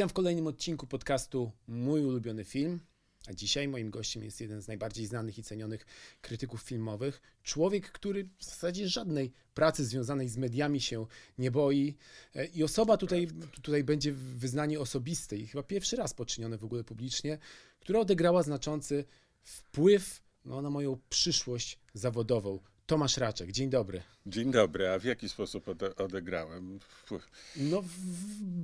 Witam 0.00 0.08
w 0.08 0.12
kolejnym 0.12 0.46
odcinku 0.46 0.86
podcastu 0.86 1.52
Mój 1.68 2.04
ulubiony 2.04 2.44
film. 2.44 2.80
A 3.26 3.32
dzisiaj 3.32 3.68
moim 3.68 3.90
gościem 3.90 4.24
jest 4.24 4.40
jeden 4.40 4.62
z 4.62 4.68
najbardziej 4.68 5.06
znanych 5.06 5.38
i 5.38 5.42
cenionych 5.42 5.86
krytyków 6.20 6.62
filmowych. 6.62 7.22
Człowiek, 7.42 7.92
który 7.92 8.28
w 8.38 8.44
zasadzie 8.44 8.88
żadnej 8.88 9.32
pracy 9.54 9.84
związanej 9.84 10.28
z 10.28 10.36
mediami 10.36 10.80
się 10.80 11.06
nie 11.38 11.50
boi. 11.50 11.96
E, 12.34 12.46
I 12.46 12.64
osoba 12.64 12.96
tutaj, 12.96 13.28
tutaj 13.62 13.84
będzie 13.84 14.12
wyznanie 14.12 14.80
osobiste 14.80 15.36
i 15.36 15.46
chyba 15.46 15.62
pierwszy 15.62 15.96
raz 15.96 16.14
poczynione 16.14 16.58
w 16.58 16.64
ogóle 16.64 16.84
publicznie, 16.84 17.38
która 17.80 18.00
odegrała 18.00 18.42
znaczący 18.42 19.04
wpływ 19.42 20.22
no, 20.44 20.62
na 20.62 20.70
moją 20.70 20.98
przyszłość 21.08 21.78
zawodową. 21.94 22.60
Tomasz 22.90 23.16
Raczek, 23.16 23.52
dzień 23.52 23.70
dobry. 23.70 24.02
Dzień 24.26 24.50
dobry, 24.50 24.88
a 24.88 24.98
w 24.98 25.04
jaki 25.04 25.28
sposób 25.28 25.68
ode 25.68 25.96
odegrałem? 25.96 26.78
Wpływ? 26.80 27.30
No, 27.56 27.82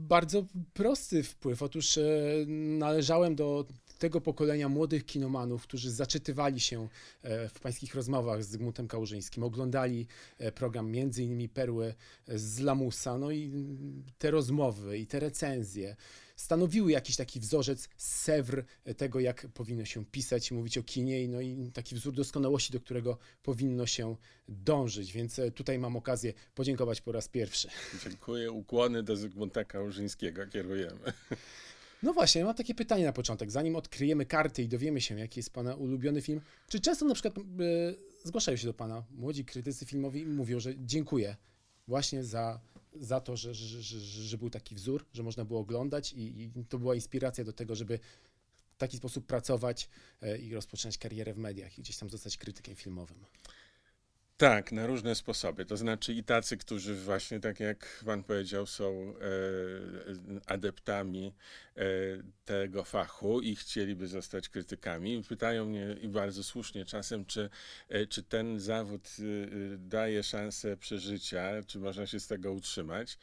bardzo 0.09 0.45
prosty 0.75 1.23
wpływ. 1.23 1.62
Otóż 1.62 1.99
e, 1.99 2.02
należałem 2.79 3.35
do 3.35 3.66
tego 3.99 4.21
pokolenia 4.21 4.69
młodych 4.69 5.07
kinomanów, 5.07 5.62
którzy 5.62 5.91
zaczytywali 5.91 6.61
się 6.61 6.89
e, 7.23 7.49
w 7.49 7.61
pańskich 7.61 7.95
rozmowach 7.95 8.45
z 8.45 8.49
Zygmuntem 8.49 8.89
Kałużyńskim, 8.89 9.43
oglądali 9.43 10.07
e, 10.38 10.52
program 10.52 10.91
między 10.91 11.23
innymi 11.23 11.49
Perły 11.49 11.95
z 12.29 12.61
Lamusa, 12.61 13.19
no 13.19 13.30
i 13.30 13.52
te 14.19 14.30
rozmowy 14.30 14.99
i 14.99 15.07
te 15.07 15.21
recenzje 15.21 15.97
stanowiły 16.36 16.92
jakiś 16.92 17.16
taki 17.16 17.40
wzorzec, 17.40 17.88
sewr 17.96 18.64
tego, 18.96 19.20
jak 19.20 19.46
powinno 19.54 19.84
się 19.84 20.04
pisać 20.04 20.50
mówić 20.50 20.78
o 20.78 20.82
kinie, 20.82 21.28
no 21.28 21.40
i 21.40 21.70
taki 21.74 21.95
wzór 21.95 22.14
doskonałości, 22.14 22.72
do 22.72 22.80
którego 22.80 23.18
powinno 23.42 23.86
się 23.86 24.16
dążyć. 24.48 25.12
Więc 25.12 25.38
e, 25.38 25.50
tutaj 25.50 25.78
mam 25.78 25.96
okazję 25.96 26.32
podziękować 26.54 27.01
po 27.01 27.12
raz 27.12 27.28
pierwszy. 27.28 27.68
Dziękuję. 28.04 28.52
Ukłony 28.52 29.02
do 29.02 29.16
Zygmunta 29.16 29.65
Kałużyńskiego 29.65 30.46
kierujemy. 30.46 31.12
No 32.02 32.12
właśnie, 32.12 32.45
mam 32.45 32.54
takie 32.54 32.74
pytanie 32.74 33.04
na 33.04 33.12
początek. 33.12 33.50
Zanim 33.50 33.76
odkryjemy 33.76 34.26
karty 34.26 34.62
i 34.62 34.68
dowiemy 34.68 35.00
się, 35.00 35.18
jaki 35.18 35.38
jest 35.38 35.50
Pana 35.50 35.74
ulubiony 35.74 36.23
film, 36.23 36.40
czy 36.68 36.80
często 36.80 37.04
na 37.04 37.15
przykład 37.15 37.38
e, 37.38 37.43
zgłaszają 38.24 38.56
się 38.56 38.66
do 38.66 38.74
Pana 38.74 39.04
młodzi 39.10 39.45
krytycy 39.45 39.87
filmowi 39.87 40.21
i 40.21 40.26
mówią, 40.26 40.60
że 40.60 40.73
dziękuję 40.76 41.37
właśnie 41.88 42.24
za, 42.24 42.60
za 43.01 43.21
to, 43.21 43.37
że, 43.37 43.55
że, 43.55 43.83
że, 43.83 44.01
że 44.01 44.39
był 44.39 44.51
taki 44.51 44.75
wzór, 44.75 45.07
że 45.13 45.23
można 45.23 45.45
było 45.45 45.61
oglądać 45.61 46.13
i, 46.13 46.43
i 46.43 46.65
to 46.69 46.79
była 46.79 46.95
inspiracja 46.95 47.45
do 47.45 47.52
tego, 47.52 47.75
żeby 47.75 47.99
w 48.77 48.79
taki 48.79 48.97
sposób 48.97 49.27
pracować 49.27 49.89
e, 50.23 50.39
i 50.39 50.55
rozpoczynać 50.55 50.99
karierę 50.99 51.35
w 51.35 51.39
mediach 51.39 51.79
i 51.79 51.83
gdzieś 51.83 51.97
tam 51.97 52.11
zostać 52.11 52.37
krytykiem 52.37 52.77
filmowym. 52.77 53.24
Tak, 54.37 54.73
na 54.73 54.87
różne 54.87 55.15
sposoby. 55.15 55.65
To 55.65 55.76
znaczy 55.76 56.12
i 56.12 56.24
tacy, 56.24 56.56
którzy 56.56 56.95
właśnie, 56.95 57.40
tak 57.40 57.60
jak 57.60 58.02
pan 58.06 58.24
powiedział, 58.24 58.66
są 58.66 59.15
e, 59.15 60.43
adeptami 60.46 61.34
e, 61.76 61.82
tego 62.45 62.84
fachu 62.84 63.40
i 63.40 63.56
chcieliby 63.56 64.06
zostać 64.06 64.48
krytykami. 64.48 65.22
Pytają 65.28 65.65
mnie 65.65 65.97
i 66.00 66.09
bardzo 66.09 66.44
słusznie 66.44 66.84
czasem, 66.84 67.25
czy, 67.25 67.50
e, 67.88 68.06
czy 68.06 68.22
ten 68.22 68.60
zawód 68.60 69.09
daje 69.78 70.22
szansę 70.22 70.76
przeżycia, 70.76 71.62
czy 71.66 71.78
można 71.78 72.06
się 72.06 72.21
z 72.21 72.26
tego 72.26 72.53
utrzymać. 72.53 73.19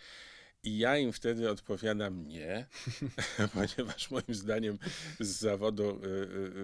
I 0.66 0.78
ja 0.78 0.97
im 0.97 1.14
wtedy 1.14 1.50
odpowiadam 1.50 2.28
nie, 2.28 2.66
ponieważ 3.53 4.11
moim 4.11 4.33
zdaniem 4.36 4.78
z 5.20 5.28
zawodu 5.28 6.02
y, 6.03 6.08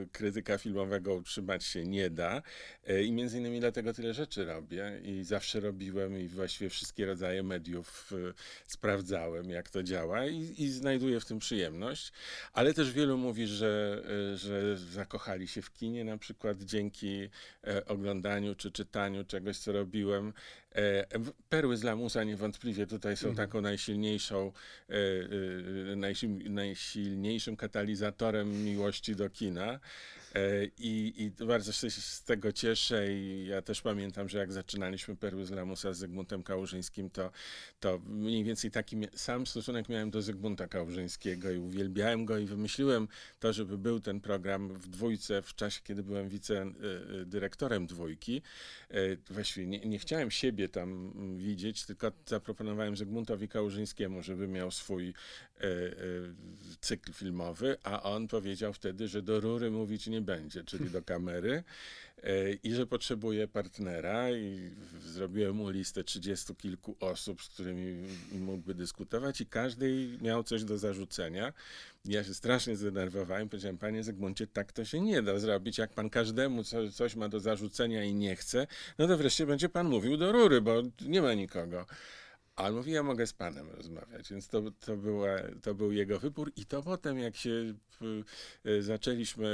y, 0.03 0.08
krytyka 0.11 0.58
filmowego 0.58 1.14
utrzymać 1.14 1.64
się 1.64 1.86
nie 1.86 2.09
da. 2.09 2.41
Y, 2.89 3.03
I 3.03 3.11
między 3.11 3.38
innymi 3.38 3.59
dlatego 3.59 3.94
tyle 3.94 4.14
rzeczy 4.14 4.45
robię 4.45 5.02
i 5.03 5.23
zawsze 5.23 5.59
robiłem 5.59 6.19
i 6.19 6.28
właściwie 6.28 6.69
wszystkie 6.69 7.06
rodzaje 7.06 7.44
mediów 7.44 8.14
sprawdzałem, 8.67 9.50
jak 9.50 9.69
to 9.69 9.84
działa 9.84 10.25
i, 10.25 10.56
i 10.57 10.72
znajduję 10.72 11.19
w 11.19 11.25
tym 11.25 11.40
przyjemność. 11.40 12.12
Ale 12.53 12.74
też 12.74 12.91
wielu 12.91 13.18
mówi, 13.18 13.47
że, 13.47 14.03
że 14.35 14.78
zakochali 14.78 15.47
się 15.47 15.62
w 15.62 15.74
kinie 15.74 16.03
na 16.03 16.18
przykład 16.18 16.63
dzięki 16.63 17.29
oglądaniu 17.85 18.56
czy 18.56 18.72
czytaniu 18.72 19.24
czegoś, 19.24 19.57
co 19.57 19.72
robiłem. 19.72 20.34
E, 20.75 21.06
perły 21.50 21.78
z 21.78 21.84
Lamusa 21.84 22.24
niewątpliwie 22.24 22.88
tutaj 22.88 23.18
są 23.18 23.30
mhm. 23.30 23.47
taką 23.47 23.62
najsilniejszą, 23.62 24.52
e, 24.90 24.94
e, 25.94 26.50
najsilniejszym 26.50 27.56
katalizatorem 27.56 28.63
miłości 28.63 29.16
do 29.16 29.30
kina. 29.30 29.80
E, 30.35 30.66
I, 30.78 31.13
I 31.17 31.45
bardzo 31.45 31.72
się 31.72 31.90
z 31.90 32.23
tego 32.23 32.51
cieszę 32.51 33.13
i 33.13 33.45
ja 33.45 33.62
też 33.62 33.81
pamiętam, 33.81 34.29
że 34.29 34.38
jak 34.38 34.51
zaczynaliśmy 34.51 35.16
Perły 35.16 35.45
z 35.45 35.51
Lamusa 35.51 35.94
z 35.94 35.97
Zygmuntem 35.97 36.44
Kałużyńskim, 36.44 37.09
to, 37.09 37.31
to 37.79 38.00
mniej 38.06 38.44
więcej 38.44 38.72
taki 38.72 38.97
sam 39.16 39.47
stosunek 39.47 39.89
miałem 39.89 40.12
do 40.12 40.22
Zygmunta 40.22 40.68
Kałużyńskiego 40.68 41.51
i 41.51 41.57
uwielbiałem 41.57 42.25
go 42.25 42.38
i 42.38 42.45
wymyśliłem 42.45 43.07
to, 43.39 43.53
żeby 43.53 43.78
był 43.78 44.00
ten 44.00 44.22
program 44.22 44.73
w 44.73 44.88
dwójce 44.88 45.41
w 45.41 45.56
czasie, 45.56 45.81
kiedy 45.84 46.03
byłem 46.03 46.29
wicedyrektorem 46.29 47.88
dwójki. 47.88 48.41
E, 48.89 49.34
właściwie 49.34 49.68
nie, 49.68 49.79
nie 49.79 50.00
chciałem 50.00 50.31
siebie 50.31 50.69
tam 50.69 51.13
widzieć, 51.38 51.85
tylko 51.85 52.12
zaproponowałem 52.25 52.97
Zygmuntowi 52.97 53.47
Kałużyńskiemu, 53.47 54.23
żeby 54.23 54.47
miał 54.47 54.72
swój 54.72 55.09
e, 55.09 55.13
cykl 56.81 57.13
filmowy, 57.13 57.78
a 57.84 58.03
on 58.03 58.28
powiedział 58.28 58.73
wtedy, 58.73 59.07
że 59.07 59.22
do 59.22 59.39
rury 59.39 59.72
mówić 59.72 60.07
nie 60.07 60.19
nie 60.19 60.25
będzie, 60.25 60.63
czyli 60.63 60.90
do 60.90 61.02
kamery 61.02 61.63
e, 62.24 62.53
i 62.53 62.74
że 62.74 62.88
potrzebuje 62.88 63.47
partnera 63.47 64.31
i 64.31 64.72
zrobiłem 65.02 65.56
mu 65.56 65.69
listę 65.69 66.03
trzydziestu 66.03 66.56
kilku 66.56 66.96
osób, 67.00 67.44
z 67.44 67.47
którymi 67.47 68.07
mógłby 68.31 68.74
dyskutować 68.74 69.41
i 69.41 69.46
każdy 69.46 70.18
miał 70.22 70.44
coś 70.44 70.63
do 70.63 70.78
zarzucenia. 70.78 71.53
Ja 72.06 72.24
się 72.24 72.34
strasznie 72.34 72.75
zdenerwowałem, 72.75 73.50
powiedziałem, 73.50 73.78
panie 73.78 74.03
Zygmuncie, 74.03 74.47
tak 74.47 74.72
to 74.72 74.85
się 74.85 75.02
nie 75.02 75.22
da 75.22 75.40
zrobić, 75.40 75.78
jak 75.78 75.94
pan 75.94 76.09
każdemu 76.09 76.63
co, 76.63 76.91
coś 76.91 77.16
ma 77.16 77.30
do 77.30 77.40
zarzucenia 77.40 78.03
i 78.03 78.13
nie 78.13 78.36
chce, 78.36 78.68
no 78.97 79.07
to 79.07 79.18
wreszcie 79.18 79.46
będzie 79.46 79.69
pan 79.69 79.90
mówił 79.90 80.18
do 80.18 80.31
rury, 80.31 80.62
bo 80.62 80.81
nie 81.01 81.22
ma 81.22 81.34
nikogo. 81.34 81.86
Ale 82.59 82.72
mówi, 82.72 82.92
ja 82.92 83.03
mogę 83.03 83.28
z 83.28 83.34
panem 83.34 83.70
rozmawiać, 83.70 84.30
więc 84.31 84.47
to, 84.47 84.62
to, 84.72 84.97
była, 84.97 85.30
to 85.62 85.75
był 85.75 85.92
jego 85.92 86.20
wybór 86.20 86.52
i 86.56 86.66
to 86.66 86.84
potem, 86.84 87.20
jak 87.20 87.36
się 87.36 87.74
y, 88.66 88.84
zaczęliśmy, 88.84 89.47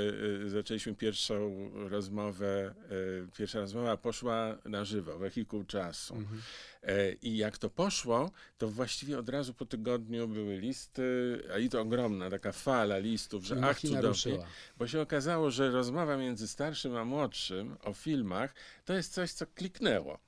y, 0.45 0.49
zaczęliśmy 0.49 0.95
pierwszą 0.95 1.69
rozmowę, 1.89 2.75
y, 2.91 3.37
pierwsza 3.37 3.59
rozmowa 3.59 3.97
poszła 3.97 4.57
na 4.65 4.85
żywo, 4.85 5.17
wehikuł 5.17 5.63
czasu. 5.63 6.15
Mhm. 6.15 6.41
E, 6.85 7.13
I 7.13 7.37
jak 7.37 7.57
to 7.57 7.69
poszło, 7.69 8.31
to 8.57 8.69
właściwie 8.69 9.19
od 9.19 9.29
razu 9.29 9.53
po 9.53 9.65
tygodniu 9.65 10.27
były 10.27 10.57
listy, 10.57 11.03
a 11.53 11.57
i 11.57 11.69
to 11.69 11.81
ogromna 11.81 12.29
taka 12.29 12.51
fala 12.51 12.97
listów, 12.97 13.45
że 13.45 13.61
ach 13.63 13.79
cudownie, 13.79 14.37
bo 14.77 14.87
się 14.87 15.01
okazało, 15.01 15.51
że 15.51 15.71
rozmowa 15.71 16.17
między 16.17 16.47
starszym 16.47 16.95
a 16.95 17.05
młodszym 17.05 17.77
o 17.83 17.93
filmach 17.93 18.53
to 18.85 18.93
jest 18.93 19.13
coś, 19.13 19.31
co 19.31 19.45
kliknęło. 19.47 20.19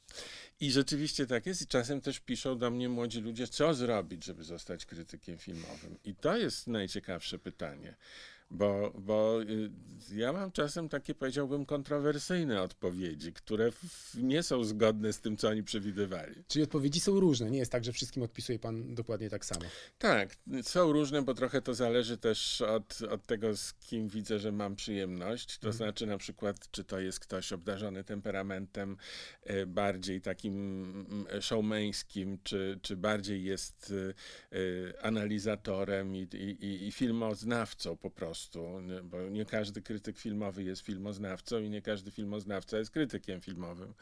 I 0.59 0.72
rzeczywiście 0.72 1.28
tak 1.28 1.45
jest. 1.45 1.62
I 1.62 1.68
czasem 1.68 2.01
też 2.01 2.19
piszą 2.19 2.57
do 2.57 2.72
mnie 2.72 2.90
młodzi 2.90 3.22
ludzie, 3.22 3.47
co 3.47 3.73
zrobić, 3.73 4.25
żeby 4.25 4.44
zostać 4.44 4.85
krytykiem 4.85 5.38
filmowym. 5.38 5.97
I 6.03 6.16
to 6.16 6.38
jest 6.38 6.68
najciekawsze 6.68 7.40
pytanie. 7.40 7.95
Bo, 8.52 8.94
bo 9.00 9.41
y, 9.41 9.72
ja 10.16 10.34
mam 10.34 10.52
czasem 10.52 10.90
takie, 10.90 11.16
powiedziałbym, 11.16 11.66
kontrowersyjne 11.66 12.62
odpowiedzi, 12.62 13.34
które 13.34 13.69
nie 14.18 14.44
są 14.44 14.63
zgodne 14.63 15.13
z 15.13 15.19
tym, 15.19 15.38
co 15.38 15.50
oni 15.50 15.63
przewidywali. 15.63 16.44
Czyli 16.47 16.63
odpowiedzi 16.63 17.00
są 17.00 17.19
różne, 17.19 17.52
nie 17.52 17.57
jest 17.57 17.72
tak, 17.72 17.84
że 17.84 17.91
wszystkim 17.91 18.24
odpisuje 18.24 18.59
pan 18.59 18.96
dokładnie 18.96 19.30
tak 19.30 19.46
samo. 19.46 19.66
Tak, 19.97 20.38
są 20.62 20.91
różne, 20.91 21.22
bo 21.22 21.34
trochę 21.34 21.62
to 21.62 21.74
zależy 21.74 22.18
też 22.18 22.62
od, 22.62 23.02
od 23.02 23.25
tego, 23.25 23.57
z 23.57 23.74
kim 23.74 24.07
widzę, 24.07 24.40
że 24.40 24.52
mam 24.52 24.75
przyjemność. 24.75 25.57
To 25.57 25.68
mhm. 25.68 25.74
znaczy 25.74 26.06
na 26.06 26.18
przykład, 26.18 26.72
czy 26.72 26.84
to 26.84 27.00
jest 27.00 27.19
ktoś 27.19 27.53
obdarzony 27.53 28.04
temperamentem 28.04 28.98
e, 29.44 29.66
bardziej 29.66 30.22
takim 30.22 30.56
mm, 31.10 31.42
showmeńskim, 31.42 32.38
czy, 32.44 32.80
czy 32.81 32.98
bardziej 32.98 33.44
jest 33.44 33.94
analizatorem 35.01 36.16
i, 36.16 36.19
i, 36.19 36.88
i 36.88 36.92
filmoznawcą 36.92 37.98
po 37.98 38.12
prostu 38.12 38.37
prostu, 38.38 38.81
bo 39.04 39.22
nie 39.22 39.45
każdy 39.45 39.81
krytyk 39.81 40.18
filmowy 40.18 40.63
jest 40.63 40.81
filmoznawcą 40.81 41.60
i 41.60 41.69
nie 41.69 41.81
każdy 41.81 42.12
filmoznawca 42.12 42.78
jest 42.78 42.92
krytykiem 42.92 43.42
filmowym. 43.42 43.94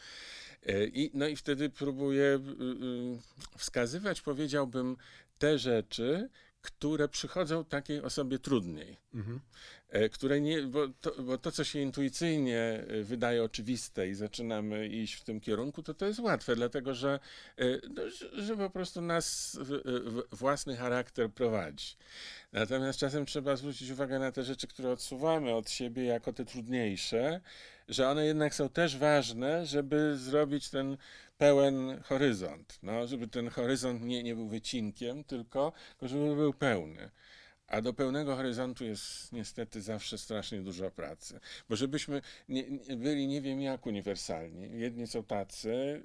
E, 0.65 0.85
I, 0.85 1.11
no 1.13 1.27
i 1.27 1.35
wtedy 1.35 1.69
próbuję 1.69 2.23
y, 2.23 2.37
y, 2.37 3.57
wskazywać, 3.57 4.21
powiedziałbym, 4.21 4.97
te 5.37 5.59
rzeczy, 5.59 6.29
które 6.61 7.07
przychodzą 7.07 7.65
takiej 7.65 8.01
osobie 8.01 8.39
trudniej. 8.39 8.97
Mhm. 9.13 9.39
E, 9.95 10.09
które 10.09 10.41
nie, 10.41 10.61
bo 10.61 10.87
to, 10.87 11.23
bo 11.23 11.37
to, 11.37 11.51
co 11.51 11.63
się 11.63 11.79
intuicyjnie 11.79 12.59
e, 12.59 13.03
wydaje 13.03 13.43
oczywiste 13.43 14.07
i 14.07 14.13
zaczynamy 14.13 14.87
iść 14.87 15.13
w 15.13 15.23
tym 15.23 15.39
kierunku, 15.39 15.83
to 15.83 15.93
to 15.93 16.05
jest 16.05 16.19
łatwe, 16.19 16.55
dlatego 16.55 16.93
że, 16.93 17.19
no, 17.95 18.03
że 18.33 18.57
po 18.57 18.69
prostu 18.69 19.01
nas 19.01 19.59
własny 20.31 20.75
charakter 20.75 21.31
prowadzi. 21.31 21.95
Natomiast 22.51 22.99
czasem 22.99 23.25
trzeba 23.25 23.55
zwrócić 23.55 23.89
uwagę 23.89 24.19
na 24.19 24.31
te 24.31 24.43
rzeczy, 24.43 24.67
które 24.67 24.91
odsuwamy 24.91 25.53
od 25.53 25.69
siebie 25.69 26.05
jako 26.05 26.33
te 26.33 26.45
trudniejsze, 26.45 27.41
że 27.89 28.09
one 28.09 28.25
jednak 28.25 28.55
są 28.55 28.69
też 28.69 28.97
ważne, 28.97 29.65
żeby 29.65 30.17
zrobić 30.17 30.69
ten 30.69 30.97
pełen 31.37 32.01
horyzont. 32.03 32.79
No, 32.83 33.07
żeby 33.07 33.27
ten 33.27 33.49
horyzont 33.49 34.01
nie, 34.01 34.23
nie 34.23 34.35
był 34.35 34.47
wycinkiem, 34.47 35.23
tylko 35.23 35.73
żeby 36.01 36.35
był 36.35 36.53
pełny. 36.53 37.09
A 37.67 37.81
do 37.81 37.93
pełnego 37.93 38.35
horyzontu 38.35 38.85
jest 38.85 39.31
niestety 39.31 39.81
zawsze 39.81 40.17
strasznie 40.17 40.61
dużo 40.61 40.91
pracy. 40.91 41.39
Bo 41.69 41.75
żebyśmy 41.75 42.21
nie, 42.49 42.63
nie 42.69 42.97
byli 42.97 43.27
nie 43.27 43.41
wiem 43.41 43.61
jak 43.61 43.85
uniwersalni. 43.85 44.79
Jedni 44.79 45.07
są 45.07 45.23
tacy 45.23 46.01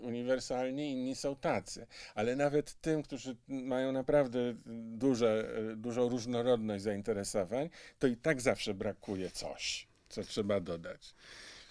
uniwersalni, 0.00 0.90
inni 0.90 1.16
są 1.16 1.36
tacy. 1.36 1.86
Ale 2.14 2.36
nawet 2.36 2.80
tym, 2.80 3.02
którzy 3.02 3.36
mają 3.48 3.92
naprawdę 3.92 4.54
duże, 4.96 5.54
dużą 5.76 6.08
różnorodność 6.08 6.84
zainteresowań, 6.84 7.70
to 7.98 8.06
i 8.06 8.16
tak 8.16 8.40
zawsze 8.40 8.74
brakuje 8.74 9.30
coś, 9.30 9.88
co 10.08 10.22
trzeba 10.22 10.60
dodać 10.60 11.14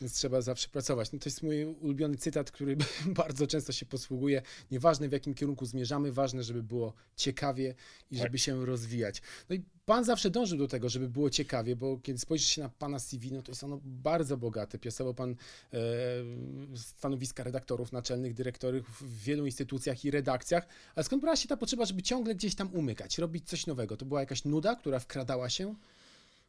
więc 0.02 0.14
trzeba 0.14 0.42
zawsze 0.42 0.70
pracować. 0.70 1.12
No 1.12 1.20
to 1.20 1.30
jest 1.30 1.44
mój 1.44 1.66
ulubiony 1.66 2.18
cytat, 2.18 2.52
który 2.52 2.78
bardzo 3.22 3.48
często 3.48 3.72
się 3.72 3.86
posługuje. 3.86 4.42
Nieważne 4.72 5.10
w 5.10 5.12
jakim 5.12 5.34
kierunku 5.34 5.66
zmierzamy, 5.66 6.12
ważne, 6.12 6.44
żeby 6.44 6.64
było 6.64 6.94
ciekawie 7.16 7.76
i 8.12 8.18
żeby 8.18 8.30
tak. 8.30 8.40
się 8.40 8.66
rozwijać. 8.66 9.22
No 9.50 9.56
i 9.56 9.62
pan 9.86 10.06
zawsze 10.06 10.30
dążył 10.30 10.58
do 10.58 10.68
tego, 10.68 10.90
żeby 10.90 11.10
było 11.10 11.30
ciekawie, 11.30 11.76
bo 11.76 11.98
kiedy 11.98 12.20
spojrzysz 12.20 12.48
się 12.48 12.62
na 12.62 12.70
pana 12.70 13.00
CV, 13.00 13.32
no 13.32 13.42
to 13.42 13.52
jest 13.52 13.64
ono 13.64 13.80
bardzo 13.84 14.38
bogate. 14.38 14.80
Piasował 14.80 15.14
pan 15.14 15.36
e, 15.74 15.78
stanowiska 16.76 17.44
redaktorów 17.44 17.92
naczelnych, 17.92 18.34
dyrektorów 18.34 19.02
w 19.02 19.24
wielu 19.24 19.46
instytucjach 19.46 20.06
i 20.06 20.12
redakcjach, 20.12 20.68
ale 20.96 21.04
skąd 21.04 21.22
brała 21.22 21.36
się 21.36 21.48
ta 21.48 21.58
potrzeba, 21.58 21.86
żeby 21.86 22.02
ciągle 22.02 22.36
gdzieś 22.36 22.56
tam 22.56 22.74
umykać, 22.74 23.18
robić 23.18 23.50
coś 23.50 23.68
nowego? 23.68 23.98
To 23.98 24.06
była 24.06 24.20
jakaś 24.20 24.46
nuda, 24.46 24.76
która 24.76 25.00
wkradała 25.00 25.50
się? 25.50 25.76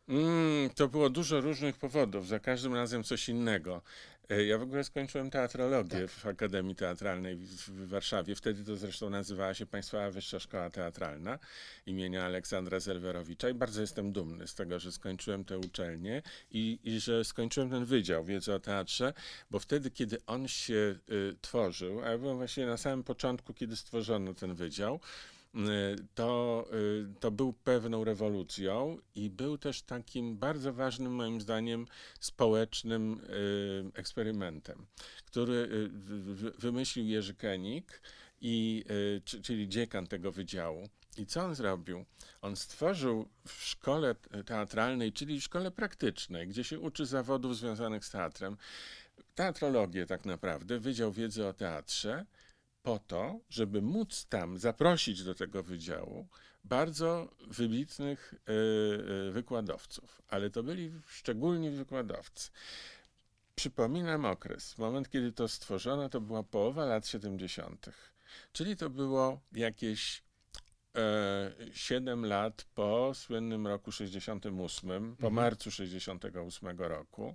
Mm, 0.09 0.71
to 0.71 0.89
było 0.89 1.11
dużo 1.11 1.41
różnych 1.41 1.77
powodów, 1.77 2.27
za 2.27 2.39
każdym 2.39 2.75
razem 2.75 3.05
coś 3.05 3.29
innego. 3.29 3.83
E, 4.29 4.45
ja 4.45 4.59
w 4.59 4.63
ogóle 4.63 4.85
skończyłem 4.85 5.31
teatrologię 5.31 6.01
tak. 6.01 6.11
w 6.11 6.27
Akademii 6.27 6.75
Teatralnej 6.75 7.37
w, 7.37 7.89
Warszawie. 7.89 8.35
Wtedy 8.35 8.65
to 8.65 8.77
zresztą 8.77 9.11
nazywała 9.11 9.55
się 9.55 9.67
Państwowa 9.67 10.11
Wyższa 10.11 10.41
Szkoła 10.41 10.71
Teatralna 10.71 11.39
imienia 11.87 12.25
Aleksandra 12.25 12.81
Zelwerowicza 12.81 13.49
i 13.49 13.55
bardzo 13.55 13.81
jestem 13.81 14.13
dumny 14.13 14.47
z 14.47 14.55
tego, 14.55 14.79
że 14.79 14.93
skończyłem 14.93 15.45
tę 15.45 15.59
uczelnię 15.59 16.23
i, 16.51 16.79
i 16.85 17.01
że 17.01 17.25
skończyłem 17.25 17.71
ten 17.71 17.85
Wydział 17.85 18.25
Wiedzy 18.25 18.55
o 18.55 18.61
Teatrze, 18.61 19.13
bo 19.51 19.59
wtedy, 19.59 19.91
kiedy 19.91 20.19
on 20.27 20.49
się 20.49 20.75
y, 21.11 21.37
tworzył, 21.41 22.01
a 22.05 22.11
ja 22.11 22.19
byłem 22.19 22.37
właśnie 22.37 22.67
na 22.67 22.77
samym 22.77 23.05
początku, 23.05 23.55
kiedy 23.55 23.77
stworzono 23.77 24.35
ten 24.35 24.55
wydział, 24.55 25.01
to, 26.15 26.65
y, 26.73 27.21
to 27.21 27.31
był 27.31 27.53
pewną 27.53 28.05
rewolucją 28.05 28.99
i 29.15 29.31
był 29.31 29.59
też 29.59 29.83
takim 29.83 30.39
bardzo 30.39 30.73
ważnym, 30.73 31.15
moim 31.15 31.41
zdaniem, 31.41 31.87
społecznym 32.21 33.21
y, 33.21 33.99
eksperymentem, 33.99 34.87
który 35.27 35.91
wymyślił 36.59 37.07
Jerzy 37.07 37.35
Kenik, 37.35 38.03
i, 38.45 38.85
czyli 39.43 39.69
dziekan 39.69 40.07
tego 40.07 40.33
wydziału. 40.33 40.89
I 41.19 41.27
co 41.27 41.45
on 41.45 41.55
zrobił? 41.55 42.05
On 42.41 42.57
stworzył 42.57 43.29
w 43.47 43.65
szkole 43.65 44.15
teatralnej, 44.47 45.13
czyli 45.13 45.41
w 45.41 45.45
szkole 45.45 45.71
praktycznej, 45.71 46.49
gdzie 46.49 46.65
się 46.65 46.81
uczy 46.81 47.07
zawodów 47.07 47.57
związanych 47.57 48.05
z 48.05 48.11
teatrem, 48.11 48.57
teatrologię 49.35 50.07
tak 50.07 50.25
naprawdę, 50.25 50.79
Wydział 50.79 51.13
Wiedzy 51.13 51.47
o 51.47 51.53
Teatrze, 51.53 52.27
po 52.83 52.99
to, 52.99 53.41
żeby 53.51 53.83
móc 53.83 54.27
tam 54.27 54.59
zaprosić 54.59 55.25
do 55.25 55.35
tego 55.35 55.63
wydziału 55.63 56.29
bardzo 56.65 57.29
wybitnych 57.47 58.35
y, 58.35 58.53
y, 59.29 59.33
wykładowców, 59.33 60.23
ale 60.29 60.51
to 60.51 60.63
byli 60.63 60.93
szczególni 61.07 61.71
wykładowcy. 61.71 62.51
Przypominam 63.55 64.25
okres, 64.25 64.79
moment 64.79 65.11
kiedy 65.11 65.33
to 65.33 65.49
stworzono, 65.49 66.09
to 66.09 66.21
była 66.21 66.43
połowa 66.43 66.85
lat 66.85 67.07
70., 67.07 67.87
czyli 68.53 68.77
to 68.77 68.91
było 68.91 69.41
jakieś 69.53 70.23
7 71.73 72.25
e, 72.25 72.29
lat 72.29 72.65
po 72.75 73.15
słynnym 73.15 73.67
roku 73.67 73.93
68, 73.93 75.17
po 75.17 75.27
mhm. 75.27 75.35
marcu 75.35 75.71
68 75.71 76.79
roku, 76.79 77.35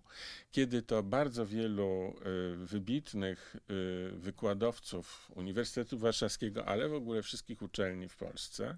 kiedy 0.51 0.81
to 0.81 1.03
bardzo 1.03 1.45
wielu 1.45 2.13
e, 2.19 2.55
wybitnych 2.55 3.55
e, 3.55 3.73
wykładowców 4.17 5.31
Uniwersytetu 5.35 5.97
Warszawskiego, 5.97 6.65
ale 6.65 6.89
w 6.89 6.93
ogóle 6.93 7.21
wszystkich 7.21 7.61
uczelni 7.61 8.09
w 8.09 8.15
Polsce, 8.17 8.77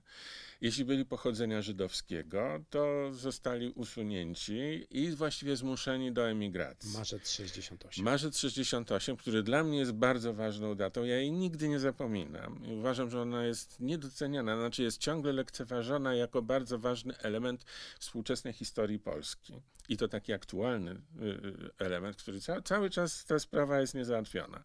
jeśli 0.62 0.86
byli 0.86 1.06
pochodzenia 1.06 1.62
żydowskiego, 1.62 2.64
to 2.70 3.14
zostali 3.14 3.72
usunięci 3.72 4.88
i 4.90 5.12
właściwie 5.12 5.56
zmuszeni 5.56 6.12
do 6.12 6.30
emigracji. 6.30 6.98
Marzec 6.98 7.32
68. 7.32 8.06
Marzec 8.06 8.38
68, 8.38 9.18
który 9.18 9.44
dla 9.44 9.64
mnie 9.64 9.80
jest 9.80 9.92
bardzo 9.92 10.34
ważną 10.34 10.76
datą. 10.76 11.04
Ja 11.04 11.16
jej 11.16 11.32
nigdy 11.32 11.70
nie 11.70 11.80
zapominam. 11.80 12.64
Uważam, 12.80 13.10
że 13.10 13.22
ona 13.22 13.46
jest 13.46 13.80
niedoceniana, 13.80 14.58
znaczy 14.60 14.84
jest 14.84 14.98
ciągle 14.98 15.34
lekceważona 15.34 16.14
jako 16.14 16.42
bardzo 16.42 16.80
ważny 16.80 17.18
element 17.18 17.66
współczesnej 18.00 18.54
historii 18.54 19.00
Polski. 19.00 19.54
I 19.90 19.98
to 19.98 20.08
taki 20.08 20.34
aktualny 20.34 20.92
y, 20.92 21.24
y, 21.24 21.70
element, 21.78 22.16
który 22.16 22.42
ca 22.42 22.62
cały 22.62 22.90
czas 22.90 23.26
ta 23.26 23.40
sprawa 23.40 23.82
jest 23.82 23.94
niezałatwiona. 23.96 24.64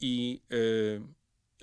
I 0.00 0.40
y, 0.52 1.00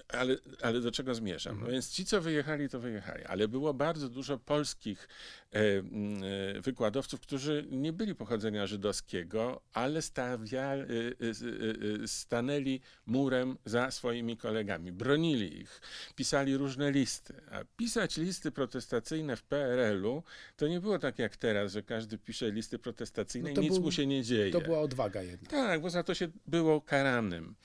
ale, 0.08 0.38
ale 0.62 0.82
do 0.82 0.92
czego 0.92 1.16
zmierzam? 1.16 1.54
No 1.54 1.60
mhm. 1.60 1.74
więc 1.74 1.90
ci, 1.90 2.06
co 2.06 2.22
wyjechali, 2.22 2.70
to 2.70 2.80
wyjechali, 2.80 3.26
ale 3.26 3.48
było 3.48 3.74
bardzo 3.74 4.10
dużo 4.10 4.38
polskich 4.38 5.08
e, 5.54 5.60
e, 5.60 6.62
wykładowców, 6.62 7.22
którzy 7.22 7.66
nie 7.72 7.94
byli 7.94 8.16
pochodzenia 8.16 8.68
żydowskiego, 8.68 9.62
ale 9.74 10.02
stawia, 10.02 10.62
e, 10.62 10.78
e, 10.78 12.04
e, 12.04 12.08
stanęli 12.08 12.82
murem 13.06 13.58
za 13.66 13.92
swoimi 13.92 14.38
kolegami, 14.38 14.92
bronili 14.92 15.62
ich, 15.62 15.82
pisali 16.16 16.58
różne 16.58 16.92
listy. 16.92 17.34
A 17.52 17.64
pisać 17.78 18.18
listy 18.18 18.52
protestacyjne 18.52 19.36
w 19.36 19.44
PRL-u 19.44 20.24
to 20.56 20.68
nie 20.68 20.80
było 20.80 21.00
tak 21.00 21.20
jak 21.20 21.38
teraz, 21.38 21.72
że 21.72 21.84
każdy 21.84 22.18
pisze 22.18 22.52
listy 22.52 22.80
protestacyjne 22.80 23.54
no 23.54 23.62
i 23.62 23.66
nic 23.66 23.74
był, 23.74 23.84
mu 23.84 23.92
się 23.92 24.08
nie 24.08 24.24
dzieje. 24.24 24.52
To 24.52 24.62
była 24.62 24.80
odwaga 24.80 25.22
jednak. 25.22 25.52
Tak, 25.52 25.82
bo 25.82 25.90
za 25.90 26.04
to 26.04 26.14
się 26.14 26.28
było 26.48 26.82
karanym. 26.82 27.56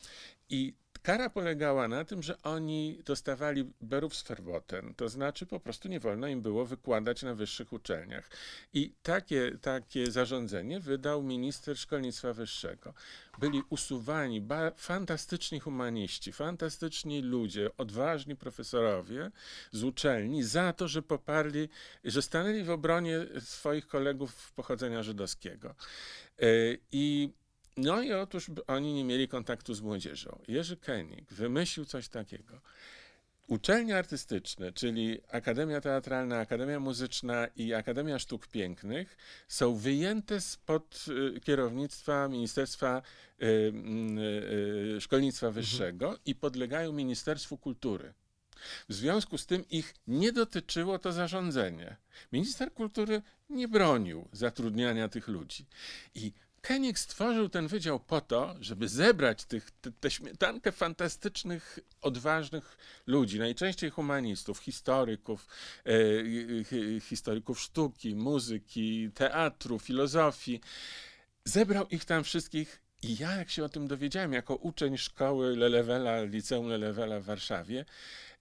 I 0.49 0.75
Kara 1.03 1.31
polegała 1.31 1.89
na 1.89 2.05
tym, 2.05 2.23
że 2.23 2.43
oni 2.43 3.03
dostawali 3.05 3.73
berów 3.81 4.17
z 4.17 4.23
verboten, 4.23 4.95
to 4.95 5.09
znaczy 5.09 5.47
po 5.47 5.61
prostu 5.61 5.89
nie 5.89 6.01
wolno 6.01 6.29
im 6.29 6.43
było 6.43 6.67
wykładać 6.67 7.23
na 7.23 7.35
wyższych 7.35 7.73
uczelniach. 7.73 8.31
I 8.73 8.95
takie, 9.03 9.59
takie 9.61 10.11
zarządzenie 10.11 10.81
wydał 10.81 11.23
minister 11.23 11.79
szkolnictwa 11.79 12.33
wyższego. 12.33 12.95
Byli 13.39 13.63
usuwani 13.71 14.47
fantastyczni 14.77 15.61
humaniści, 15.61 16.32
fantastyczni 16.32 17.23
ludzie, 17.23 17.71
odważni 17.79 18.37
profesorowie 18.37 19.31
z 19.73 19.85
uczelni 19.85 20.43
za 20.43 20.73
to, 20.73 20.89
że 20.89 21.03
poparli, 21.03 21.69
że 22.05 22.23
stanęli 22.23 22.65
w 22.65 22.71
obronie 22.71 23.27
swoich 23.41 23.87
kolegów 23.87 24.53
pochodzenia 24.53 25.03
żydowskiego. 25.03 25.75
E, 26.39 26.47
I 26.93 27.32
no 27.76 28.02
i 28.02 28.12
otóż 28.12 28.50
oni 28.67 28.94
nie 28.94 29.05
mieli 29.05 29.29
kontaktu 29.29 29.74
z 29.74 29.81
młodzieżą. 29.81 30.38
Jerzy 30.48 30.76
Koenig 30.76 31.32
wymyślił 31.32 31.86
coś 31.86 32.08
takiego. 32.08 32.60
Uczelnie 33.46 33.98
artystyczne, 33.98 34.72
czyli 34.72 35.20
Akademia 35.29 35.81
Teatralna, 35.81 36.38
Akademia 36.38 36.81
Muzyczna 36.81 37.46
i 37.56 37.74
Akademia 37.74 38.19
Sztuk 38.19 38.46
Pięknych 38.46 39.17
są 39.48 39.74
wyjęte 39.74 40.41
spod 40.41 41.05
y, 41.36 41.41
kierownictwa 41.41 42.29
Ministerstwa 42.29 43.02
y, 43.43 43.72
y, 44.96 45.00
Szkolnictwa 45.00 45.46
mhm. 45.46 45.64
Wyższego 45.64 46.06
mhm. 46.06 46.22
i 46.26 46.34
podlegają 46.34 46.93
Ministerstwu 46.93 47.58
Kultury. 47.58 48.12
W 48.88 48.94
związku 48.94 49.38
z 49.38 49.46
tym 49.46 49.69
ich 49.69 49.94
nie 50.06 50.32
dotyczyło 50.32 50.98
to 50.98 51.12
zarządzenie. 51.12 51.96
Minister 52.32 52.72
kultury 52.72 53.22
nie 53.50 53.69
bronił 53.69 54.29
zatrudniania 54.32 55.08
tych 55.08 55.29
ludzi. 55.29 55.67
I 56.14 56.32
Koenig 56.63 56.99
stworzył 56.99 57.49
ten 57.49 57.67
wydział 57.67 58.01
po 58.01 58.21
to, 58.21 58.55
żeby 58.61 58.89
zebrać 58.89 59.45
tych, 59.45 59.71
tę 60.01 60.11
śmietankę 60.11 60.73
fantastycznych, 60.73 61.79
odważnych 62.01 62.77
ludzi, 63.07 63.39
najczęściej 63.39 63.91
humanistów, 63.91 64.59
historyków, 64.59 65.47
e, 65.87 67.01
historyków 67.01 67.61
sztuki, 67.61 68.15
muzyki, 68.15 69.11
teatru, 69.15 69.79
filozofii. 69.79 70.61
Zebrał 71.45 71.89
ich 71.89 72.05
tam 72.05 72.25
wszystkich 72.25 72.83
i 73.03 73.17
ja, 73.17 73.33
jak 73.37 73.51
się 73.51 73.65
o 73.65 73.69
tym 73.69 73.89
dowiedziałem, 73.89 74.33
jako 74.33 74.57
uczeń 74.57 74.99
szkoły 74.99 75.57
Lelewela, 75.57 76.23
liceum 76.23 76.69
Lelewela 76.69 77.21
w 77.21 77.25
Warszawie, 77.25 77.85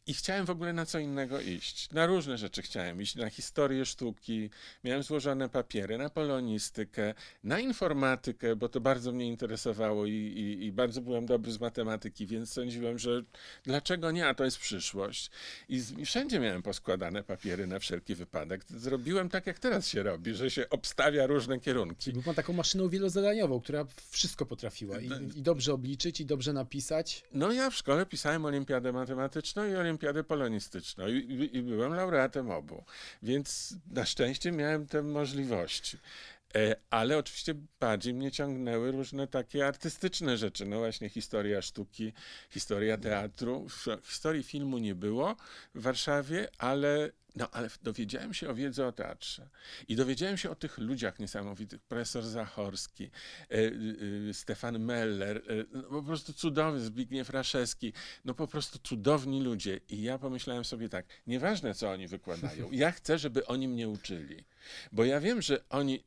i 0.07 0.13
chciałem 0.13 0.45
w 0.45 0.49
ogóle 0.49 0.73
na 0.73 0.85
co 0.85 0.99
innego 0.99 1.41
iść. 1.41 1.91
Na 1.91 2.05
różne 2.05 2.37
rzeczy 2.37 2.61
chciałem 2.61 3.01
iść. 3.01 3.15
Na 3.15 3.29
historię 3.29 3.85
sztuki, 3.85 4.49
miałem 4.83 5.03
złożone 5.03 5.49
papiery, 5.49 5.97
na 5.97 6.09
polonistykę, 6.09 7.13
na 7.43 7.59
informatykę, 7.59 8.55
bo 8.55 8.69
to 8.69 8.79
bardzo 8.79 9.11
mnie 9.11 9.27
interesowało 9.27 10.05
i, 10.05 10.11
i, 10.11 10.65
i 10.65 10.71
bardzo 10.71 11.01
byłem 11.01 11.25
dobry 11.25 11.51
z 11.51 11.59
matematyki, 11.59 12.27
więc 12.27 12.53
sądziłem, 12.53 12.99
że 12.99 13.23
dlaczego 13.63 14.11
nie, 14.11 14.27
a 14.27 14.33
to 14.33 14.45
jest 14.45 14.57
przyszłość. 14.57 15.31
I, 15.69 15.83
I, 15.97 16.05
wszędzie 16.05 16.39
miałem 16.39 16.63
poskładane 16.63 17.23
papiery 17.23 17.67
na 17.67 17.79
wszelki 17.79 18.15
wypadek. 18.15 18.65
Zrobiłem 18.69 19.29
tak, 19.29 19.47
jak 19.47 19.59
teraz 19.59 19.87
się 19.87 20.03
robi, 20.03 20.33
że 20.33 20.51
się 20.51 20.69
obstawia 20.69 21.27
różne 21.27 21.59
kierunki. 21.59 22.13
Był 22.13 22.21
pan 22.21 22.35
taką 22.35 22.53
maszyną 22.53 22.89
wielozadaniową, 22.89 23.61
która 23.61 23.85
wszystko 24.09 24.45
potrafiła 24.45 24.99
i, 24.99 25.09
i 25.35 25.41
dobrze 25.41 25.73
obliczyć, 25.73 26.21
i 26.21 26.25
dobrze 26.25 26.53
napisać. 26.53 27.23
No 27.33 27.51
ja 27.51 27.69
w 27.69 27.75
szkole 27.75 28.05
pisałem 28.05 28.45
olimpiadę 28.45 28.91
matematyczną 28.91 29.67
i 29.67 29.75
olimpiadę 29.75 29.90
olimpiadę 29.91 30.23
polonistyczną 30.23 31.07
i, 31.07 31.17
i, 31.17 31.57
i 31.57 31.61
byłem 31.61 31.93
laureatem 31.93 32.51
obu, 32.51 32.83
więc 33.23 33.75
na 33.91 34.05
szczęście 34.05 34.51
miałem 34.51 34.87
te 34.87 35.01
możliwości. 35.01 35.97
E, 36.55 36.75
ale 36.89 37.17
oczywiście 37.17 37.53
bardziej 37.79 38.13
mnie 38.13 38.31
ciągnęły 38.31 38.91
różne 38.91 39.27
takie 39.27 39.67
artystyczne 39.67 40.37
rzeczy. 40.37 40.65
No 40.65 40.77
właśnie 40.77 41.09
historia 41.09 41.61
sztuki, 41.61 42.13
historia 42.49 42.97
teatru. 42.97 43.67
Historii 44.03 44.43
filmu 44.43 44.77
nie 44.77 44.95
było 44.95 45.35
w 45.75 45.81
Warszawie, 45.81 46.47
ale 46.57 47.11
no, 47.35 47.49
ale 47.51 47.69
dowiedziałem 47.83 48.33
się 48.33 48.49
o 48.49 48.55
wiedzy 48.55 48.85
o 48.85 48.91
teatrze 48.91 49.49
i 49.87 49.95
dowiedziałem 49.95 50.37
się 50.37 50.49
o 50.49 50.55
tych 50.55 50.77
ludziach 50.77 51.19
niesamowitych. 51.19 51.81
Profesor 51.81 52.23
Zachorski, 52.23 53.03
e, 53.03 53.55
e, 54.29 54.33
Stefan 54.33 54.79
Meller, 54.79 55.41
no, 55.71 55.83
po 55.83 56.03
prostu 56.03 56.33
cudowny, 56.33 56.79
Zbigniew 56.79 57.29
Raszewski, 57.29 57.93
no 58.25 58.33
po 58.33 58.47
prostu 58.47 58.79
cudowni 58.79 59.41
ludzie. 59.41 59.79
I 59.89 60.01
ja 60.01 60.19
pomyślałem 60.19 60.65
sobie 60.65 60.89
tak, 60.89 61.05
nieważne 61.27 61.73
co 61.73 61.91
oni 61.91 62.07
wykładają, 62.07 62.71
ja 62.71 62.91
chcę, 62.91 63.17
żeby 63.17 63.45
oni 63.45 63.67
mnie 63.67 63.89
uczyli. 63.89 64.45
Bo 64.91 65.05
ja 65.05 65.19
wiem, 65.19 65.41
że 65.41 65.69
oni 65.69 66.03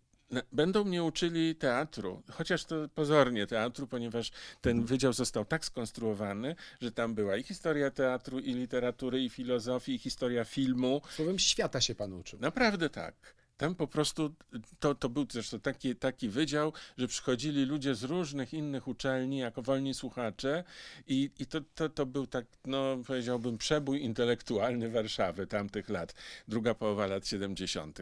będą 0.52 0.84
mnie 0.84 1.04
uczyli 1.04 1.54
teatru, 1.56 2.22
chociaż 2.30 2.64
to 2.64 2.88
pozornie 2.94 3.46
teatru, 3.46 3.86
ponieważ 3.86 4.30
ten 4.60 4.70
mhm. 4.70 4.86
wydział 4.86 5.12
został 5.12 5.44
tak 5.44 5.64
skonstruowany, 5.64 6.56
że 6.80 6.92
tam 6.92 7.14
była 7.14 7.36
i 7.36 7.42
historia 7.42 7.90
teatru, 7.90 8.38
i 8.38 8.54
literatury, 8.54 9.22
i 9.22 9.28
filozofii, 9.28 9.94
i 9.94 9.98
historia 9.98 10.44
filmu. 10.44 11.02
Słowem 11.10 11.38
świata 11.38 11.80
się 11.80 11.94
pan 11.94 12.12
uczył. 12.12 12.38
Naprawdę 12.40 12.90
tak. 12.90 13.14
Tam 13.56 13.74
po 13.74 13.86
prostu 13.86 14.34
to, 14.78 14.94
to 14.94 15.08
był 15.08 15.26
też 15.26 15.54
taki, 15.62 15.96
taki 15.96 16.28
wydział, 16.28 16.72
że 16.98 17.08
przychodzili 17.08 17.64
ludzie 17.64 17.94
z 17.94 18.02
różnych 18.02 18.54
innych 18.54 18.88
uczelni 18.88 19.38
jako 19.38 19.62
wolni 19.62 19.94
słuchacze 19.94 20.64
i, 21.06 21.30
i 21.38 21.46
to, 21.46 21.60
to, 21.74 21.88
to 21.88 22.06
był 22.06 22.26
tak, 22.26 22.44
no 22.64 22.96
powiedziałbym, 23.06 23.58
przebój 23.58 24.02
intelektualny 24.02 24.90
Warszawy 24.90 25.46
tamtych 25.46 25.88
lat, 25.88 26.14
druga 26.48 26.74
połowa 26.74 27.06
lat 27.06 27.28
70. 27.28 27.98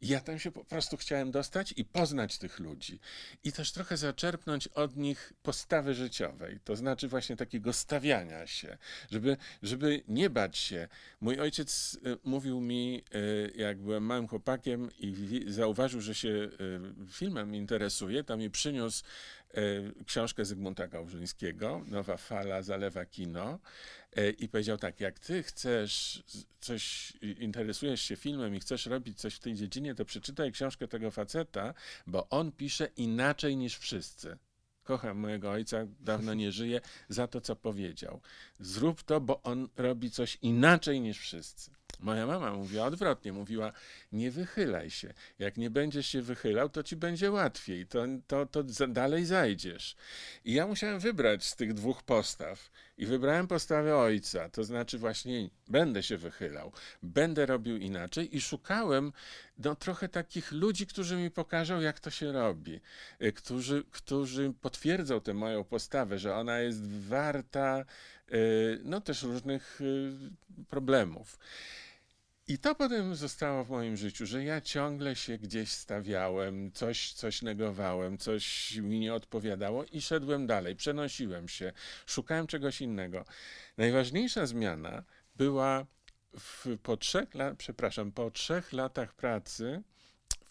I 0.00 0.08
ja 0.08 0.20
tam 0.20 0.38
się 0.38 0.52
po 0.52 0.64
prostu 0.64 0.96
chciałem 0.96 1.30
dostać 1.30 1.74
i 1.76 1.84
poznać 1.84 2.38
tych 2.38 2.58
ludzi. 2.58 2.98
I 3.44 3.52
też 3.52 3.72
trochę 3.72 3.96
zaczerpnąć 3.96 4.68
od 4.68 4.96
nich 4.96 5.32
postawy 5.42 5.94
życiowej, 5.94 6.60
to 6.64 6.76
znaczy 6.76 7.08
właśnie 7.08 7.36
takiego 7.36 7.72
stawiania 7.72 8.46
się, 8.46 8.78
żeby, 9.10 9.36
żeby 9.62 10.02
nie 10.08 10.30
bać 10.30 10.58
się. 10.58 10.88
Mój 11.20 11.40
ojciec 11.40 11.98
y, 12.06 12.18
mówił 12.24 12.60
mi, 12.60 13.02
y, 13.14 13.52
jak 13.56 13.78
byłem 13.78 14.04
małym 14.04 14.28
chłopakiem 14.28 14.81
i 14.98 15.44
zauważył, 15.46 16.00
że 16.00 16.14
się 16.14 16.28
y, 16.28 16.50
filmem 17.10 17.54
interesuje, 17.54 18.24
to 18.24 18.36
mi 18.36 18.50
przyniósł 18.50 19.04
książkę 20.06 20.44
Zygmunta 20.44 20.88
Gałżyńskiego, 20.88 21.82
Nowa 21.90 22.16
fala 22.16 22.62
zalewa 22.62 23.04
kino 23.04 23.58
E, 24.16 24.30
i 24.30 24.48
powiedział 24.48 24.78
tak, 24.78 25.00
jak 25.00 25.18
ty 25.18 25.42
chcesz 25.42 26.22
coś, 26.60 27.12
interesujesz 27.38 28.02
się 28.02 28.16
filmem 28.16 28.54
i 28.54 28.60
chcesz 28.60 28.86
robić 28.86 29.18
coś 29.20 29.34
w 29.34 29.38
tej 29.38 29.54
dziedzinie, 29.54 29.94
to 29.94 30.04
przeczytaj 30.04 30.52
książkę 30.52 30.88
tego 30.88 31.10
faceta, 31.10 31.74
bo 32.06 32.28
on 32.28 32.52
pisze 32.52 32.88
inaczej 32.96 33.56
niż 33.56 33.78
wszyscy. 33.78 34.38
Kocham 34.84 35.18
mojego 35.18 35.50
ojca, 35.50 35.86
dawno 36.00 36.34
nie 36.34 36.52
żyje, 36.52 36.80
za 37.08 37.26
to, 37.26 37.40
co 37.40 37.56
powiedział. 37.56 38.20
Zrób 38.60 39.02
to, 39.02 39.20
bo 39.20 39.42
on 39.42 39.68
robi 39.76 40.10
coś 40.10 40.38
inaczej 40.42 41.00
niż 41.00 41.18
wszyscy. 41.18 41.70
Moja 42.02 42.26
mama 42.26 42.52
mówiła 42.52 42.84
odwrotnie, 42.84 43.32
mówiła 43.32 43.72
nie 44.12 44.30
wychylaj 44.30 44.90
się. 44.90 45.14
Jak 45.38 45.56
nie 45.56 45.70
będziesz 45.70 46.06
się 46.06 46.22
wychylał, 46.22 46.68
to 46.68 46.82
ci 46.82 46.96
będzie 46.96 47.30
łatwiej, 47.30 47.86
to, 47.86 48.04
to, 48.26 48.46
to 48.46 48.62
dalej 48.88 49.24
zajdziesz. 49.24 49.96
I 50.44 50.54
ja 50.54 50.66
musiałem 50.66 51.00
wybrać 51.00 51.44
z 51.44 51.56
tych 51.56 51.74
dwóch 51.74 52.02
postaw. 52.02 52.70
I 52.98 53.06
wybrałem 53.06 53.46
postawę 53.46 53.96
ojca, 53.96 54.48
to 54.48 54.64
znaczy 54.64 54.98
właśnie 54.98 55.48
będę 55.68 56.02
się 56.02 56.16
wychylał, 56.16 56.72
będę 57.02 57.46
robił 57.46 57.76
inaczej 57.76 58.36
i 58.36 58.40
szukałem 58.40 59.12
no, 59.58 59.74
trochę 59.74 60.08
takich 60.08 60.52
ludzi, 60.52 60.86
którzy 60.86 61.16
mi 61.16 61.30
pokażą, 61.30 61.80
jak 61.80 62.00
to 62.00 62.10
się 62.10 62.32
robi, 62.32 62.80
y, 63.22 63.32
którzy, 63.32 63.84
którzy 63.90 64.52
potwierdzą 64.60 65.20
tę 65.20 65.34
moją 65.34 65.64
postawę, 65.64 66.18
że 66.18 66.34
ona 66.34 66.58
jest 66.58 66.86
warta 66.86 67.84
y, 68.32 68.80
no, 68.84 69.00
też 69.00 69.22
różnych 69.22 69.80
y, 69.80 70.12
problemów. 70.68 71.38
I 72.48 72.58
to 72.58 72.74
potem 72.74 73.14
zostało 73.14 73.64
w 73.64 73.70
moim 73.70 73.96
życiu, 73.96 74.26
że 74.26 74.44
ja 74.44 74.60
ciągle 74.60 75.16
się 75.16 75.38
gdzieś 75.38 75.70
stawiałem, 75.70 76.72
coś, 76.72 77.12
coś 77.12 77.42
negowałem, 77.42 78.18
coś 78.18 78.76
mi 78.76 79.00
nie 79.00 79.14
odpowiadało 79.14 79.84
i 79.84 80.00
szedłem 80.00 80.46
dalej, 80.46 80.76
przenosiłem 80.76 81.48
się, 81.48 81.72
szukałem 82.06 82.46
czegoś 82.46 82.80
innego. 82.80 83.24
Najważniejsza 83.76 84.46
zmiana 84.46 85.02
była 85.36 85.86
w, 86.38 86.66
po 86.82 86.96
trzech 86.96 87.28
przepraszam, 87.58 88.12
po 88.12 88.30
trzech 88.30 88.72
latach 88.72 89.14
pracy 89.14 89.82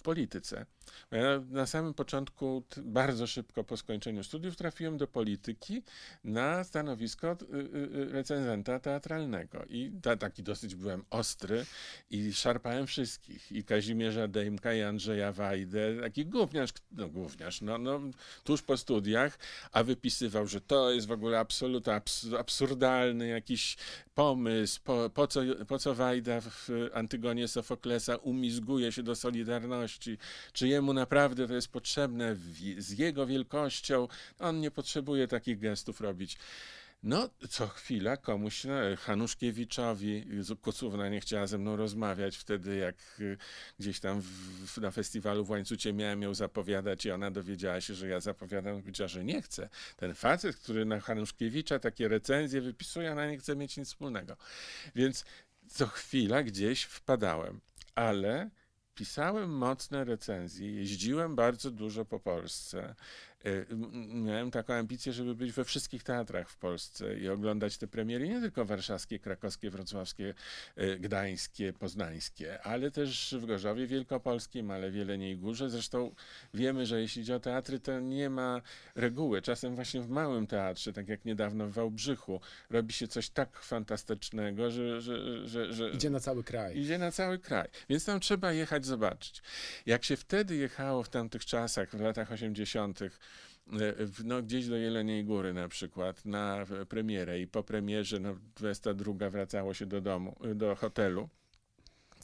w 0.01 0.03
polityce. 0.03 0.65
Ja 1.11 1.43
na 1.49 1.65
samym 1.65 1.93
początku, 1.93 2.63
bardzo 2.77 3.27
szybko 3.27 3.63
po 3.63 3.77
skończeniu 3.77 4.23
studiów, 4.23 4.55
trafiłem 4.55 4.97
do 4.97 5.07
polityki 5.07 5.83
na 6.23 6.63
stanowisko 6.63 7.31
y, 7.31 7.55
y, 7.55 7.59
y, 7.95 8.11
recenzenta 8.11 8.79
teatralnego. 8.79 9.65
I 9.69 9.91
ta, 10.01 10.17
taki 10.17 10.43
dosyć 10.43 10.75
byłem 10.75 11.03
ostry 11.09 11.65
i 12.09 12.33
szarpałem 12.33 12.87
wszystkich. 12.87 13.51
I 13.51 13.63
Kazimierza 13.63 14.27
Dejmka, 14.27 14.73
i 14.73 14.81
Andrzeja 14.81 15.31
Wajdę, 15.31 16.01
taki 16.01 16.25
gówniarz, 16.25 16.69
no 16.91 17.07
gówniarz, 17.07 17.61
no, 17.61 17.77
no 17.77 18.01
tuż 18.43 18.61
po 18.61 18.77
studiach, 18.77 19.39
a 19.71 19.83
wypisywał, 19.83 20.47
że 20.47 20.61
to 20.61 20.91
jest 20.91 21.07
w 21.07 21.11
ogóle 21.11 21.39
absolutnie 21.39 22.01
absurdalny 22.39 23.27
jakiś 23.27 23.77
pomysł, 24.15 24.81
po, 24.83 25.09
po, 25.09 25.27
co, 25.27 25.41
po 25.67 25.79
co 25.79 25.95
Wajda 25.95 26.41
w 26.41 26.69
Antygonie 26.93 27.47
Sofoklesa 27.47 28.15
umizguje 28.15 28.91
się 28.91 29.03
do 29.03 29.15
Solidarności, 29.15 29.90
czy 30.53 30.67
jemu 30.67 30.93
naprawdę 30.93 31.47
to 31.47 31.53
jest 31.53 31.67
potrzebne 31.67 32.35
z 32.77 32.99
jego 32.99 33.25
wielkością. 33.25 34.07
On 34.39 34.59
nie 34.59 34.71
potrzebuje 34.71 35.27
takich 35.27 35.59
gestów 35.59 36.01
robić. 36.01 36.37
No, 37.03 37.29
co 37.49 37.67
chwila 37.67 38.17
komuś, 38.17 38.63
no, 38.63 38.73
Hanuszkiewiczowi, 38.97 40.25
Kocówna 40.61 41.09
nie 41.09 41.21
chciała 41.21 41.47
ze 41.47 41.57
mną 41.57 41.75
rozmawiać 41.75 42.37
wtedy, 42.37 42.75
jak 42.75 42.95
y, 43.19 43.37
gdzieś 43.79 43.99
tam 43.99 44.21
w, 44.21 44.77
na 44.77 44.91
festiwalu 44.91 45.45
w 45.45 45.49
Łańcucie 45.49 45.93
miałem 45.93 46.21
ją 46.21 46.33
zapowiadać 46.33 47.05
i 47.05 47.11
ona 47.11 47.31
dowiedziała 47.31 47.81
się, 47.81 47.93
że 47.93 48.07
ja 48.07 48.19
zapowiadam, 48.19 48.81
powiedziała, 48.81 49.07
że 49.07 49.23
nie 49.23 49.41
chcę. 49.41 49.69
Ten 49.97 50.13
facet, 50.13 50.55
który 50.55 50.85
na 50.85 50.99
Hanuszkiewicza 50.99 51.79
takie 51.79 52.07
recenzje 52.07 52.61
wypisuje, 52.61 53.11
ona 53.11 53.31
nie 53.31 53.37
chce 53.37 53.55
mieć 53.55 53.77
nic 53.77 53.87
wspólnego. 53.87 54.37
Więc 54.95 55.25
co 55.67 55.87
chwila 55.87 56.43
gdzieś 56.43 56.83
wpadałem, 56.83 57.61
ale 57.95 58.49
pisałem 58.95 59.49
mocne 59.49 60.03
recenzje, 60.03 60.71
jeździłem 60.71 61.35
bardzo 61.35 61.71
dużo 61.71 62.05
po 62.05 62.19
Polsce. 62.19 62.95
Y, 63.45 63.65
miałem 64.13 64.51
taką 64.51 64.73
ambicję, 64.73 65.13
żeby 65.13 65.35
być 65.35 65.51
we 65.51 65.65
wszystkich 65.65 66.03
teatrach 66.03 66.49
w 66.49 66.57
Polsce 66.57 67.17
i 67.17 67.29
oglądać 67.29 67.77
te 67.77 67.87
premiery, 67.87 68.29
nie 68.29 68.41
tylko 68.41 68.65
warszawskie, 68.65 69.19
krakowskie, 69.19 69.69
wrocławskie, 69.69 70.33
y, 70.77 70.99
gdańskie, 70.99 71.73
poznańskie, 71.73 72.61
ale 72.61 72.91
też 72.91 73.35
w 73.39 73.45
Gorzowie 73.45 73.87
Wielkopolskim, 73.87 74.71
ale 74.71 74.91
w 74.91 74.95
Jeleniej 74.95 75.37
Górze. 75.37 75.69
Zresztą 75.69 76.15
wiemy, 76.53 76.85
że 76.85 77.01
jeśli 77.01 77.21
chodzi 77.21 77.33
o 77.33 77.39
teatry, 77.39 77.79
to 77.79 77.99
nie 77.99 78.29
ma 78.29 78.61
reguły. 78.95 79.41
Czasem 79.41 79.75
właśnie 79.75 80.01
w 80.01 80.09
małym 80.09 80.47
teatrze, 80.47 80.93
tak 80.93 81.07
jak 81.07 81.25
niedawno 81.25 81.67
w 81.67 81.71
Wałbrzychu, 81.71 82.41
robi 82.69 82.93
się 82.93 83.07
coś 83.07 83.29
tak 83.29 83.59
fantastycznego, 83.59 84.71
że... 84.71 85.01
że, 85.01 85.47
że, 85.47 85.73
że 85.73 85.89
idzie 85.89 86.09
na 86.09 86.19
cały 86.19 86.43
kraj. 86.43 86.77
Idzie 86.77 86.97
na 86.97 87.11
cały 87.11 87.39
kraj. 87.39 87.67
Więc 87.89 88.05
tam 88.05 88.19
trzeba 88.19 88.51
jechać 88.51 88.85
zobaczyć. 88.85 89.41
Jak 89.85 90.03
się 90.03 90.17
wtedy 90.17 90.55
jechało 90.55 91.03
w 91.03 91.09
tamtych 91.09 91.45
czasach, 91.45 91.95
w 91.95 92.01
latach 92.01 92.31
80., 92.31 93.01
E, 93.01 93.09
no, 94.23 94.41
gdzieś 94.41 94.67
do 94.67 94.75
Jeleniej 94.75 95.25
Góry 95.25 95.53
na 95.53 95.67
przykład, 95.67 96.25
na 96.25 96.65
premierę 96.89 97.39
i 97.39 97.47
po 97.47 97.63
premierze, 97.63 98.19
no, 98.19 98.35
22 98.55 99.29
wracało 99.29 99.73
się 99.73 99.85
do 99.85 100.01
domu, 100.01 100.35
do 100.55 100.75
hotelu 100.75 101.29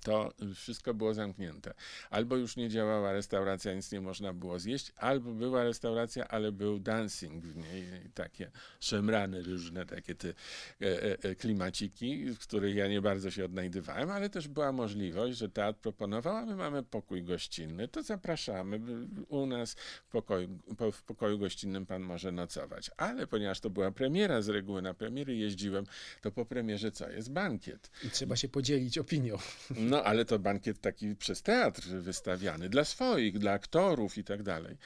to 0.08 0.34
wszystko 0.56 0.94
było 0.94 1.14
zamknięte. 1.14 1.74
Albo 2.10 2.36
już 2.36 2.56
nie 2.56 2.70
działała 2.70 3.12
restauracja, 3.12 3.74
nic 3.74 3.92
nie 3.92 4.02
można 4.02 4.34
było 4.34 4.60
zjeść, 4.60 4.92
albo 4.98 5.32
była 5.32 5.64
restauracja, 5.64 6.28
ale 6.28 6.52
był 6.52 6.80
dancing 6.80 7.46
w 7.46 7.56
niej, 7.56 7.86
takie 8.14 8.52
szemrany 8.80 9.44
różne 9.44 9.86
takie 9.86 10.16
te 10.16 10.28
e, 10.30 10.34
e, 10.82 11.18
e, 11.24 11.36
klimaciki, 11.36 12.26
w 12.26 12.40
których 12.40 12.76
ja 12.76 12.88
nie 12.88 13.02
bardzo 13.02 13.32
się 13.32 13.46
odnajdywałem, 13.46 14.10
ale 14.10 14.30
też 14.30 14.48
była 14.48 14.72
możliwość, 14.72 15.38
że 15.38 15.50
teatr 15.50 15.80
proponował, 15.80 16.36
a 16.36 16.46
my 16.46 16.56
mamy 16.56 16.84
pokój 16.84 17.24
gościnny, 17.24 17.88
to 17.88 18.04
zapraszamy, 18.04 18.80
u 19.28 19.46
nas 19.46 19.74
w 20.08 20.10
pokoju, 20.12 20.60
w 20.92 21.04
pokoju 21.04 21.40
gościnnym 21.40 21.86
pan 21.86 22.02
może 22.02 22.32
nocować. 22.32 22.92
Ale 22.98 23.28
ponieważ 23.28 23.60
to 23.60 23.70
była 23.70 23.92
premiera, 23.92 24.42
z 24.42 24.50
reguły 24.50 24.82
na 24.82 24.94
premiery 24.94 25.36
jeździłem, 25.36 25.86
to 26.22 26.32
po 26.32 26.46
premierze 26.46 26.92
co? 26.92 27.10
Jest 27.10 27.32
bankiet. 27.32 27.92
I 28.04 28.10
trzeba 28.10 28.36
się 28.36 28.50
podzielić 28.50 28.98
opinią. 28.98 29.38
No, 29.70 29.97
ale 30.04 30.26
to 30.26 30.40
bankiet 30.40 30.82
taki 30.82 31.16
przez 31.16 31.42
teatr 31.42 31.82
wystawiany, 31.82 32.70
dla 32.70 32.86
swoich, 32.86 33.40
dla 33.40 33.52
aktorów 33.52 34.18
i 34.18 34.24
tak 34.24 34.44
dalej. 34.44 34.78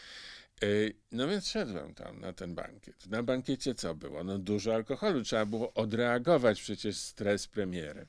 Y, 0.64 0.94
no 1.12 1.28
więc 1.28 1.48
szedłem 1.48 1.94
tam 1.94 2.20
na 2.20 2.34
ten 2.34 2.56
bankiet. 2.56 3.08
Na 3.08 3.24
bankiecie 3.24 3.76
co 3.76 3.96
było? 3.96 4.24
No 4.24 4.38
dużo 4.38 4.76
alkoholu, 4.76 5.24
trzeba 5.24 5.46
było 5.46 5.74
odreagować 5.74 6.62
przecież 6.62 6.98
stres 6.98 7.48
premiery. 7.48 8.08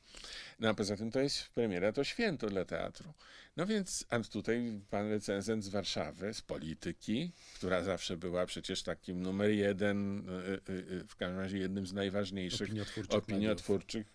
No 0.58 0.68
a 0.68 0.74
poza 0.74 0.96
tym 0.96 1.10
to 1.10 1.20
jest 1.20 1.48
premiera, 1.48 1.92
to 1.92 2.04
święto 2.04 2.46
dla 2.46 2.64
teatru. 2.64 3.12
No 3.56 3.66
więc, 3.66 4.06
a 4.08 4.20
tutaj 4.20 4.80
pan 4.90 5.10
recenzent 5.10 5.64
z 5.64 5.68
Warszawy, 5.68 6.34
z 6.34 6.42
polityki, 6.42 7.32
która 7.54 7.82
zawsze 7.82 8.16
była 8.16 8.46
przecież 8.46 8.82
takim 8.82 9.22
numer 9.22 9.50
jeden, 9.50 10.28
y, 10.28 10.72
y, 10.72 11.04
w 11.08 11.16
każdym 11.16 11.38
razie 11.38 11.58
jednym 11.58 11.86
z 11.86 11.92
najważniejszych 11.92 12.68
Opiniotwórczych, 12.68 13.18
opiniotwórczych 13.18 14.12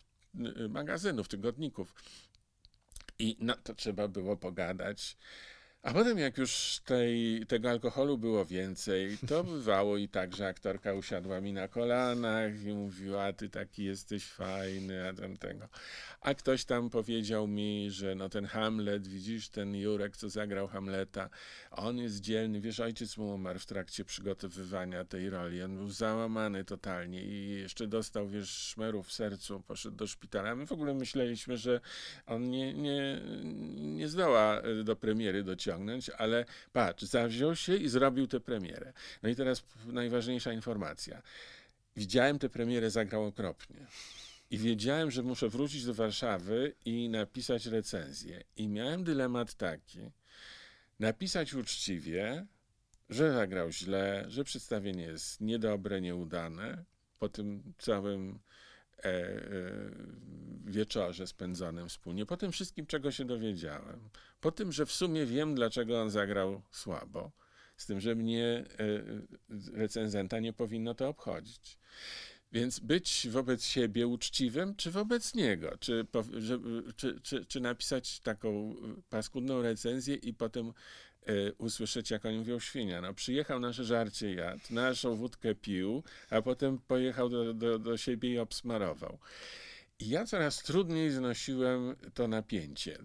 magazynów, 0.69 1.27
tygodników. 1.27 1.93
I 3.19 3.37
no 3.39 3.55
to 3.55 3.73
trzeba 3.73 4.07
było 4.07 4.37
pogadać 4.37 5.17
a 5.87 5.93
potem, 5.93 6.17
jak 6.17 6.37
już 6.37 6.79
tej, 6.85 7.45
tego 7.45 7.69
alkoholu 7.69 8.17
było 8.17 8.45
więcej, 8.45 9.17
to 9.27 9.43
bywało 9.53 9.97
i 9.97 10.09
tak, 10.09 10.35
że 10.35 10.47
aktorka 10.47 10.93
usiadła 10.93 11.41
mi 11.41 11.53
na 11.53 11.67
kolanach 11.67 12.63
i 12.63 12.73
mówiła, 12.73 13.33
ty 13.33 13.49
taki 13.49 13.83
jesteś 13.83 14.25
fajny, 14.25 15.09
a 15.09 15.13
tam 15.13 15.37
tego. 15.37 15.67
A 16.21 16.33
ktoś 16.33 16.65
tam 16.65 16.89
powiedział 16.89 17.47
mi, 17.47 17.91
że 17.91 18.15
no 18.15 18.29
ten 18.29 18.45
Hamlet, 18.45 19.07
widzisz, 19.07 19.49
ten 19.49 19.75
Jurek, 19.75 20.17
co 20.17 20.29
zagrał 20.29 20.67
Hamleta, 20.67 21.29
on 21.71 21.97
jest 21.97 22.19
dzielny, 22.19 22.61
wiesz, 22.61 22.79
ojciec 22.79 23.17
mu 23.17 23.33
umarł 23.33 23.59
w 23.59 23.65
trakcie 23.65 24.05
przygotowywania 24.05 25.05
tej 25.05 25.29
roli, 25.29 25.63
on 25.63 25.77
był 25.77 25.89
załamany 25.89 26.63
totalnie 26.63 27.23
i 27.23 27.49
jeszcze 27.49 27.87
dostał, 27.87 28.27
wiesz, 28.27 28.49
szmerów 28.49 29.07
w 29.07 29.13
sercu, 29.13 29.59
poszedł 29.59 29.95
do 29.97 30.07
szpitala. 30.07 30.55
My 30.55 30.65
w 30.65 30.71
ogóle 30.71 30.93
myśleliśmy, 30.93 31.57
że 31.57 31.79
on 32.25 32.49
nie, 32.49 32.73
nie, 32.73 33.21
nie 33.77 34.07
zdoła 34.07 34.61
do 34.83 34.95
premiery 34.95 35.43
dociągnąć 35.43 35.76
ale 36.17 36.45
patrz, 36.73 37.03
zawziął 37.03 37.55
się 37.55 37.75
i 37.75 37.89
zrobił 37.89 38.27
tę 38.27 38.39
premierę. 38.39 38.93
No 39.23 39.29
i 39.29 39.35
teraz 39.35 39.63
najważniejsza 39.85 40.53
informacja. 40.53 41.21
Widziałem 41.95 42.39
tę 42.39 42.49
premierę, 42.49 42.91
zagrał 42.91 43.25
okropnie. 43.25 43.87
I 44.51 44.57
wiedziałem, 44.57 45.11
że 45.11 45.23
muszę 45.23 45.49
wrócić 45.49 45.85
do 45.85 45.93
Warszawy 45.93 46.73
i 46.85 47.09
napisać 47.09 47.65
recenzję. 47.65 48.43
I 48.55 48.67
miałem 48.67 49.03
dylemat 49.03 49.53
taki, 49.53 50.11
napisać 50.99 51.53
uczciwie, 51.53 52.45
że 53.09 53.33
zagrał 53.33 53.71
źle, 53.71 54.25
że 54.27 54.43
przedstawienie 54.43 55.03
jest 55.03 55.41
niedobre, 55.41 56.01
nieudane, 56.01 56.83
po 57.19 57.29
tym 57.29 57.73
całym 57.77 58.39
wieczorze 60.65 61.27
spędzonym 61.27 61.89
wspólnie, 61.89 62.25
po 62.25 62.37
tym 62.37 62.51
wszystkim, 62.51 62.85
czego 62.85 63.11
się 63.11 63.25
dowiedziałem, 63.25 64.09
po 64.41 64.51
tym, 64.51 64.71
że 64.71 64.85
w 64.85 64.91
sumie 64.91 65.25
wiem, 65.25 65.55
dlaczego 65.55 66.01
on 66.01 66.09
zagrał 66.09 66.61
słabo, 66.71 67.31
z 67.77 67.85
tym, 67.85 67.99
że 67.99 68.15
mnie 68.15 68.65
e, 68.79 69.73
recenzenta 69.73 70.39
nie 70.39 70.53
powinno 70.53 70.93
to 70.93 71.07
obchodzić. 71.07 71.77
Więc 72.51 72.79
być 72.79 73.27
wobec 73.29 73.63
siebie 73.63 74.07
uczciwym, 74.07 74.75
czy 74.75 74.91
wobec 74.91 75.35
niego? 75.35 75.77
Czy, 75.79 76.07
czy, 76.95 77.21
czy, 77.21 77.45
czy 77.45 77.59
napisać 77.59 78.19
taką 78.19 78.75
paskudną 79.09 79.61
recenzję 79.61 80.15
i 80.15 80.33
potem 80.33 80.73
usłyszeć, 81.57 82.11
jak 82.11 82.25
oni 82.25 82.37
mówią, 82.37 82.59
świnia. 82.59 83.01
No, 83.01 83.13
przyjechał 83.13 83.59
nasze 83.59 83.83
żarcie 83.83 84.33
jadł, 84.33 84.61
naszą 84.69 85.15
wódkę 85.15 85.55
pił, 85.55 86.03
a 86.29 86.41
potem 86.41 86.79
pojechał 86.79 87.29
do, 87.29 87.53
do, 87.53 87.79
do 87.79 87.97
siebie 87.97 88.33
i 88.33 88.39
obsmarował. 88.39 89.19
I 89.99 90.09
ja 90.09 90.25
coraz 90.25 90.63
trudniej 90.63 91.11
znosiłem 91.11 91.95
to 92.13 92.27
napięcie. 92.27 92.99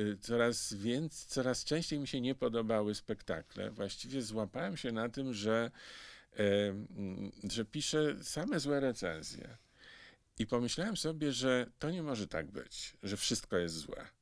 Y, 0.00 0.16
coraz 0.20 0.74
więc, 0.74 1.26
coraz 1.26 1.64
częściej 1.64 1.98
mi 1.98 2.08
się 2.08 2.20
nie 2.20 2.34
podobały 2.34 2.94
spektakle. 2.94 3.70
Właściwie 3.70 4.22
złapałem 4.22 4.76
się 4.76 4.92
na 4.92 5.08
tym, 5.08 5.34
że, 5.34 5.70
że 7.50 7.64
piszę 7.64 8.16
same 8.22 8.60
złe 8.60 8.80
recenzje. 8.80 9.56
I 10.38 10.46
pomyślałem 10.46 10.96
sobie, 10.96 11.32
że 11.32 11.66
to 11.78 11.90
nie 11.90 12.02
może 12.02 12.28
tak 12.28 12.50
być, 12.50 12.96
że 13.02 13.16
wszystko 13.16 13.56
jest 13.56 13.74
złe. 13.74 14.17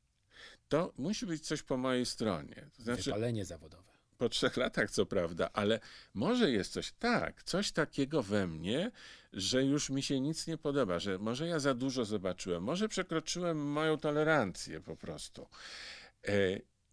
To 0.68 0.92
musi 0.98 1.26
być 1.26 1.46
coś 1.46 1.62
po 1.62 1.76
mojej 1.76 2.06
stronie. 2.06 2.70
To 2.76 2.82
znaczy, 2.82 3.02
Wypalenie 3.02 3.44
zawodowe. 3.44 3.82
Po 4.18 4.28
trzech 4.28 4.56
latach, 4.56 4.90
co 4.90 5.06
prawda, 5.06 5.50
ale 5.52 5.80
może 6.14 6.50
jest 6.50 6.72
coś 6.72 6.92
tak, 6.92 7.42
coś 7.42 7.72
takiego 7.72 8.22
we 8.22 8.46
mnie, 8.46 8.90
że 9.32 9.64
już 9.64 9.90
mi 9.90 10.02
się 10.02 10.20
nic 10.20 10.46
nie 10.46 10.58
podoba, 10.58 10.98
że 10.98 11.18
może 11.18 11.46
ja 11.46 11.58
za 11.58 11.74
dużo 11.74 12.04
zobaczyłem, 12.04 12.62
może 12.62 12.88
przekroczyłem 12.88 13.72
moją 13.72 13.98
tolerancję 13.98 14.80
po 14.80 14.96
prostu. 14.96 15.48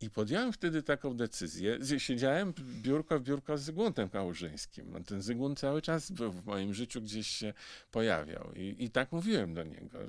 I 0.04 0.10
podjąłem 0.10 0.54
wtedy 0.54 0.84
taką 0.84 1.18
decyzję. 1.18 1.80
Siedziałem 1.98 2.54
biurko 2.82 3.20
w 3.20 3.24
biurko 3.24 3.58
z 3.58 3.62
Zygmuntem 3.62 4.10
Kałużyńskim. 4.10 4.92
No, 4.92 5.00
ten 5.00 5.22
Zygmunt 5.22 5.60
cały 5.60 5.82
czas 5.82 6.12
był 6.12 6.32
w 6.32 6.46
moim 6.46 6.74
życiu, 6.74 7.02
gdzieś 7.02 7.28
się 7.28 7.54
pojawiał. 7.92 8.52
I, 8.56 8.76
I 8.80 8.90
tak 8.90 9.12
mówiłem 9.12 9.54
do 9.54 9.64
niego, 9.64 10.00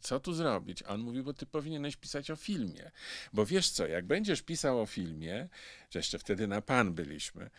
co 0.00 0.20
tu 0.20 0.32
zrobić? 0.32 0.82
A 0.82 0.88
on 0.88 1.00
mówi, 1.00 1.22
bo 1.22 1.32
ty 1.32 1.46
powinieneś 1.46 1.96
pisać 1.96 2.30
o 2.30 2.36
filmie. 2.36 2.90
Bo 3.32 3.46
wiesz 3.46 3.70
co, 3.70 3.86
jak 3.86 4.06
będziesz 4.06 4.42
pisał 4.42 4.80
o 4.80 4.86
filmie, 4.86 5.48
że 5.90 5.98
jeszcze 5.98 6.18
wtedy 6.18 6.46
na 6.46 6.60
pan 6.60 6.94
byliśmy, 6.94 7.50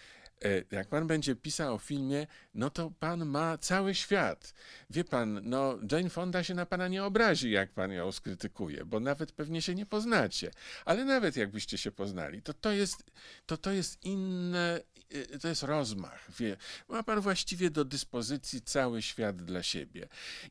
jak 0.72 0.88
pan 0.88 1.08
będzie 1.08 1.36
pisał 1.36 1.76
o 1.76 1.78
filmie, 1.78 2.28
no 2.54 2.70
to 2.70 2.92
pan 3.00 3.26
ma 3.26 3.58
cały 3.58 3.96
świat. 3.96 4.54
Wie 4.90 5.04
pan, 5.04 5.42
no 5.44 5.80
Jane 5.92 6.10
Fonda 6.10 6.44
się 6.44 6.54
na 6.54 6.66
pana 6.66 6.88
nie 6.88 7.04
obrazi, 7.04 7.52
jak 7.52 7.72
pan 7.72 7.92
ją 7.92 8.12
skrytykuje, 8.12 8.86
bo 8.86 9.00
nawet 9.00 9.32
pewnie 9.32 9.62
się 9.62 9.76
nie 9.76 9.86
poznacie. 9.86 10.52
Ale 10.86 11.06
nawet 11.06 11.36
jakbyście 11.36 11.78
się 11.78 11.92
poznali, 11.92 12.42
to 12.42 12.54
to 12.54 12.72
jest, 12.72 13.04
to, 13.46 13.58
to 13.58 13.72
jest 13.72 14.04
inne, 14.04 14.82
e, 14.98 14.99
to 15.42 15.48
jest 15.48 15.64
rozmach. 15.64 16.32
Wie. 16.40 16.58
Ma 16.88 17.04
pan 17.04 17.22
właściwie 17.22 17.70
do 17.70 17.86
dyspozycji 17.86 18.62
cały 18.62 19.02
świat 19.02 19.44
dla 19.44 19.64
siebie 19.64 20.08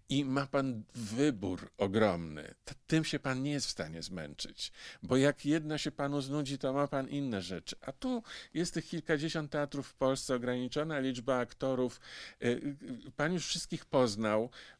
i 0.08 0.24
ma 0.24 0.46
pan 0.46 0.82
wybór 0.94 1.70
ogromny. 1.76 2.54
Tym 2.86 3.04
się 3.04 3.18
pan 3.18 3.42
nie 3.42 3.50
jest 3.50 3.66
w 3.66 3.70
stanie 3.70 4.02
zmęczyć, 4.02 4.72
bo 5.02 5.16
jak 5.16 5.46
jedno 5.46 5.78
się 5.78 5.90
panu 5.90 6.20
znudzi, 6.20 6.58
to 6.58 6.72
ma 6.72 6.88
pan 6.88 7.08
inne 7.08 7.42
rzeczy. 7.42 7.76
A 7.80 7.92
tu 7.92 8.22
jest 8.54 8.74
tych 8.74 8.86
kilkadziesiąt 8.86 9.50
teatrów, 9.50 9.88
w 9.88 9.94
Polsce, 9.94 10.34
ograniczona 10.34 10.98
liczba 10.98 11.38
aktorów. 11.38 12.00
Y, 12.42 12.46
y, 12.46 13.10
pan 13.16 13.32
już 13.32 13.46
wszystkich 13.46 13.84
poznał 13.84 14.44
y, 14.44 14.77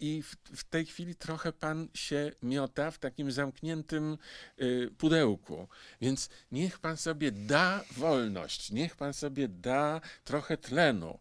i 0.00 0.22
w, 0.54 0.64
tej 0.64 0.86
chwili 0.86 1.14
trochę 1.14 1.52
pan 1.52 1.88
się 1.94 2.32
miota 2.42 2.90
w 2.90 2.98
takim 2.98 3.32
zamkniętym 3.32 4.18
pudełku. 4.98 5.68
Więc 6.00 6.28
niech 6.52 6.78
pan 6.78 6.96
sobie 6.96 7.32
da 7.32 7.84
wolność, 7.96 8.70
niech 8.70 8.96
pan 8.96 9.14
sobie 9.14 9.48
da 9.48 10.00
trochę 10.24 10.56
tlenu. 10.56 11.18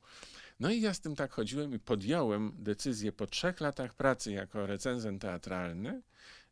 No 0.59 0.71
i 0.71 0.81
ja 0.81 0.93
z 0.93 0.99
tym 0.99 1.15
tak 1.15 1.31
chodziłem 1.31 1.73
i 1.73 1.79
podjąłem 1.79 2.51
decyzję 2.55 3.11
po 3.11 3.27
trzech 3.27 3.61
latach 3.61 3.93
pracy 3.93 4.31
jako 4.31 4.67
recenzent 4.67 5.21
teatralny, 5.21 6.01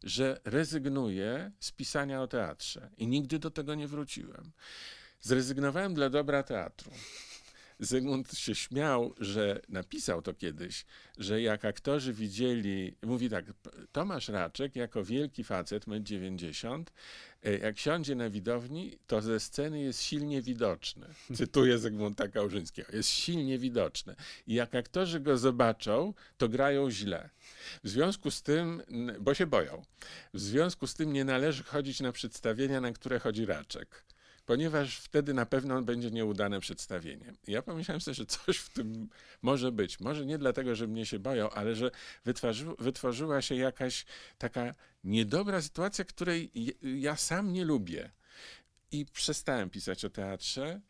że 0.03 0.41
rezygnuję 0.43 1.51
z 1.59 1.71
pisania 1.71 2.21
o 2.21 2.27
teatrze 2.27 2.89
i 2.97 3.07
nigdy 3.07 3.39
do 3.39 3.51
tego 3.51 3.75
nie 3.75 3.87
wróciłem. 3.87 4.51
Zrezygnowałem 5.21 5.93
dla 5.93 6.09
dobra 6.09 6.43
teatru. 6.43 6.91
Zygmunt 7.79 8.37
się 8.37 8.55
śmiał, 8.55 9.13
że 9.19 9.61
napisał 9.69 10.21
to 10.21 10.33
kiedyś, 10.33 10.85
że 11.17 11.41
jak 11.41 11.65
aktorzy 11.65 12.13
widzieli, 12.13 12.95
mówi 13.03 13.29
tak, 13.29 13.45
Tomasz 13.91 14.29
Raczek 14.29 14.75
jako 14.75 15.03
wielki 15.03 15.43
facet, 15.43 15.85
1,90 15.85 16.73
m, 16.73 16.85
jak 17.61 17.79
siądzie 17.79 18.15
na 18.15 18.29
widowni, 18.29 18.97
to 19.07 19.21
ze 19.21 19.39
sceny 19.39 19.81
jest 19.81 20.01
silnie 20.01 20.41
widoczny. 20.41 21.07
Cytuję 21.35 21.77
Zygmunta 21.77 22.27
Kałużyńskiego. 22.27 22.91
Jest 22.93 23.09
silnie 23.09 23.59
widoczny. 23.59 24.15
I 24.47 24.53
jak 24.53 24.75
aktorzy 24.75 25.19
go 25.19 25.37
zobaczą, 25.37 26.13
to 26.37 26.49
grają 26.49 26.91
źle. 26.91 27.29
W 27.83 27.89
związku 27.89 28.31
z 28.31 28.41
tym, 28.41 28.81
bo 29.19 29.33
się 29.33 29.47
boją, 29.47 29.81
w 30.33 30.39
związku 30.39 30.87
z 30.87 30.93
tym 30.93 31.13
nie 31.13 31.25
należy 31.25 31.63
chodzić 31.63 31.99
na 31.99 32.11
przedstawienia, 32.11 32.81
na 32.81 32.91
które 32.91 33.19
chodzi 33.19 33.45
Raczek 33.45 34.05
ponieważ 34.45 34.97
wtedy 34.97 35.33
na 35.33 35.45
pewno 35.45 35.81
będzie 35.81 36.11
nieudane 36.11 36.59
przedstawienie. 36.59 37.33
Ja 37.47 37.61
pomyślałem 37.61 38.01
sobie, 38.01 38.15
że 38.15 38.25
coś 38.25 38.57
w 38.57 38.69
tym 38.69 39.09
może 39.41 39.71
być. 39.71 39.99
Może 39.99 40.25
nie 40.25 40.37
dlatego, 40.37 40.75
że 40.75 40.87
mnie 40.87 41.05
się 41.05 41.19
boją, 41.19 41.49
ale 41.49 41.75
że 41.75 41.91
wytworzy, 42.25 42.65
wytworzyła 42.79 43.41
się 43.41 43.55
jakaś 43.55 44.05
taka 44.37 44.75
niedobra 45.03 45.61
sytuacja, 45.61 46.05
której 46.05 46.51
ja 46.81 47.15
sam 47.15 47.53
nie 47.53 47.65
lubię. 47.65 48.11
I 48.91 49.05
przestałem 49.05 49.69
pisać 49.69 50.05
o 50.05 50.09
teatrze. 50.09 50.81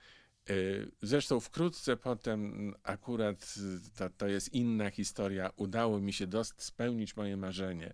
Y, 0.50 0.92
zresztą 1.02 1.40
wkrótce 1.40 1.98
potem, 1.98 2.74
akurat 2.84 3.56
to, 3.98 4.10
to 4.10 4.28
jest 4.28 4.54
inna 4.54 4.90
historia, 4.90 5.52
udało 5.56 6.00
mi 6.00 6.14
się 6.14 6.28
dost, 6.28 6.64
spełnić 6.64 7.16
moje 7.16 7.38
marzenie. 7.38 7.94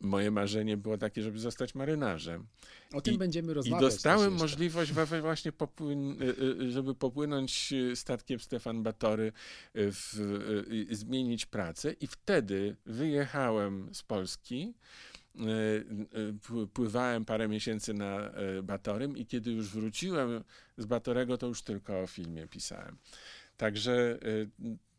Moje, 0.00 0.30
marzenie 0.30 0.76
było 0.76 0.98
takie, 0.98 1.22
żeby 1.22 1.38
zostać 1.38 1.74
marynarzem. 1.74 2.46
O 2.92 3.00
tym 3.00 3.14
I, 3.14 3.18
będziemy 3.18 3.54
rozmawiać. 3.54 3.82
I 3.82 3.86
dostałem 3.86 4.32
możliwość 4.32 4.92
właśnie, 5.20 5.52
popłyn- 5.52 6.22
y, 6.22 6.62
y, 6.62 6.70
żeby 6.70 6.94
popłynąć 6.94 7.74
statkiem 7.94 8.40
Stefan 8.40 8.82
Batory, 8.82 9.32
w, 9.74 10.86
zmienić 10.90 11.46
pracę 11.46 11.92
i 11.92 12.06
wtedy 12.06 12.76
wyjechałem 12.86 13.90
z 13.94 14.02
Polski 14.02 14.74
pływałem 16.72 17.24
parę 17.24 17.48
miesięcy 17.48 17.94
na 17.94 18.30
Batorym 18.62 19.16
i 19.16 19.26
kiedy 19.26 19.50
już 19.50 19.68
wróciłem 19.68 20.44
z 20.76 20.86
Batorego, 20.86 21.38
to 21.38 21.46
już 21.46 21.62
tylko 21.62 22.00
o 22.00 22.06
filmie 22.06 22.46
pisałem. 22.46 22.98
Także 23.56 24.18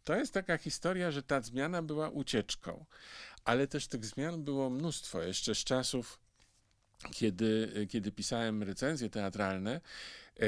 to 0.03 0.15
jest 0.15 0.33
taka 0.33 0.57
historia, 0.57 1.11
że 1.11 1.23
ta 1.23 1.41
zmiana 1.41 1.81
była 1.81 2.09
ucieczką, 2.09 2.85
ale 3.49 3.67
też 3.67 3.87
tych 3.87 4.05
zmian 4.05 4.43
było 4.43 4.69
mnóstwo 4.69 5.21
jeszcze 5.21 5.55
z 5.55 5.57
czasów 5.57 6.19
kiedy, 7.11 7.87
kiedy 7.89 8.11
pisałem 8.11 8.63
recenzje 8.63 9.09
teatralne, 9.09 9.81
e, 10.39 10.45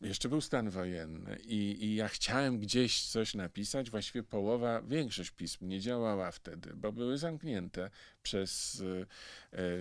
jeszcze 0.00 0.28
był 0.28 0.40
stan 0.40 0.70
wojenny 0.70 1.38
i, 1.44 1.84
i, 1.84 1.94
ja 1.94 2.08
chciałem 2.08 2.58
gdzieś 2.58 3.02
coś 3.02 3.34
napisać. 3.34 3.90
Właściwie 3.90 4.22
połowa, 4.22 4.82
większość 4.82 5.30
pism 5.30 5.68
nie 5.68 5.80
działała 5.80 6.30
wtedy, 6.30 6.74
bo 6.74 6.92
były 6.92 7.18
zamknięte 7.18 7.90
przez 8.22 8.82
e, 9.52 9.58
e, 9.58 9.78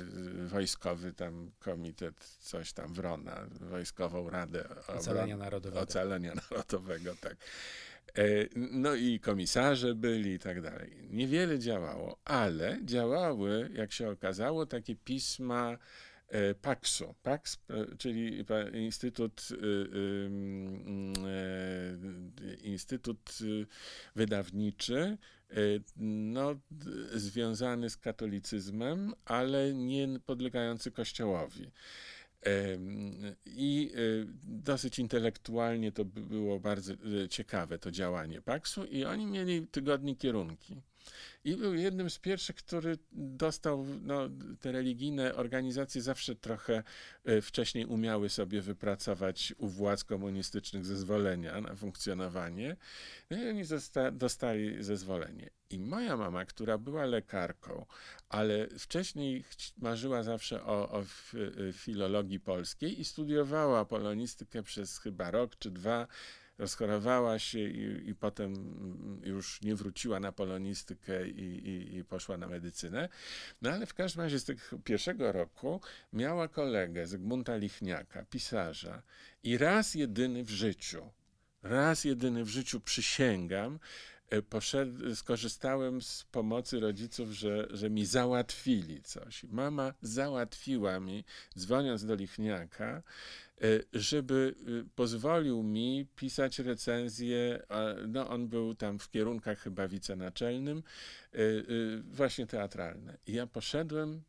wojskowy 0.48 1.14
tam 1.14 1.52
komitet, 1.60 2.38
coś 2.40 2.74
tam 2.74 2.94
Wrona, 2.94 3.48
Wojskową 3.52 4.30
Radę 4.30 4.70
Ocalenia 4.88 5.38
Narodowego. 5.38 5.82
Ocalenia 5.82 6.34
Narodowego, 6.52 7.16
tak. 7.22 7.38
E, 8.18 8.48
no 8.56 8.96
i 8.96 9.20
komisarze 9.20 9.96
byli 9.96 10.32
i 10.32 10.40
tak 10.40 10.62
dalej. 10.62 10.92
Niewiele 11.10 11.60
działało, 11.60 12.20
ale 12.26 12.80
działały, 12.84 13.70
jak 13.74 13.92
się 13.92 14.10
okazało, 14.10 14.66
takie 14.66 14.96
pisma 14.96 15.78
e, 16.28 16.56
PAX-u, 16.56 17.16
PAX, 17.24 17.58
e, 17.70 17.96
czyli 17.98 18.46
Instytut, 18.74 19.48
Instytut 22.64 23.38
Wydawniczy, 24.16 25.18
no, 25.98 26.56
związany 27.14 27.90
z 27.90 27.98
katolicyzmem, 27.98 29.14
ale 29.26 29.74
nie 29.74 30.20
podlegający 30.26 30.92
Kościołowi. 30.92 31.72
I 33.46 33.92
y, 33.96 34.28
dosyć 34.44 35.00
intelektualnie 35.00 35.92
to 35.92 36.06
było 36.06 36.60
bardzo 36.60 36.94
y, 36.94 37.30
ciekawe, 37.30 37.80
to 37.80 37.92
działanie 37.92 38.42
Paksu, 38.42 38.86
i 38.86 39.06
oni 39.06 39.26
mieli 39.26 39.68
tygodni 39.68 40.16
kierunki. 40.16 40.82
I 41.44 41.56
był 41.56 41.74
jednym 41.74 42.10
z 42.10 42.20
pierwszych, 42.20 42.56
który 42.56 42.98
dostał, 43.12 43.86
no, 44.02 44.30
te 44.60 44.72
religijne 44.72 45.36
organizacje 45.36 46.02
zawsze 46.02 46.36
trochę 46.36 46.84
e, 47.26 47.42
wcześniej 47.42 47.86
umiały 47.86 48.30
sobie 48.30 48.62
wypracować 48.62 49.54
u 49.58 49.68
władz 49.68 50.04
komunistycznych 50.04 50.86
zezwolenia 50.86 51.62
na 51.62 51.76
funkcjonowanie. 51.76 52.76
No 53.30 53.38
i 53.38 53.50
oni 53.50 53.64
dostali 54.12 54.84
zezwolenie. 54.84 55.50
I 55.70 55.80
moja 55.80 56.18
mama, 56.18 56.46
która 56.46 56.78
była 56.78 57.06
lekarką, 57.06 57.86
ale 58.30 58.68
wcześniej 58.80 59.44
marzyła 59.78 60.24
zawsze 60.24 60.64
o, 60.64 60.90
o 60.92 61.02
e, 61.02 61.74
filologii 61.74 62.40
polskiej 62.40 63.00
i 63.02 63.06
studiowała 63.06 63.86
polonistykę 63.86 64.64
przez 64.64 65.00
chyba 65.00 65.32
rok 65.32 65.56
czy 65.60 65.72
dwa 65.72 66.08
rozchorowała 66.58 67.40
się 67.40 67.60
i, 67.60 68.10
i 68.10 68.16
potem 68.16 68.54
już 69.24 69.62
nie 69.62 69.76
wróciła 69.76 70.20
na 70.20 70.32
polonistykę 70.32 71.28
i, 71.28 71.68
i, 71.70 71.98
i, 71.98 72.04
poszła 72.04 72.38
na 72.38 72.48
medycynę. 72.48 73.10
No 73.62 73.72
ale 73.72 73.86
w 73.86 73.94
każdym 73.94 74.22
razie 74.22 74.40
z 74.40 74.46
tego 74.46 74.62
pierwszego 74.84 75.32
roku 75.32 75.82
miała 76.14 76.48
kolegę 76.48 77.08
Zygmunta 77.08 77.56
Lichniaka, 77.56 78.26
pisarza 78.26 79.02
i 79.44 79.58
raz 79.58 79.96
jedyny 79.96 80.44
w 80.44 80.50
życiu, 80.50 81.12
raz 81.64 82.04
jedyny 82.04 82.44
w 82.44 82.50
życiu 82.50 82.80
przysięgam, 82.80 83.80
e, 84.30 84.42
poszedł, 84.42 85.16
skorzystałem 85.16 86.02
z 86.02 86.24
pomocy 86.32 86.80
rodziców, 86.80 87.32
że, 87.32 87.68
że 87.72 87.90
mi 87.90 88.06
załatwili 88.06 89.02
coś. 89.02 89.44
Mama 89.44 89.94
załatwiła 90.02 91.00
mi, 91.00 91.24
dzwoniąc 91.58 92.06
do 92.06 92.16
Lichniaka, 92.16 93.04
żeby 93.94 94.56
y, 94.68 94.86
pozwolił 94.96 95.64
mi 95.64 96.08
pisać 96.16 96.60
recenzję, 96.60 97.64
no 98.08 98.30
on 98.30 98.48
był 98.48 98.76
tam 98.76 99.00
w 99.00 99.10
kierunkach 99.10 99.60
chyba 99.60 99.88
wicenaczelnym, 99.88 100.84
e, 101.34 101.40
y, 101.40 102.04
właśnie 102.04 102.48
teatralne. 102.48 103.18
I 103.28 103.34
ja 103.34 103.48
poszedłem 103.48 104.24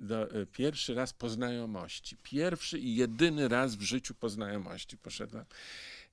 do, 0.00 0.30
e, 0.30 0.46
pierwszy 0.46 0.94
raz 0.94 1.12
po 1.12 1.28
znajomości. 1.28 2.16
Pierwszy 2.22 2.78
i 2.78 2.96
jedyny 2.96 3.48
raz 3.48 3.76
w 3.76 3.82
życiu 3.82 4.14
po 4.14 4.28
znajomości 4.28 4.96
poszedłem. 4.98 5.44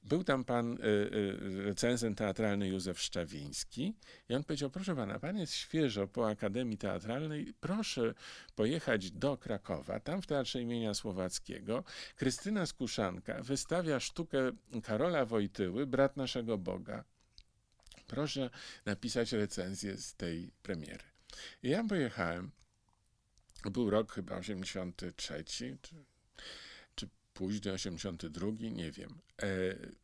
Był 0.08 0.24
tam 0.24 0.44
pan 0.44 0.74
y, 0.74 0.86
y, 0.86 1.64
recenzent 1.64 2.18
teatralny 2.18 2.68
Józef 2.68 3.00
Szczawiński 3.00 3.94
i 4.30 4.36
on 4.36 4.44
powiedział, 4.44 4.70
proszę 4.70 4.96
pana, 4.96 5.20
pan 5.20 5.38
jest 5.38 5.54
świeżo 5.54 6.08
po 6.08 6.30
Akademii 6.30 6.78
Teatralnej, 6.78 7.54
proszę 7.60 8.14
pojechać 8.56 9.12
do 9.12 9.38
Krakowa, 9.38 10.00
tam 10.00 10.22
w 10.22 10.28
Teatrze 10.28 10.62
imienia 10.62 10.94
Słowackiego 10.94 11.84
Krystyna 12.16 12.66
Skuszanka 12.66 13.44
wystawia 13.44 14.00
sztukę 14.00 14.52
Karola 14.84 15.26
Wojtyły, 15.26 15.88
Brat 15.88 16.18
naszego 16.18 16.58
Boga. 16.58 17.04
Proszę 18.08 18.50
napisać 18.86 19.32
recenzję 19.32 19.98
z 19.98 20.16
tej 20.16 20.52
premiery. 20.64 21.04
I 21.64 21.70
ja 21.70 21.84
pojechałem, 21.84 22.52
był 23.64 23.90
rok 23.90 24.14
chyba 24.14 24.38
83, 24.38 25.44
czy 25.82 25.96
późny, 27.38 27.74
82, 27.74 28.48
nie 28.72 28.92
wiem. 28.92 29.10
E, 29.10 29.46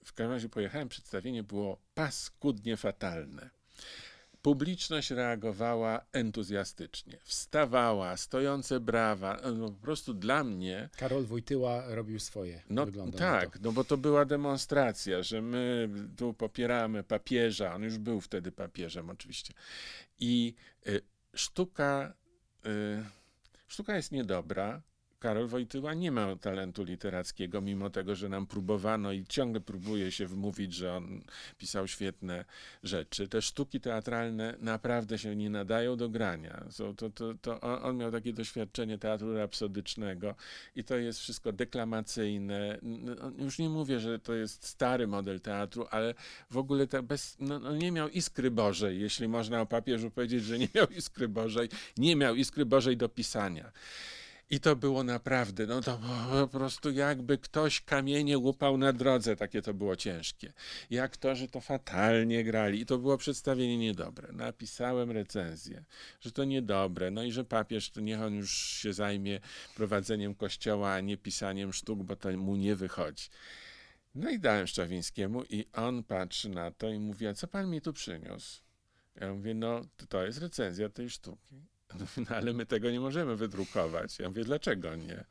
w 0.06 0.14
każdym 0.14 0.32
razie 0.32 0.50
pojechałem, 0.50 0.90
przedstawienie 0.90 1.44
było 1.44 1.78
paskudnie 1.96 2.78
fatalne. 2.78 3.50
Publiczność 4.42 5.12
reagowała 5.12 6.06
entuzjastycznie, 6.12 7.18
wstawała, 7.24 8.18
stojące 8.18 8.80
brawa. 8.80 9.42
No, 9.56 9.70
po 9.70 9.82
prostu 9.82 10.14
dla 10.14 10.44
mnie. 10.44 10.90
Karol 10.98 11.26
Wojtyła 11.26 11.96
robił 11.96 12.20
swoje. 12.20 12.62
No 12.70 12.86
tak, 13.18 13.60
no 13.62 13.72
bo 13.72 13.84
to 13.84 13.98
była 13.98 14.26
demonstracja, 14.26 15.24
że 15.24 15.42
my 15.42 15.90
tu 16.18 16.34
popieramy 16.34 17.04
papieża. 17.04 17.76
On 17.76 17.84
już 17.84 17.98
był 17.98 18.22
wtedy 18.22 18.52
papieżem, 18.52 19.10
oczywiście. 19.10 19.54
I 20.20 20.56
y, 20.88 21.02
sztuka, 21.34 22.14
y, 22.66 23.04
sztuka 23.68 23.96
jest 23.96 24.12
niedobra, 24.12 24.82
Karol 25.24 25.48
Wojtyła 25.48 25.94
nie 25.94 26.12
ma 26.12 26.36
talentu 26.36 26.84
literackiego, 26.84 27.62
mimo 27.62 27.90
tego, 27.90 28.16
że 28.16 28.30
nam 28.30 28.48
próbowano 28.48 29.12
i 29.12 29.26
ciągle 29.26 29.62
próbuje 29.62 30.12
się 30.12 30.28
wmówić, 30.28 30.74
że 30.74 30.94
on 30.94 31.22
pisał 31.58 31.88
świetne 31.88 32.46
rzeczy. 32.84 33.28
Te 33.28 33.42
sztuki 33.42 33.80
teatralne 33.80 34.56
naprawdę 34.60 35.18
się 35.18 35.36
nie 35.36 35.50
nadają 35.50 35.98
do 35.98 36.10
grania. 36.10 36.64
To, 36.78 36.94
to, 36.94 37.10
to, 37.10 37.34
to 37.34 37.62
on 37.62 37.98
miał 37.98 38.12
takie 38.12 38.34
doświadczenie 38.34 38.98
teatru 38.98 39.38
rapsodycznego 39.38 40.36
i 40.76 40.84
to 40.84 40.98
jest 40.98 41.20
wszystko 41.20 41.52
deklamacyjne. 41.52 42.80
Już 43.38 43.60
nie 43.60 43.70
mówię, 43.70 44.00
że 44.00 44.20
to 44.20 44.34
jest 44.34 44.68
stary 44.68 45.08
model 45.08 45.42
teatru, 45.42 45.86
ale 45.92 46.14
w 46.52 46.58
ogóle 46.58 46.88
bez, 47.04 47.38
no, 47.40 47.60
no 47.60 47.76
nie 47.76 47.92
miał 47.92 48.10
iskry 48.10 48.52
Bożej, 48.52 49.02
jeśli 49.02 49.28
można 49.28 49.62
o 49.62 49.66
papieżu 49.66 50.12
powiedzieć, 50.12 50.44
że 50.44 50.60
nie 50.60 50.68
miał 50.76 50.88
iskry 50.88 51.28
Bożej. 51.28 51.70
Nie 51.98 52.16
miał 52.16 52.36
iskry 52.36 52.66
Bożej 52.66 52.98
do 52.98 53.10
pisania. 53.10 53.72
I 54.50 54.60
to 54.60 54.76
było 54.76 55.04
naprawdę, 55.04 55.68
no 55.68 55.82
to 55.82 56.00
po 56.32 56.48
prostu 56.48 56.92
jakby 56.92 57.38
ktoś 57.38 57.82
kamienie 57.82 58.38
łupał 58.38 58.78
na 58.78 58.94
drodze, 58.94 59.36
takie 59.36 59.62
to 59.62 59.74
było 59.74 59.96
ciężkie. 59.96 60.54
I 60.90 61.00
aktorzy 61.00 61.48
to 61.48 61.62
fatalnie 61.62 62.44
grali 62.44 62.82
i 62.82 62.86
to 62.86 62.98
było 62.98 63.18
przedstawienie 63.18 63.78
niedobre. 63.78 64.32
Napisałem 64.32 65.12
recenzję, 65.12 65.84
że 66.22 66.32
to 66.32 66.44
niedobre, 66.44 67.12
no 67.12 67.24
i 67.24 67.32
że 67.32 67.46
papież, 67.46 67.90
to 67.90 68.02
niech 68.02 68.22
on 68.22 68.34
już 68.34 68.54
się 68.58 68.94
zajmie 68.94 69.40
prowadzeniem 69.76 70.36
kościoła, 70.36 70.94
a 70.94 71.00
nie 71.00 71.18
pisaniem 71.18 71.74
sztuk, 71.74 72.04
bo 72.04 72.16
to 72.16 72.38
mu 72.38 72.56
nie 72.56 72.76
wychodzi. 72.76 73.30
No 74.16 74.30
i 74.30 74.40
dałem 74.40 74.68
Szczawińskiemu 74.68 75.44
i 75.44 75.66
on 75.74 76.04
patrzy 76.04 76.50
na 76.50 76.72
to 76.72 76.90
i 76.90 77.00
mówi, 77.00 77.28
a 77.28 77.34
co 77.34 77.48
pan 77.48 77.70
mi 77.70 77.82
tu 77.82 77.94
przyniósł? 77.94 78.62
Ja 79.16 79.34
mówię, 79.34 79.54
no 79.54 79.82
to 80.10 80.26
jest 80.26 80.40
recenzja 80.40 80.90
tej 80.90 81.10
sztuki. 81.10 81.73
No, 82.30 82.36
ale 82.36 82.54
my 82.54 82.66
tego 82.66 82.92
nie 82.92 83.00
możemy 83.00 83.36
wydrukować. 83.36 84.20
Ja 84.20 84.30
mówię, 84.30 84.44
dlaczego 84.44 84.96
nie? 84.96 85.24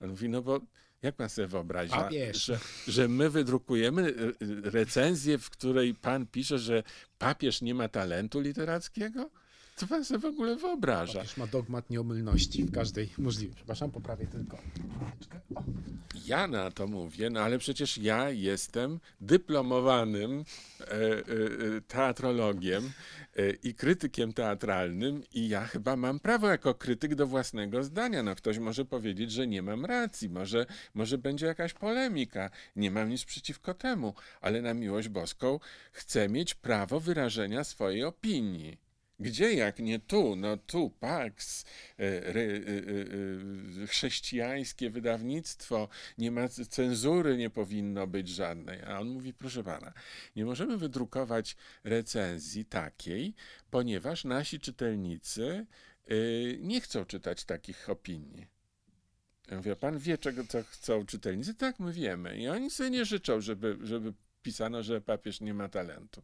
On 0.00 0.10
mówi, 0.10 0.28
no 0.28 0.42
bo 0.42 0.60
jak 1.02 1.14
pan 1.14 1.28
sobie 1.28 1.48
wyobraża, 1.48 2.08
że, 2.32 2.58
że 2.88 3.08
my 3.08 3.30
wydrukujemy 3.30 4.14
recenzję, 4.62 5.38
w 5.38 5.50
której 5.50 5.94
pan 5.94 6.26
pisze, 6.26 6.58
że 6.58 6.82
papież 7.18 7.62
nie 7.62 7.74
ma 7.74 7.88
talentu 7.88 8.40
literackiego? 8.40 9.30
Pan 9.88 10.04
sobie 10.04 10.18
w 10.18 10.24
ogóle 10.24 10.56
wyobraża? 10.56 11.18
Papież 11.18 11.36
ma 11.36 11.46
dogmat 11.46 11.90
nieomylności 11.90 12.64
w 12.64 12.72
każdej 12.72 13.08
możliwej. 13.18 13.56
Przepraszam, 13.56 13.90
poprawię 13.90 14.26
tylko. 14.26 14.58
Ja 16.26 16.46
na 16.46 16.70
to 16.70 16.86
mówię, 16.86 17.30
no 17.30 17.40
ale 17.40 17.58
przecież 17.58 17.98
ja 17.98 18.30
jestem 18.30 19.00
dyplomowanym 19.20 20.44
e, 20.80 20.84
e, 20.84 21.12
e 21.16 21.80
teatrologiem 21.88 22.90
e, 23.36 23.50
i 23.50 23.74
krytykiem 23.74 24.32
teatralnym 24.32 25.22
i 25.34 25.48
ja 25.48 25.66
chyba 25.66 25.96
mam 25.96 26.20
prawo 26.20 26.48
jako 26.48 26.74
krytyk 26.74 27.14
do 27.14 27.26
własnego 27.26 27.84
zdania. 27.84 28.22
No 28.22 28.34
ktoś 28.34 28.58
może 28.58 28.84
powiedzieć, 28.84 29.32
że 29.32 29.46
nie 29.46 29.62
mam 29.62 29.84
racji, 29.84 30.28
może, 30.28 30.66
może 30.94 31.18
będzie 31.18 31.46
jakaś 31.46 31.74
polemika. 31.74 32.50
Nie 32.76 32.90
mam 32.90 33.08
nic 33.08 33.24
przeciwko 33.24 33.74
temu, 33.74 34.14
ale 34.40 34.62
na 34.62 34.74
miłość 34.74 35.08
boską 35.08 35.60
chcę 35.92 36.28
mieć 36.28 36.54
prawo 36.54 37.00
wyrażenia 37.00 37.64
swojej 37.64 38.04
opinii. 38.04 38.91
Gdzie 39.22 39.54
jak 39.54 39.78
nie 39.78 39.98
tu? 39.98 40.36
No 40.36 40.56
tu 40.56 40.90
Pax, 40.90 41.64
e, 41.98 42.02
e, 42.02 42.34
e, 42.34 43.86
chrześcijańskie 43.86 44.90
wydawnictwo, 44.90 45.88
nie 46.18 46.30
ma 46.30 46.48
cenzury, 46.48 47.36
nie 47.36 47.50
powinno 47.50 48.06
być 48.06 48.28
żadnej. 48.28 48.82
A 48.82 49.00
on 49.00 49.08
mówi, 49.08 49.34
proszę 49.34 49.64
pana, 49.64 49.92
nie 50.36 50.44
możemy 50.44 50.76
wydrukować 50.76 51.56
recenzji 51.84 52.64
takiej, 52.64 53.34
ponieważ 53.70 54.24
nasi 54.24 54.60
czytelnicy 54.60 55.66
nie 56.60 56.80
chcą 56.80 57.04
czytać 57.04 57.44
takich 57.44 57.90
opinii. 57.90 58.46
Ja 59.50 59.56
mówię, 59.56 59.76
pan 59.76 59.98
wie, 59.98 60.18
czego 60.18 60.42
chcą 60.70 61.06
czytelnicy? 61.06 61.54
Tak, 61.54 61.80
my 61.80 61.92
wiemy. 61.92 62.36
I 62.36 62.48
oni 62.48 62.70
sobie 62.70 62.90
nie 62.90 63.04
życzą, 63.04 63.40
żeby, 63.40 63.78
żeby 63.82 64.12
pisano, 64.42 64.82
że 64.82 65.00
papież 65.00 65.40
nie 65.40 65.54
ma 65.54 65.68
talentu. 65.68 66.22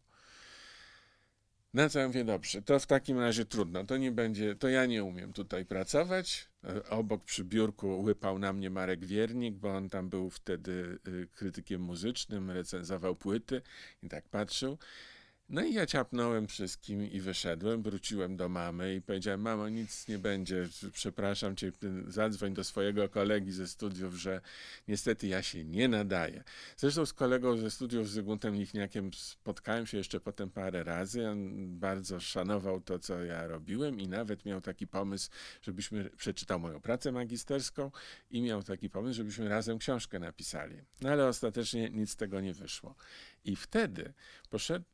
Na 1.75 1.89
co 1.89 1.99
ja 1.99 2.07
mówię, 2.07 2.25
dobrze, 2.25 2.63
to 2.63 2.79
w 2.79 2.87
takim 2.87 3.19
razie 3.19 3.45
trudno, 3.45 3.85
to 3.85 3.97
nie 3.97 4.13
będzie, 4.13 4.55
to 4.55 4.69
ja 4.69 4.87
nie 4.87 5.05
umiem 5.05 5.33
tutaj 5.33 5.65
pracować. 5.65 6.49
E, 6.65 6.91
obok 6.91 7.25
przy 7.25 7.45
biurku 7.45 8.03
łypał 8.03 8.39
na 8.39 8.53
mnie 8.53 8.71
Marek 8.71 9.05
Wiernik, 9.05 9.55
bo 9.55 9.77
on 9.77 9.89
tam 9.89 10.09
był 10.09 10.31
wtedy 10.31 10.99
y, 11.09 11.29
krytykiem 11.35 11.81
muzycznym, 11.81 12.51
recenzował 12.51 13.17
płyty 13.17 13.63
i 14.03 14.09
tak 14.09 14.29
patrzył. 14.29 14.79
No 15.51 15.63
i 15.63 15.75
ja 15.75 15.87
ciapnąłem 15.87 16.47
wszystkim 16.47 17.11
i 17.11 17.21
wyszedłem, 17.21 17.83
wróciłem 17.83 18.37
do 18.37 18.49
mamy 18.49 18.95
i 18.95 19.03
powiedziałem, 19.03 19.41
mamo, 19.41 19.69
nic 19.69 20.09
nie 20.09 20.19
będzie, 20.19 20.69
przepraszam 20.93 21.57
cię, 21.57 21.73
zadzwoń 22.07 22.55
do 22.55 22.65
swojego 22.65 23.09
kolegi 23.09 23.53
ze 23.53 23.69
studiów, 23.69 24.15
że 24.15 24.41
niestety 24.89 25.27
ja 25.27 25.43
się 25.43 25.65
nie 25.65 25.89
nadaję. 25.89 26.45
Zresztą 26.77 27.07
z 27.07 27.13
kolegą 27.13 27.57
ze 27.57 27.71
studiów, 27.71 28.09
z 28.09 28.13
Zygmuntem 28.13 28.55
Lichniakiem 28.55 29.11
spotkałem 29.15 29.87
się 29.87 29.99
jeszcze 29.99 30.21
potem 30.21 30.51
parę 30.51 30.85
razy, 30.85 31.29
on 31.29 31.69
bardzo 31.79 32.21
szanował 32.21 32.81
to, 32.81 32.99
co 32.99 33.25
ja 33.25 33.47
robiłem 33.47 34.01
i 34.01 34.09
nawet 34.09 34.45
miał 34.45 34.61
taki 34.61 34.87
pomysł, 34.87 35.31
żebyśmy, 35.63 36.11
przeczytał 36.11 36.61
moją 36.61 36.81
pracę 36.81 37.13
magisterską 37.13 37.91
i 38.31 38.43
miał 38.43 38.63
taki 38.63 38.91
pomysł, 38.91 39.17
żebyśmy 39.17 39.49
razem 39.49 39.79
książkę 39.79 40.19
napisali. 40.19 40.77
No 41.01 41.11
ale 41.11 41.27
ostatecznie 41.27 41.91
nic 41.91 42.11
z 42.11 42.17
tego 42.17 42.41
nie 42.41 42.55
wyszło. 42.55 42.95
I 43.49 43.57
wtedy 43.57 44.13
poszedł, 44.51 44.85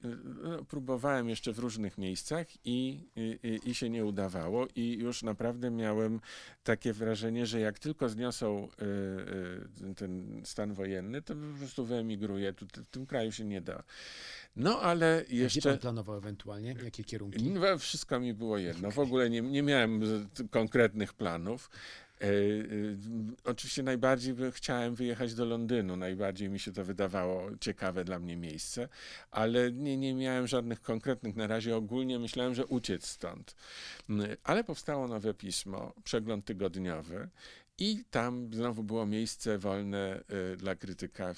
no, 0.43 0.65
próbowałem 0.65 1.29
jeszcze 1.29 1.53
w 1.53 1.59
różnych 1.59 1.99
miejscach 1.99 2.47
i, 2.65 3.09
i, 3.17 3.61
i, 3.65 3.75
się 3.75 3.91
nie 3.91 4.05
udawało, 4.05 4.67
i 4.77 4.99
już 4.99 5.23
naprawdę 5.23 5.71
miałem 5.71 6.21
takie 6.65 6.93
wrażenie, 6.93 7.47
że 7.47 7.61
jak 7.61 7.79
tylko 7.79 8.09
zniosą 8.09 8.69
y, 9.83 9.91
y, 9.91 9.95
ten 9.95 10.43
stan 10.45 10.75
wojenny, 10.75 11.23
to 11.23 11.35
po 11.35 11.59
prostu 11.59 11.85
wyemigruję. 11.85 12.53
Tu, 12.53 12.67
w 12.67 12.91
tym 12.91 13.07
kraju 13.07 13.33
się 13.33 13.45
nie 13.45 13.61
da. 13.61 13.83
No 14.57 14.81
ale 14.81 15.25
jeszcze. 15.29 15.61
Gdzie 15.61 15.71
pan 15.71 15.79
planował 15.79 16.17
ewentualnie? 16.17 16.77
Jakie 16.85 17.05
kierunki? 17.05 17.51
No, 17.51 17.79
wszystko 17.79 18.21
mi 18.21 18.35
było 18.35 18.59
jedno. 18.59 18.91
W 18.91 18.99
ogóle 18.99 19.31
nie, 19.31 19.41
nie 19.41 19.63
miałem 19.63 20.01
konkretnych 20.51 21.15
planów. 21.15 21.71
E, 22.21 22.27
e, 22.27 22.31
oczywiście 23.45 23.83
najbardziej 23.83 24.35
chciałem 24.53 24.95
wyjechać 24.95 25.35
do 25.35 25.45
Londynu, 25.45 25.97
najbardziej 25.97 26.49
mi 26.49 26.61
się 26.61 26.73
to 26.73 26.85
wydawało 26.85 27.51
ciekawe 27.61 28.05
dla 28.05 28.19
mnie 28.19 28.37
miejsce, 28.37 28.89
ale 29.31 29.73
nie, 29.73 29.97
nie 29.97 30.15
miałem 30.15 30.47
żadnych 30.47 30.81
konkretnych 30.81 31.37
na 31.37 31.47
razie. 31.47 31.77
Ogólnie 31.77 32.19
myślałem, 32.19 32.55
że 32.55 32.67
uciec 32.67 33.07
stąd. 33.07 33.55
Mm, 34.11 34.37
ale 34.43 34.65
powstało 34.65 35.09
nowe 35.09 35.35
pismo, 35.35 35.95
przegląd 36.05 36.45
tygodniowy 36.45 37.29
i 37.79 38.05
tam 38.11 38.49
znowu 38.53 38.83
było 38.83 39.07
miejsce 39.07 39.59
wolne 39.59 40.25
y, 40.53 40.57
dla 40.57 40.75
krytyka 40.75 41.35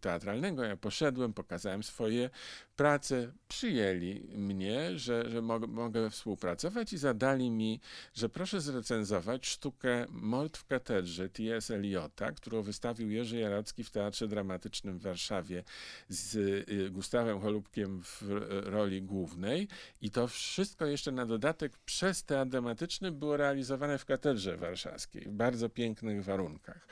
teatralnego. 0.00 0.64
Ja 0.64 0.76
poszedłem, 0.76 1.32
pokazałem 1.32 1.82
swoje 1.82 2.30
prace, 2.76 3.32
przyjęli 3.48 4.20
mnie, 4.36 4.98
że, 4.98 5.30
że 5.30 5.42
mogę, 5.42 5.66
mogę 5.66 6.10
współpracować 6.10 6.92
i 6.92 6.98
zadali 6.98 7.50
mi, 7.50 7.80
że 8.14 8.28
proszę 8.28 8.60
zrecenzować 8.60 9.46
sztukę 9.46 10.06
Mord 10.08 10.56
w 10.56 10.66
katedrze 10.66 11.28
T.S. 11.28 11.70
Eliota, 11.70 12.32
którą 12.32 12.62
wystawił 12.62 13.10
Jerzy 13.10 13.38
Jarocki 13.38 13.84
w 13.84 13.90
Teatrze 13.90 14.28
Dramatycznym 14.28 14.98
w 14.98 15.02
Warszawie 15.02 15.64
z 16.08 16.34
y, 16.70 16.90
Gustawem 16.90 17.40
Holubkiem 17.40 18.02
w 18.02 18.22
roli 18.64 19.02
głównej. 19.02 19.68
I 20.00 20.10
to 20.10 20.28
wszystko 20.28 20.86
jeszcze 20.86 21.12
na 21.12 21.26
dodatek 21.26 21.78
przez 21.78 22.24
Teatr 22.24 22.50
Dramatyczny 22.50 23.12
było 23.12 23.36
realizowane 23.36 23.98
w 23.98 24.04
Katedrze 24.04 24.56
Warszawskiej 24.56 25.26
bardzo 25.28 25.68
pięknych 25.68 26.24
warunkach. 26.24 26.88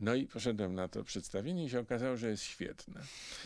No 0.00 0.14
i 0.14 0.26
poszedłem 0.26 0.74
na 0.74 0.88
to 0.88 1.04
przedstawienie 1.04 1.64
i 1.64 1.70
się 1.70 1.80
okazało, 1.80 2.16
że 2.16 2.28
jest 2.28 2.42
świetne. 2.42 3.00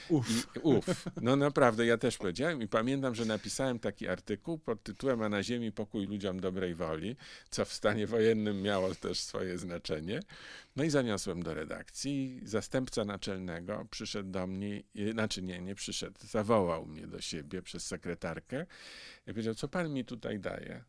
Uf. 0.09 0.31
I, 0.31 0.59
uf. 0.59 1.05
No 1.22 1.37
naprawdę, 1.37 1.78
ja 1.85 1.99
też 1.99 2.19
powiedziałem 2.19 2.62
i 2.62 2.69
pamiętam, 2.69 3.14
że 3.14 3.25
napisałem 3.25 3.79
taki 3.79 4.09
artykuł 4.09 4.59
pod 4.59 4.83
tytułem 4.83 5.23
A 5.23 5.29
na 5.29 5.43
ziemi 5.43 5.73
pokój 5.73 6.07
ludziom 6.07 6.41
dobrej 6.41 6.75
woli, 6.75 7.17
co 7.51 7.64
w 7.64 7.73
stanie 7.73 8.07
wojennym 8.07 8.62
miało 8.62 8.95
też 8.95 9.21
swoje 9.21 9.59
znaczenie. 9.59 10.21
No 10.77 10.85
i 10.85 10.91
zaniosłem 10.91 11.43
do 11.43 11.55
redakcji. 11.55 12.41
Zastępca 12.45 13.05
naczelnego 13.05 13.87
przyszedł 13.91 14.31
do 14.31 14.47
mnie, 14.47 14.83
znaczy 15.12 15.43
nie, 15.43 15.61
nie 15.61 15.75
przyszedł, 15.75 16.21
zawołał 16.27 16.87
mnie 16.87 17.07
do 17.07 17.21
siebie 17.21 17.62
przez 17.62 17.87
sekretarkę 17.87 18.67
i 19.27 19.31
powiedział, 19.31 19.55
co 19.55 19.69
pan 19.69 19.93
mi 19.93 20.05
tutaj 20.05 20.38
daje? 20.38 20.85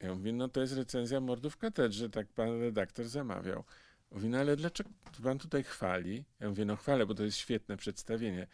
Ja 0.00 0.14
mówię, 0.14 0.32
no 0.32 0.48
to 0.48 0.60
jest 0.60 0.72
recenzja 0.72 1.20
mordów 1.20 1.54
w 1.54 1.56
katedrze, 1.56 2.10
tak 2.10 2.26
pan 2.28 2.60
redaktor 2.60 3.08
zamawiał. 3.08 3.64
Mówi, 4.10 4.28
no 4.28 4.38
ale 4.38 4.56
dlaczego 4.56 4.90
pan 5.22 5.38
tutaj 5.38 5.64
chwali? 5.64 6.24
Ja 6.40 6.48
mówię, 6.48 6.64
no 6.64 6.76
chwalę, 6.76 7.06
bo 7.06 7.14
to 7.14 7.24
jest 7.24 7.36
świetne 7.36 7.76
przedstawienie. 7.76 8.46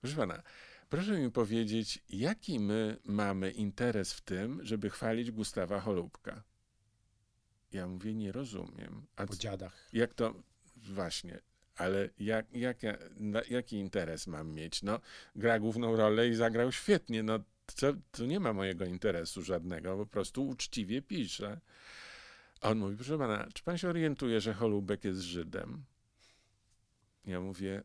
Proszę 0.00 0.16
pana, 0.16 0.42
proszę 0.90 1.18
mi 1.18 1.30
powiedzieć, 1.30 2.04
jaki 2.08 2.60
my 2.60 2.96
mamy 3.04 3.50
interes 3.50 4.12
w 4.12 4.20
tym, 4.20 4.60
żeby 4.64 4.90
chwalić 4.90 5.30
Gustawa 5.30 5.80
Holubka? 5.80 6.42
Ja 7.72 7.86
mówię, 7.86 8.14
nie 8.14 8.32
rozumiem. 8.32 9.06
A 9.16 9.26
po 9.26 9.36
dziadach. 9.36 9.88
Jak 9.92 10.14
to, 10.14 10.34
właśnie, 10.76 11.40
ale 11.76 12.08
jak, 12.18 12.46
jak, 12.52 12.76
jaki 13.50 13.76
interes 13.76 14.26
mam 14.26 14.52
mieć? 14.52 14.82
No, 14.82 15.00
gra 15.36 15.58
główną 15.58 15.96
rolę 15.96 16.28
i 16.28 16.34
zagrał 16.34 16.72
świetnie, 16.72 17.22
no 17.22 17.38
to, 17.76 17.92
to 18.10 18.26
nie 18.26 18.40
ma 18.40 18.52
mojego 18.52 18.84
interesu 18.84 19.42
żadnego, 19.42 19.96
po 19.96 20.06
prostu 20.06 20.48
uczciwie 20.48 21.02
pisze. 21.02 21.60
A 22.60 22.68
on 22.68 22.78
mówi, 22.78 22.96
proszę 22.96 23.18
pana, 23.18 23.48
czy 23.54 23.62
pan 23.62 23.78
się 23.78 23.88
orientuje, 23.88 24.40
że 24.40 24.54
Holubek 24.54 25.04
jest 25.04 25.20
Żydem? 25.20 25.84
Ja 27.26 27.40
mówię, 27.40 27.82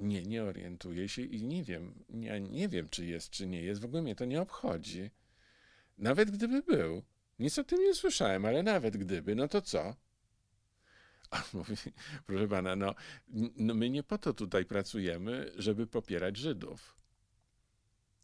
nie, 0.00 0.22
nie 0.22 0.44
orientuję 0.44 1.08
się 1.08 1.22
i 1.22 1.42
nie 1.42 1.64
wiem, 1.64 2.04
nie, 2.08 2.40
nie 2.40 2.68
wiem, 2.68 2.88
czy 2.88 3.06
jest, 3.06 3.30
czy 3.30 3.46
nie 3.46 3.62
jest. 3.62 3.80
W 3.80 3.84
ogóle 3.84 4.02
mnie 4.02 4.14
to 4.14 4.24
nie 4.24 4.40
obchodzi. 4.40 5.10
Nawet 5.98 6.30
gdyby 6.30 6.62
był. 6.62 7.02
Nic 7.38 7.58
o 7.58 7.64
tym 7.64 7.80
nie 7.80 7.94
słyszałem, 7.94 8.44
ale 8.44 8.62
nawet 8.62 8.96
gdyby, 8.96 9.34
no 9.34 9.48
to 9.48 9.62
co? 9.62 9.96
A 11.30 11.36
on 11.36 11.42
mówi, 11.58 11.76
proszę 12.26 12.48
pana, 12.48 12.76
no, 12.76 12.94
no 13.56 13.74
my 13.74 13.90
nie 13.90 14.02
po 14.02 14.18
to 14.18 14.34
tutaj 14.34 14.64
pracujemy, 14.64 15.52
żeby 15.56 15.86
popierać 15.86 16.36
Żydów. 16.36 16.96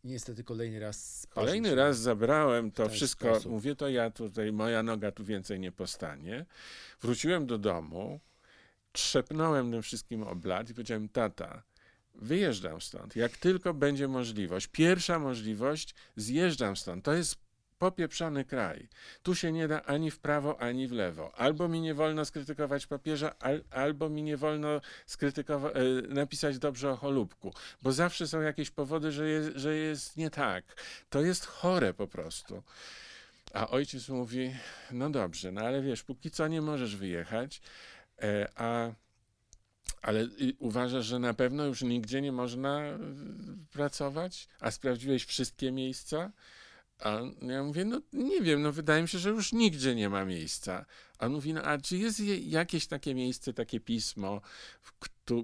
Niestety 0.05 0.45
kolejny 0.45 0.81
raz. 0.81 1.27
Kolejny 1.31 1.75
raz 1.75 1.99
zabrałem 1.99 2.71
to 2.71 2.89
wszystko. 2.89 3.35
Sposób. 3.35 3.53
Mówię 3.53 3.77
to 3.77 3.89
ja 3.89 4.11
tutaj, 4.11 4.53
moja 4.53 4.83
noga 4.83 5.13
tu 5.13 5.25
więcej 5.25 5.61
nie 5.61 5.73
postanie. 5.73 6.47
Wróciłem 7.01 7.47
do 7.47 7.59
domu, 7.59 8.21
trzepnąłem 8.93 9.71
tym 9.71 9.83
wszystkim 9.83 10.23
oblat 10.23 10.71
i 10.71 10.75
powiedziałem: 10.75 11.09
Tata, 11.09 11.63
wyjeżdżam 12.19 12.81
stąd. 12.81 13.17
Jak 13.17 13.37
tylko 13.37 13.75
będzie 13.75 14.09
możliwość, 14.09 14.67
pierwsza 14.67 15.19
możliwość, 15.19 15.95
zjeżdżam 16.17 16.77
stąd. 16.77 17.05
To 17.05 17.13
jest 17.13 17.47
popieprzony 17.79 18.45
kraj. 18.45 18.89
Tu 19.23 19.35
się 19.35 19.53
nie 19.53 19.69
da 19.69 19.83
ani 19.83 20.11
w 20.11 20.19
prawo, 20.19 20.61
ani 20.61 20.89
w 20.89 20.93
lewo. 20.93 21.33
Albo 21.35 21.69
mi 21.69 21.81
nie 21.81 21.95
wolno 21.95 22.25
skrytykować 22.25 22.87
papieża, 22.87 23.39
al, 23.39 23.65
albo 23.71 24.09
mi 24.09 24.23
nie 24.23 24.37
wolno 24.37 24.69
e, 24.77 24.81
napisać 26.09 26.59
dobrze 26.59 26.91
o 26.91 26.97
Cholubku, 26.97 27.53
bo 27.83 27.93
zawsze 27.93 28.29
są 28.29 28.41
jakieś 28.41 28.71
powody, 28.71 29.13
że 29.13 29.29
jest, 29.29 29.51
że 29.55 29.75
jest 29.75 30.17
nie 30.17 30.31
tak. 30.31 30.65
To 31.11 31.21
jest 31.21 31.47
chore 31.47 31.95
po 31.95 32.09
prostu. 32.09 32.63
A 33.55 33.69
ojciec 33.69 34.09
mówi, 34.09 34.55
no 34.91 35.11
dobrze, 35.11 35.53
no 35.53 35.61
ale 35.61 35.83
wiesz, 35.83 36.03
póki 36.03 36.31
co 36.31 36.49
nie 36.49 36.63
możesz 36.63 36.97
wyjechać, 36.97 37.61
e, 38.23 38.49
a 38.57 38.91
ale 40.07 40.29
uważasz, 40.59 41.07
że 41.07 41.19
na 41.19 41.35
pewno 41.35 41.65
już 41.65 41.83
nigdzie 41.83 42.21
nie 42.21 42.33
można 42.33 42.81
e, 42.81 42.99
pracować? 43.73 44.49
A 44.61 44.71
sprawdziłeś 44.71 45.25
wszystkie 45.25 45.73
miejsca? 45.73 46.33
A 46.99 47.21
ja 47.43 47.63
mówię, 47.63 47.85
no 47.85 48.01
nie 48.13 48.41
wiem, 48.41 48.63
no 48.63 48.73
wydaje 48.73 49.03
mi 49.03 49.09
się, 49.09 49.19
że 49.19 49.31
już 49.31 49.53
nigdzie 49.53 49.95
nie 49.95 50.09
ma 50.09 50.25
miejsca. 50.25 50.87
A 51.19 51.27
on 51.27 51.33
mówi, 51.33 51.55
no 51.55 51.63
a 51.63 51.79
czy 51.79 51.97
jest 51.97 52.21
jakieś 52.43 52.87
takie 52.87 53.15
miejsce, 53.15 53.53
takie 53.53 53.81
pismo, 53.81 54.41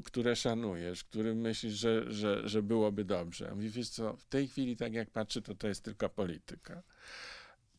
które 0.05 0.37
szanujesz, 0.37 1.05
którym 1.05 1.39
myślisz, 1.41 1.75
że, 1.75 2.13
że, 2.13 2.49
że 2.49 2.63
byłoby 2.63 3.05
dobrze? 3.05 3.51
A 3.51 3.55
mówi, 3.55 3.71
wiesz 3.71 3.89
co, 3.89 4.17
w 4.17 4.25
tej 4.25 4.49
chwili 4.49 4.77
tak 4.77 4.93
jak 4.93 5.11
patrzę, 5.11 5.43
to 5.43 5.55
to 5.55 5.69
jest 5.69 5.85
tylko 5.85 6.09
polityka. 6.09 6.83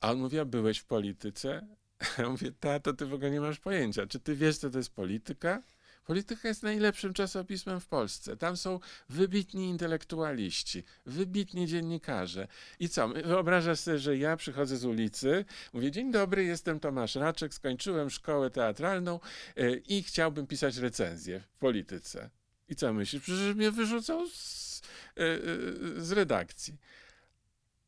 A 0.02 0.12
on 0.12 0.20
mówi, 0.20 0.40
a 0.40 0.46
byłeś 0.46 0.78
w 0.78 0.86
polityce? 0.86 1.68
Ja 2.18 2.30
mówię, 2.30 2.52
tato, 2.60 2.94
ty 2.94 3.06
w 3.06 3.14
ogóle 3.14 3.32
nie 3.32 3.42
masz 3.42 3.60
pojęcia. 3.60 4.08
Czy 4.08 4.20
ty 4.20 4.36
wiesz, 4.36 4.58
co 4.58 4.70
to 4.70 4.78
jest 4.78 4.96
polityka? 4.96 5.62
Polityka 6.06 6.48
jest 6.48 6.64
najlepszym 6.64 7.14
czasopismem 7.14 7.80
w 7.80 7.88
Polsce. 7.88 8.38
Tam 8.38 8.58
są 8.58 8.80
wybitni 9.10 9.70
intelektualiści, 9.70 10.84
wybitni 11.06 11.68
dziennikarze. 11.68 12.48
I 12.80 12.90
co? 12.90 13.08
Wyobrażasz 13.08 13.80
sobie, 13.80 14.00
że 14.00 14.18
ja 14.18 14.38
przychodzę 14.38 14.78
z 14.78 14.86
ulicy, 14.86 15.46
mówię: 15.74 15.92
Dzień 15.92 16.12
dobry, 16.12 16.44
jestem 16.44 16.80
Tomasz 16.80 17.16
Raczek, 17.16 17.54
skończyłem 17.54 18.10
szkołę 18.10 18.50
teatralną 18.50 19.20
e, 19.56 19.76
i 19.76 20.04
chciałbym 20.04 20.48
pisać 20.48 20.78
recenzję 20.78 21.40
w 21.40 21.58
polityce. 21.58 22.30
I 22.70 22.76
co 22.76 22.94
myślisz? 22.94 23.22
Przecież 23.22 23.56
mnie 23.56 23.72
wyrzucał 23.72 24.28
z, 24.28 24.82
e, 25.18 25.22
e, 25.22 26.02
z 26.02 26.12
redakcji. 26.12 26.78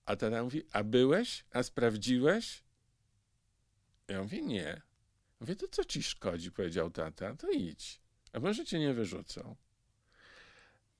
A 0.06 0.16
tata 0.16 0.44
mówi: 0.44 0.64
A 0.72 0.84
byłeś? 0.84 1.46
A 1.52 1.64
sprawdziłeś? 1.64 2.64
Ja 4.08 4.24
mówię: 4.24 4.42
Nie. 4.42 4.82
Mówię: 5.40 5.56
To 5.56 5.68
co 5.68 5.84
ci 5.84 6.04
szkodzi? 6.04 6.52
Powiedział 6.52 6.92
tata. 6.92 7.36
To 7.36 7.50
idź. 7.50 8.05
A 8.36 8.40
może 8.40 8.66
cię 8.66 8.80
nie 8.80 8.94
wyrzucą. 8.94 9.56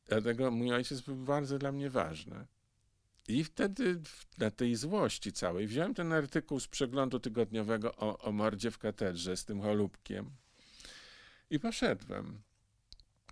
Dlatego 0.08 0.52
mój 0.52 0.74
ojciec 0.74 1.02
był 1.02 1.16
bardzo 1.16 1.58
dla 1.58 1.72
mnie 1.72 1.90
ważny. 1.90 2.46
I 3.28 3.44
wtedy 3.44 4.02
na 4.38 4.52
tej 4.52 4.76
złości 4.76 5.34
całej 5.34 5.68
wziąłem 5.68 5.94
ten 5.94 6.14
artykuł 6.14 6.60
z 6.60 6.68
przeglądu 6.68 7.20
tygodniowego 7.20 7.96
o, 7.96 8.18
o 8.18 8.32
mordzie 8.32 8.72
w 8.72 8.78
katedrze 8.78 9.38
z 9.38 9.46
tym 9.46 9.62
holubkiem 9.62 10.32
i 11.50 11.60
poszedłem. 11.60 12.42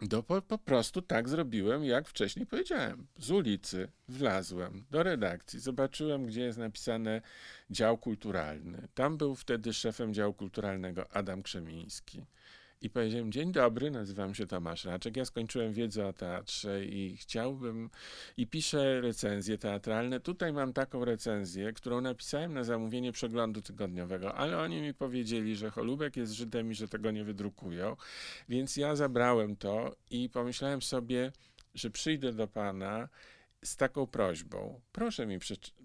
Do, 0.02 0.24
po, 0.24 0.42
po 0.42 0.58
prostu 0.58 1.02
tak 1.02 1.30
zrobiłem, 1.30 1.84
jak 1.84 2.08
wcześniej 2.08 2.46
powiedziałem. 2.46 3.08
Z 3.18 3.32
ulicy 3.32 3.92
wlazłem 4.08 4.86
do 4.92 5.04
redakcji, 5.04 5.60
zobaczyłem, 5.60 6.26
gdzie 6.26 6.42
jest 6.42 6.58
napisane 6.58 7.22
dział 7.70 7.98
kulturalny. 7.98 8.88
Tam 8.94 9.18
był 9.18 9.36
wtedy 9.36 9.74
szefem 9.74 10.14
działu 10.14 10.34
kulturalnego 10.34 11.12
Adam 11.12 11.44
Krzemiński. 11.44 12.26
I 12.84 12.90
powiedziałem, 12.90 13.32
dzień 13.32 13.52
dobry, 13.52 13.92
nazywam 13.92 14.36
się 14.36 14.48
Tomasz 14.48 14.86
Raczek, 14.86 15.18
ja 15.18 15.26
skończyłem 15.26 15.74
wiedzę 15.74 16.08
o 16.08 16.14
teatrze 16.14 16.86
i 16.86 17.18
chciałbym, 17.18 17.90
i 18.38 18.48
piszę 18.48 19.02
recenzje 19.02 19.58
teatralne. 19.58 20.20
Tutaj 20.20 20.54
mam 20.54 20.74
taką 20.74 21.06
recenzję, 21.06 21.74
którą 21.74 22.02
napisałem 22.02 22.54
na 22.54 22.64
zamówienie 22.64 23.12
przeglądu 23.12 23.62
tygodniowego, 23.62 24.36
ale 24.36 24.60
oni 24.60 24.82
mi 24.82 24.94
powiedzieli, 24.94 25.56
że 25.56 25.72
Holubek 25.72 26.18
jest 26.18 26.34
Żydem 26.34 26.72
i 26.72 26.76
że 26.76 26.88
tego 26.88 27.12
nie 27.12 27.24
wydrukują, 27.24 27.96
więc 28.50 28.78
ja 28.78 28.96
zabrałem 28.96 29.56
to 29.56 29.96
i 30.10 30.30
pomyślałem 30.30 30.82
sobie, 30.82 31.32
że 31.76 31.90
przyjdę 31.90 32.34
do 32.34 32.48
pana 32.48 33.10
z 33.64 33.76
taką 33.76 34.08
prośbą. 34.08 34.82
Proszę 34.92 35.26
mi, 35.26 35.38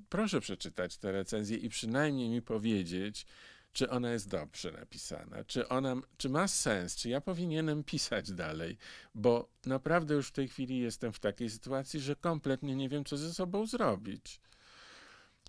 proszę 0.08 0.40
przeczytać 0.40 0.96
tę 0.96 1.12
recenzję 1.12 1.56
i 1.56 1.68
przynajmniej 1.68 2.28
mi 2.28 2.42
powiedzieć, 2.42 3.26
czy 3.72 3.90
ona 3.90 4.12
jest 4.12 4.28
dobrze 4.28 4.72
napisana, 4.72 5.44
czy 5.44 5.68
ona, 5.68 5.96
czy 6.16 6.28
ma 6.28 6.48
sens, 6.48 6.96
czy 6.96 7.08
ja 7.08 7.20
powinienem 7.20 7.84
pisać 7.84 8.32
dalej, 8.32 8.78
bo 9.14 9.48
naprawdę 9.66 10.14
już 10.14 10.28
w 10.28 10.32
tej 10.32 10.48
chwili 10.48 10.78
jestem 10.78 11.12
w 11.12 11.20
takiej 11.20 11.50
sytuacji, 11.50 12.00
że 12.00 12.16
kompletnie 12.16 12.76
nie 12.76 12.88
wiem, 12.88 13.04
co 13.04 13.16
ze 13.16 13.34
sobą 13.34 13.66
zrobić. 13.66 14.40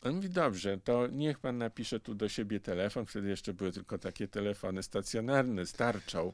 On 0.02 0.16
mówi, 0.16 0.30
dobrze, 0.30 0.78
to 0.78 1.08
niech 1.08 1.40
pan 1.40 1.58
napisze 1.58 2.00
tu 2.00 2.16
do 2.16 2.30
siebie 2.30 2.60
telefon, 2.60 3.06
wtedy 3.06 3.30
jeszcze 3.30 3.54
były 3.54 3.72
tylko 3.72 3.98
takie 3.98 4.28
telefony 4.28 4.84
stacjonarne, 4.84 5.66
starczą. 5.66 6.34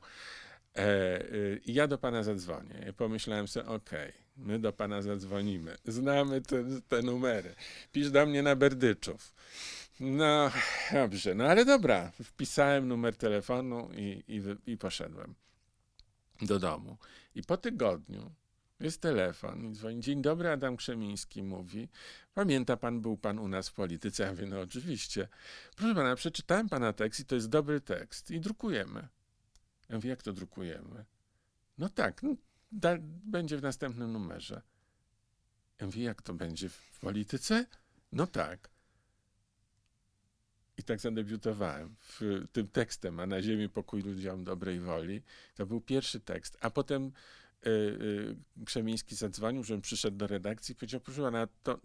E, 0.76 1.20
I 1.66 1.74
ja 1.74 1.88
do 1.88 1.98
pana 1.98 2.24
zadzwonię. 2.24 2.86
I 2.90 2.94
pomyślałem 2.94 3.48
sobie, 3.48 3.66
okej, 3.66 4.10
okay, 4.10 4.14
my 4.38 4.60
do 4.60 4.74
pana 4.74 5.02
zadzwonimy. 5.02 5.78
Znamy 5.86 6.42
te, 6.42 6.64
te 6.88 7.02
numery. 7.02 7.56
Pisz 7.92 8.12
do 8.12 8.26
mnie 8.26 8.44
na 8.44 8.56
Berdyczów. 8.56 9.34
No, 10.00 10.52
dobrze, 10.94 11.36
no 11.36 11.46
ale 11.46 11.66
dobra. 11.66 12.12
Wpisałem 12.24 12.88
numer 12.88 13.16
telefonu 13.18 13.90
i, 13.94 14.24
i, 14.28 14.72
i 14.72 14.78
poszedłem 14.78 15.36
do 16.42 16.60
domu. 16.60 16.98
I 17.36 17.44
po 17.44 17.58
tygodniu 17.58 18.32
jest 18.80 19.02
telefon 19.02 19.66
i 19.66 19.72
dzwoni. 19.72 20.00
Dzień 20.00 20.22
dobry, 20.22 20.50
Adam 20.50 20.78
Krzemiński 20.78 21.44
mówi. 21.44 21.90
Pamięta 22.34 22.78
pan, 22.78 23.02
był 23.02 23.18
pan 23.18 23.40
u 23.40 23.48
nas 23.48 23.70
w 23.70 23.74
polityce? 23.74 24.24
Ja 24.24 24.32
mówię, 24.32 24.46
no 24.46 24.62
oczywiście. 24.62 25.28
Proszę 25.76 25.96
pana, 25.96 26.16
przeczytałem 26.16 26.70
pana 26.70 26.94
tekst 26.94 27.20
i 27.20 27.26
to 27.26 27.36
jest 27.36 27.50
dobry 27.50 27.82
tekst 27.82 28.32
i 28.32 28.40
drukujemy. 28.40 29.08
Ja 29.90 29.96
mówię, 29.96 30.10
jak 30.10 30.24
to 30.24 30.34
drukujemy? 30.34 31.06
No 31.78 31.90
tak, 31.90 32.24
no, 32.24 32.36
da, 32.72 32.98
będzie 33.26 33.58
w 33.58 33.62
następnym 33.62 34.12
numerze. 34.12 34.62
Ja 35.80 35.86
mówię, 35.86 36.04
jak 36.04 36.22
to 36.22 36.34
będzie 36.34 36.70
w 36.70 37.00
polityce? 37.00 37.66
No 38.12 38.28
tak. 38.28 38.75
I 40.78 40.84
tak 40.84 41.00
zadebiutowałem 41.00 41.96
w 42.00 42.44
tym 42.52 42.68
tekstem, 42.68 43.20
a 43.20 43.26
na 43.26 43.42
ziemi 43.42 43.70
pokój 43.70 44.02
ludziom 44.02 44.44
dobrej 44.44 44.80
woli. 44.80 45.22
To 45.56 45.66
był 45.66 45.82
pierwszy 45.82 46.20
tekst. 46.20 46.58
A 46.62 46.70
potem 46.70 47.12
y, 47.68 47.70
y, 47.70 48.66
Krzemiński 48.66 49.16
zadzwonił, 49.16 49.64
żebym 49.64 49.82
przyszedł 49.82 50.18
do 50.18 50.28
redakcji 50.28 50.74
i 50.74 50.76
powiedział, 50.76 51.02
proszę 51.02 51.22
pana, 51.22 51.48
to 51.64 51.80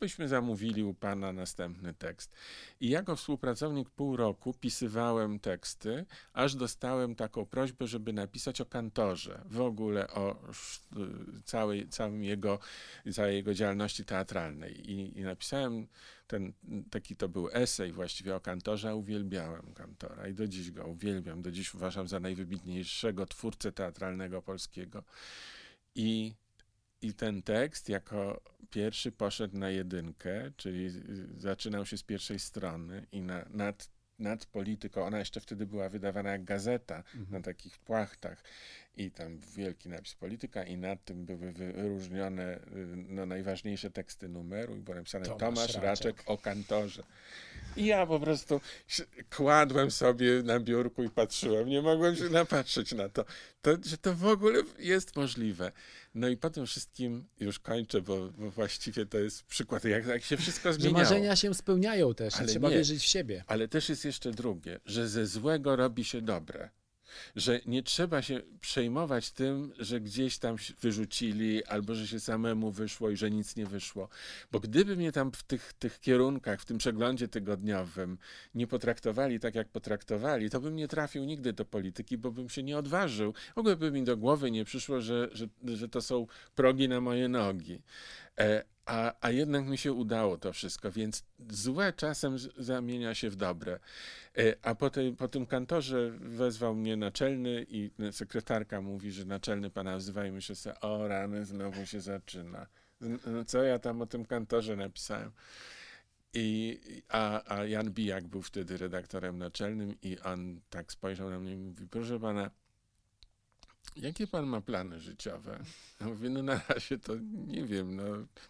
byśmy 0.00 0.28
zamówili 0.28 0.84
u 0.84 0.94
pana 0.94 1.32
następny 1.32 1.94
tekst. 1.94 2.32
I 2.80 2.88
jako 2.88 3.16
współpracownik 3.16 3.90
pół 3.90 4.16
roku 4.16 4.54
pisywałem 4.54 5.40
teksty, 5.40 6.06
aż 6.32 6.54
dostałem 6.54 7.14
taką 7.14 7.46
prośbę, 7.46 7.86
żeby 7.86 8.12
napisać 8.12 8.60
o 8.60 8.66
kantorze, 8.66 9.42
w 9.46 9.60
ogóle 9.60 10.08
o 10.08 10.42
całej, 11.44 11.88
całym 11.88 12.24
jego, 12.24 12.58
całej 13.12 13.36
jego 13.36 13.54
działalności 13.54 14.04
teatralnej. 14.04 14.90
I, 14.90 15.18
i 15.18 15.22
napisałem 15.22 15.86
ten, 16.26 16.52
taki 16.90 17.16
to 17.16 17.28
był 17.28 17.48
esej 17.52 17.92
właściwie 17.92 18.36
o 18.36 18.40
kantorze, 18.40 18.96
uwielbiałem 18.96 19.74
kantora 19.74 20.28
i 20.28 20.34
do 20.34 20.48
dziś 20.48 20.70
go 20.70 20.86
uwielbiam. 20.86 21.42
Do 21.42 21.52
dziś 21.52 21.74
uważam 21.74 22.08
za 22.08 22.20
najwybitniejszego 22.20 23.26
twórcę 23.26 23.72
teatralnego 23.72 24.42
polskiego. 24.42 25.04
I, 25.94 26.34
i 27.02 27.14
ten 27.14 27.42
tekst 27.42 27.88
jako 27.88 28.40
pierwszy 28.70 29.12
poszedł 29.12 29.58
na 29.58 29.70
jedynkę, 29.70 30.52
czyli 30.56 30.90
zaczynał 31.36 31.86
się 31.86 31.98
z 31.98 32.02
pierwszej 32.02 32.38
strony 32.38 33.06
i 33.12 33.22
na, 33.22 33.44
nad 33.50 33.93
nad 34.18 34.46
polityką. 34.46 35.04
Ona 35.04 35.18
jeszcze 35.18 35.40
wtedy 35.40 35.66
była 35.66 35.88
wydawana 35.88 36.30
jak 36.30 36.44
gazeta 36.44 36.96
mhm. 36.96 37.26
na 37.30 37.40
takich 37.40 37.78
płachtach 37.78 38.42
i 38.96 39.10
tam 39.10 39.38
wielki 39.56 39.88
napis 39.88 40.14
polityka 40.14 40.64
i 40.64 40.76
nad 40.76 41.04
tym 41.04 41.26
były 41.26 41.52
wyróżnione 41.52 42.56
y, 42.56 42.60
no, 42.96 43.26
najważniejsze 43.26 43.90
teksty 43.90 44.28
numeru 44.28 44.76
i 44.76 44.80
było 44.80 44.96
napisane 44.96 45.24
Tomasz, 45.24 45.40
Tomasz 45.40 45.74
Raczek. 45.74 45.82
Raczek 45.82 46.22
o 46.26 46.38
kantorze. 46.38 47.02
I 47.76 47.86
ja 47.86 48.06
po 48.06 48.20
prostu 48.20 48.60
kładłem 49.36 49.90
sobie 49.90 50.42
na 50.42 50.60
biurku 50.60 51.02
i 51.02 51.10
patrzyłem. 51.10 51.68
Nie 51.68 51.82
mogłem 51.82 52.16
się 52.16 52.24
napatrzeć 52.24 52.92
na 52.92 53.08
to, 53.08 53.24
to 53.62 53.70
że 53.84 53.98
to 53.98 54.14
w 54.14 54.26
ogóle 54.26 54.62
jest 54.78 55.16
możliwe. 55.16 55.72
No 56.14 56.28
i 56.28 56.36
po 56.36 56.50
tym 56.50 56.66
wszystkim 56.66 57.24
już 57.40 57.58
kończę, 57.58 58.02
bo, 58.02 58.28
bo 58.38 58.50
właściwie 58.50 59.06
to 59.06 59.18
jest 59.18 59.42
przykład, 59.42 59.84
jak, 59.84 60.06
jak 60.06 60.24
się 60.24 60.36
wszystko 60.36 60.72
zmieniało. 60.72 61.04
Że 61.04 61.04
marzenia 61.04 61.36
się 61.36 61.54
spełniają 61.54 62.14
też, 62.14 62.36
ale 62.36 62.48
trzeba 62.48 62.68
nie, 62.68 62.76
wierzyć 62.76 63.02
w 63.02 63.06
siebie. 63.06 63.44
Ale 63.46 63.68
też 63.68 63.88
jest 63.88 64.04
jeszcze 64.04 64.30
drugie, 64.30 64.80
że 64.84 65.08
ze 65.08 65.26
złego 65.26 65.76
robi 65.76 66.04
się 66.04 66.22
dobre 66.22 66.70
że 67.36 67.60
nie 67.66 67.82
trzeba 67.82 68.22
się 68.22 68.40
przejmować 68.60 69.30
tym, 69.30 69.72
że 69.78 70.00
gdzieś 70.00 70.38
tam 70.38 70.56
wyrzucili, 70.80 71.64
albo 71.64 71.94
że 71.94 72.06
się 72.06 72.20
samemu 72.20 72.70
wyszło 72.70 73.10
i 73.10 73.16
że 73.16 73.30
nic 73.30 73.56
nie 73.56 73.66
wyszło. 73.66 74.08
Bo 74.52 74.60
gdyby 74.60 74.96
mnie 74.96 75.12
tam 75.12 75.32
w 75.32 75.42
tych, 75.42 75.72
tych 75.72 76.00
kierunkach, 76.00 76.60
w 76.60 76.64
tym 76.64 76.78
przeglądzie 76.78 77.28
tygodniowym 77.28 78.18
nie 78.54 78.66
potraktowali 78.66 79.40
tak, 79.40 79.54
jak 79.54 79.68
potraktowali, 79.68 80.50
to 80.50 80.60
bym 80.60 80.76
nie 80.76 80.88
trafił 80.88 81.24
nigdy 81.24 81.52
do 81.52 81.64
polityki, 81.64 82.18
bo 82.18 82.30
bym 82.30 82.48
się 82.48 82.62
nie 82.62 82.78
odważył. 82.78 83.34
W 83.54 83.58
ogóle 83.58 83.76
by 83.76 83.90
mi 83.90 84.04
do 84.04 84.16
głowy 84.16 84.50
nie 84.50 84.64
przyszło, 84.64 85.00
że, 85.00 85.28
że, 85.32 85.46
że 85.64 85.88
to 85.88 86.02
są 86.02 86.26
progi 86.54 86.88
na 86.88 87.00
moje 87.00 87.28
nogi. 87.28 87.82
E, 88.38 88.64
a, 88.86 89.12
a 89.20 89.30
jednak 89.30 89.66
mi 89.66 89.78
się 89.78 89.92
udało 89.92 90.38
to 90.38 90.52
wszystko, 90.52 90.92
więc 90.92 91.24
złe 91.50 91.92
czasem 91.92 92.38
zamienia 92.56 93.14
się 93.14 93.30
w 93.30 93.36
dobre. 93.36 93.78
E, 94.38 94.54
a 94.62 94.74
po, 94.74 94.90
tej, 94.90 95.12
po 95.12 95.28
tym 95.28 95.46
kantorze 95.46 96.10
wezwał 96.10 96.74
mnie 96.74 96.96
naczelny 96.96 97.66
i 97.68 97.90
sekretarka 98.12 98.80
mówi, 98.80 99.12
że 99.12 99.24
naczelny 99.24 99.70
pana 99.70 99.96
wzywa 99.96 100.26
i 100.26 100.32
myślę 100.32 100.54
sobie, 100.54 100.80
o 100.80 101.08
rany, 101.08 101.44
znowu 101.44 101.86
się 101.86 102.00
zaczyna. 102.00 102.66
No, 103.00 103.44
co 103.44 103.62
ja 103.62 103.78
tam 103.78 104.02
o 104.02 104.06
tym 104.06 104.24
kantorze 104.24 104.76
napisałem? 104.76 105.30
I, 106.34 106.80
a, 107.08 107.54
a 107.56 107.64
Jan 107.64 107.90
Bijak 107.90 108.26
był 108.26 108.42
wtedy 108.42 108.76
redaktorem 108.76 109.38
naczelnym 109.38 109.94
i 110.02 110.18
on 110.18 110.60
tak 110.70 110.92
spojrzał 110.92 111.30
na 111.30 111.38
mnie 111.38 111.52
i 111.52 111.56
mówi, 111.56 111.86
proszę 111.88 112.20
pana, 112.20 112.50
Jakie 113.96 114.26
pan 114.26 114.46
ma 114.46 114.60
plany 114.60 115.00
życiowe? 115.00 115.64
Ja 116.00 116.06
mówię, 116.06 116.30
no 116.30 116.42
na 116.42 116.60
razie 116.68 116.98
to 116.98 117.12
nie 117.46 117.64
wiem, 117.64 117.96
no 117.96 118.04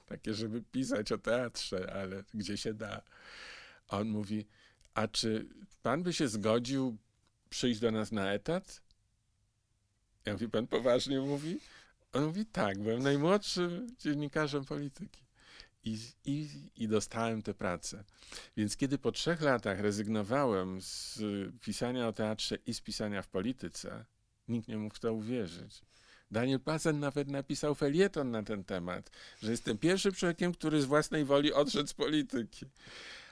takie, 0.07 0.35
żeby 0.35 0.63
pisać 0.63 1.13
o 1.13 1.19
teatrze, 1.19 1.93
ale 1.95 2.25
gdzie 2.35 2.57
się 2.57 2.75
da. 2.75 3.03
On 3.89 4.09
mówi, 4.09 4.47
a 4.95 5.09
czy 5.09 5.49
pan 5.83 6.03
by 6.03 6.13
się 6.13 6.29
zgodził 6.29 6.97
przyjść 7.51 7.81
do 7.81 7.91
nas 7.91 8.13
na 8.13 8.33
etat? 8.33 8.83
Ja 10.25 10.33
mówię, 10.33 10.49
pan 10.49 10.67
poważnie 10.67 11.21
mówi? 11.21 11.61
On 12.13 12.25
mówi, 12.25 12.47
tak, 12.47 12.79
byłem 12.79 13.03
najmłodszym 13.03 13.87
dziennikarzem 13.99 14.65
polityki. 14.65 15.25
I, 15.85 15.99
i, 16.25 16.49
I 16.77 16.89
dostałem 16.89 17.43
tę 17.43 17.55
pracę. 17.55 18.05
Więc 18.57 18.77
kiedy 18.77 18.99
po 18.99 19.13
trzech 19.13 19.41
latach 19.41 19.81
rezygnowałem 19.81 20.81
z 20.81 21.19
pisania 21.61 22.09
o 22.09 22.13
teatrze 22.13 22.57
i 22.67 22.75
z 22.75 22.81
pisania 22.81 23.23
w 23.23 23.29
polityce, 23.29 24.05
Nikt 24.49 24.69
nie 24.69 24.79
mógł 24.79 24.95
w 24.95 25.01
to 25.01 25.15
uwierzyć. 25.15 25.83
Daniel 26.31 26.61
Pazen 26.61 27.01
nawet 27.01 27.29
napisał 27.29 27.75
felieton 27.75 28.31
na 28.31 28.43
ten 28.43 28.65
temat, 28.65 29.11
że 29.43 29.51
jestem 29.51 29.79
pierwszym 29.79 30.13
człowiekiem, 30.13 30.53
który 30.53 30.83
z 30.83 30.85
własnej 30.85 31.25
woli 31.25 31.53
odszedł 31.53 31.89
z 31.89 31.95
polityki. 31.95 32.67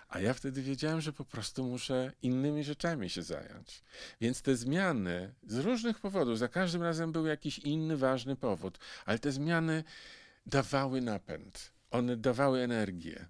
A 0.08 0.20
ja 0.20 0.34
wtedy 0.34 0.62
wiedziałem, 0.62 1.00
że 1.00 1.12
po 1.12 1.24
prostu 1.24 1.64
muszę 1.64 2.12
innymi 2.22 2.64
rzeczami 2.64 3.10
się 3.10 3.22
zająć. 3.22 3.82
Więc 4.20 4.42
te 4.42 4.56
zmiany 4.56 5.34
z 5.46 5.58
różnych 5.58 6.00
powodów, 6.00 6.38
za 6.38 6.48
każdym 6.48 6.82
razem 6.82 7.12
był 7.12 7.26
jakiś 7.26 7.58
inny 7.58 7.96
ważny 7.96 8.36
powód, 8.36 8.78
ale 9.04 9.18
te 9.18 9.32
zmiany 9.32 9.84
dawały 10.46 11.00
napęd, 11.00 11.72
one 11.90 12.16
dawały 12.16 12.60
energię. 12.60 13.28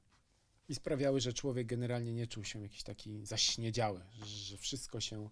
I 0.69 0.75
sprawiały, 0.75 1.21
że 1.21 1.33
człowiek 1.33 1.67
generalnie 1.67 2.15
nie 2.15 2.27
czuł 2.27 2.45
się 2.45 2.63
jakiś 2.63 2.83
taki 2.83 3.27
zaśniedziały, 3.27 4.01
że 4.25 4.59
wszystko 4.59 5.01
się 5.01 5.29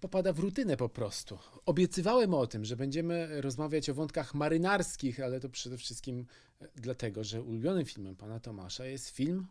popada 0.00 0.32
w 0.32 0.38
rutynę 0.38 0.76
po 0.76 0.88
prostu. 0.88 1.38
Obiecywałem 1.66 2.34
o 2.34 2.46
tym, 2.46 2.64
że 2.64 2.76
będziemy 2.76 3.40
rozmawiać 3.40 3.90
o 3.90 3.94
wątkach 3.94 4.34
marynarskich, 4.34 5.20
ale 5.20 5.40
to 5.40 5.48
przede 5.48 5.76
wszystkim 5.76 6.26
e, 6.60 6.68
dlatego, 6.74 7.24
że 7.24 7.42
ulubionym 7.42 7.84
filmem 7.84 8.16
pana 8.16 8.40
Tomasza 8.40 8.86
jest 8.86 9.08
film 9.08 9.46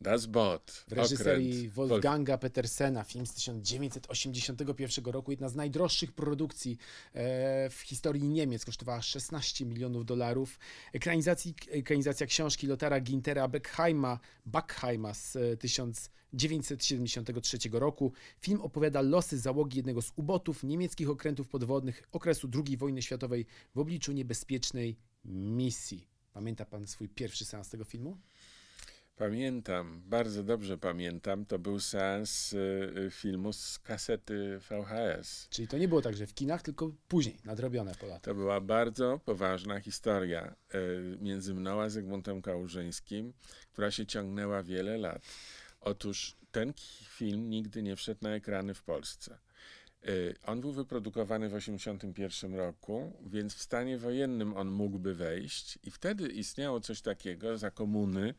Das 0.00 0.26
Boot. 0.26 0.84
w 0.88 0.92
reżyserii 0.92 1.68
Wolfganga 1.68 2.38
Petersena, 2.38 3.04
film 3.04 3.26
z 3.26 3.34
1981 3.34 5.04
roku, 5.04 5.30
jedna 5.30 5.48
z 5.48 5.54
najdroższych 5.54 6.12
produkcji 6.12 6.78
e, 7.12 7.70
w 7.70 7.80
historii 7.80 8.24
Niemiec, 8.24 8.64
kosztowała 8.64 9.02
16 9.02 9.66
milionów 9.66 10.04
dolarów. 10.04 10.58
Ekranizacji, 10.92 11.54
ekranizacja 11.70 12.26
książki 12.26 12.66
Lotara 12.66 13.00
Gintera 13.00 13.48
Beckheima, 13.48 14.18
Backheima 14.46 15.14
z 15.14 15.36
e, 15.36 15.56
1973 15.56 17.58
roku. 17.72 18.12
Film 18.40 18.60
opowiada 18.60 19.02
losy 19.02 19.38
załogi 19.38 19.76
jednego 19.76 20.02
z 20.02 20.12
ubotów 20.16 20.64
niemieckich 20.64 21.10
okrętów 21.10 21.48
podwodnych 21.48 22.02
okresu 22.12 22.48
II 22.66 22.76
wojny 22.76 23.02
światowej 23.02 23.46
w 23.74 23.78
obliczu 23.78 24.12
niebezpiecznej 24.12 24.96
misji. 25.24 26.06
Pamięta 26.32 26.64
pan 26.64 26.86
swój 26.86 27.08
pierwszy 27.08 27.44
seans 27.44 27.68
tego 27.68 27.84
filmu? 27.84 28.18
Pamiętam, 29.20 30.02
bardzo 30.06 30.42
dobrze 30.42 30.78
pamiętam. 30.78 31.46
To 31.46 31.58
był 31.58 31.80
seans 31.80 32.52
y, 32.52 32.56
y, 33.06 33.10
filmu 33.10 33.52
z 33.52 33.78
kasety 33.78 34.58
VHS. 34.58 35.48
Czyli 35.50 35.68
to 35.68 35.78
nie 35.78 35.88
było 35.88 36.02
tak, 36.02 36.16
że 36.16 36.26
w 36.26 36.34
kinach, 36.34 36.62
tylko 36.62 36.90
później, 37.08 37.36
nadrobione 37.44 37.94
po 37.94 38.06
latach. 38.06 38.22
To 38.22 38.34
była 38.34 38.60
bardzo 38.60 39.20
poważna 39.24 39.80
historia 39.80 40.54
y, 40.74 41.18
między 41.20 41.54
mną 41.54 41.80
a 41.82 41.88
Zygmuntem 41.88 42.42
Kałużyńskim, 42.42 43.32
która 43.72 43.90
się 43.90 44.06
ciągnęła 44.06 44.62
wiele 44.62 44.98
lat. 44.98 45.22
Otóż 45.80 46.36
ten 46.52 46.72
film 47.08 47.50
nigdy 47.50 47.82
nie 47.82 47.96
wszedł 47.96 48.20
na 48.22 48.30
ekrany 48.30 48.74
w 48.74 48.82
Polsce. 48.82 49.38
Y, 50.08 50.34
On 50.46 50.60
był 50.60 50.72
wyprodukowany 50.72 51.48
w 51.48 51.52
1981 51.52 52.54
roku, 52.54 53.12
więc 53.26 53.54
w 53.54 53.62
stanie 53.62 53.98
wojennym 53.98 54.56
on 54.56 54.68
mógłby 54.68 55.14
wejść, 55.14 55.78
i 55.84 55.90
wtedy 55.90 56.28
istniało 56.28 56.80
coś 56.80 57.00
takiego 57.00 57.58
za 57.58 57.70
komuny, 57.70 58.34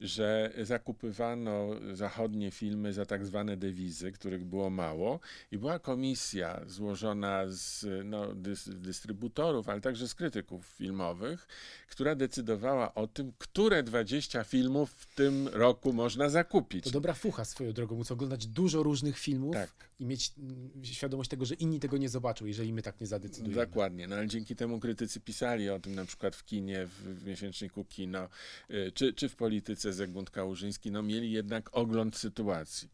że 0.00 0.52
zakupywano 0.62 1.68
zachodnie 1.92 2.50
filmy 2.50 2.92
za 2.92 3.06
tak 3.06 3.26
zwane 3.26 3.56
dewizy, 3.56 4.12
których 4.12 4.44
było 4.44 4.70
mało, 4.70 5.20
i 5.50 5.58
była 5.58 5.78
komisja 5.78 6.60
złożona 6.66 7.42
z 7.46 7.86
no, 8.04 8.34
dys, 8.34 8.68
dystrybutorów, 8.68 9.68
ale 9.68 9.80
także 9.80 10.08
z 10.08 10.14
krytyków 10.14 10.66
filmowych, 10.66 11.46
która 11.88 12.14
decydowała 12.14 12.94
o 12.94 13.06
tym, 13.06 13.32
które 13.38 13.82
20 13.82 14.44
filmów 14.44 14.90
w 14.90 15.14
tym 15.14 15.48
roku 15.48 15.92
można 15.92 16.28
zakupić. 16.28 16.84
To 16.84 16.90
dobra 16.90 17.14
fucha 17.14 17.44
swoją 17.44 17.72
drogą, 17.72 17.96
móc 17.96 18.10
oglądać 18.10 18.46
dużo 18.46 18.82
różnych 18.82 19.18
filmów 19.18 19.54
Tak. 19.54 19.70
I 20.02 20.06
mieć 20.06 20.32
mm, 20.38 20.84
świadomość 20.84 21.30
tego, 21.30 21.44
że 21.44 21.54
inni 21.54 21.80
tego 21.80 21.96
nie 21.96 22.08
zobaczą, 22.08 22.46
jeżeli 22.46 22.72
my 22.72 22.82
tak 22.82 23.00
nie 23.00 23.06
zadecydujemy. 23.06 23.66
Dokładnie, 23.66 24.08
no 24.08 24.16
ale 24.16 24.26
dzięki 24.26 24.56
temu 24.56 24.80
krytycy 24.80 25.20
pisali 25.20 25.70
o 25.70 25.80
tym 25.80 25.94
na 25.94 26.04
przykład 26.04 26.36
w 26.36 26.44
kinie, 26.44 26.86
w, 26.86 26.90
w 26.90 27.26
miesięczniku 27.26 27.84
Kino, 27.84 28.28
y, 28.70 28.92
czy, 28.94 29.12
czy 29.12 29.28
w 29.28 29.36
polityce 29.36 29.92
Zygmunt 29.92 30.30
Kałużyński, 30.30 30.90
no 30.90 31.02
mieli 31.02 31.32
jednak 31.32 31.76
ogląd 31.76 32.16
sytuacji. 32.16 32.88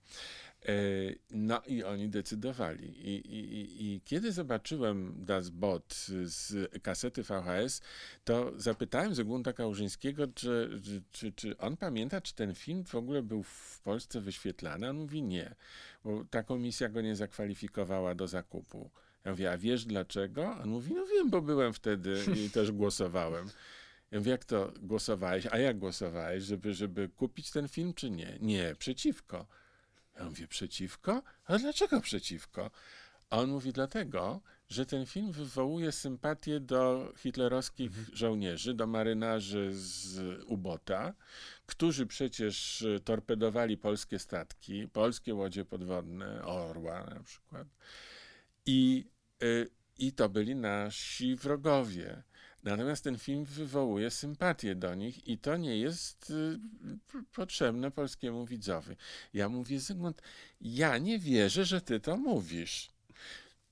Y, 0.69 1.19
No 1.31 1.63
i 1.67 1.85
oni 1.85 2.09
decydowali. 2.09 2.87
I, 3.09 3.17
i, 3.37 3.95
i- 3.95 4.01
kiedy 4.05 4.33
zobaczyłem 4.33 5.15
Das 5.25 5.51
Bot 5.51 5.95
z 6.25 6.71
kasety 6.83 7.23
VHS, 7.23 7.81
to 8.25 8.53
zapytałem 8.57 9.15
Zygmunta 9.15 9.53
Kałużyńskiego, 9.53 10.27
czy, 10.35 10.81
czy, 10.85 11.03
czy, 11.13 11.33
czy 11.33 11.59
on 11.59 11.77
pamięta, 11.77 12.21
czy 12.21 12.35
ten 12.35 12.55
film 12.55 12.85
w 12.85 12.95
ogóle 12.95 13.23
był 13.23 13.43
w 13.43 13.81
Polsce 13.85 14.21
wyświetlany. 14.21 14.91
On 14.91 14.97
mówi 14.97 15.23
nie, 15.23 15.55
bo 16.05 16.25
ta 16.31 16.43
komisja 16.43 16.89
go 16.89 17.01
nie 17.01 17.17
zakwalifikowała 17.17 18.15
do 18.15 18.27
zakupu. 18.27 18.91
Ja 19.25 19.31
mówię, 19.31 19.53
a 19.53 19.59
wiesz 19.59 19.85
dlaczego? 19.85 20.57
On 20.63 20.69
mówi, 20.69 20.95
no 20.95 21.07
wiem, 21.07 21.31
bo 21.31 21.43
byłem 21.43 21.73
wtedy 21.73 22.19
i 22.47 22.51
też 22.51 22.73
głosowałem. 22.73 23.47
Ja 24.11 24.19
mówię, 24.19 24.31
jak 24.31 24.45
to 24.45 24.73
głosowałeś? 24.83 25.47
A 25.51 25.59
jak 25.59 25.79
głosowałeś? 25.79 26.45
Żeby, 26.45 26.75
żeby 26.75 27.09
kupić 27.09 27.51
ten 27.51 27.69
film, 27.69 27.95
czy 27.95 28.11
nie? 28.11 28.39
Nie, 28.41 28.75
przeciwko. 28.79 29.47
Ja 30.19 30.25
mówię, 30.25 30.49
przeciwko? 30.49 31.23
A 31.47 31.59
dlaczego 31.59 32.01
przeciwko? 32.01 32.71
A 33.31 33.39
on 33.39 33.51
mówi, 33.51 33.73
dlatego, 33.73 34.41
że 34.69 34.87
ten 34.87 35.07
film 35.07 35.33
wywołuje 35.33 35.93
sympatię 35.93 36.61
do 36.61 37.13
hitlerowskich 37.17 37.91
żołnierzy, 38.13 38.75
do 38.75 38.87
marynarzy 38.87 39.71
z 39.73 40.19
ubota, 40.47 41.15
którzy 41.67 42.07
przecież 42.07 42.83
e, 42.83 43.01
torpedowali 43.01 43.77
polskie 43.77 44.19
statki, 44.19 44.89
polskie 44.89 45.35
łodzie 45.35 45.65
podwodne, 45.65 46.45
Orła 46.45 47.05
na 47.05 47.23
przykład. 47.23 47.69
I, 48.67 49.11
y, 49.43 49.71
I 49.99 50.13
to 50.13 50.29
byli 50.29 50.57
nasi 50.57 51.37
wrogowie. 51.37 52.23
Natomiast 52.65 53.05
ten 53.05 53.19
film 53.19 53.45
wywołuje 53.45 54.11
sympatię 54.11 54.75
do 54.75 54.95
nich 54.95 55.29
i 55.29 55.39
to 55.39 55.57
nie 55.57 55.79
jest 55.79 56.31
y, 56.31 56.59
potrzebne 57.33 57.91
polskiemu 57.91 58.47
widzowi. 58.47 58.97
Ja 59.35 59.49
mówię, 59.49 59.81
Zygmunt, 59.81 60.23
ja 60.61 60.99
nie 60.99 61.19
wierzę, 61.19 61.65
że 61.65 61.81
ty 61.81 62.01
to 62.01 62.17
mówisz. 62.17 62.89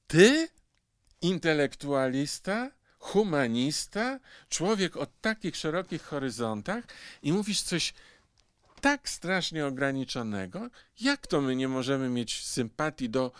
Ty, 0.07 0.49
intelektualista, 1.23 2.71
humanista, 2.99 4.21
człowiek 4.49 4.97
o 4.97 5.07
takich 5.21 5.57
szerokich 5.57 6.03
horyzontach 6.03 6.85
i 7.23 7.33
mówisz 7.33 7.63
coś 7.63 7.95
tak 8.81 9.09
strasznie 9.09 9.67
ograniczonego, 9.67 10.71
jak 11.01 11.27
to 11.27 11.41
my 11.41 11.57
nie 11.57 11.69
możemy 11.69 12.09
mieć 12.09 12.45
sympatii 12.45 13.11
do 13.11 13.33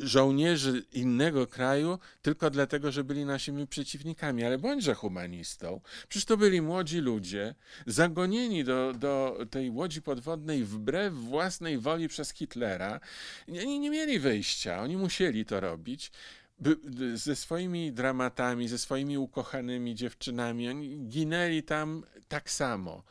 żołnierzy 0.00 0.84
innego 0.92 1.46
kraju 1.46 1.98
tylko 2.22 2.50
dlatego, 2.50 2.92
że 2.92 3.04
byli 3.04 3.24
naszymi 3.24 3.66
przeciwnikami, 3.66 4.44
ale 4.44 4.58
bądźże 4.58 4.94
humanistą. 4.94 5.80
Przecież 6.08 6.24
to 6.24 6.36
byli 6.36 6.62
młodzi 6.62 6.98
ludzie, 6.98 7.54
zagonieni 7.86 8.64
do, 8.64 8.92
do 8.92 9.38
tej 9.50 9.70
łodzi 9.70 10.02
podwodnej 10.02 10.64
wbrew 10.64 11.14
własnej 11.14 11.78
woli 11.78 12.08
przez 12.08 12.32
Hitlera. 12.32 13.00
Oni 13.48 13.80
nie 13.80 13.90
mieli 13.90 14.18
wyjścia, 14.18 14.82
oni 14.82 14.96
musieli 14.96 15.44
to 15.44 15.60
robić. 15.60 16.10
Ze 17.14 17.36
swoimi 17.36 17.92
dramatami, 17.92 18.68
ze 18.68 18.78
swoimi 18.78 19.18
ukochanymi 19.18 19.94
dziewczynami, 19.94 20.68
oni 20.68 20.98
ginęli 21.08 21.62
tam 21.62 22.04
tak 22.28 22.50
samo. 22.50 23.02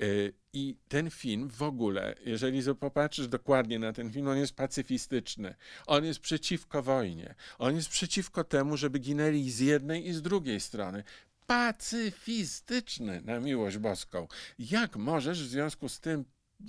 Y, 0.00 0.32
I 0.52 0.76
ten 0.88 1.10
film 1.10 1.48
w 1.48 1.62
ogóle, 1.62 2.14
jeżeli 2.26 2.62
popatrzysz 2.80 3.28
dokładnie 3.28 3.78
na 3.78 3.92
ten 3.92 4.10
film, 4.12 4.28
on 4.28 4.38
jest 4.38 4.54
pacyfistyczny. 4.54 5.54
On 5.86 6.04
jest 6.04 6.20
przeciwko 6.20 6.82
wojnie. 6.82 7.34
On 7.58 7.76
jest 7.76 7.88
przeciwko 7.88 8.44
temu, 8.44 8.76
żeby 8.76 8.98
ginęli 8.98 9.50
z 9.50 9.58
jednej 9.58 10.08
i 10.08 10.12
z 10.12 10.22
drugiej 10.22 10.60
strony. 10.60 11.04
Pacyfistyczny, 11.46 13.22
na 13.24 13.40
miłość 13.40 13.78
boską. 13.78 14.28
Jak 14.58 14.96
możesz 14.96 15.42
w 15.42 15.48
związku 15.48 15.88
z 15.88 16.00
tym 16.00 16.24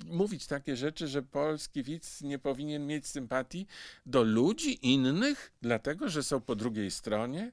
mówić 0.05 0.47
takie 0.47 0.75
rzeczy, 0.75 1.07
że 1.07 1.21
polski 1.21 1.83
widz 1.83 2.21
nie 2.21 2.39
powinien 2.39 2.87
mieć 2.87 3.07
sympatii 3.07 3.67
do 4.05 4.23
ludzi 4.23 4.87
innych, 4.87 5.51
dlatego 5.61 6.09
że 6.09 6.23
są 6.23 6.41
po 6.41 6.55
drugiej 6.55 6.91
stronie? 6.91 7.51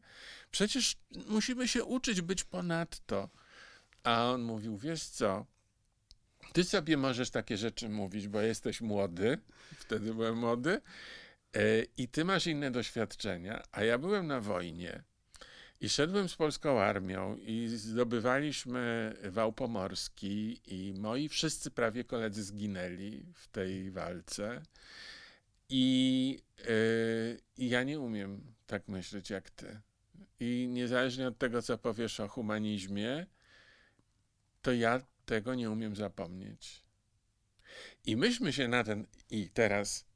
Przecież 0.50 0.96
musimy 1.26 1.68
się 1.68 1.84
uczyć 1.84 2.20
być 2.20 2.44
ponadto. 2.44 3.28
A 4.04 4.30
on 4.30 4.42
mówił, 4.42 4.76
wiesz 4.76 5.04
co, 5.04 5.46
ty 6.52 6.64
sobie 6.64 6.96
możesz 6.96 7.30
takie 7.30 7.56
rzeczy 7.56 7.88
mówić, 7.88 8.28
bo 8.28 8.40
jesteś 8.40 8.80
młody, 8.80 9.38
wtedy 9.78 10.14
byłem 10.14 10.38
młody, 10.38 10.80
e, 11.54 11.82
i 11.96 12.08
ty 12.08 12.24
masz 12.24 12.46
inne 12.46 12.70
doświadczenia, 12.70 13.62
a 13.72 13.84
ja 13.84 13.98
byłem 13.98 14.26
na 14.26 14.40
wojnie. 14.40 15.02
I 15.80 15.88
szedłem 15.88 16.28
z 16.28 16.36
polską 16.36 16.80
armią 16.80 17.36
i 17.36 17.68
zdobywaliśmy 17.68 19.14
wał 19.24 19.52
pomorski 19.52 20.60
i 20.66 20.94
moi 20.94 21.28
wszyscy 21.28 21.70
prawie 21.70 22.04
koledzy 22.04 22.42
zginęli 22.42 23.24
w 23.34 23.48
tej 23.48 23.90
walce. 23.90 24.62
I, 25.68 26.38
I 27.56 27.68
ja 27.68 27.82
nie 27.82 28.00
umiem 28.00 28.54
tak 28.66 28.88
myśleć 28.88 29.30
jak 29.30 29.50
ty. 29.50 29.80
I 30.40 30.68
niezależnie 30.68 31.28
od 31.28 31.38
tego, 31.38 31.62
co 31.62 31.78
powiesz 31.78 32.20
o 32.20 32.28
humanizmie, 32.28 33.26
to 34.62 34.72
ja 34.72 35.00
tego 35.24 35.54
nie 35.54 35.70
umiem 35.70 35.96
zapomnieć. 35.96 36.82
I 38.06 38.16
myśmy 38.16 38.52
się 38.52 38.68
na 38.68 38.84
ten, 38.84 39.06
i 39.30 39.50
teraz 39.50 40.06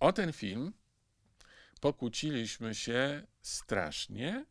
o 0.00 0.12
ten 0.12 0.32
film 0.32 0.72
pokłóciliśmy 1.80 2.74
się 2.74 3.26
strasznie 3.42 4.44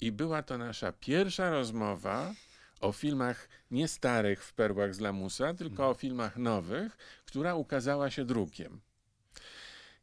i 0.00 0.12
była 0.12 0.42
to 0.42 0.58
nasza 0.58 0.92
pierwsza 0.92 1.50
rozmowa 1.50 2.34
o 2.80 2.92
filmach 2.92 3.48
nie 3.70 3.88
starych 3.88 4.44
w 4.44 4.52
perłach 4.52 4.94
z 4.94 5.00
lamusa, 5.00 5.54
tylko 5.54 5.88
o 5.88 5.94
filmach 5.94 6.36
nowych, 6.36 6.96
która 7.24 7.54
ukazała 7.54 8.10
się 8.10 8.24
drukiem. 8.24 8.80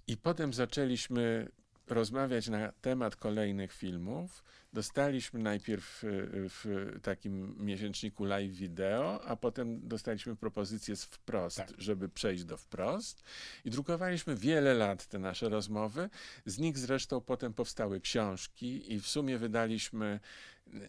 I 0.08 0.18
potem 0.18 0.54
zaczęliśmy 0.54 1.48
rozmawiać 1.88 2.48
na 2.48 2.72
temat 2.82 3.16
kolejnych 3.16 3.74
filmów. 3.74 4.43
Dostaliśmy 4.74 5.39
najpierw 5.39 6.03
y, 6.03 6.09
w 6.34 6.65
takim 7.01 7.65
miesięczniku 7.65 8.26
live 8.26 8.51
wideo, 8.51 9.24
a 9.26 9.36
potem 9.36 9.88
dostaliśmy 9.88 10.36
propozycję 10.36 10.95
z 10.95 11.03
wprost, 11.05 11.57
Tak. 11.57 11.74
żeby 11.78 12.09
przejść 12.09 12.43
do 12.43 12.57
wprost. 12.57 13.24
I 13.65 13.70
drukowaliśmy 13.70 14.36
wiele 14.36 14.74
lat 14.74 15.05
te 15.07 15.20
nasze 15.20 15.49
rozmowy. 15.49 16.09
Z 16.45 16.57
nich 16.59 16.78
zresztą 16.78 17.22
potem 17.22 17.53
powstały 17.53 18.01
książki 18.01 18.93
i 18.93 18.99
w 18.99 19.07
sumie 19.07 19.38
wydaliśmy, 19.38 20.20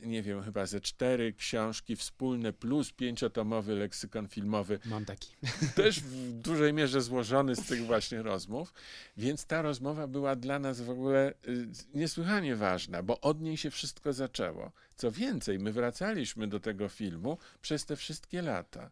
nie 0.03 0.23
wiem, 0.23 0.43
chyba 0.43 0.67
ze 0.67 0.81
cztery 0.81 1.33
książki 1.33 1.97
wspólne 1.97 2.53
plus 2.53 2.93
pięciotomowy 2.93 3.75
leksykon 3.75 4.29
filmowy 4.29 4.79
Mam 4.85 5.05
taki. 5.05 5.35
też 5.77 6.01
w 6.01 6.33
dużej 6.33 6.73
mierze 6.73 7.01
złożony 7.01 7.57
z 7.57 7.67
tych 7.67 7.87
właśnie 7.87 8.23
rozmów, 8.23 8.75
więc 9.17 9.47
ta 9.47 9.63
rozmowa 9.63 10.07
była 10.07 10.37
dla 10.37 10.59
nas 10.59 10.81
w 10.81 10.91
ogóle 10.91 11.35
y, 11.49 11.69
niesłychanie 11.95 12.57
ważna, 12.57 13.03
bo 13.03 13.21
od 13.21 13.41
niej 13.41 13.57
się 13.57 13.71
wszystko 13.71 14.13
zaczęło. 14.13 14.73
Co 14.97 15.13
więcej, 15.13 15.59
my 15.59 15.73
wracaliśmy 15.73 16.49
do 16.49 16.61
tego 16.61 16.89
filmu 16.89 17.39
przez 17.63 17.87
te 17.87 17.97
wszystkie 17.97 18.43
lata. 18.43 18.91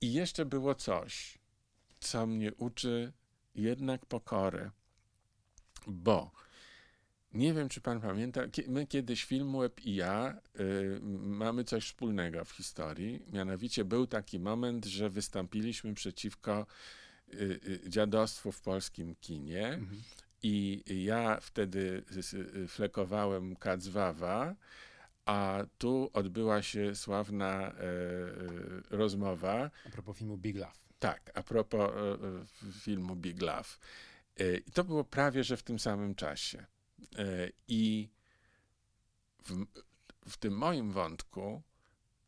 I 0.00 0.12
jeszcze 0.12 0.44
było 0.44 0.74
coś, 0.74 1.38
co 2.00 2.26
mnie 2.26 2.54
uczy 2.54 3.12
jednak 3.54 4.06
pokory, 4.06 4.70
bo 5.86 6.30
nie 7.36 7.54
wiem, 7.54 7.68
czy 7.68 7.80
pan 7.80 8.00
pamięta, 8.00 8.40
my 8.68 8.86
kiedyś 8.86 9.24
Filmweb 9.24 9.80
i 9.84 9.94
ja 9.94 10.36
y, 10.60 11.00
mamy 11.20 11.64
coś 11.64 11.84
wspólnego 11.86 12.44
w 12.44 12.50
historii. 12.50 13.22
Mianowicie 13.32 13.84
był 13.84 14.06
taki 14.06 14.40
moment, 14.40 14.84
że 14.84 15.10
wystąpiliśmy 15.10 15.94
przeciwko 15.94 16.66
y, 17.34 17.60
y, 17.84 17.90
dziadostwu 17.90 18.52
w 18.52 18.60
polskim 18.60 19.14
kinie 19.20 19.66
Mhm. 19.68 20.02
i 20.42 20.82
ja 21.04 21.40
wtedy 21.40 22.02
flekowałem 22.68 23.56
Kacwawa, 23.56 24.54
a 25.24 25.64
tu 25.78 26.10
odbyła 26.12 26.62
się 26.62 26.94
sławna 26.94 27.52
e, 27.52 27.72
e, 27.72 27.76
rozmowa 28.90 29.70
A 29.86 29.90
propos 29.90 30.16
filmu 30.18 30.36
Big 30.38 30.56
Love. 30.56 30.72
tak, 30.98 31.30
a 31.34 31.42
propos 31.42 31.90
e, 31.90 32.72
filmu 32.72 33.16
Big 33.16 33.42
Love. 33.42 33.68
I 34.66 34.70
to 34.72 34.84
było 34.84 35.04
prawie, 35.04 35.44
że 35.44 35.56
w 35.56 35.62
tym 35.62 35.78
samym 35.78 36.14
czasie. 36.14 36.66
E, 37.18 37.50
I 37.68 38.08
w, 39.44 39.64
w 40.28 40.36
tym 40.36 40.54
moim 40.56 40.92
wątku 40.92 41.62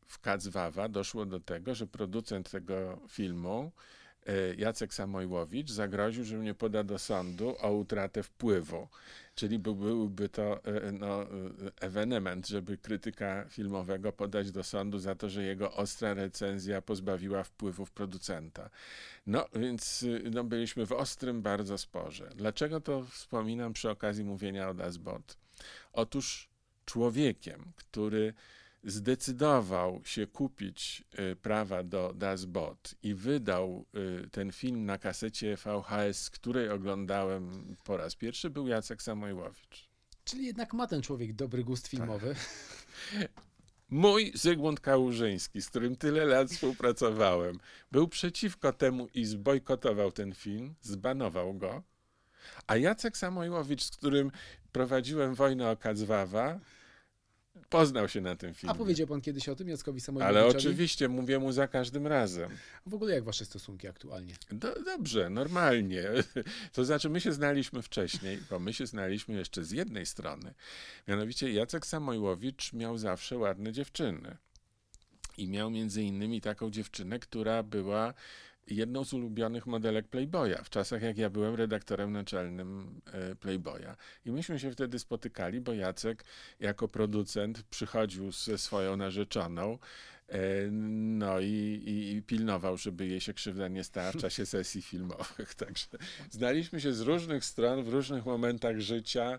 w 0.07 0.19
Kacwawa 0.19 0.89
doszło 0.89 1.27
do 1.27 1.41
tego, 1.41 1.75
że 1.75 1.87
producent 1.87 2.51
tego 2.51 3.01
filmu, 3.09 3.73
e, 4.27 4.55
Jacek 4.55 4.95
Samojłowicz, 4.95 5.71
zagroził, 5.71 6.25
że 6.25 6.37
mnie 6.37 6.55
poda 6.55 6.85
do 6.85 6.99
sądu 6.99 7.57
o 7.61 7.73
utratę 7.73 8.23
wpływu. 8.23 8.89
Czyli 9.39 9.59
by, 9.59 9.75
byłby 9.75 10.29
to 10.29 10.65
e, 10.65 10.93
no, 10.93 11.23
e, 11.23 11.27
ewenement, 11.81 12.49
żeby 12.49 12.79
krytyka 12.79 13.45
filmowego 13.49 14.13
podać 14.13 14.51
do 14.51 14.65
sądu 14.65 14.99
za 14.99 15.15
to, 15.15 15.29
że 15.29 15.45
jego 15.45 15.73
ostra 15.73 16.15
recenzja 16.15 16.83
pozbawiła 16.83 17.43
wpływów 17.43 17.91
producenta. 17.91 18.71
No 19.27 19.47
więc 19.55 20.03
y, 20.03 20.23
no, 20.35 20.45
byliśmy 20.45 20.87
w 20.87 20.93
ostrym 20.93 21.43
bardzo 21.43 21.79
sporze. 21.79 22.31
Dlaczego 22.37 22.81
to 22.81 23.05
wspominam 23.05 23.73
przy 23.73 23.91
okazji 23.91 24.25
mówienia 24.25 24.69
o 24.69 24.75
Dasbot? 24.75 25.37
Otóż 25.93 26.49
człowiekiem, 26.85 27.73
który 27.77 28.35
zdecydował 28.85 30.01
się 30.05 30.27
kupić 30.27 31.05
y, 31.33 31.37
prawa 31.37 31.83
do 31.83 32.13
Das 32.17 32.45
Bot 32.45 32.95
i 33.03 33.15
wydał 33.15 33.87
y, 34.25 34.31
ten 34.31 34.53
film 34.53 34.85
na 34.85 34.99
kasecie 34.99 35.57
VHS, 35.57 36.31
której 36.31 36.71
oglądałem 36.71 37.77
po 37.85 37.97
raz 37.97 38.15
pierwszy, 38.15 38.51
był 38.51 38.69
Jacek 38.69 39.03
Samojłowicz. 39.03 39.89
Czyli 40.25 40.47
jednak 40.47 40.73
ma 40.73 40.87
ten 40.87 41.03
człowiek 41.03 41.33
dobry 41.33 41.65
gust 41.65 41.89
filmowy. 41.89 42.35
Mój 43.91 44.33
Zygmunt 44.35 44.81
Kałużyński, 44.81 45.63
z 45.63 45.69
którym 45.69 45.97
tyle 45.97 46.25
lat 46.25 46.51
współpracowałem, 46.51 47.59
był 47.93 48.09
przeciwko 48.09 48.73
temu 48.73 49.09
i 49.15 49.25
zbojkotował 49.25 50.13
ten 50.13 50.35
film, 50.35 50.75
zbanował 50.81 51.55
go. 51.55 51.83
A 52.67 52.77
Jacek 52.77 53.17
Samojłowicz, 53.17 53.83
z 53.83 53.91
którym 53.91 54.31
prowadziłem 54.73 55.35
wojnę 55.35 55.71
o 55.71 55.77
Kacwawa, 55.77 56.61
poznał 57.69 58.09
się 58.09 58.21
na 58.21 58.37
tym 58.37 58.55
filmie. 58.55 58.75
A 58.75 58.79
powiedział 58.79 59.07
pan 59.07 59.21
kiedyś 59.21 59.49
o 59.49 59.57
tym 59.57 59.69
Jackowi 59.69 59.97
Ale 59.97 60.01
Samojłowiczowi? 60.01 60.57
oczywiście 60.57 61.09
mówię 61.09 61.39
mu 61.39 61.53
za 61.53 61.69
każdym 61.69 62.07
razem. 62.07 62.51
W 62.87 62.95
ogóle 62.95 63.15
jak 63.15 63.25
wasze 63.25 63.45
stosunki 63.45 63.89
aktualnie? 63.89 64.35
Do, 64.51 64.83
dobrze, 64.83 65.31
normalnie. 65.31 66.05
To 66.73 66.85
znaczy, 66.85 67.09
my 67.11 67.21
się 67.21 67.33
znaliśmy 67.33 67.83
wcześniej, 67.83 68.39
bo 68.51 68.59
my 68.59 68.73
się 68.73 68.87
znaliśmy 68.87 69.35
jeszcze 69.35 69.65
z 69.65 69.71
jednej 69.71 70.07
strony. 70.07 70.55
Mianowicie 71.09 71.53
Jacek 71.53 71.87
Samojłowicz 71.87 72.73
miał 72.73 72.99
zawsze 72.99 73.39
ładne 73.39 73.73
dziewczyny. 73.73 74.37
I 75.37 75.49
miał 75.49 75.71
między 75.71 76.03
innymi 76.03 76.41
taką 76.41 76.71
dziewczynę, 76.71 77.19
która 77.19 77.63
była 77.63 78.15
jedną 78.71 79.05
z 79.05 79.13
ulubionych 79.13 79.67
modelek 79.67 80.09
Playboya, 80.09 80.57
w 80.65 80.71
czasach 80.71 81.03
jak 81.03 81.19
ja 81.19 81.31
byłem 81.31 81.55
redaktorem 81.55 82.13
naczelnym 82.13 83.01
e, 83.13 83.35
Playboya. 83.35 83.97
I 84.25 84.33
myśmy 84.33 84.59
się 84.59 84.71
wtedy 84.71 84.99
spotykali, 84.99 85.61
bo 85.61 85.73
Jacek 85.73 86.25
jako 86.61 86.89
producent 86.89 87.63
przychodził 87.63 88.33
ze 88.33 88.59
swoją 88.59 88.97
narzeczoną, 88.97 89.79
no 90.71 91.41
i, 91.41 91.83
i, 91.87 92.17
i 92.17 92.23
pilnował, 92.23 92.77
żeby 92.77 93.07
jej 93.07 93.21
się 93.21 93.35
krzywda 93.35 93.69
nie 93.69 93.85
stała 93.85 94.13
w 94.13 94.17
czasie 94.17 94.47
sesji 94.47 94.83
filmowych. 94.83 95.55
Także 95.65 95.87
znaliśmy 96.31 96.81
się 96.81 96.93
z 96.93 97.01
różnych 97.01 97.45
stron, 97.45 97.85
w 97.85 97.89
różnych 97.89 98.27
momentach 98.27 98.81
życia 98.81 99.39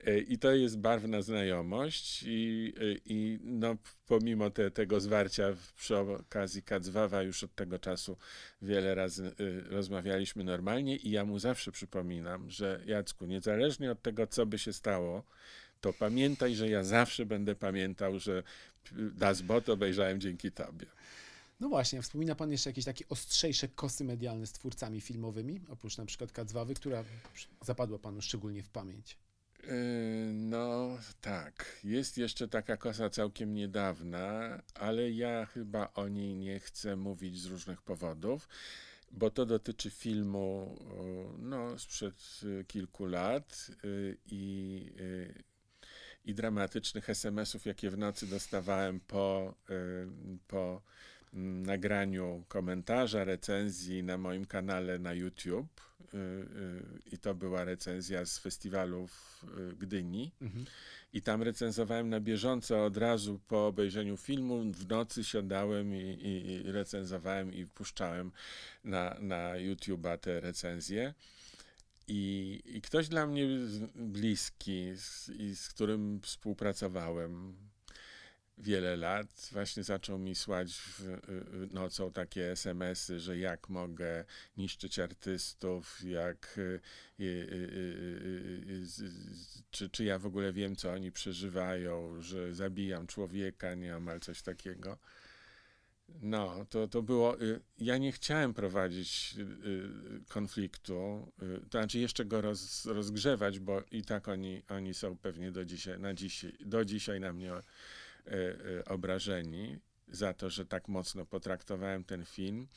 e, 0.00 0.18
i 0.18 0.38
to 0.38 0.52
jest 0.52 0.78
barwna 0.78 1.22
znajomość 1.22 2.22
i, 2.26 2.74
e, 2.76 2.82
i 3.04 3.38
no, 3.42 3.76
pomimo 4.06 4.50
te, 4.50 4.70
tego 4.70 5.00
zwarcia 5.00 5.44
przy 5.76 5.96
okazji 5.96 6.62
Kacwawa 6.62 7.22
już 7.22 7.44
od 7.44 7.54
tego 7.54 7.78
czasu 7.78 8.16
wiele 8.62 8.94
razy 8.94 9.32
rozmawialiśmy 9.70 10.44
normalnie 10.44 10.96
i 10.96 11.10
ja 11.10 11.24
mu 11.24 11.38
zawsze 11.38 11.72
przypominam, 11.72 12.50
że 12.50 12.80
Jacku, 12.86 13.26
niezależnie 13.26 13.90
od 13.90 14.02
tego, 14.02 14.26
co 14.26 14.46
by 14.46 14.58
się 14.58 14.72
stało, 14.72 15.24
to 15.80 15.92
pamiętaj, 15.92 16.54
że 16.54 16.68
ja 16.68 16.84
zawsze 16.84 17.26
będę 17.26 17.54
pamiętał, 17.54 18.18
że 18.18 18.42
y, 18.92 19.10
Das 19.10 19.42
Bot 19.42 19.68
obejrzałem 19.68 20.20
dzięki 20.20 20.52
tobie. 20.52 20.86
No 21.60 21.68
właśnie, 21.68 22.02
wspomina 22.02 22.34
pan 22.34 22.50
jeszcze 22.50 22.70
jakieś 22.70 22.84
takie 22.84 23.08
ostrzejsze 23.08 23.68
kosy 23.68 24.04
medialne 24.04 24.46
z 24.46 24.52
twórcami 24.52 25.00
filmowymi, 25.00 25.60
oprócz 25.68 25.98
na 25.98 26.06
przykład 26.06 26.32
Kacwawy, 26.32 26.74
która 26.74 27.04
zapadła 27.64 27.98
panu 27.98 28.22
szczególnie 28.22 28.62
w 28.62 28.68
pamięć? 28.68 29.16
Yy, 29.62 29.70
No 30.32 30.98
tak, 31.20 31.80
jest 31.84 32.18
jeszcze 32.18 32.48
taka 32.48 32.76
kosa 32.76 33.10
całkiem 33.10 33.54
niedawna, 33.54 34.58
ale 34.74 35.10
ja 35.10 35.46
chyba 35.46 35.92
o 35.94 36.08
niej 36.08 36.36
nie 36.36 36.60
chcę 36.60 36.96
mówić 36.96 37.40
z 37.40 37.46
różnych 37.46 37.82
powodów, 37.82 38.48
bo 39.12 39.30
to 39.30 39.46
dotyczy 39.46 39.90
filmu 39.90 40.76
o, 40.90 41.32
no, 41.38 41.78
sprzed 41.78 42.40
y, 42.42 42.64
kilku 42.64 43.06
lat 43.06 43.70
i, 44.26 44.92
i 46.28 46.34
dramatycznych 46.34 47.10
SMS-ów, 47.10 47.66
jakie 47.66 47.90
w 47.90 47.98
nocy 47.98 48.26
dostawałem 48.26 49.00
po, 49.00 49.54
y, 49.70 50.06
po 50.48 50.82
mm, 51.34 51.66
nagraniu 51.66 52.44
komentarza, 52.48 53.24
recenzji 53.24 54.02
na 54.02 54.18
moim 54.18 54.44
kanale 54.44 54.98
na 54.98 55.12
YouTube. 55.12 55.80
y, 56.14 56.16
y, 56.16 56.82
I 57.12 57.18
to 57.18 57.34
była 57.34 57.64
recenzja 57.64 58.24
z 58.24 58.38
festiwalu 58.38 59.06
w 59.06 59.44
Gdyni. 59.78 60.32
Mhm. 60.40 60.64
I 61.12 61.22
tam 61.22 61.42
recenzowałem 61.42 62.08
na 62.08 62.20
bieżąco 62.20 62.84
od 62.84 62.96
razu 62.96 63.40
po 63.48 63.66
obejrzeniu 63.66 64.16
filmu. 64.16 64.72
W 64.72 64.88
nocy 64.88 65.24
siadałem 65.24 65.94
i, 65.94 66.00
i, 66.00 66.66
i 66.66 66.72
recenzowałem 66.72 67.54
i 67.54 67.66
puszczałem 67.66 68.32
na, 68.84 69.16
na 69.20 69.52
YouTube'a 69.54 70.18
te 70.18 70.40
recenzje. 70.40 71.14
I, 72.08 72.60
I 72.64 72.80
ktoś 72.80 73.08
dla 73.08 73.26
mnie 73.26 73.46
bliski 73.94 74.92
z, 74.96 75.28
i 75.28 75.56
z 75.56 75.68
którym 75.68 76.20
współpracowałem 76.20 77.54
wiele 78.58 78.96
lat, 78.96 79.48
właśnie 79.52 79.82
zaczął 79.84 80.18
mi 80.18 80.34
słać 80.34 80.72
w, 80.72 81.00
y, 81.00 81.12
y, 81.64 81.74
nocą 81.74 82.12
takie 82.12 82.50
SMS-y, 82.50 83.20
że 83.20 83.38
jak 83.38 83.68
mogę 83.68 84.24
niszczyć 84.56 84.98
artystów, 84.98 86.04
jak 86.04 86.58
y, 86.58 86.80
y, 87.20 87.24
y, 87.24 88.96
y, 89.00 89.10
czy, 89.70 89.90
czy 89.90 90.04
ja 90.04 90.18
w 90.18 90.26
ogóle 90.26 90.52
wiem, 90.52 90.76
co 90.76 90.92
oni 90.92 91.12
przeżywają, 91.12 92.22
że 92.22 92.54
zabijam 92.54 93.06
człowieka, 93.06 93.74
nieomal 93.74 94.20
coś 94.20 94.42
takiego. 94.42 94.98
No, 96.22 96.66
to, 96.70 96.88
to 96.88 97.02
było. 97.02 97.42
y, 97.42 97.60
Ja 97.78 97.98
nie 97.98 98.12
chciałem 98.12 98.54
prowadzić 98.54 99.34
y, 99.38 99.40
y, 99.42 100.24
konfliktu, 100.28 101.32
to 101.70 101.78
znaczy 101.78 101.98
jeszcze 101.98 102.24
go 102.24 102.40
roz, 102.40 102.86
rozgrzewać, 102.86 103.58
bo 103.58 103.82
i 103.90 104.02
tak 104.02 104.28
oni, 104.28 104.62
oni 104.68 104.94
są 104.94 105.16
pewnie 105.16 105.52
do 105.52 105.64
dzisiaj, 105.64 106.00
na 106.00 106.14
dzisiaj, 106.14 106.52
do 106.60 106.84
dzisiaj 106.84 107.20
na 107.20 107.32
mnie 107.32 107.52
obrażeni 108.86 109.78
za 110.08 110.34
to, 110.34 110.50
że 110.50 110.66
tak 110.66 110.88
mocno 110.88 111.26
potraktowałem 111.26 112.04
ten 112.04 112.24
film. 112.24 112.68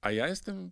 A 0.00 0.10
ja 0.10 0.28
jestem 0.28 0.70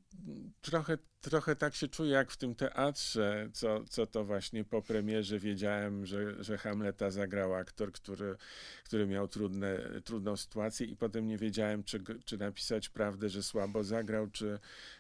trochę, 0.61 0.99
trochę 1.21 1.57
tak 1.57 1.75
się 1.75 1.89
czuję 1.89 2.11
jak 2.11 2.31
w 2.31 2.37
tym 2.37 2.55
teatrze, 2.55 3.51
co, 3.53 3.85
co 3.85 4.07
to 4.07 4.25
właśnie 4.25 4.65
po 4.65 4.83
premierze 4.83 5.39
wiedziałem, 5.39 6.07
że, 6.07 6.45
że 6.45 6.59
Hamleta 6.59 7.11
zagrał 7.11 7.55
aktor, 7.55 7.93
który, 7.93 8.37
który 8.85 9.07
miał 9.07 9.29
trudne, 9.29 9.79
trudną 10.05 10.37
sytuację 10.37 10.87
i 10.87 10.97
potem 10.97 11.27
nie 11.27 11.39
wiedziałem, 11.39 11.85
czy, 11.85 12.05
czy 12.25 12.39
napisać 12.39 12.89
prawdę, 12.89 13.29
że 13.29 13.43
słabo 13.43 13.85
zagrał, 13.85 14.31
czy, 14.31 14.59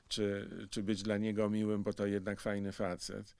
czy, 0.08 0.50
czy 0.70 0.82
być 0.82 1.02
dla 1.02 1.18
niego 1.18 1.50
miłym, 1.50 1.82
bo 1.82 1.92
to 1.92 2.06
jednak 2.06 2.40
fajny 2.40 2.72
facet. 2.72 3.36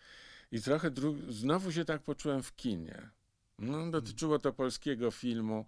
I 0.53 0.63
trochę 0.63 0.91
znowu 1.29 1.73
się 1.73 1.85
tak 1.85 2.03
poczułem 2.03 2.43
w 2.43 2.57
kinie. 2.57 3.11
No, 3.59 3.91
dotyczyło 3.91 4.39
to 4.39 4.53
polskiego 4.53 5.11
filmu. 5.11 5.67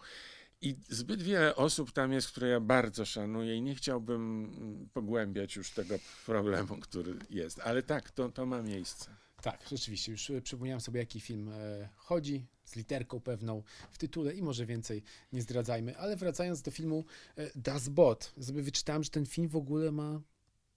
I 0.62 0.76
zbyt 0.88 1.22
wiele 1.22 1.56
osób 1.56 1.92
tam 1.92 2.12
jest, 2.12 2.28
które 2.28 2.48
ja 2.48 2.60
bardzo 2.60 3.04
szanuję 3.04 3.56
i 3.56 3.62
nie 3.62 3.74
chciałbym 3.74 4.44
mm, 4.44 4.88
pogłębiać 4.92 5.56
już 5.56 5.70
tego 5.70 5.98
problemu, 6.26 6.76
który 6.76 7.14
jest. 7.30 7.60
Ale 7.60 7.82
tak, 7.82 8.10
to, 8.10 8.28
to 8.28 8.46
ma 8.46 8.62
miejsce. 8.62 9.10
Tak, 9.42 9.60
rzeczywiście, 9.70 10.12
już 10.12 10.30
e, 10.30 10.42
przypomniałem 10.42 10.80
sobie, 10.80 11.00
jaki 11.00 11.20
film 11.20 11.48
e, 11.48 11.88
chodzi, 11.96 12.46
z 12.64 12.76
literką 12.76 13.20
pewną 13.20 13.62
w 13.90 13.98
tytule 13.98 14.34
i 14.34 14.42
może 14.42 14.66
więcej 14.66 15.02
nie 15.32 15.42
zdradzajmy. 15.42 15.98
Ale 15.98 16.16
wracając 16.16 16.62
do 16.62 16.70
filmu 16.70 17.04
e, 17.36 17.50
Das 17.54 17.88
Boot, 17.88 18.32
sobie 18.40 18.62
wyczytałem, 18.62 19.04
że 19.04 19.10
ten 19.10 19.26
film 19.26 19.48
w 19.48 19.56
ogóle 19.56 19.92
ma 19.92 20.20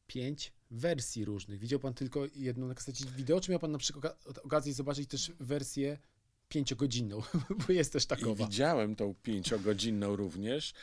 pięć 0.08 0.54
wersji 0.72 1.26
różnych. 1.26 1.60
Widział 1.60 1.80
pan 1.80 1.94
tylko 1.94 2.22
jedną 2.36 2.68
na 2.68 2.76
kasecie 2.76 3.06
wideo, 3.06 3.42
czy 3.42 3.52
miał 3.52 3.60
pan 3.60 3.72
na 3.72 3.78
przykład 3.78 4.04
oka- 4.26 4.42
okazję 4.42 4.74
zobaczyć 4.74 5.10
też 5.10 5.32
wersję 5.40 5.98
pięciogodzinną, 6.54 7.22
bo 7.68 7.74
jest 7.74 7.94
też 7.94 8.04
I 8.04 8.08
takowa. 8.08 8.46
widziałem 8.46 8.96
tą 8.96 9.16
pięciogodzinną 9.24 10.16
również. 10.16 10.74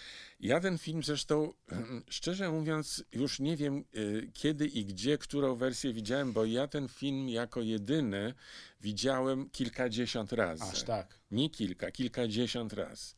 Ja 0.40 0.60
ten 0.60 0.78
film 0.78 1.02
zresztą, 1.02 1.52
szczerze 2.10 2.50
mówiąc, 2.50 3.04
już 3.12 3.40
nie 3.40 3.56
wiem 3.56 3.84
y, 3.96 4.30
kiedy 4.34 4.66
i 4.66 4.84
gdzie, 4.84 5.18
którą 5.18 5.56
wersję 5.56 5.92
widziałem, 5.92 6.32
bo 6.32 6.44
ja 6.44 6.66
ten 6.68 6.88
film 6.88 7.28
jako 7.28 7.60
jedyny 7.62 8.34
widziałem 8.80 9.50
kilkadziesiąt 9.50 10.32
razy. 10.32 10.64
Aż 10.64 10.82
tak. 10.82 11.18
Nie 11.30 11.50
kilka, 11.50 11.90
kilkadziesiąt 11.90 12.72
raz. 12.72 13.16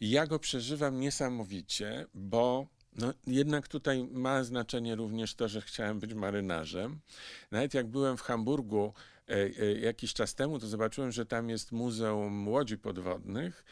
I 0.00 0.10
ja 0.10 0.26
go 0.26 0.38
przeżywam 0.38 1.00
niesamowicie, 1.00 2.06
bo 2.14 2.66
no, 2.96 3.14
jednak 3.26 3.68
tutaj 3.68 4.04
ma 4.04 4.44
znaczenie 4.44 4.94
również 4.94 5.34
to, 5.34 5.48
że 5.48 5.60
chciałem 5.60 6.00
być 6.00 6.14
marynarzem. 6.14 7.00
Nawet 7.50 7.74
jak 7.74 7.86
byłem 7.86 8.16
w 8.16 8.22
Hamburgu 8.22 8.92
jakiś 9.80 10.14
czas 10.14 10.34
temu, 10.34 10.58
to 10.58 10.66
zobaczyłem, 10.68 11.12
że 11.12 11.26
tam 11.26 11.48
jest 11.50 11.72
Muzeum 11.72 12.48
Łodzi 12.48 12.78
Podwodnych 12.78 13.64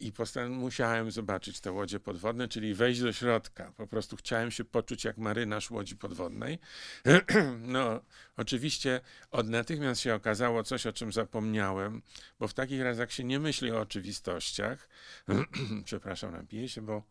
i 0.00 0.12
postan- 0.12 0.50
musiałem 0.50 1.10
zobaczyć 1.10 1.60
te 1.60 1.72
łodzie 1.72 2.00
podwodne, 2.00 2.48
czyli 2.48 2.74
wejść 2.74 3.00
do 3.00 3.12
środka. 3.12 3.72
Po 3.76 3.86
prostu 3.86 4.16
chciałem 4.16 4.50
się 4.50 4.64
poczuć 4.64 5.04
jak 5.04 5.18
marynarz 5.18 5.70
łodzi 5.70 5.96
podwodnej. 5.96 6.58
No, 7.60 8.00
oczywiście 8.36 9.00
od 9.30 9.48
natychmiast 9.48 10.00
się 10.00 10.14
okazało 10.14 10.62
coś, 10.62 10.86
o 10.86 10.92
czym 10.92 11.12
zapomniałem, 11.12 12.02
bo 12.38 12.48
w 12.48 12.54
takich 12.54 12.82
razach 12.82 13.12
się 13.12 13.24
nie 13.24 13.38
myśli 13.40 13.70
o 13.72 13.80
oczywistościach. 13.80 14.88
Przepraszam, 15.84 16.32
napiję 16.32 16.68
się, 16.68 16.82
bo, 16.82 17.02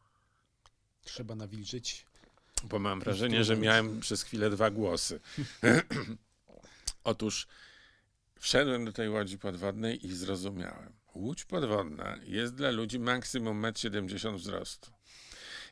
Trzeba 1.04 1.36
nawilżyć. 1.36 2.06
bo 2.64 2.80
mam 2.80 3.00
wrażenie, 3.00 3.44
że 3.44 3.58
miałem 3.58 4.00
przez 4.00 4.24
chwilę 4.24 4.50
dwa 4.50 4.72
głosy. 4.72 5.20
Otóż 7.04 7.48
wszedłem 8.40 8.86
do 8.86 8.92
tej 8.92 9.10
łodzi 9.10 9.40
podwodnej 9.40 10.06
i 10.06 10.14
zrozumiałem. 10.14 10.94
Łódź 11.16 11.46
podwodna 11.46 12.18
jest 12.24 12.56
dla 12.56 12.72
ludzi 12.72 13.00
maksimum 13.00 13.62
1,70 13.62 14.30
m 14.30 14.38
wzrostu. 14.38 14.95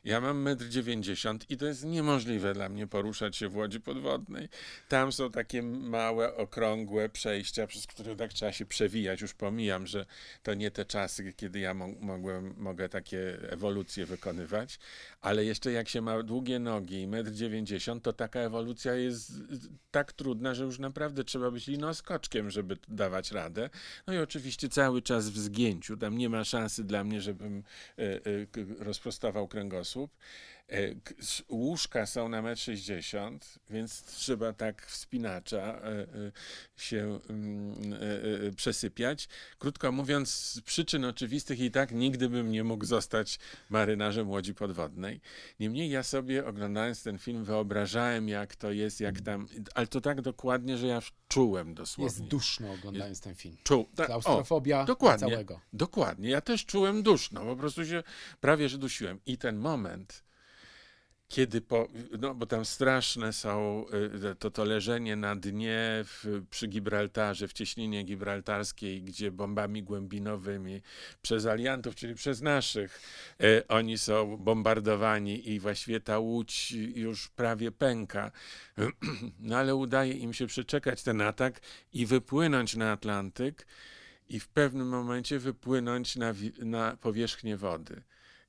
Ja 0.04 0.20
mam 0.20 0.44
1,90 0.44 1.30
m 1.30 1.38
i 1.48 1.56
to 1.56 1.66
jest 1.66 1.84
niemożliwe 1.84 2.54
dla 2.54 2.68
mnie 2.68 2.86
poruszać 2.86 3.36
się 3.36 3.48
w 3.48 3.56
łodzi 3.56 3.80
podwodnej. 3.80 4.48
Tam 4.88 5.12
są 5.12 5.30
takie 5.30 5.62
małe, 5.62 6.36
okrągłe 6.36 7.08
przejścia, 7.08 7.66
przez 7.66 7.86
które 7.86 8.16
tak 8.16 8.32
trzeba 8.32 8.52
się 8.52 8.66
przewijać. 8.66 9.20
Już 9.20 9.34
pomijam, 9.34 9.86
że 9.86 10.06
to 10.42 10.54
nie 10.54 10.70
te 10.70 10.84
czasy, 10.84 11.32
kiedy 11.32 11.58
ja 11.58 11.74
mo- 11.74 11.94
mogłem, 12.00 12.54
mogę 12.56 12.88
takie 12.88 13.38
ewolucje 13.50 14.06
wykonywać, 14.06 14.78
ale 15.20 15.44
jeszcze 15.44 15.72
jak 15.72 15.88
się 15.88 16.00
ma 16.00 16.22
długie 16.22 16.58
nogi 16.58 17.02
i 17.02 17.08
1,90 17.08 17.92
m, 17.92 18.00
to 18.00 18.12
taka 18.12 18.40
ewolucja 18.40 18.94
jest 18.94 19.32
tak 19.90 20.12
trudna, 20.12 20.54
że 20.54 20.64
już 20.64 20.78
naprawdę 20.78 21.24
trzeba 21.24 21.50
być 21.50 21.66
linoskoczkiem, 21.66 22.50
żeby 22.50 22.76
dawać 22.88 23.32
radę. 23.32 23.70
No 24.06 24.14
i 24.14 24.18
oczywiście 24.18 24.68
cały 24.68 25.02
czas 25.02 25.28
w 25.30 25.38
zgięciu. 25.38 25.96
Tam 25.96 26.18
nie 26.18 26.28
ma 26.28 26.44
szansy 26.44 26.84
dla 26.84 27.04
mnie, 27.04 27.20
żebym 27.20 27.62
e, 27.98 28.02
e, 28.02 28.20
rozprostował 28.78 29.48
kręgosłup. 29.48 29.93
op. 29.96 30.10
Łóżka 31.48 32.06
są 32.06 32.28
na 32.28 32.42
1,60 32.42 33.26
m, 33.26 33.38
więc 33.70 34.02
trzeba 34.02 34.52
tak 34.52 34.86
wspinacza 34.86 35.58
e, 35.58 35.88
e, 35.90 36.06
się 36.76 37.18
mm, 37.30 37.92
e, 37.92 38.46
e, 38.48 38.52
przesypiać. 38.52 39.28
Krótko 39.58 39.92
mówiąc, 39.92 40.30
z 40.34 40.60
przyczyn 40.60 41.04
oczywistych 41.04 41.60
i 41.60 41.70
tak 41.70 41.92
nigdy 41.92 42.28
bym 42.28 42.50
nie 42.50 42.64
mógł 42.64 42.84
zostać 42.84 43.38
marynarzem 43.70 44.30
łodzi 44.30 44.54
podwodnej. 44.54 45.20
Niemniej 45.60 45.90
ja 45.90 46.02
sobie 46.02 46.46
oglądając 46.46 47.02
ten 47.02 47.18
film 47.18 47.44
wyobrażałem, 47.44 48.28
jak 48.28 48.56
to 48.56 48.72
jest, 48.72 49.00
jak 49.00 49.20
tam, 49.20 49.46
ale 49.74 49.86
to 49.86 50.00
tak 50.00 50.20
dokładnie, 50.20 50.78
że 50.78 50.86
ja 50.86 51.00
czułem 51.28 51.74
dosłownie. 51.74 52.04
Jest 52.04 52.24
duszno 52.30 52.72
oglądając 52.72 53.20
ten 53.20 53.34
film. 53.34 53.56
Czuł. 53.64 53.88
ta- 53.94 54.02
o, 54.02 54.06
Klaustrofobia 54.06 54.84
dokładnie. 54.84 55.28
całego. 55.28 55.60
Dokładnie. 55.72 56.30
Ja 56.30 56.40
też 56.40 56.66
czułem 56.66 57.02
duszno. 57.02 57.40
Po 57.44 57.56
prostu 57.56 57.86
się 57.86 58.02
prawie, 58.40 58.68
że 58.68 58.78
dusiłem. 58.78 59.20
I 59.26 59.38
ten 59.38 59.56
moment, 59.56 60.23
kiedy 61.28 61.60
po, 61.60 61.88
no 62.20 62.34
bo 62.34 62.46
tam 62.46 62.64
straszne 62.64 63.32
są 63.32 63.84
y, 64.32 64.34
to, 64.34 64.50
to 64.50 64.64
leżenie 64.64 65.16
na 65.16 65.36
dnie 65.36 66.04
w, 66.04 66.42
przy 66.50 66.68
Gibraltarze, 66.68 67.48
w 67.48 67.52
cieśninie 67.52 68.02
gibraltarskiej, 68.02 69.02
gdzie 69.02 69.30
bombami 69.30 69.82
głębinowymi 69.82 70.82
przez 71.22 71.46
aliantów, 71.46 71.94
czyli 71.94 72.14
przez 72.14 72.42
naszych, 72.42 73.00
y, 73.42 73.66
oni 73.68 73.98
są 73.98 74.36
bombardowani 74.36 75.50
i 75.50 75.60
właściwie 75.60 76.00
ta 76.00 76.18
łódź 76.18 76.72
już 76.94 77.28
prawie 77.28 77.72
pęka. 77.72 78.30
No 79.40 79.56
ale 79.56 79.74
udaje 79.74 80.12
im 80.12 80.32
się 80.32 80.46
przeczekać 80.46 81.02
ten 81.02 81.20
atak 81.20 81.60
i 81.92 82.06
wypłynąć 82.06 82.76
na 82.76 82.92
Atlantyk 82.92 83.66
i 84.28 84.40
w 84.40 84.48
pewnym 84.48 84.88
momencie 84.88 85.38
wypłynąć 85.38 86.16
na, 86.16 86.34
na 86.58 86.96
powierzchnię 86.96 87.56
wody. 87.56 88.02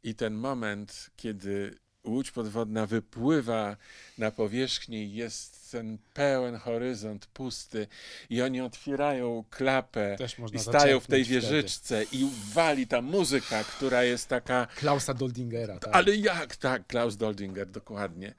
I 0.04 0.16
ten 0.16 0.34
moment, 0.34 1.10
kiedy 1.16 1.78
łódź 2.06 2.32
podwodna 2.32 2.86
wypływa 2.86 3.78
na 4.18 4.32
powierzchnię 4.32 5.04
i 5.04 5.14
jest 5.14 5.72
ten 5.72 5.98
pełen 6.14 6.58
horyzont 6.58 7.26
pusty 7.26 7.88
i 8.30 8.42
oni 8.42 8.62
otwierają 8.62 9.44
klapę 9.50 10.18
i 10.54 10.60
stają 10.60 11.00
w 11.00 11.08
tej 11.08 11.24
zaczerpnąć 11.24 11.28
wtedy. 11.28 11.42
wieżyczce 11.42 12.04
i 12.12 12.30
wali 12.54 12.88
ta 12.88 13.02
muzyka, 13.02 13.64
która 13.64 14.04
jest 14.04 14.28
taka 14.28 14.68
Klausa 14.76 15.14
Doldingera, 15.14 15.80
tak. 15.80 15.96
ale 15.96 16.16
jak 16.16 16.56
tak, 16.56 16.88
Klaus 16.88 17.18
Doldinger, 17.18 17.68
dokładnie. 17.68 18.34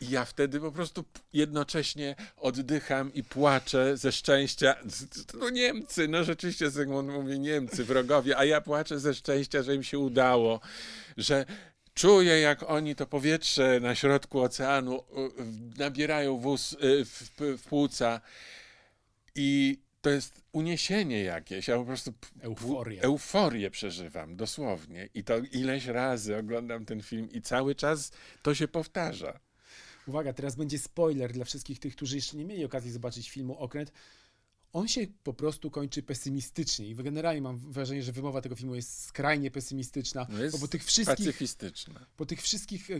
I 0.00 0.10
ja 0.10 0.24
wtedy 0.24 0.60
po 0.60 0.72
prostu 0.72 1.04
jednocześnie 1.32 2.16
oddycham 2.36 3.14
i 3.14 3.24
płaczę 3.24 3.96
ze 3.96 4.12
szczęścia. 4.12 4.74
No 5.34 5.50
Niemcy, 5.50 6.08
no 6.08 6.24
rzeczywiście 6.24 6.70
Zygmunt 6.70 7.08
mówi 7.08 7.38
Niemcy, 7.38 7.84
wrogowie, 7.84 8.38
a 8.38 8.44
ja 8.44 8.60
płaczę 8.60 9.00
ze 9.00 9.14
szczęścia, 9.14 9.62
że 9.62 9.74
im 9.74 9.82
się 9.82 9.98
udało, 9.98 10.60
że 11.16 11.46
czuję 12.00 12.40
jak 12.40 12.62
oni 12.62 12.94
to 12.94 13.06
powietrze 13.06 13.80
na 13.80 13.94
środku 13.94 14.40
oceanu 14.40 15.02
nabierają 15.78 16.38
wóz, 16.38 16.72
y, 16.72 17.04
w, 17.04 17.30
w, 17.38 17.62
płuca 17.68 18.20
i 19.34 19.78
to 20.00 20.10
jest 20.10 20.42
uniesienie 20.52 21.22
jakieś, 21.22 21.68
ja 21.68 21.76
po 21.76 21.84
prostu 21.84 22.12
Euforię. 22.40 23.02
euforię 23.02 23.70
przeżywam, 23.70 24.36
dosłownie. 24.36 25.08
I 25.14 25.24
to 25.24 25.38
ileś 25.38 25.86
razy 25.86 26.36
oglądam 26.36 26.84
ten 26.84 27.02
film 27.02 27.28
i 27.30 27.42
cały 27.42 27.74
czas 27.74 28.12
to 28.42 28.54
się 28.54 28.68
powtarza. 28.68 29.40
Uwaga, 30.06 30.32
teraz 30.32 30.56
będzie 30.56 30.78
spoiler 30.78 31.32
dla 31.32 31.44
wszystkich 31.44 31.78
tych, 31.78 31.96
którzy 31.96 32.16
jeszcze 32.16 32.36
nie 32.36 32.44
mieli 32.44 32.64
okazji 32.64 32.92
zobaczyć 32.92 33.30
filmu 33.30 33.58
Okręt. 33.58 33.92
On 34.72 34.88
się 34.88 35.06
po 35.24 35.34
prostu 35.34 35.70
kończy 35.70 36.02
pesymistycznie 36.02 36.86
i 36.86 36.94
generalnie 36.94 37.42
mam 37.42 37.58
wrażenie, 37.58 38.02
że 38.02 38.12
wymowa 38.12 38.40
tego 38.40 38.56
filmu 38.56 38.74
jest 38.74 39.04
skrajnie 39.04 39.50
pesymistyczna, 39.50 40.26
No 40.28 40.42
jest 40.42 40.56
bo 40.56 40.60
po 40.60 40.68
tych 40.68 40.84
wszystkich, 40.84 41.38
po 42.16 42.26
tych 42.26 42.42
wszystkich 42.42 42.90
e, 42.90 42.94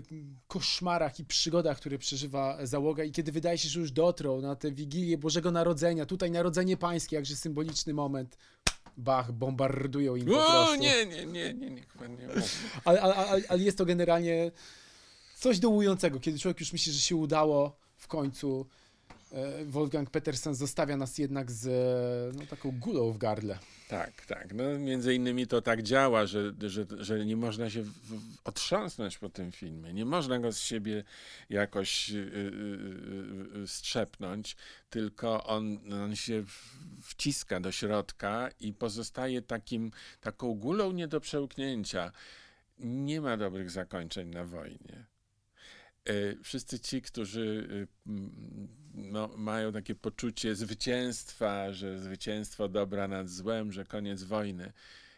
koszmarach 0.49 1.21
i 1.21 1.25
przygodach, 1.25 1.77
które 1.77 1.99
przeżywa 1.99 2.67
załoga 2.67 3.05
i 3.05 3.13
kiedy 3.13 3.33
wydaje 3.33 3.59
się, 3.59 3.69
że 3.69 3.81
już 3.81 3.93
dotrą 3.93 4.41
na 4.41 4.57
tę 4.57 4.73
Wigilię 4.73 5.19
Bożego 5.19 5.51
Narodzenia, 5.51 6.07
tutaj 6.07 6.31
Narodzenie 6.31 6.77
Pańskie, 6.77 7.17
jakże 7.17 7.37
symboliczny 7.37 7.95
moment, 7.95 8.37
bach, 8.97 9.33
bombardują 9.33 10.17
im 10.17 10.27
po 10.27 10.33
prostu. 10.33 10.75
nie, 10.77 11.07
nie, 11.07 11.27
nie, 11.27 11.55
nie, 11.55 11.71
nie, 11.71 11.71
nie 11.71 12.29
ale, 12.85 13.01
ale, 13.01 13.43
ale 13.49 13.63
jest 13.63 13.79
to 13.79 13.85
generalnie 13.85 14.51
coś 15.39 15.59
dołującego, 15.59 16.21
kiedy 16.21 16.39
człowiek 16.39 16.61
już 16.61 16.73
myśli, 16.73 16.93
że 16.93 17.01
się 17.01 17.17
udało 17.17 17.77
w 17.97 18.09
końcu. 18.09 18.67
E, 19.33 19.65
Wolfgang 19.65 20.11
Petersen 20.11 20.55
zostawia 20.55 20.97
nas 20.97 21.19
jednak 21.19 21.51
z 21.51 21.67
e, 21.67 22.39
no, 22.39 22.47
taką 22.47 22.79
gulą 22.79 23.13
w 23.13 23.19
gardle. 23.19 23.59
Tak, 23.89 24.27
tak. 24.27 24.55
No, 24.55 24.79
między 24.79 25.15
innymi 25.15 25.47
to 25.47 25.63
tak 25.63 25.83
działa, 25.83 26.27
że, 26.27 26.53
że, 26.61 26.87
że 26.99 27.27
nie 27.27 27.37
można 27.37 27.71
się 27.71 27.83
w, 27.83 27.89
w, 27.89 28.39
otrząsnąć 28.45 29.19
po 29.19 29.29
tym 29.29 29.53
filmie. 29.53 29.93
Nie 29.93 30.05
można 30.05 30.39
go 30.39 30.53
z 30.53 30.59
siebie 30.59 31.05
jakoś 31.49 32.11
y, 32.11 32.15
y, 32.17 33.59
y, 33.63 33.67
strzepnąć, 33.67 34.57
tylko 34.91 35.45
on, 35.45 35.79
on 35.93 36.17
się 36.17 36.45
wciska 37.03 37.61
do 37.61 37.73
środka 37.73 38.51
i 38.61 38.73
pozostaje 38.73 39.43
takim, 39.43 39.91
taką 40.21 40.55
gulą 40.55 40.93
nie 40.93 41.09
do 41.09 41.21
przełknięcia. 41.21 42.13
Nie 42.79 43.21
ma 43.21 43.37
dobrych 43.37 43.71
zakończeń 43.71 44.29
na 44.29 44.45
wojnie. 44.45 45.10
Wszyscy 46.43 46.81
ci, 46.81 47.03
którzy 47.03 47.69
no, 48.95 49.29
mają 49.37 49.73
takie 49.73 49.95
poczucie 49.95 50.55
zwycięstwa, 50.55 51.73
że 51.73 51.99
zwycięstwo 51.99 52.69
dobra 52.69 53.09
nad 53.09 53.29
złem, 53.29 53.73
że 53.73 53.85
koniec 53.85 54.23
wojny. 54.23 54.73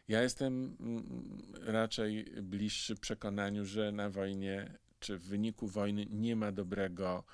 Ja 0.08 0.22
jestem 0.22 0.76
raczej 1.60 2.24
bliższy 2.42 2.96
przekonaniu, 2.96 3.64
że 3.64 3.92
na 3.92 4.10
wojnie, 4.10 4.78
czy 5.00 5.18
w 5.18 5.22
wyniku 5.22 5.68
wojny 5.68 6.06
nie 6.10 6.36
ma 6.36 6.52
dobrego, 6.52 7.24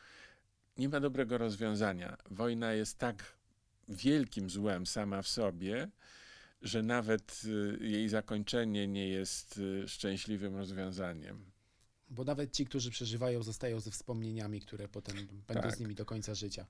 nie 0.76 0.88
ma 0.88 1.00
dobrego 1.00 1.38
rozwiązania. 1.38 2.16
Wojna 2.30 2.72
jest 2.72 2.98
tak 2.98 3.38
wielkim 3.88 4.50
złem 4.50 4.86
sama 4.86 5.22
w 5.22 5.28
sobie, 5.28 5.88
że 6.62 6.82
nawet 6.82 7.42
y, 7.44 7.78
jej 7.80 8.08
zakończenie 8.08 8.88
nie 8.88 9.08
jest 9.08 9.58
y, 9.58 9.88
szczęśliwym 9.88 10.56
rozwiązaniem. 10.56 11.50
Bo 12.10 12.24
nawet 12.24 12.52
ci, 12.52 12.66
którzy 12.66 12.90
przeżywają, 12.90 13.42
zostają 13.42 13.80
ze 13.80 13.90
wspomnieniami, 13.90 14.60
które 14.60 14.88
potem 14.88 15.16
będą 15.46 15.62
tak. 15.62 15.76
z 15.76 15.80
nimi 15.80 15.94
do 15.94 16.04
końca 16.04 16.34
życia. 16.34 16.66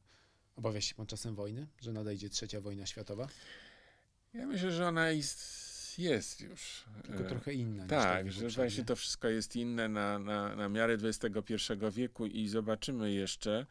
Obawia 0.57 0.81
się 0.81 0.95
pan 0.95 1.07
czasem 1.07 1.35
wojny, 1.35 1.67
że 1.81 1.93
nadejdzie 1.93 2.31
trzecia 2.31 2.61
wojna 2.61 2.87
światowa? 2.87 3.29
Ja 4.35 4.47
myślę, 4.47 4.73
że 4.73 4.89
ona 4.89 5.11
jest, 5.11 5.99
jest 5.99 6.41
już. 6.41 6.85
Tylko 7.03 7.25
e, 7.25 7.29
trochę 7.29 7.53
inna. 7.53 7.87
Tak, 7.87 8.33
że 8.33 8.49
właśnie 8.49 8.85
to 8.85 8.97
wszystko 8.97 9.29
jest 9.29 9.57
inne 9.57 9.89
na, 9.89 10.19
na, 10.19 10.57
na 10.57 10.69
miarę 10.69 10.95
XXI 11.03 11.55
wieku 11.93 12.27
i 12.27 12.49
zobaczymy 12.49 13.13
jeszcze, 13.13 13.67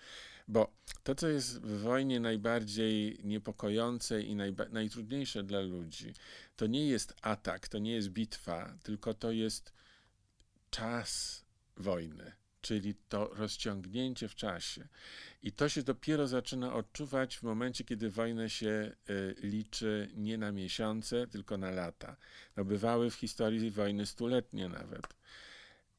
bo 0.48 0.74
to, 1.04 1.16
co 1.16 1.28
jest 1.28 1.62
w 1.62 1.82
wojnie 1.82 2.20
najbardziej 2.20 3.20
niepokojące 3.24 4.22
i 4.22 4.36
najba- 4.36 4.70
najtrudniejsze 4.70 5.44
dla 5.44 5.60
ludzi, 5.60 6.14
to 6.56 6.68
nie 6.68 6.88
jest 6.88 7.14
atak, 7.22 7.68
to 7.68 7.80
nie 7.80 7.92
jest 7.92 8.10
bitwa, 8.10 8.78
tylko 8.84 9.14
to 9.14 9.32
jest 9.32 9.74
czas 10.70 11.44
wojny, 11.78 12.32
czyli 12.62 12.96
to 13.10 13.30
rozciągnięcie 13.34 14.28
w 14.28 14.36
czasie. 14.36 14.88
I 15.44 15.52
to 15.52 15.70
się 15.70 15.84
dopiero 15.84 16.28
zaczyna 16.28 16.74
odczuwać 16.74 17.38
w 17.38 17.44
momencie, 17.44 17.84
kiedy 17.84 18.10
wojnę 18.10 18.50
się 18.50 18.96
y, 19.10 19.36
liczy 19.44 20.12
nie 20.16 20.38
na 20.38 20.52
miesiące, 20.52 21.28
tylko 21.28 21.58
na 21.58 21.72
lata. 21.72 22.18
No, 22.56 22.66
bywały 22.66 23.10
w 23.10 23.16
historii 23.16 23.72
wojny 23.72 24.06
stuletnie 24.06 24.70
nawet. 24.70 25.08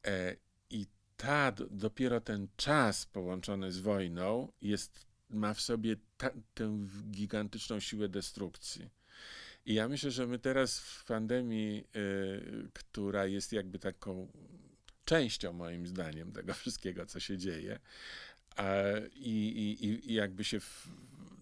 E, 0.07 0.35
I 0.69 0.87
ta, 1.17 1.51
dopiero 1.71 2.21
ten 2.21 2.47
czas 2.55 3.05
połączony 3.05 3.71
z 3.71 3.79
wojną 3.79 4.51
jest, 4.61 5.05
ma 5.29 5.53
w 5.53 5.61
sobie 5.61 5.95
ta, 6.17 6.29
tę 6.53 6.87
gigantyczną 7.11 7.79
siłę 7.79 8.09
destrukcji. 8.09 8.89
I 9.65 9.73
ja 9.73 9.87
myślę, 9.87 10.11
że 10.11 10.27
my 10.27 10.39
teraz 10.39 10.79
w 10.79 11.05
pandemii, 11.05 11.87
y, 11.95 12.69
która 12.73 13.25
jest 13.25 13.53
jakby 13.53 13.79
taką 13.79 14.31
częścią, 15.09 15.53
moim 15.53 15.87
zdaniem, 15.87 16.31
tego 16.31 16.53
wszystkiego, 16.53 17.05
co 17.05 17.19
się 17.19 17.37
dzieje. 17.37 17.79
I, 19.15 19.37
i, 19.81 20.11
i 20.11 20.13
jakby 20.13 20.43
się 20.43 20.59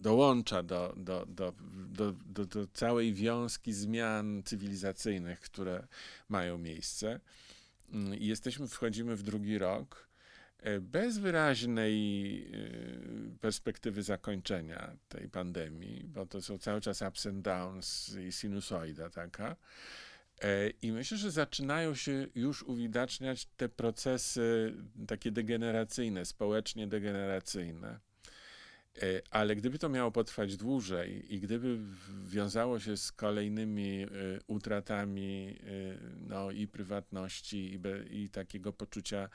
dołącza 0.02 0.64
do, 0.64 0.94
do, 0.98 1.26
do, 1.26 1.54
do, 1.90 2.12
do, 2.12 2.46
do 2.46 2.68
całej 2.68 3.14
wiązki 3.14 3.74
zmian 3.74 4.44
cywilizacyjnych, 4.46 5.40
które 5.40 5.88
mają 6.30 6.58
miejsce. 6.58 7.20
Mm, 7.92 8.16
I 8.16 8.26
jesteśmy, 8.26 8.68
wchodzimy 8.68 9.16
w 9.16 9.24
drugi 9.24 9.58
rok 9.58 10.08
e, 10.60 10.80
bez 10.80 11.18
wyraźnej 11.18 11.94
e, 12.44 13.40
perspektywy 13.42 14.04
zakończenia 14.04 14.96
tej 15.10 15.30
pandemii, 15.30 16.04
bo 16.04 16.26
to 16.26 16.42
są 16.42 16.58
cały 16.58 16.82
czas 16.82 17.02
ups 17.02 17.26
and 17.26 17.42
downs 17.42 18.16
i 18.28 18.32
sinusoida 18.32 19.10
taka. 19.10 19.56
E, 20.42 20.70
I 20.70 20.92
myślę, 20.92 21.18
że 21.18 21.32
zaczynają 21.32 21.96
się 21.96 22.28
już 22.36 22.64
uwidaczniać 22.64 23.46
te 23.46 23.70
procesy 23.70 24.74
takie 25.08 25.32
degeneracyjne, 25.32 26.26
społecznie 26.26 26.88
degeneracyjne. 26.88 28.00
E, 29.02 29.22
ale 29.32 29.56
gdyby 29.56 29.80
to 29.80 29.90
miało 29.90 30.12
potrwać 30.12 30.58
dłużej 30.58 31.34
i 31.34 31.40
gdyby 31.40 31.78
wiązało 32.26 32.80
się 32.80 32.98
z 32.98 33.12
kolejnymi 33.12 34.04
e, 34.04 34.08
utratami 34.48 35.60
no, 36.28 36.52
i 36.52 36.68
prywatności, 36.68 37.74
i, 37.74 37.80
be, 37.80 38.04
i 38.10 38.30
takiego 38.30 38.74
poczucia 38.74 39.30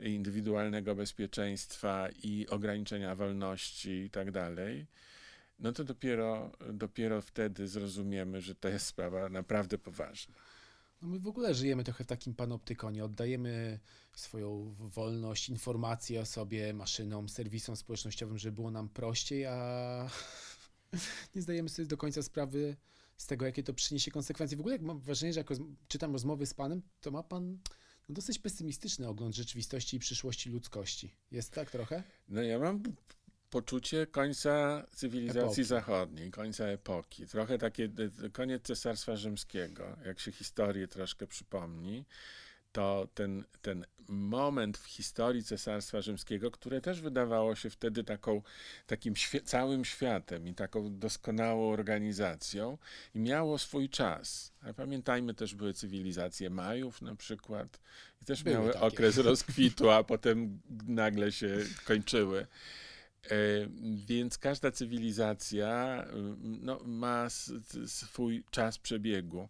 indywidualnego 0.00 0.94
bezpieczeństwa, 0.94 2.08
i 2.22 2.46
ograniczenia 2.50 3.14
wolności 3.14 3.90
i 3.90 4.10
tak 4.10 4.30
dalej, 4.30 4.86
no 5.58 5.72
to 5.72 5.84
dopiero, 5.84 6.50
dopiero 6.72 7.22
wtedy 7.22 7.68
zrozumiemy, 7.68 8.40
że 8.40 8.54
to 8.54 8.68
jest 8.68 8.86
sprawa 8.86 9.28
naprawdę 9.28 9.78
poważna. 9.78 10.34
No 11.02 11.08
my 11.08 11.20
w 11.20 11.26
ogóle 11.26 11.54
żyjemy 11.54 11.84
trochę 11.84 12.04
w 12.04 12.06
takim 12.06 12.34
panoptykonie. 12.34 13.04
Oddajemy 13.04 13.80
swoją 14.12 14.74
wolność, 14.78 15.48
informacje 15.48 16.20
o 16.20 16.26
sobie 16.26 16.74
maszynom, 16.74 17.28
serwisom 17.28 17.76
społecznościowym, 17.76 18.38
żeby 18.38 18.54
było 18.54 18.70
nam 18.70 18.88
prościej, 18.88 19.46
a 19.46 20.10
nie 21.34 21.42
zdajemy 21.42 21.68
sobie 21.68 21.88
do 21.88 21.96
końca 21.96 22.22
sprawy 22.22 22.76
z 23.16 23.26
tego, 23.26 23.46
jakie 23.46 23.62
to 23.62 23.74
przyniesie 23.74 24.10
konsekwencje. 24.10 24.56
W 24.56 24.60
ogóle 24.60 24.74
jak 24.74 24.82
mam 24.82 25.00
wrażenie, 25.00 25.32
że 25.32 25.40
jak 25.40 25.48
czytam 25.88 26.12
rozmowy 26.12 26.46
z 26.46 26.54
panem, 26.54 26.82
to 27.00 27.10
ma 27.10 27.22
pan 27.22 27.58
no, 28.08 28.14
dosyć 28.14 28.38
pesymistyczny 28.38 29.08
ogląd 29.08 29.34
rzeczywistości 29.34 29.96
i 29.96 30.00
przyszłości 30.00 30.50
ludzkości. 30.50 31.14
Jest 31.30 31.52
tak 31.52 31.70
trochę? 31.70 32.02
No 32.28 32.42
ja 32.42 32.58
mam 32.58 32.82
poczucie 33.50 34.06
końca 34.06 34.86
cywilizacji 34.90 35.40
epoki. 35.42 35.64
zachodniej, 35.64 36.30
końca 36.30 36.64
epoki. 36.64 37.26
Trochę 37.26 37.58
takie 37.58 37.88
koniec 38.32 38.62
Cesarstwa 38.62 39.16
Rzymskiego. 39.16 39.96
Jak 40.06 40.20
się 40.20 40.32
historię 40.32 40.88
troszkę 40.88 41.26
przypomni, 41.26 42.04
to 42.72 43.08
ten, 43.14 43.44
ten 43.62 43.86
moment 44.08 44.78
w 44.78 44.86
historii 44.86 45.44
Cesarstwa 45.44 46.00
Rzymskiego, 46.00 46.50
które 46.50 46.80
też 46.80 47.00
wydawało 47.00 47.54
się 47.54 47.70
wtedy 47.70 48.04
taką, 48.04 48.42
takim 48.86 49.16
świe 49.16 49.40
całym 49.40 49.84
światem 49.84 50.48
i 50.48 50.54
taką 50.54 50.98
doskonałą 50.98 51.70
organizacją 51.72 52.78
i 53.14 53.18
miało 53.18 53.58
swój 53.58 53.88
czas. 53.88 54.52
Pamiętajmy, 54.76 55.34
też 55.34 55.54
były 55.54 55.74
cywilizacje 55.74 56.50
Majów 56.50 57.02
na 57.02 57.16
przykład 57.16 57.80
i 58.22 58.24
też 58.24 58.42
były 58.42 58.56
miały 58.56 58.72
takie. 58.72 58.84
okres 58.84 59.16
rozkwitu, 59.16 59.90
a 59.90 60.04
potem 60.04 60.60
nagle 60.86 61.32
się 61.32 61.56
kończyły. 61.84 62.46
E, 63.30 63.34
więc 64.06 64.38
każda 64.38 64.70
cywilizacja 64.70 66.04
no, 66.40 66.80
ma 66.84 67.28
swój 67.86 68.44
czas 68.50 68.78
przebiegu. 68.78 69.48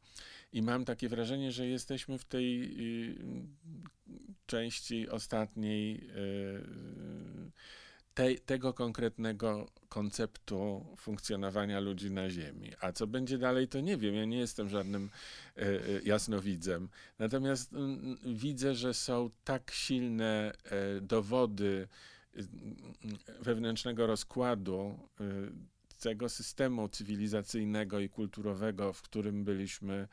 I 0.53 0.63
mam 0.63 0.85
takie 0.85 1.09
wrażenie, 1.09 1.53
że 1.53 1.67
jesteśmy 1.67 2.19
w 2.19 2.25
tej 2.25 2.63
y, 3.11 3.17
części 4.47 5.09
ostatniej 5.09 6.11
y, 6.17 7.53
te, 8.15 8.35
tego 8.35 8.75
konkretnego 8.75 9.71
konceptu 9.89 10.87
funkcjonowania 10.97 11.81
ludzi 11.81 12.11
na 12.11 12.31
Ziemi. 12.31 12.73
A 12.81 12.93
co 12.93 13.07
będzie 13.07 13.39
dalej, 13.39 13.69
to 13.69 13.81
nie 13.81 13.97
wiem. 13.97 14.15
Ja 14.15 14.25
nie 14.25 14.39
jestem 14.39 14.69
żadnym 14.69 15.11
y, 15.59 16.03
jasnowidzem. 16.05 16.89
Natomiast 17.19 17.71
widzę, 18.27 18.75
że 18.75 18.95
są 18.95 19.31
tak 19.45 19.71
silne 19.71 20.53
dowody, 21.03 21.89
wewnętrznego 23.41 24.07
rozkładu 24.07 24.99
y, 25.21 25.25
tego 26.01 26.29
systemu 26.29 26.89
cywilizacyjnego 26.89 28.01
i 28.01 28.09
kulturowego, 28.09 28.93
w 28.93 29.03
którym 29.03 29.45
byliśmy 29.45 30.09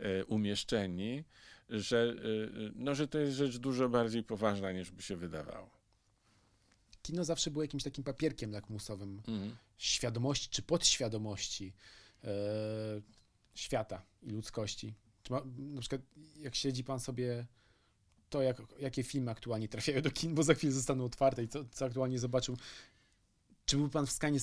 y, 0.00 0.24
umieszczeni, 0.24 1.24
że, 1.68 2.14
y, 2.24 2.72
no, 2.74 2.94
że 2.94 3.08
to 3.08 3.18
jest 3.18 3.36
rzecz 3.36 3.58
dużo 3.58 3.88
bardziej 3.88 4.22
poważna 4.22 4.72
niż 4.72 4.90
by 4.90 5.02
się 5.02 5.16
wydawało. 5.16 5.70
Kino 7.02 7.24
zawsze 7.24 7.50
było 7.50 7.64
jakimś 7.64 7.82
takim 7.82 8.04
papierkiem 8.04 8.52
lakmusowym 8.52 9.22
mhm. 9.28 9.56
świadomości 9.78 10.48
czy 10.50 10.62
podświadomości 10.62 11.72
e, 12.24 12.30
świata 13.54 14.02
i 14.22 14.30
ludzkości. 14.30 14.94
Ma, 15.30 15.42
na 15.56 15.80
przykład, 15.80 16.00
jak 16.36 16.54
siedzi 16.54 16.84
pan 16.84 17.00
sobie 17.00 17.46
to, 18.36 18.42
jak, 18.42 18.62
jakie 18.80 19.02
filmy 19.02 19.30
aktualnie 19.30 19.68
trafiają 19.68 20.02
do 20.02 20.10
kin, 20.10 20.34
bo 20.34 20.42
za 20.42 20.54
chwilę 20.54 20.72
zostaną 20.72 21.04
otwarte 21.04 21.42
i 21.42 21.48
co, 21.48 21.64
co 21.64 21.84
aktualnie 21.84 22.18
zobaczył. 22.18 22.56
Czy 23.66 23.76
był 23.76 23.88
pan 23.88 24.06
w 24.06 24.10
stanie 24.10 24.40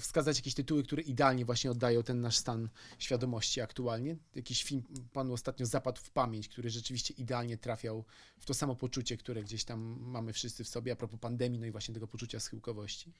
wskazać, 0.00 0.36
jakieś 0.36 0.54
tytuły, 0.54 0.82
które 0.82 1.02
idealnie 1.02 1.44
właśnie 1.44 1.70
oddają 1.70 2.02
ten 2.02 2.20
nasz 2.20 2.36
stan 2.36 2.68
świadomości 2.98 3.60
aktualnie? 3.60 4.16
Jakiś 4.34 4.64
film 4.64 4.82
panu 5.12 5.32
ostatnio 5.32 5.66
zapadł 5.66 6.00
w 6.00 6.10
pamięć, 6.10 6.48
który 6.48 6.70
rzeczywiście 6.70 7.14
idealnie 7.14 7.58
trafiał 7.58 8.04
w 8.38 8.46
to 8.46 8.54
samo 8.54 8.76
poczucie, 8.76 9.16
które 9.16 9.42
gdzieś 9.42 9.64
tam 9.64 9.96
mamy 10.00 10.32
wszyscy 10.32 10.64
w 10.64 10.68
sobie 10.68 10.92
a 10.92 10.96
propos 10.96 11.20
pandemii, 11.20 11.60
no 11.60 11.66
i 11.66 11.70
właśnie 11.70 11.94
tego 11.94 12.06
poczucia 12.06 12.40
schyłkowości? 12.40 13.12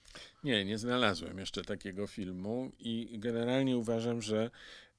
Nie, 0.44 0.64
nie 0.64 0.78
znalazłem 0.78 1.38
jeszcze 1.38 1.64
takiego 1.64 2.06
filmu 2.06 2.72
i 2.78 3.18
generalnie 3.18 3.76
uważam, 3.76 4.22
że 4.22 4.50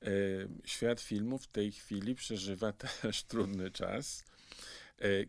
y, 0.03 0.47
świat 0.65 1.01
filmu 1.01 1.37
w 1.37 1.47
tej 1.47 1.71
chwili 1.71 2.15
przeżywa 2.15 2.71
też 3.01 3.23
trudny 3.23 3.71
czas 3.71 4.23
E, 4.23 4.36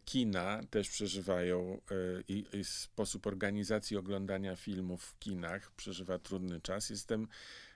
kina 0.04 0.60
też 0.70 0.90
przeżywają 0.90 1.80
e, 1.90 2.22
i, 2.28 2.44
i 2.56 2.64
sposób 2.64 3.26
organizacji 3.26 3.96
oglądania 3.96 4.56
filmów 4.56 5.04
w 5.04 5.18
kinach 5.18 5.72
przeżywa 5.72 6.18
trudny 6.18 6.60
czas. 6.60 6.90
Jestem 6.90 7.28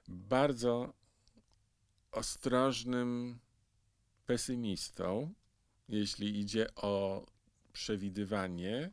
bardzo 0.09 0.95
ostrożnym 2.13 3.39
pesymistą, 4.27 5.35
jeśli 5.89 6.41
idzie 6.41 6.75
o 6.75 7.27
przewidywanie, 7.73 8.91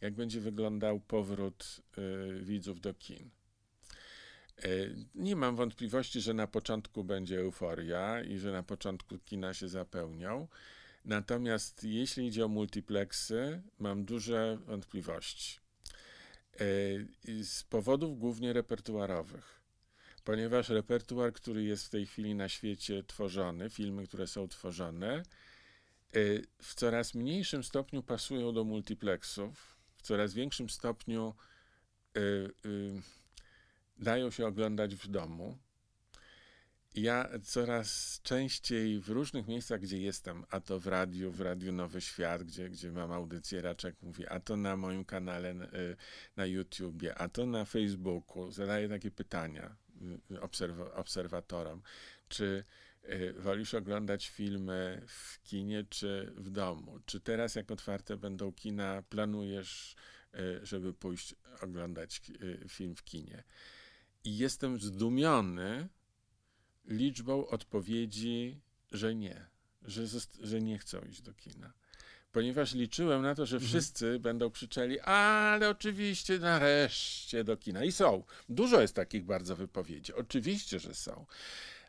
jak 0.00 0.14
będzie 0.14 0.40
wyglądał 0.40 1.00
powrót 1.00 1.80
y, 1.98 2.44
widzów 2.44 2.80
do 2.80 2.94
kin. 2.94 3.30
Nie 5.14 5.36
mam 5.36 5.56
wątpliwości, 5.56 6.20
że 6.20 6.34
na 6.34 6.46
początku 6.46 7.04
będzie 7.04 7.40
euforia 7.40 8.22
i 8.22 8.38
że 8.38 8.52
na 8.52 8.62
początku 8.62 9.18
kina 9.18 9.54
się 9.54 9.68
zapełnią. 9.68 10.48
Natomiast 11.04 11.84
jeśli 11.84 12.26
idzie 12.26 12.44
o 12.44 12.48
multiplexy, 12.48 13.62
mam 13.78 14.04
duże 14.04 14.58
wątpliwości. 14.66 15.58
E, 16.54 16.58
z 17.44 17.62
powodów 17.62 18.18
głównie 18.18 18.52
repertuarowych. 18.52 19.62
Ponieważ 20.24 20.68
repertuar, 20.68 21.32
który 21.32 21.64
jest 21.64 21.86
w 21.86 21.90
tej 21.90 22.06
chwili 22.06 22.34
na 22.34 22.48
świecie 22.48 23.02
tworzony, 23.02 23.70
filmy, 23.70 24.06
które 24.06 24.26
są 24.26 24.48
tworzone, 24.48 25.12
e, 25.14 25.22
w 26.62 26.74
coraz 26.74 27.14
mniejszym 27.14 27.64
stopniu 27.64 28.02
pasują 28.02 28.52
do 28.52 28.64
multiplexów, 28.64 29.76
w 29.96 30.02
coraz 30.02 30.34
większym 30.34 30.70
stopniu 30.70 31.34
e, 32.16 32.20
dają 33.98 34.30
się 34.30 34.46
oglądać 34.46 34.94
w 34.94 35.08
domu 35.08 35.58
ja 36.94 37.28
coraz 37.42 38.20
częściej 38.22 39.00
w 39.00 39.08
różnych 39.08 39.48
miejscach, 39.48 39.80
gdzie 39.80 39.98
jestem, 39.98 40.44
a 40.50 40.60
to 40.60 40.80
w 40.80 40.86
radiu, 40.86 41.32
w 41.32 41.40
Radiu 41.40 41.72
Nowy 41.72 42.00
Świat, 42.00 42.42
gdzie, 42.42 42.70
gdzie 42.70 42.92
mam 42.92 43.12
audycję, 43.12 43.62
Raczek 43.62 44.02
mówi, 44.02 44.26
a 44.26 44.40
to 44.40 44.56
na 44.56 44.76
moim 44.76 45.04
kanale 45.04 45.50
y, 45.50 45.96
na 46.36 46.46
YouTubie, 46.46 47.14
a 47.14 47.28
to 47.28 47.46
na 47.46 47.64
Facebooku, 47.64 48.50
zadaję 48.50 48.88
takie 48.88 49.10
pytania 49.10 49.76
y, 50.30 50.34
obserw- 50.34 50.90
obserwatorom, 50.94 51.82
czy 52.28 52.64
y, 53.04 53.34
wolisz 53.38 53.74
oglądać 53.74 54.28
filmy 54.28 55.02
w 55.06 55.42
kinie 55.42 55.84
czy 55.88 56.32
w 56.36 56.50
domu? 56.50 56.98
Czy 57.06 57.20
teraz, 57.20 57.54
jak 57.54 57.70
otwarte 57.70 58.16
będą 58.16 58.52
kina, 58.52 59.02
planujesz, 59.08 59.96
żeby 60.62 60.94
pójść 60.94 61.34
oglądać 61.60 62.20
film 62.68 62.96
w 62.96 63.04
kinie? 63.04 63.42
I 64.24 64.38
jestem 64.38 64.80
zdumiony, 64.80 65.88
liczbą 66.84 67.46
odpowiedzi, 67.46 68.60
że 68.92 69.14
nie, 69.14 69.46
że, 69.84 70.02
że 70.42 70.60
nie 70.60 70.78
chcą 70.78 71.00
iść 71.00 71.22
do 71.22 71.34
kina. 71.34 71.72
Ponieważ 72.32 72.74
liczyłem 72.74 73.22
na 73.22 73.34
to, 73.34 73.46
że 73.46 73.56
mhm. 73.56 73.68
wszyscy 73.68 74.18
będą 74.18 74.50
krzyczeli, 74.50 75.00
ale 75.00 75.68
oczywiście 75.68 76.38
nareszcie 76.38 77.44
do 77.44 77.56
kina. 77.56 77.84
I 77.84 77.92
są. 77.92 78.24
Dużo 78.48 78.80
jest 78.80 78.94
takich 78.94 79.24
bardzo 79.24 79.56
wypowiedzi. 79.56 80.14
Oczywiście, 80.14 80.78
że 80.78 80.94
są. 80.94 81.26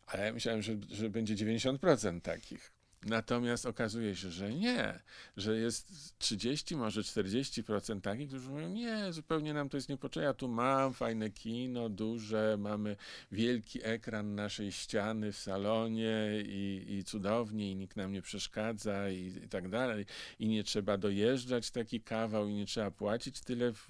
Ale 0.06 0.26
ja 0.26 0.34
myślałem, 0.34 0.62
że, 0.62 0.74
że 0.89 1.10
będzie 1.10 1.36
90% 1.36 2.22
takich. 2.22 2.72
Natomiast 3.06 3.66
okazuje 3.66 4.16
się, 4.16 4.32
że 4.32 4.54
nie, 4.54 4.99
że 5.38 5.58
jest 5.58 6.14
30, 6.20 6.76
może 6.76 7.01
40% 7.01 8.01
takich, 8.01 8.28
którzy 8.28 8.49
mówią, 8.49 8.70
nie, 8.70 9.14
zupełnie 9.14 9.54
nam 9.54 9.70
to 9.70 9.78
jest 9.78 9.89
niepotrzebne, 9.89 10.28
ja 10.28 10.34
tu 10.34 10.47
mam 10.47 10.93
fajne 10.93 11.30
kino, 11.30 11.89
duże, 11.89 12.56
mamy 12.60 12.95
wielki 13.32 13.80
ekran 13.84 14.36
naszej 14.36 14.72
ściany 14.72 15.32
w 15.32 15.38
salonie 15.38 16.43
i, 16.45 16.86
i 16.89 17.04
cudownie 17.04 17.72
i 17.72 17.76
nikt 17.76 17.97
nam 17.97 18.12
nie 18.12 18.22
przeszkadza 18.22 19.10
i, 19.10 19.34
i 19.45 19.49
tak 19.49 19.70
dalej. 19.70 20.06
I 20.39 20.47
nie 20.47 20.64
trzeba 20.64 20.97
dojeżdżać 20.97 21.72
taki 21.72 22.01
kawał 22.01 22.47
i 22.47 22.54
nie 22.54 22.66
trzeba 22.66 22.91
płacić 22.91 23.41
tyle 23.41 23.74
w, 23.74 23.88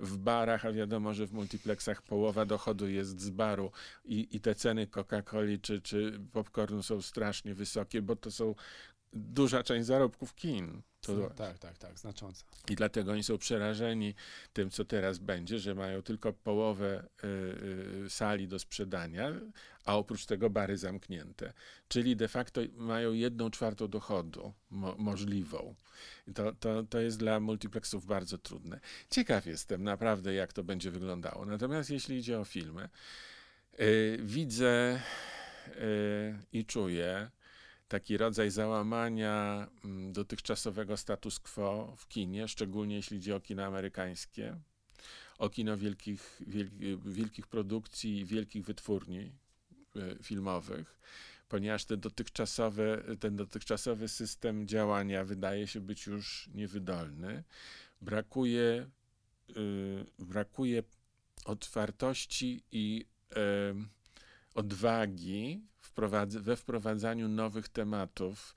w 0.00 0.16
barach, 0.18 0.64
a 0.64 0.72
wiadomo, 0.72 1.14
że 1.14 1.26
w 1.26 1.32
multiplexach 1.32 2.02
połowa 2.02 2.46
dochodu 2.46 2.88
jest 2.88 3.20
z 3.20 3.30
baru. 3.30 3.72
I, 4.04 4.28
i 4.36 4.40
te 4.40 4.54
ceny 4.54 4.86
Coca-Coli 4.86 5.60
czy, 5.60 5.80
czy 5.80 6.20
popcornu 6.32 6.82
są 6.82 7.02
strasznie 7.02 7.54
wysokie, 7.54 8.02
bo 8.02 8.16
to 8.16 8.30
są 8.30 8.49
duża 9.12 9.62
część 9.62 9.86
zarobków 9.86 10.34
kin. 10.34 10.82
To 11.00 11.12
no, 11.12 11.30
tak, 11.30 11.58
tak, 11.58 11.78
tak, 11.78 11.98
znacząca. 11.98 12.44
I 12.68 12.76
dlatego 12.76 13.12
oni 13.12 13.24
są 13.24 13.38
przerażeni 13.38 14.14
tym, 14.52 14.70
co 14.70 14.84
teraz 14.84 15.18
będzie, 15.18 15.58
że 15.58 15.74
mają 15.74 16.02
tylko 16.02 16.32
połowę 16.32 17.08
y, 17.24 17.26
y, 18.04 18.10
sali 18.10 18.48
do 18.48 18.58
sprzedania, 18.58 19.32
a 19.84 19.96
oprócz 19.96 20.26
tego 20.26 20.50
bary 20.50 20.76
zamknięte. 20.76 21.52
Czyli 21.88 22.16
de 22.16 22.28
facto 22.28 22.60
mają 22.76 23.12
jedną 23.12 23.50
czwartą 23.50 23.88
dochodu 23.88 24.52
mo 24.70 24.94
możliwą. 24.98 25.74
To, 26.34 26.52
to, 26.52 26.82
to 26.82 27.00
jest 27.00 27.18
dla 27.18 27.40
multiplexów 27.40 28.06
bardzo 28.06 28.38
trudne. 28.38 28.80
Ciekaw 29.10 29.46
jestem 29.46 29.84
naprawdę, 29.84 30.34
jak 30.34 30.52
to 30.52 30.64
będzie 30.64 30.90
wyglądało. 30.90 31.44
Natomiast 31.44 31.90
jeśli 31.90 32.18
idzie 32.18 32.40
o 32.40 32.44
filmy, 32.44 32.88
y, 33.80 34.18
widzę 34.22 35.00
i 36.52 36.64
czuję, 36.64 37.30
taki 37.90 38.16
rodzaj 38.16 38.50
załamania 38.50 39.66
mm, 39.84 40.12
dotychczasowego 40.12 40.96
status 40.96 41.38
quo 41.38 41.94
w 41.96 42.08
kinie, 42.08 42.48
szczególnie 42.48 42.96
jeśli 42.96 43.18
idzie 43.18 43.36
o 43.36 43.40
kino 43.40 43.64
amerykańskie, 43.64 44.56
o 45.38 45.50
kino 45.50 45.76
wielkich, 45.76 46.40
wielkich 47.04 47.46
produkcji, 47.46 48.24
wielkich 48.24 48.64
wytwórni 48.64 49.32
e, 49.96 50.22
filmowych, 50.22 50.98
ponieważ 51.48 51.84
te 51.84 51.96
dotychczasowe, 51.96 53.02
ten 53.20 53.36
dotychczasowy 53.36 54.08
system 54.08 54.66
działania 54.66 55.24
wydaje 55.24 55.66
się 55.66 55.80
być 55.80 56.06
już 56.06 56.50
niewydolny. 56.54 57.44
Brakuje, 58.00 58.90
yy, 59.56 60.06
brakuje 60.18 60.82
otwartości 61.44 62.62
i 62.72 63.06
odwagi 64.54 65.62
we 66.40 66.56
wprowadzaniu 66.56 67.28
nowych 67.28 67.68
tematów 67.68 68.54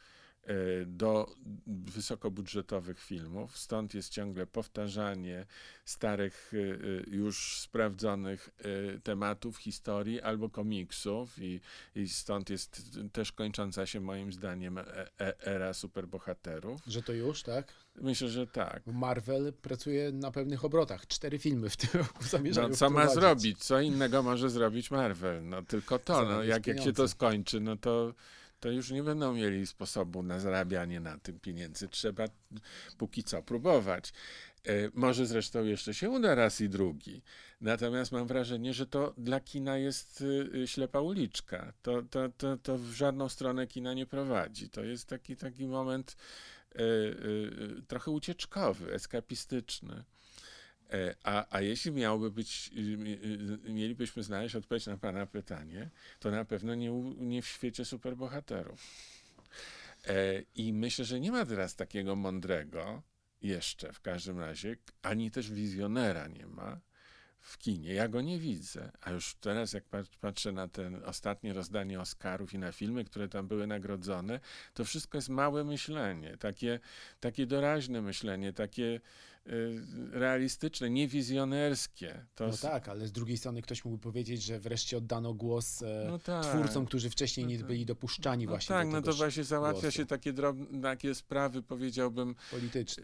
do 0.85 1.35
wysokobudżetowych 1.67 2.99
filmów. 2.99 3.57
Stąd 3.57 3.93
jest 3.93 4.09
ciągle 4.09 4.47
powtarzanie 4.47 5.45
starych, 5.85 6.51
e, 6.53 6.57
e, 6.57 7.15
już 7.15 7.59
sprawdzonych 7.59 8.49
tematów, 9.03 9.57
historii 9.57 10.21
albo 10.21 10.49
komiksów, 10.49 11.39
i, 11.41 11.59
i 11.95 12.09
stąd 12.09 12.49
jest 12.49 12.81
też 13.13 13.31
kończąca 13.31 13.85
się 13.85 13.99
moim 13.99 14.33
zdaniem 14.33 14.79
era 15.39 15.73
superbohaterów. 15.73 16.81
Że 16.87 17.03
to 17.03 17.13
już, 17.13 17.43
tak? 17.43 17.73
Myślę, 18.01 18.29
że 18.29 18.47
tak. 18.47 18.87
Marvel 18.87 19.53
pracuje 19.53 20.11
na 20.11 20.31
pewnych 20.31 20.65
obrotach. 20.65 21.07
Cztery 21.07 21.39
filmy 21.39 21.69
w 21.69 21.77
tym 21.77 21.89
roku 21.93 22.23
zamierzają 22.29 22.67
No 22.69 22.75
co 22.75 22.89
ma 22.89 23.07
zrobić? 23.07 23.63
Co 23.63 23.81
innego 23.81 24.23
może 24.23 24.49
zrobić 24.49 24.91
Marvel? 24.91 25.49
No 25.49 25.61
tylko 25.61 25.99
to. 25.99 26.25
No, 26.25 26.43
jak, 26.43 26.67
jak 26.67 26.81
się 26.81 26.93
to 26.93 27.07
skończy, 27.07 27.59
no 27.59 27.75
to, 27.77 28.13
to 28.63 28.71
już 28.71 28.91
nie 28.91 29.03
będą 29.03 29.33
mieli 29.33 29.67
sposobu 29.67 30.23
na 30.23 30.39
zarabianie 30.39 30.99
na 30.99 31.17
tym 31.17 31.39
pieniędzy. 31.39 31.89
Trzeba 31.89 32.25
póki 32.97 33.23
co 33.23 33.43
próbować. 33.43 34.13
E, 34.67 34.73
może 34.93 35.25
zresztą 35.25 35.63
jeszcze 35.63 35.93
się 35.93 36.09
uda 36.09 36.35
raz 36.35 36.61
i 36.61 36.69
drugi. 36.69 37.21
Natomiast 37.61 38.11
mam 38.11 38.27
wrażenie, 38.27 38.73
że 38.73 38.85
to 38.87 39.13
dla 39.17 39.39
kina 39.39 39.77
jest 39.77 40.21
y, 40.21 40.49
y, 40.55 40.67
ślepa 40.67 40.99
uliczka. 40.99 41.73
To, 41.81 42.03
to, 42.03 42.29
to, 42.29 42.57
to 42.57 42.77
w 42.77 42.91
żadną 42.91 43.29
stronę 43.29 43.67
kina 43.67 43.93
nie 43.93 44.05
prowadzi. 44.05 44.69
To 44.69 44.83
jest 44.83 45.07
taki, 45.07 45.35
taki 45.35 45.67
moment 45.67 46.15
Y, 46.75 46.81
y, 46.81 47.83
trochę 47.87 48.11
ucieczkowy, 48.11 48.93
eskapistyczny. 48.93 50.03
E, 50.91 51.15
a, 51.23 51.45
a 51.49 51.61
jeśli 51.61 51.91
miałby 51.91 52.31
być, 52.31 52.71
mielibyśmy 53.63 54.23
znaleźć 54.23 54.55
odpowiedź 54.55 54.85
na 54.85 54.97
Pana 54.97 55.25
pytanie, 55.25 55.89
to 56.19 56.31
na 56.31 56.45
pewno 56.45 56.75
nie, 56.75 56.91
nie 57.17 57.41
w 57.41 57.47
świecie 57.47 57.85
superbohaterów. 57.85 58.81
E, 60.07 60.41
I 60.55 60.73
myślę, 60.73 61.05
że 61.05 61.19
nie 61.19 61.31
ma 61.31 61.45
teraz 61.45 61.75
takiego 61.75 62.15
mądrego, 62.15 63.03
jeszcze 63.41 63.93
w 63.93 64.01
każdym 64.01 64.39
razie, 64.39 64.75
ani 65.01 65.31
też 65.31 65.51
wizjonera 65.51 66.27
nie 66.27 66.47
ma 66.47 66.81
w 67.43 67.57
kinie. 67.57 67.93
Ja 67.93 68.07
go 68.07 68.21
nie 68.21 68.39
widzę. 68.39 68.91
A 69.01 69.11
już 69.11 69.35
teraz, 69.35 69.73
jak 69.73 69.83
patrzę 70.21 70.51
na 70.51 70.67
ten 70.67 71.03
ostatnie 71.05 71.53
rozdanie 71.53 71.99
Oscarów 71.99 72.53
i 72.53 72.59
na 72.59 72.71
filmy, 72.71 73.05
które 73.05 73.29
tam 73.29 73.47
były 73.47 73.67
nagrodzone, 73.67 74.39
to 74.73 74.85
wszystko 74.85 75.17
jest 75.17 75.29
małe 75.29 75.63
myślenie, 75.63 76.37
takie, 76.37 76.79
takie 77.19 77.45
doraźne 77.45 78.01
myślenie, 78.01 78.53
takie 78.53 79.01
y, 79.47 79.81
realistyczne, 80.11 80.89
niewizjonerskie. 80.89 82.25
To 82.35 82.47
no 82.47 82.57
tak, 82.57 82.89
ale 82.89 83.07
z 83.07 83.11
drugiej 83.11 83.37
strony 83.37 83.61
ktoś 83.61 83.85
mógłby 83.85 84.03
powiedzieć, 84.03 84.43
że 84.43 84.59
wreszcie 84.59 84.97
oddano 84.97 85.33
głos 85.33 85.81
e, 85.81 86.07
no 86.07 86.19
tak. 86.19 86.45
twórcom, 86.45 86.85
którzy 86.85 87.09
wcześniej 87.09 87.45
no 87.45 87.51
nie 87.51 87.57
tak. 87.57 87.67
byli 87.67 87.85
dopuszczani 87.85 88.45
no 88.45 88.49
właśnie 88.49 88.75
tak, 88.75 88.87
do 88.87 88.91
tego 88.91 89.07
no 89.07 89.13
to 89.13 89.17
właśnie 89.17 89.43
załatwia 89.43 89.81
głosu. 89.81 89.97
się 89.97 90.05
takie 90.05 90.33
drobne, 90.33 90.81
takie 90.81 91.15
sprawy, 91.15 91.63
powiedziałbym... 91.63 92.35
Polityczne. 92.51 93.03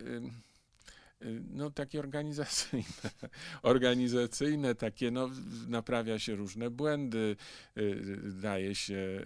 Y, 1.21 1.29
Y, 1.29 1.43
no 1.49 1.71
takie 1.71 1.99
organizacyjne, 1.99 2.83
organizacyjne, 3.61 4.75
takie 4.75 5.11
no 5.11 5.29
naprawia 5.67 6.19
się 6.19 6.35
różne 6.35 6.69
błędy, 6.69 7.35
y, 7.77 8.21
daje 8.41 8.75
się 8.75 9.25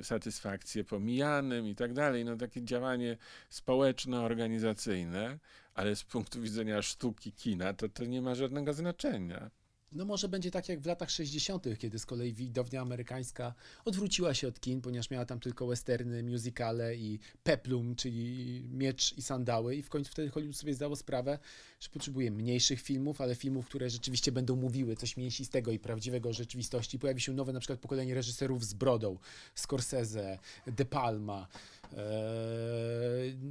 y, 0.00 0.04
satysfakcję 0.04 0.84
pomijanym 0.84 1.66
i 1.66 1.74
tak 1.74 1.92
dalej, 1.92 2.24
no 2.24 2.36
takie 2.36 2.62
działanie 2.64 3.16
społeczno-organizacyjne, 3.50 5.38
ale 5.74 5.96
z 5.96 6.04
punktu 6.04 6.40
widzenia 6.40 6.82
sztuki 6.82 7.32
kina 7.32 7.74
to 7.74 7.88
to 7.88 8.04
nie 8.04 8.22
ma 8.22 8.34
żadnego 8.34 8.72
znaczenia. 8.72 9.50
No 9.92 10.04
może 10.04 10.28
będzie 10.28 10.50
tak 10.50 10.68
jak 10.68 10.80
w 10.80 10.86
latach 10.86 11.10
60., 11.10 11.64
kiedy 11.78 11.98
z 11.98 12.06
kolei 12.06 12.34
widownia 12.34 12.80
amerykańska 12.82 13.54
odwróciła 13.84 14.34
się 14.34 14.48
od 14.48 14.60
kin, 14.60 14.80
ponieważ 14.80 15.10
miała 15.10 15.24
tam 15.24 15.40
tylko 15.40 15.66
westerny, 15.66 16.22
musicale 16.22 16.96
i 16.96 17.18
peplum, 17.42 17.96
czyli 17.96 18.64
miecz 18.72 19.18
i 19.18 19.22
sandały 19.22 19.76
i 19.76 19.82
w 19.82 19.88
końcu 19.88 20.10
wtedy 20.12 20.28
Hollywood 20.28 20.56
sobie 20.56 20.74
zdało 20.74 20.96
sprawę, 20.96 21.38
że 21.80 21.88
potrzebuje 21.88 22.30
mniejszych 22.30 22.80
filmów, 22.80 23.20
ale 23.20 23.34
filmów, 23.34 23.66
które 23.66 23.90
rzeczywiście 23.90 24.32
będą 24.32 24.56
mówiły 24.56 24.96
coś 24.96 25.16
mięsistego 25.16 25.72
i 25.72 25.78
prawdziwego 25.78 26.32
rzeczywistości. 26.32 26.98
Pojawi 26.98 27.20
się 27.20 27.32
nowe 27.32 27.52
na 27.52 27.60
przykład 27.60 27.80
pokolenie 27.80 28.14
reżyserów 28.14 28.64
z 28.64 28.74
brodą, 28.74 29.18
Scorsese, 29.54 30.38
De 30.66 30.84
Palma, 30.84 31.48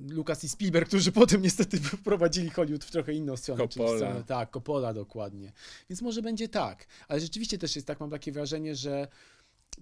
Lucas 0.10 0.44
i 0.44 0.50
Spielberg, 0.50 0.88
którzy 0.88 1.12
potem 1.12 1.42
niestety 1.42 1.78
wprowadzili 2.02 2.50
Hollywood 2.50 2.86
w 2.86 2.92
trochę 2.92 3.14
inną 3.14 3.38
stronę. 3.38 3.68
Coppola. 3.68 3.98
Stronę, 3.98 4.24
tak, 4.24 4.52
Coppola 4.52 4.94
dokładnie. 4.94 5.52
Więc 5.90 6.02
może 6.02 6.22
będzie 6.22 6.50
tak. 6.50 6.86
Ale 7.08 7.20
rzeczywiście 7.20 7.58
też 7.58 7.76
jest 7.76 7.88
tak, 7.88 8.00
mam 8.00 8.10
takie 8.10 8.32
wrażenie, 8.32 8.76
że 8.76 9.08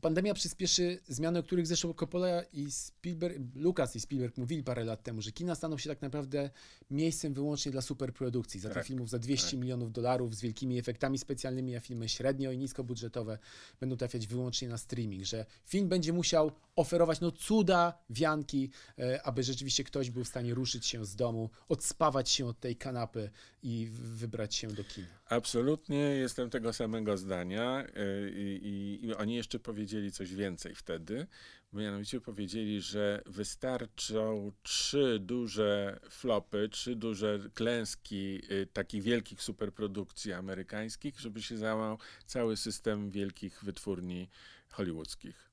pandemia 0.02 0.34
przyspieszy 0.34 1.00
zmiany, 1.08 1.40
o 1.40 1.44
których 1.44 1.68
zresztą 1.68 1.94
Coppola 1.94 2.44
i 2.54 2.72
Spielberg, 2.72 3.38
Lucas 3.56 3.96
i 3.96 4.00
Spielberg 4.00 4.38
mówili 4.38 4.64
parę 4.64 4.84
lat 4.84 5.04
temu, 5.04 5.22
że 5.22 5.32
kina 5.32 5.56
staną 5.56 5.78
się 5.78 5.90
tak 5.90 6.02
naprawdę 6.02 6.50
miejscem 6.92 7.34
wyłącznie 7.34 7.72
dla 7.72 7.82
superprodukcji, 7.82 8.60
za 8.60 8.70
tak, 8.70 8.78
tych 8.78 8.88
filmów 8.88 9.10
za 9.10 9.20
200 9.20 9.52
tak. 9.52 9.60
milionów 9.60 9.92
dolarów 9.92 10.36
z 10.36 10.42
wielkimi 10.42 10.80
efektami 10.80 11.18
specjalnymi, 11.18 11.76
a 11.76 11.80
filmy 11.80 12.10
średnio 12.10 12.52
i 12.52 12.58
niskobudżetowe 12.58 13.38
będą 13.80 13.98
trafiać 13.98 14.28
wyłącznie 14.28 14.68
na 14.68 14.78
streaming, 14.78 15.26
że 15.26 15.46
film 15.66 15.90
będzie 15.90 16.14
musiał 16.14 16.52
oferować 16.76 17.20
no 17.20 17.32
cuda, 17.32 18.00
wianki, 18.10 18.70
e, 19.00 19.24
aby 19.24 19.44
rzeczywiście 19.44 19.84
ktoś 19.84 20.12
był 20.12 20.24
w 20.24 20.28
stanie 20.28 20.54
ruszyć 20.54 20.86
się 20.86 21.06
z 21.06 21.16
domu, 21.16 21.50
odspawać 21.70 22.30
się 22.30 22.46
od 22.46 22.60
tej 22.60 22.76
kanapy 22.76 23.30
i 23.64 23.88
wybrać 23.92 24.56
się 24.56 24.68
do 24.68 24.84
kina. 24.84 25.08
Absolutnie 25.30 25.98
jestem 25.98 26.50
tego 26.50 26.74
samego 26.74 27.18
zdania 27.18 27.86
e, 27.96 28.30
i, 28.30 28.60
i, 28.64 29.06
i 29.06 29.14
oni 29.14 29.36
jeszcze 29.36 29.60
powiedzieli 29.60 29.77
coś 30.12 30.34
więcej 30.34 30.76
wtedy. 30.76 31.28
Mianowicie 31.74 32.22
powiedzieli, 32.22 32.82
że 32.82 33.22
wystarczą 33.26 34.52
trzy 34.64 35.20
duże 35.20 36.00
flopy, 36.10 36.70
trzy 36.70 36.96
duże 36.96 37.40
klęski 37.54 38.42
y, 38.52 38.68
takich 38.74 39.04
wielkich 39.04 39.42
superprodukcji 39.42 40.34
amerykańskich, 40.34 41.20
żeby 41.20 41.42
się 41.42 41.58
załamał 41.58 41.98
cały 42.26 42.58
system 42.58 43.10
wielkich 43.10 43.64
wytwórni 43.64 44.30
hollywoodzkich. 44.70 45.47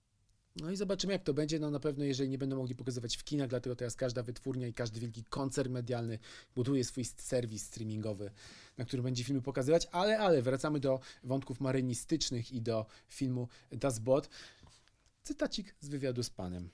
No 0.56 0.70
i 0.70 0.76
zobaczymy, 0.76 1.12
jak 1.12 1.22
to 1.22 1.34
będzie. 1.34 1.58
No 1.58 1.70
na 1.70 1.80
pewno, 1.80 2.04
jeżeli 2.04 2.30
nie 2.30 2.38
będą 2.38 2.56
mogli 2.56 2.74
pokazywać 2.74 3.16
w 3.16 3.24
kinach, 3.24 3.48
dlatego 3.48 3.76
teraz 3.76 3.96
każda 3.96 4.22
wytwórnia 4.22 4.66
i 4.66 4.74
każdy 4.74 5.00
wielki 5.00 5.24
koncern 5.24 5.72
medialny 5.72 6.18
buduje 6.54 6.84
swój 6.84 7.04
serwis 7.04 7.66
streamingowy, 7.66 8.30
na 8.78 8.84
którym 8.84 9.04
będzie 9.04 9.24
filmy 9.24 9.42
pokazywać. 9.42 9.88
Ale, 9.92 10.18
ale, 10.18 10.42
wracamy 10.42 10.80
do 10.80 11.00
wątków 11.24 11.60
marynistycznych 11.60 12.52
i 12.52 12.62
do 12.62 12.86
filmu 13.08 13.48
Das 13.72 13.98
Boot. 13.98 14.28
Cytacik 15.22 15.74
z 15.80 15.88
wywiadu 15.88 16.22
z 16.22 16.30
panem. 16.30 16.70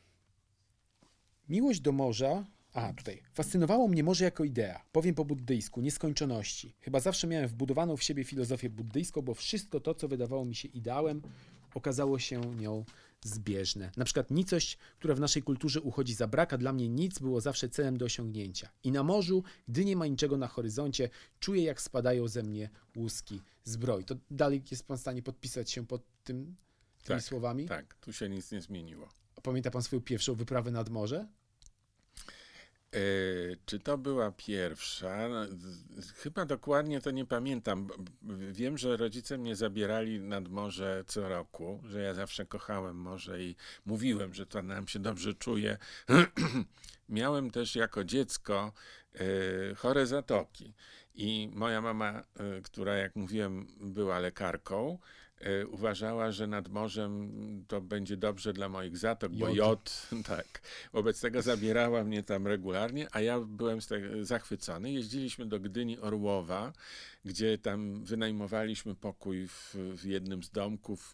Miłość 1.48 1.80
do 1.80 1.92
morza. 1.92 2.44
A, 2.72 2.92
tutaj. 2.92 3.22
Fascynowało 3.32 3.88
mnie 3.88 4.04
morze 4.04 4.24
jako 4.24 4.44
idea. 4.44 4.84
Powiem 4.92 5.14
po 5.14 5.24
buddyjsku, 5.24 5.80
nieskończoności. 5.80 6.74
Chyba 6.80 7.00
zawsze 7.00 7.26
miałem 7.26 7.48
wbudowaną 7.48 7.96
w 7.96 8.02
siebie 8.02 8.24
filozofię 8.24 8.70
buddyjską, 8.70 9.22
bo 9.22 9.34
wszystko 9.34 9.80
to, 9.80 9.94
co 9.94 10.08
wydawało 10.08 10.44
mi 10.44 10.54
się 10.54 10.68
ideałem, 10.68 11.22
okazało 11.74 12.18
się 12.18 12.40
nią 12.40 12.84
zbieżne. 13.24 13.90
Na 13.96 14.04
przykład 14.04 14.30
nicość, 14.30 14.78
która 14.98 15.14
w 15.14 15.20
naszej 15.20 15.42
kulturze 15.42 15.80
uchodzi 15.80 16.14
za 16.14 16.28
brak, 16.28 16.52
a 16.52 16.58
dla 16.58 16.72
mnie 16.72 16.88
nic 16.88 17.18
było 17.18 17.40
zawsze 17.40 17.68
celem 17.68 17.98
do 17.98 18.04
osiągnięcia. 18.04 18.68
I 18.84 18.92
na 18.92 19.02
morzu, 19.02 19.42
gdy 19.68 19.84
nie 19.84 19.96
ma 19.96 20.06
niczego 20.06 20.36
na 20.36 20.46
horyzoncie, 20.46 21.08
czuję, 21.40 21.62
jak 21.62 21.82
spadają 21.82 22.28
ze 22.28 22.42
mnie 22.42 22.70
łuski 22.96 23.40
zbroi. 23.64 24.04
To 24.04 24.14
dalej 24.30 24.62
jest 24.70 24.86
pan 24.86 24.96
w 24.96 25.00
stanie 25.00 25.22
podpisać 25.22 25.70
się 25.70 25.86
pod 25.86 26.02
tym 26.24 26.56
tymi 27.04 27.18
tak, 27.18 27.22
słowami? 27.22 27.68
Tak, 27.68 27.94
tu 27.94 28.12
się 28.12 28.28
nic 28.28 28.52
nie 28.52 28.60
zmieniło. 28.60 29.08
Pamięta 29.42 29.70
pan 29.70 29.82
swoją 29.82 30.02
pierwszą 30.02 30.34
wyprawę 30.34 30.70
nad 30.70 30.88
morze? 30.88 31.28
E, 32.94 33.00
czy 33.66 33.80
to 33.80 33.98
była 33.98 34.32
pierwsza? 34.32 35.28
No, 35.28 35.46
chyba 36.16 36.44
dokładnie 36.44 37.00
to 37.00 37.10
nie 37.10 37.26
pamiętam. 37.26 37.88
Wiem, 38.52 38.78
że 38.78 38.96
rodzice 38.96 39.38
mnie 39.38 39.56
zabierali 39.56 40.20
nad 40.20 40.48
morze 40.48 41.04
co 41.06 41.28
roku, 41.28 41.80
że 41.84 42.02
ja 42.02 42.14
zawsze 42.14 42.46
kochałem 42.46 42.96
morze 42.96 43.42
i 43.42 43.56
mówiłem, 43.86 44.34
że 44.34 44.46
to 44.46 44.62
nam 44.62 44.88
się 44.88 44.98
dobrze 44.98 45.34
czuje. 45.34 45.78
Miałem 47.08 47.50
też 47.50 47.76
jako 47.76 48.04
dziecko 48.04 48.72
e, 49.14 49.74
chore 49.74 50.06
zatoki. 50.06 50.74
I 51.14 51.50
moja 51.52 51.80
mama, 51.80 52.24
e, 52.36 52.62
która 52.62 52.96
jak 52.96 53.16
mówiłem, 53.16 53.66
była 53.80 54.18
lekarką, 54.18 54.98
uważała, 55.70 56.32
że 56.32 56.46
nad 56.46 56.68
morzem 56.68 57.30
to 57.68 57.80
będzie 57.80 58.16
dobrze 58.16 58.52
dla 58.52 58.68
moich 58.68 58.96
zatok, 58.96 59.32
bo 59.32 59.48
jod, 59.48 60.08
tak. 60.26 60.60
Wobec 60.92 61.20
tego 61.20 61.42
zabierała 61.42 62.04
mnie 62.04 62.22
tam 62.22 62.46
regularnie, 62.46 63.08
a 63.12 63.20
ja 63.20 63.40
byłem 63.40 63.78
zachwycony. 64.22 64.92
Jeździliśmy 64.92 65.46
do 65.46 65.60
Gdyni 65.60 65.98
Orłowa, 65.98 66.72
gdzie 67.24 67.58
tam 67.58 68.04
wynajmowaliśmy 68.04 68.94
pokój 68.94 69.48
w, 69.48 69.74
w 69.96 70.04
jednym 70.04 70.42
z 70.42 70.50
domków. 70.50 71.12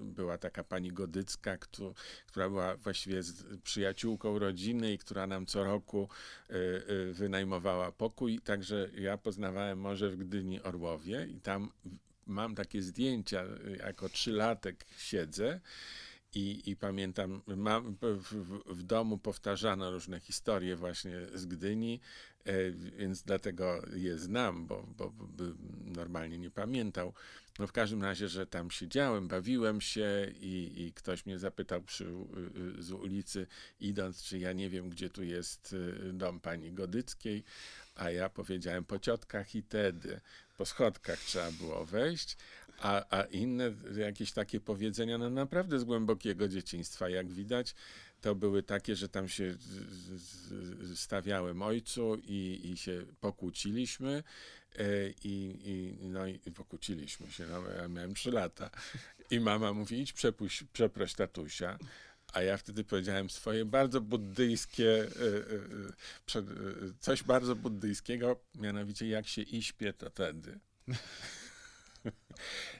Była 0.00 0.38
taka 0.38 0.64
pani 0.64 0.92
Godycka, 0.92 1.56
kto, 1.58 1.94
która 2.26 2.48
była 2.48 2.76
właściwie 2.76 3.20
przyjaciółką 3.62 4.38
rodziny 4.38 4.92
i 4.92 4.98
która 4.98 5.26
nam 5.26 5.46
co 5.46 5.64
roku 5.64 6.08
y, 6.50 6.54
y, 6.90 7.12
wynajmowała 7.12 7.92
pokój. 7.92 8.38
Także 8.38 8.90
ja 8.98 9.18
poznawałem 9.18 9.78
morze 9.78 10.10
w 10.10 10.16
Gdyni 10.16 10.62
Orłowie 10.62 11.26
i 11.30 11.40
tam 11.40 11.70
mam 12.26 12.54
takie 12.54 12.82
zdjęcia, 12.82 13.44
jako 13.78 14.08
trzylatek 14.08 14.84
siedzę 14.98 15.60
i, 16.34 16.70
i 16.70 16.76
pamiętam, 16.76 17.42
mam, 17.46 17.96
w, 18.02 18.62
w, 18.66 18.82
domu 18.82 19.18
powtarzano 19.18 19.90
różne 19.90 20.20
historie 20.20 20.76
właśnie 20.76 21.12
z 21.34 21.46
Gdyni, 21.46 22.00
e, 22.44 22.70
więc 22.70 23.22
dlatego 23.22 23.82
je 23.94 24.18
znam, 24.18 24.66
bo, 24.66 24.86
bo, 24.96 25.10
bo 25.10 25.44
normalnie 25.84 26.38
nie 26.38 26.50
pamiętał. 26.50 27.12
No 27.58 27.66
w 27.66 27.72
każdym 27.72 28.02
razie, 28.02 28.28
że 28.28 28.46
tam 28.46 28.70
siedziałem, 28.70 29.28
bawiłem 29.28 29.80
się 29.80 30.32
i, 30.40 30.72
i 30.76 30.92
ktoś 30.92 31.26
mnie 31.26 31.38
zapytał 31.38 31.82
przy, 31.82 32.06
z 32.78 32.92
ulicy 32.92 33.46
idąc, 33.80 34.22
czy 34.22 34.38
ja 34.38 34.52
nie 34.52 34.70
wiem, 34.70 34.90
gdzie 34.90 35.10
tu 35.10 35.22
jest 35.24 35.72
y, 35.72 36.12
dom 36.12 36.40
pani 36.40 36.72
Godyckiej, 36.72 37.44
a 37.94 38.10
ja 38.10 38.28
powiedziałem 38.28 38.84
po 38.84 38.98
ciotkach 38.98 39.54
i 39.54 39.62
tedy 39.62 40.20
po 40.56 40.66
schodkach 40.66 41.18
trzeba 41.18 41.52
było 41.52 41.84
wejść, 41.84 42.36
a, 42.78 43.18
a 43.18 43.22
inne 43.22 43.74
jakieś 43.96 44.32
takie 44.32 44.60
powiedzenia, 44.60 45.18
no 45.18 45.30
naprawdę 45.30 45.78
z 45.78 45.84
głębokiego 45.84 46.48
dzieciństwa, 46.48 47.08
jak 47.08 47.32
widać, 47.32 47.74
to 48.20 48.34
były 48.34 48.62
takie, 48.62 48.96
że 48.96 49.08
tam 49.08 49.28
się 49.28 49.56
stawiałem 50.94 51.62
ojcu 51.62 52.16
i, 52.16 52.60
i 52.72 52.76
się 52.76 53.06
pokłóciliśmy 53.20 54.22
e, 54.78 55.10
i, 55.24 55.58
i, 55.64 56.08
no 56.08 56.26
i 56.26 56.38
pokłóciliśmy 56.38 57.30
się, 57.30 57.46
no, 57.46 57.70
ja 57.70 57.88
miałem 57.88 58.14
trzy 58.14 58.30
lata 58.30 58.70
i 59.30 59.40
mama 59.40 59.72
mówi, 59.72 60.00
idź 60.00 60.12
przepuść, 60.12 60.64
przeproś 60.72 61.14
tatusia. 61.14 61.78
A 62.32 62.42
ja 62.42 62.56
wtedy 62.56 62.84
powiedziałem 62.84 63.30
swoje 63.30 63.64
bardzo 63.64 64.00
buddyjskie, 64.00 64.90
e, 64.90 66.38
e, 66.38 66.42
coś 67.00 67.22
bardzo 67.22 67.56
buddyjskiego, 67.56 68.40
mianowicie 68.54 69.08
jak 69.08 69.28
się 69.28 69.42
iśpię, 69.42 69.92
to 69.92 70.10
wtedy. 70.10 70.58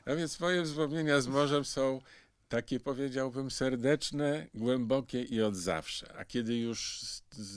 No 0.07 0.17
więc 0.17 0.41
moje 0.41 0.65
wspomnienia 0.65 1.21
z 1.21 1.27
morzem 1.27 1.65
są 1.65 2.01
takie 2.49 2.81
powiedziałbym 2.81 3.51
serdeczne, 3.51 4.47
głębokie 4.55 5.23
i 5.23 5.43
od 5.43 5.57
zawsze. 5.57 6.15
A 6.17 6.25
kiedy 6.25 6.59
już 6.59 7.01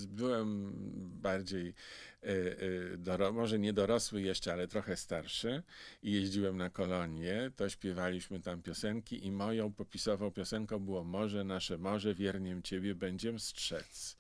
byłem 0.08 0.74
bardziej, 1.22 1.74
e, 3.18 3.32
może 3.32 3.60
nie 3.60 3.74
dorosły 3.74 4.22
jeszcze, 4.22 4.54
ale 4.54 4.68
trochę 4.68 4.98
starszy 4.98 5.64
i 6.04 6.12
jeździłem 6.12 6.58
na 6.58 6.70
kolonie, 6.70 7.52
to 7.56 7.70
śpiewaliśmy 7.70 8.40
tam 8.40 8.62
piosenki 8.62 9.26
i 9.26 9.32
moją 9.32 9.74
popisową 9.74 10.32
piosenką 10.32 10.80
było 10.80 11.04
Morze, 11.04 11.44
nasze 11.44 11.78
morze, 11.78 12.16
wierniem 12.16 12.64
Ciebie 12.64 12.96
będziem 12.96 13.40
strzec. 13.40 14.18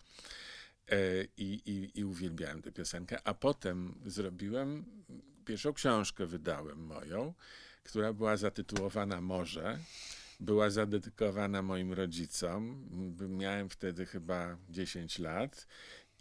E, 0.91 1.23
I, 1.37 1.61
i, 1.65 1.99
I 1.99 2.05
uwielbiałem 2.05 2.61
tę 2.61 2.71
piosenkę, 2.71 3.17
a 3.23 3.33
potem 3.33 3.95
zrobiłem, 4.05 4.85
pierwszą 5.49 5.73
książkę 5.73 6.25
wydałem 6.25 6.85
moją, 6.85 7.33
która 7.83 8.13
była 8.13 8.37
zatytułowana 8.37 9.21
Morze. 9.21 9.79
Była 10.39 10.69
zadedykowana 10.69 11.61
moim 11.61 11.93
rodzicom. 11.93 12.89
Miałem 13.29 13.69
wtedy 13.69 14.05
chyba 14.05 14.57
10 14.69 15.19
lat 15.19 15.67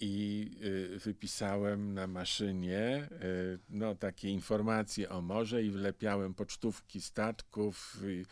i 0.01 0.51
y, 0.95 0.99
wypisałem 0.99 1.95
na 1.95 2.07
maszynie 2.07 3.09
y, 3.23 3.59
no, 3.69 3.95
takie 3.95 4.29
informacje 4.29 5.09
o 5.09 5.21
morze 5.23 5.63
i 5.63 5.71
wlepiałem 5.71 6.35
pocztówki 6.35 7.01
statków 7.01 8.03
i, 8.09 8.25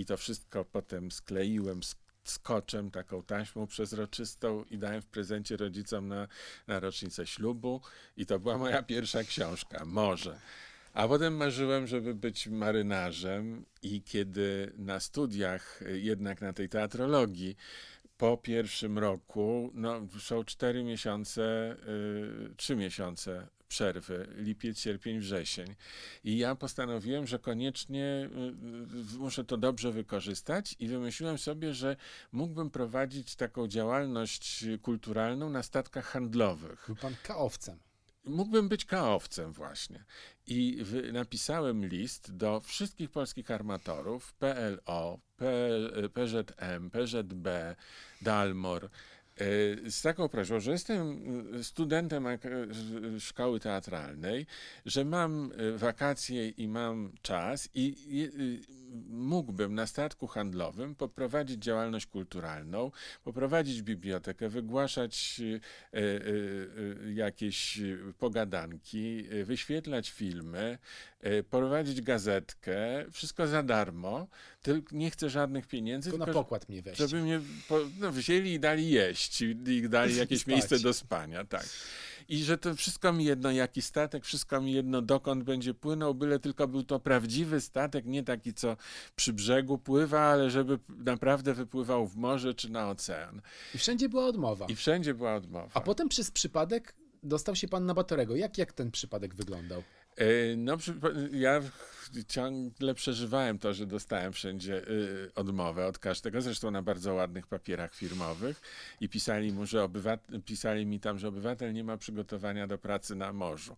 i 0.00 0.04
to 0.04 0.16
wszystko 0.16 0.64
potem 0.64 1.10
skleiłem, 1.10 1.80
skoczem, 2.24 2.90
taką 2.90 3.22
taśmą 3.22 3.66
przezroczystą 3.66 4.64
i 4.70 4.78
dałem 4.78 5.02
w 5.02 5.06
prezencie 5.06 5.56
rodzicom 5.56 6.08
na, 6.08 6.28
na 6.66 6.80
rocznicę 6.80 7.26
ślubu 7.26 7.80
i 8.16 8.26
to 8.26 8.38
była 8.38 8.58
moja 8.58 8.82
pierwsza 8.82 9.24
książka, 9.24 9.84
Morze. 9.84 10.40
A 10.94 11.08
potem 11.08 11.36
marzyłem, 11.36 11.86
żeby 11.86 12.14
być 12.14 12.46
marynarzem 12.46 13.64
i 13.82 14.02
kiedy 14.02 14.72
na 14.76 15.00
studiach, 15.00 15.80
jednak 15.94 16.40
na 16.40 16.52
tej 16.52 16.68
teatrologii, 16.68 17.56
po 18.16 18.36
pierwszym 18.36 18.98
roku, 18.98 19.70
no 19.74 20.00
są 20.18 20.44
cztery 20.44 20.84
miesiące, 20.84 21.76
y, 22.50 22.54
trzy 22.56 22.76
miesiące 22.76 23.46
przerwy, 23.70 24.26
lipiec, 24.36 24.78
sierpień, 24.78 25.18
wrzesień. 25.18 25.74
I 26.24 26.38
ja 26.38 26.54
postanowiłem, 26.54 27.26
że 27.26 27.38
koniecznie 27.38 28.04
y, 28.04 29.14
y, 29.14 29.18
muszę 29.18 29.44
to 29.44 29.56
dobrze 29.56 29.92
wykorzystać 29.92 30.76
i 30.78 30.88
wymyśliłem 30.88 31.38
sobie, 31.38 31.74
że 31.74 31.96
mógłbym 32.32 32.70
prowadzić 32.70 33.36
taką 33.36 33.68
działalność 33.68 34.64
kulturalną 34.82 35.50
na 35.50 35.62
statkach 35.62 36.04
handlowych. 36.04 36.84
Był 36.86 36.96
pan 36.96 37.14
kaowcem. 37.22 37.78
Mógłbym 38.24 38.68
być 38.68 38.84
kaowcem 38.84 39.52
właśnie. 39.52 40.04
I 40.46 40.84
napisałem 41.12 41.86
list 41.86 42.36
do 42.36 42.60
wszystkich 42.60 43.10
polskich 43.10 43.50
armatorów, 43.50 44.34
PLO, 44.34 45.20
PZM, 46.14 46.90
PZB, 46.90 47.76
Dalmor, 48.22 48.90
z 49.88 50.02
taką 50.02 50.28
prośbą, 50.28 50.60
że 50.60 50.72
jestem 50.72 51.20
studentem 51.62 52.26
szkoły 53.18 53.60
teatralnej, 53.60 54.46
że 54.86 55.04
mam 55.04 55.52
e, 55.56 55.72
wakacje 55.78 56.48
i 56.48 56.68
mam 56.68 57.12
czas 57.22 57.68
i 57.74 57.96
mógłbym 59.08 59.74
na 59.74 59.86
statku 59.86 60.26
handlowym 60.26 60.94
poprowadzić 60.94 61.62
działalność 61.64 62.06
kulturalną, 62.06 62.90
poprowadzić 63.24 63.82
bibliotekę, 63.82 64.48
wygłaszać 64.48 65.40
e, 65.40 65.98
e, 65.98 66.02
e, 66.02 67.12
jakieś 67.12 67.80
pogadanki, 68.18 69.24
wyświetlać 69.44 70.10
filmy, 70.10 70.78
prowadzić 71.50 72.00
gazetkę, 72.02 73.04
wszystko 73.12 73.46
za 73.46 73.62
darmo, 73.62 74.26
tylko 74.62 74.96
nie 74.96 75.10
chcę 75.10 75.30
żadnych 75.30 75.66
pieniędzy. 75.66 76.10
Tylko, 76.10 76.24
tylko 76.24 76.38
na 76.38 76.42
pokład 76.44 76.68
mnie 76.68 76.82
weź. 76.82 76.98
Żeby 76.98 77.22
mnie 77.22 77.40
no, 78.00 78.12
wzięli 78.12 78.52
i 78.52 78.60
dali 78.60 78.90
jeść, 78.90 79.40
i 79.40 79.88
dali 79.88 80.16
jakieś 80.24 80.46
miejsce 80.46 80.78
do 80.78 80.92
spania, 80.94 81.44
tak 81.44 81.66
i 82.28 82.44
że 82.44 82.58
to 82.58 82.74
wszystko 82.74 83.12
mi 83.12 83.24
jedno, 83.24 83.50
jaki 83.50 83.82
statek, 83.82 84.24
wszystko 84.24 84.60
mi 84.60 84.72
jedno, 84.72 85.02
dokąd 85.02 85.44
będzie 85.44 85.74
płynął, 85.74 86.14
byle 86.14 86.38
tylko 86.38 86.68
był 86.68 86.82
to 86.82 87.00
prawdziwy 87.00 87.60
statek, 87.60 88.06
nie 88.06 88.22
taki, 88.22 88.54
co 88.54 88.76
przy 89.16 89.32
brzegu 89.32 89.78
pływa, 89.78 90.20
ale 90.20 90.50
żeby 90.50 90.78
naprawdę 90.88 91.54
wypływał 91.54 92.06
w 92.06 92.16
morze 92.16 92.54
czy 92.54 92.70
na 92.70 92.90
ocean. 92.90 93.42
I 93.74 93.78
wszędzie 93.78 94.08
była 94.08 94.26
odmowa. 94.26 94.66
I 94.66 94.76
wszędzie 94.76 95.14
była 95.14 95.34
odmowa. 95.34 95.70
A 95.74 95.80
potem 95.80 96.08
przez 96.08 96.30
przypadek 96.30 96.94
dostał 97.22 97.56
się 97.56 97.68
pan 97.68 97.86
na 97.86 97.94
Batorego. 97.94 98.36
Jak, 98.36 98.58
jak 98.58 98.72
ten 98.72 98.90
przypadek 98.90 99.34
wyglądał? 99.34 99.82
E, 100.20 100.56
no, 100.56 100.76
ja 101.32 101.60
ciągle 102.28 102.94
przeżywałem 102.94 103.58
to, 103.58 103.74
że 103.74 103.86
dostałem 103.86 104.32
wszędzie 104.32 104.88
y, 104.88 105.30
odmowę 105.34 105.86
od 105.86 105.98
każdego, 105.98 106.42
zresztą 106.42 106.70
na 106.70 106.82
bardzo 106.82 107.14
ładnych 107.14 107.46
papierach 107.46 107.94
firmowych 107.94 108.60
i 109.00 109.08
pisali, 109.08 109.52
mu, 109.52 109.66
że 109.66 109.84
obywatel, 109.84 110.42
pisali 110.42 110.86
mi 110.86 111.00
tam, 111.00 111.18
że 111.18 111.28
obywatel 111.28 111.72
nie 111.74 111.84
ma 111.84 111.96
przygotowania 111.96 112.66
do 112.66 112.78
pracy 112.78 113.14
na 113.14 113.32
morzu. 113.32 113.76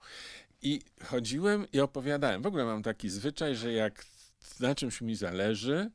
I 0.62 0.80
chodziłem 1.04 1.66
i 1.72 1.80
opowiadałem. 1.80 2.42
W 2.42 2.46
ogóle 2.46 2.64
mam 2.64 2.82
taki 2.82 3.10
zwyczaj, 3.10 3.56
że 3.56 3.72
jak 3.72 4.04
na 4.60 4.74
czymś 4.74 5.00
mi 5.00 5.16
zależy, 5.16 5.90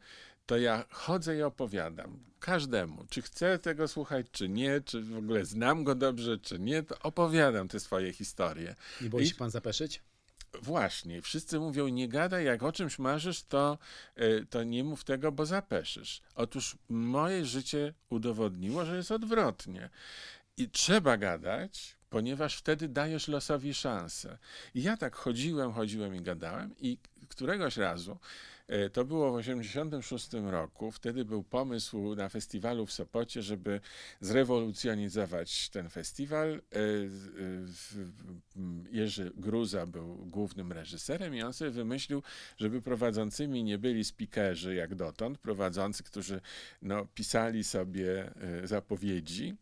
to 0.46 0.58
ja 0.58 0.86
chodzę 0.90 1.38
i 1.38 1.42
opowiadam 1.42 2.20
każdemu, 2.40 3.06
czy 3.10 3.22
chcę 3.22 3.60
tego 3.60 3.88
słuchać, 3.88 4.26
czy 4.32 4.50
nie, 4.50 4.82
czy 4.82 5.02
w 5.02 5.18
ogóle 5.18 5.46
znam 5.46 5.84
go 5.84 5.96
dobrze, 5.96 6.38
czy 6.38 6.60
nie, 6.60 6.84
to 6.84 7.00
opowiadam 7.00 7.68
te 7.68 7.80
swoje 7.80 8.14
historie. 8.14 8.76
Nie 9.02 9.10
boi 9.10 9.28
się 9.28 9.36
pan 9.36 9.50
zapeszyć? 9.50 10.02
Właśnie, 10.62 11.22
wszyscy 11.22 11.60
mówią, 11.60 11.88
nie 11.88 12.08
gadaj, 12.10 12.46
jak 12.46 12.64
o 12.64 12.72
czymś 12.72 13.00
marzysz, 13.00 13.44
to, 13.44 13.78
e, 14.16 14.46
to 14.46 14.64
nie 14.64 14.84
mów 14.84 15.04
tego, 15.04 15.32
bo 15.32 15.46
zapeszysz. 15.46 16.22
Otóż 16.36 16.78
moje 16.90 17.46
życie 17.46 17.94
udowodniło, 18.10 18.86
że 18.86 18.96
jest 18.96 19.12
odwrotnie. 19.12 19.90
I 20.58 20.70
trzeba 20.70 21.18
gadać, 21.18 21.98
ponieważ 22.10 22.56
wtedy 22.56 22.88
dajesz 22.88 23.28
losowi 23.28 23.74
szansę. 23.74 24.38
I 24.74 24.84
ja 24.84 24.98
tak 24.98 25.16
chodziłem, 25.16 25.74
chodziłem 25.74 26.16
i 26.16 26.22
gadałem 26.22 26.76
i 26.80 26.98
któregoś 27.28 27.78
razu 27.78 28.18
E, 28.68 28.90
to 28.90 29.06
było 29.06 29.32
w 29.32 29.40
1986 29.40 30.52
roku. 30.52 30.92
Wtedy 30.92 31.26
był 31.26 31.44
pomysł 31.44 32.16
na 32.16 32.30
festiwalu 32.30 32.86
w 32.86 32.92
Sopocie, 32.92 33.42
żeby 33.42 33.82
zrewolucjonizować 34.20 35.70
ten 35.70 35.90
festiwal. 35.90 36.56
E, 36.56 36.80
Jerzy 38.92 39.32
Gruza 39.36 39.86
był 39.86 40.16
głównym 40.16 40.72
reżyserem 40.72 41.36
i 41.36 41.42
on 41.42 41.54
sobie 41.54 41.72
wymyślił, 41.72 42.24
żeby 42.58 42.82
prowadzącymi 42.82 43.64
nie 43.64 43.78
byli 43.78 44.04
speakerzy 44.04 44.76
jak 44.76 44.96
dotąd, 44.96 45.38
prowadzący, 45.38 46.04
którzy 46.04 46.42
no, 46.82 47.06
pisali 47.16 47.64
sobie 47.64 48.32
e, 48.36 48.68
zapowiedzi, 48.68 49.56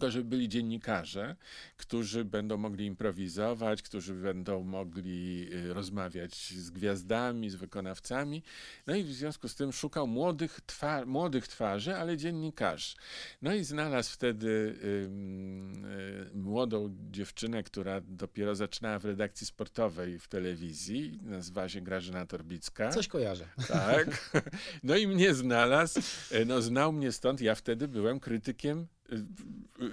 tylko 0.00 0.10
żeby 0.10 0.24
byli 0.24 0.48
dziennikarze, 0.48 1.36
którzy 1.76 2.24
będą 2.24 2.56
mogli 2.56 2.86
improwizować, 2.86 3.82
którzy 3.82 4.14
będą 4.14 4.62
mogli 4.62 5.48
y, 5.52 5.74
rozmawiać 5.74 6.52
z 6.52 6.70
gwiazdami, 6.70 7.50
z 7.50 7.54
wykonawcami. 7.54 8.42
No 8.86 8.96
i 8.96 9.04
w 9.04 9.12
związku 9.12 9.48
z 9.48 9.54
tym 9.54 9.72
szukał 9.72 10.06
młodych, 10.06 10.60
twa 10.66 11.06
młodych 11.06 11.48
twarzy, 11.48 11.96
ale 11.96 12.16
dziennikarzy. 12.16 12.96
No 13.42 13.54
i 13.54 13.64
znalazł 13.64 14.12
wtedy 14.12 14.48
y, 14.48 16.30
y, 16.32 16.38
młodą 16.38 16.96
dziewczynę, 17.10 17.62
która 17.62 18.00
dopiero 18.00 18.54
zaczynała 18.54 18.98
w 18.98 19.04
redakcji 19.04 19.46
sportowej 19.46 20.18
w 20.18 20.28
telewizji. 20.28 21.18
Nazywa 21.22 21.68
się 21.68 21.80
Grażyna 21.80 22.26
Torbicka. 22.26 22.90
Coś 22.90 23.08
kojarzę. 23.08 23.48
Tak. 23.68 24.04
No 24.82 24.96
i 24.96 25.06
mnie 25.06 25.34
znalazł. 25.34 26.00
No, 26.46 26.62
znał 26.62 26.92
mnie 26.92 27.12
stąd. 27.12 27.40
Ja 27.40 27.54
wtedy 27.54 27.88
byłem 27.88 28.20
krytykiem 28.20 28.86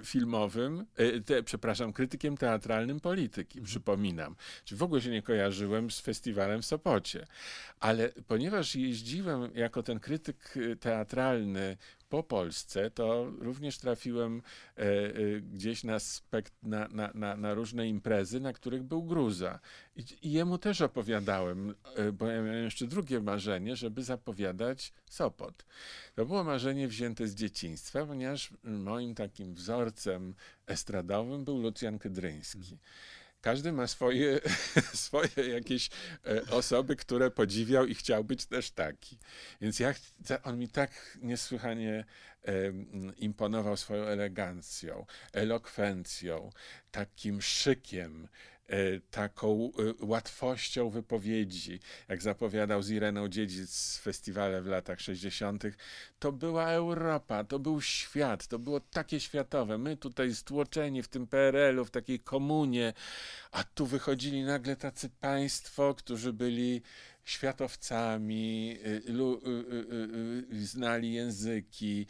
filmowym, 0.04 0.86
e, 0.96 1.20
te, 1.20 1.42
przepraszam, 1.42 1.92
krytykiem 1.92 2.36
teatralnym 2.36 3.00
polityki, 3.00 3.58
mhm. 3.58 3.66
przypominam. 3.66 4.36
Czy 4.64 4.76
w 4.76 4.82
ogóle 4.82 5.00
się 5.00 5.10
nie 5.10 5.22
kojarzyłem 5.22 5.90
z 5.90 6.00
festiwalem 6.00 6.62
w 6.62 6.66
Sopocie. 6.66 7.26
Ale 7.80 8.08
ponieważ 8.26 8.74
jeździłem 8.74 9.50
jako 9.54 9.82
ten 9.82 10.00
krytyk 10.00 10.54
e, 10.56 10.76
teatralny 10.76 11.76
po 12.12 12.22
Polsce, 12.22 12.90
to 12.90 13.32
również 13.38 13.78
trafiłem 13.78 14.42
e, 14.76 14.80
e, 14.80 15.40
gdzieś 15.40 15.84
na, 15.84 15.98
na, 16.62 16.88
na, 16.88 17.10
na, 17.14 17.36
na, 17.36 17.54
różne 17.54 17.88
imprezy, 17.88 18.40
na 18.40 18.52
których 18.52 18.82
był 18.82 19.02
Gruza. 19.02 19.60
I, 19.96 20.04
I, 20.22 20.32
jemu 20.32 20.58
też 20.58 20.80
opowiadałem, 20.80 21.74
e, 21.96 22.12
bo 22.12 22.26
ja 22.26 22.42
miałem 22.42 22.64
jeszcze 22.64 22.86
drugie 22.86 23.20
marzenie, 23.20 23.76
żeby 23.76 24.04
zapowiadać 24.04 24.92
Sopot. 25.10 25.64
To 26.14 26.26
było 26.26 26.44
marzenie 26.44 26.88
wzięte 26.88 27.26
z 27.26 27.34
dzieciństwa, 27.34 28.06
ponieważ 28.06 28.50
moim 28.64 29.14
takim 29.14 29.54
wzorcem 29.54 30.34
estradowym 30.66 31.44
był 31.44 31.58
Lucjan 31.58 31.98
Kydryński 31.98 32.78
każdy 33.42 33.72
ma 33.72 33.86
swoje, 33.86 34.40
swoje 34.94 35.48
jakieś 35.48 35.90
e, 36.26 36.50
osoby, 36.50 36.96
które 36.96 37.30
podziwiał 37.30 37.86
i 37.86 37.94
chciał 37.94 38.24
być 38.24 38.46
też 38.46 38.70
taki. 38.70 39.18
Więc 39.60 39.80
ja, 39.80 39.94
on 40.44 40.58
mi 40.58 40.68
tak 40.68 41.18
niesłychanie 41.22 42.04
imponował 43.16 43.76
swoją 43.76 44.04
elegancją, 44.04 45.06
elokwencją, 45.32 46.50
takim 46.90 47.42
szykiem, 47.42 48.28
taką 49.10 49.70
e, 50.00 50.06
łatwością 50.06 50.90
wypowiedzi, 50.90 51.80
jak 52.08 52.22
zapowiadał 52.22 52.82
z 52.82 52.90
Ireną 52.90 53.28
Dziedzic 53.28 53.98
festiwale 53.98 54.62
w 54.62 54.66
latach 54.66 55.00
60., 55.00 55.64
to 56.18 56.32
była 56.32 56.70
Europa, 56.70 57.44
to 57.44 57.58
był 57.58 57.80
świat, 57.80 58.46
to 58.46 58.58
było 58.58 58.80
takie 58.80 59.20
światowe. 59.20 59.78
My 59.78 59.96
tutaj 59.96 60.34
stłoczeni 60.34 61.02
w 61.02 61.08
tym 61.08 61.26
PRL-u, 61.26 61.84
w 61.84 61.90
takiej 61.90 62.20
komunie, 62.20 62.92
a 63.50 63.64
tu 63.64 63.86
wychodzili 63.86 64.44
nagle 64.44 64.76
tacy 64.76 65.08
państwo, 65.08 65.94
którzy 65.94 66.32
byli 66.32 66.82
światowcami, 67.24 68.76
y, 68.86 68.88
y, 68.88 70.52
y, 70.52 70.66
znali 70.66 71.12
języki, 71.12 72.06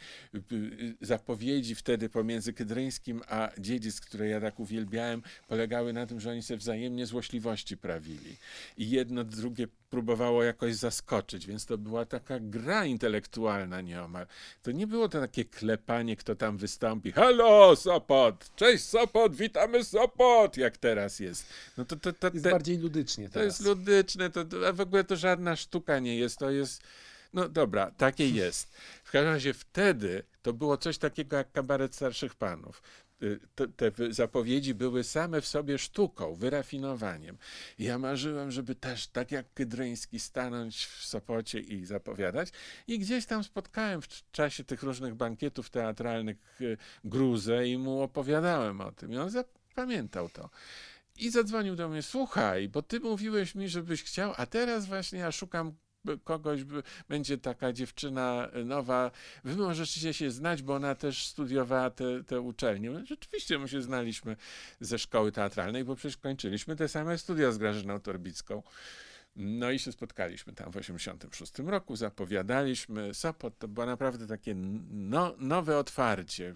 zapowiedzi 1.01 1.75
wtedy 1.75 2.09
pomiędzy 2.09 2.53
Kydryńskim 2.53 3.21
a 3.27 3.49
Dziedzic, 3.59 4.01
które 4.01 4.27
ja 4.27 4.41
tak 4.41 4.59
uwielbiałem, 4.59 5.21
polegały 5.47 5.93
na 5.93 6.05
tym, 6.05 6.19
że 6.19 6.31
oni 6.31 6.43
sobie 6.43 6.57
wzajemnie 6.57 7.05
złośliwości 7.05 7.77
prawili. 7.77 8.35
I 8.77 8.89
jedno 8.89 9.23
drugie 9.23 9.67
próbowało 9.93 10.43
jakoś 10.43 10.75
zaskoczyć, 10.75 11.47
więc 11.47 11.65
to 11.65 11.77
była 11.77 12.05
taka 12.05 12.39
gra 12.39 12.85
intelektualna 12.85 13.81
nieomal. 13.81 14.25
To 14.63 14.71
nie 14.71 14.87
było 14.87 15.09
to 15.09 15.19
takie 15.19 15.45
klepanie, 15.45 16.15
kto 16.15 16.35
tam 16.35 16.57
wystąpi. 16.57 17.11
Halo, 17.11 17.75
Sopot! 17.75 18.55
Cześć, 18.55 18.83
Sopot! 18.83 19.35
Witamy, 19.35 19.83
Sopot! 19.83 20.57
Jak 20.57 20.77
teraz 20.77 21.19
jest. 21.19 21.45
No 21.77 21.85
to, 21.85 21.95
to, 21.95 22.13
to 22.13 22.27
jest 22.33 22.43
te, 22.43 22.51
bardziej 22.51 22.77
ludycznie 22.77 23.29
teraz. 23.29 23.33
To 23.33 23.43
jest 23.43 23.77
ludyczne, 23.77 24.29
to, 24.29 24.45
to, 24.45 24.73
w 24.73 24.81
ogóle 24.81 25.02
to 25.03 25.15
żadna 25.15 25.55
sztuka 25.55 25.99
nie 25.99 26.17
jest, 26.17 26.37
to 26.37 26.51
jest... 26.51 26.83
No 27.33 27.49
dobra, 27.49 27.91
takie 27.91 28.29
jest. 28.29 28.75
W 29.03 29.11
każdym 29.11 29.33
razie 29.33 29.53
wtedy 29.53 30.23
to 30.41 30.53
było 30.53 30.77
coś 30.77 30.97
takiego 30.97 31.37
jak 31.37 31.51
kabaret 31.51 31.95
starszych 31.95 32.35
panów. 32.35 32.81
Y, 33.23 33.39
te, 33.55 33.91
te, 33.91 34.13
zapowiedzi 34.13 34.73
były 34.73 35.03
same 35.03 35.41
w 35.41 35.47
sobie 35.47 35.77
sztuką, 35.77 36.35
wyrafinowaniem. 36.35 37.37
Ja 37.79 37.99
marzyłem, 37.99 38.51
żeby 38.51 38.75
też, 38.75 39.07
tak 39.07 39.31
jak 39.31 39.53
Kydryński, 39.53 40.19
stanąć 40.19 40.85
w 40.85 41.05
Sopocie 41.05 41.59
i 41.59 41.85
zapowiadać. 41.85 42.49
I 42.87 42.99
gdzieś 42.99 43.25
tam 43.25 43.43
spotkałem 43.43 44.01
w 44.01 44.31
czasie 44.31 44.63
tych 44.63 44.83
różnych 44.83 45.15
bankietów 45.15 45.69
teatralnych 45.69 46.61
y, 46.61 46.77
Gruzę 47.03 47.67
i 47.67 47.77
mu 47.77 48.01
opowiadałem 48.01 48.81
o 48.81 48.91
tym. 48.91 49.13
I 49.13 49.17
on 49.17 49.29
zapamiętał 49.29 50.29
to. 50.29 50.49
I 51.17 51.29
zadzwonił 51.29 51.75
do 51.75 51.89
mnie, 51.89 52.01
słuchaj, 52.01 52.69
bo 52.69 52.81
ty 52.81 52.99
mówiłeś 52.99 53.55
mi, 53.55 53.69
żebyś 53.69 54.03
chciał, 54.03 54.33
a 54.37 54.45
teraz 54.45 54.85
właśnie 54.85 55.19
ja 55.19 55.31
szukam 55.31 55.73
kogoś, 56.23 56.61
będzie 57.09 57.37
taka 57.37 57.73
dziewczyna 57.73 58.49
nowa, 58.65 59.11
wy 59.43 59.55
możecie 59.55 60.13
się 60.13 60.31
znać, 60.31 60.61
bo 60.61 60.75
ona 60.75 60.95
też 60.95 61.27
studiowała 61.27 61.89
te, 61.89 62.23
te 62.23 62.41
uczelnie. 62.41 63.05
Rzeczywiście 63.05 63.59
my 63.59 63.67
się 63.67 63.81
znaliśmy 63.81 64.35
ze 64.79 64.99
szkoły 64.99 65.31
teatralnej, 65.31 65.83
bo 65.83 65.95
przecież 65.95 66.17
kończyliśmy 66.17 66.75
te 66.75 66.87
same 66.87 67.17
studia 67.17 67.51
z 67.51 67.57
Grażyną 67.57 67.99
Torbicką. 67.99 68.63
No 69.35 69.71
i 69.71 69.79
się 69.79 69.91
spotkaliśmy 69.91 70.53
tam 70.53 70.71
w 70.71 70.77
86 70.77 71.59
roku, 71.59 71.95
zapowiadaliśmy. 71.95 73.13
Sopot 73.13 73.59
to 73.59 73.67
było 73.67 73.85
naprawdę 73.85 74.27
takie 74.27 74.55
no, 74.91 75.35
nowe 75.37 75.77
otwarcie. 75.77 76.55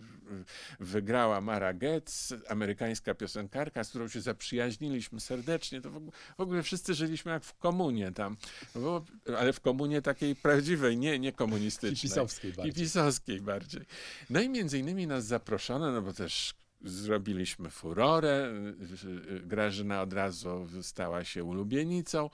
Wygrała 0.79 1.41
Mara 1.41 1.73
Getz, 1.73 2.33
amerykańska 2.49 3.15
piosenkarka, 3.15 3.83
z 3.83 3.89
którą 3.89 4.07
się 4.07 4.21
zaprzyjaźniliśmy 4.21 5.19
serdecznie. 5.19 5.81
To 5.81 5.91
w 5.91 5.97
ogóle, 5.97 6.11
w 6.37 6.41
ogóle 6.41 6.63
wszyscy 6.63 6.93
żyliśmy 6.93 7.31
jak 7.31 7.43
w 7.43 7.57
komunie 7.57 8.11
tam, 8.11 8.37
no 8.75 9.05
ale 9.37 9.53
w 9.53 9.61
komunie 9.61 10.01
takiej 10.01 10.35
prawdziwej, 10.35 10.97
nie, 10.97 11.19
nie 11.19 11.31
komunistycznej. 11.31 11.95
Hipisowskiej 11.95 12.53
bardziej. 12.53 12.73
Hipisowskiej 12.73 13.41
bardziej. 13.41 13.81
No 14.29 14.41
i 14.41 14.49
między 14.49 14.79
innymi 14.79 15.07
nas 15.07 15.25
zaproszono, 15.25 15.91
no 15.91 16.01
bo 16.01 16.13
też 16.13 16.53
zrobiliśmy 16.81 17.69
furorę. 17.69 18.53
Grażyna 19.43 20.01
od 20.01 20.13
razu 20.13 20.67
stała 20.81 21.23
się 21.23 21.43
ulubienicą 21.43 22.29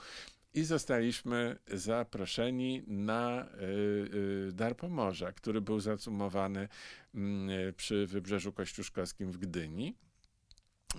i 0.53 0.63
zostaliśmy 0.63 1.55
zaproszeni 1.67 2.83
na 2.87 3.45
y, 3.45 4.47
y, 4.49 4.51
Dar 4.53 4.77
Pomorza, 4.77 5.31
który 5.31 5.61
był 5.61 5.79
zacumowany 5.79 6.67
mm, 7.15 7.73
przy 7.73 8.07
Wybrzeżu 8.07 8.53
Kościuszkowskim 8.53 9.31
w 9.31 9.37
Gdyni. 9.37 9.95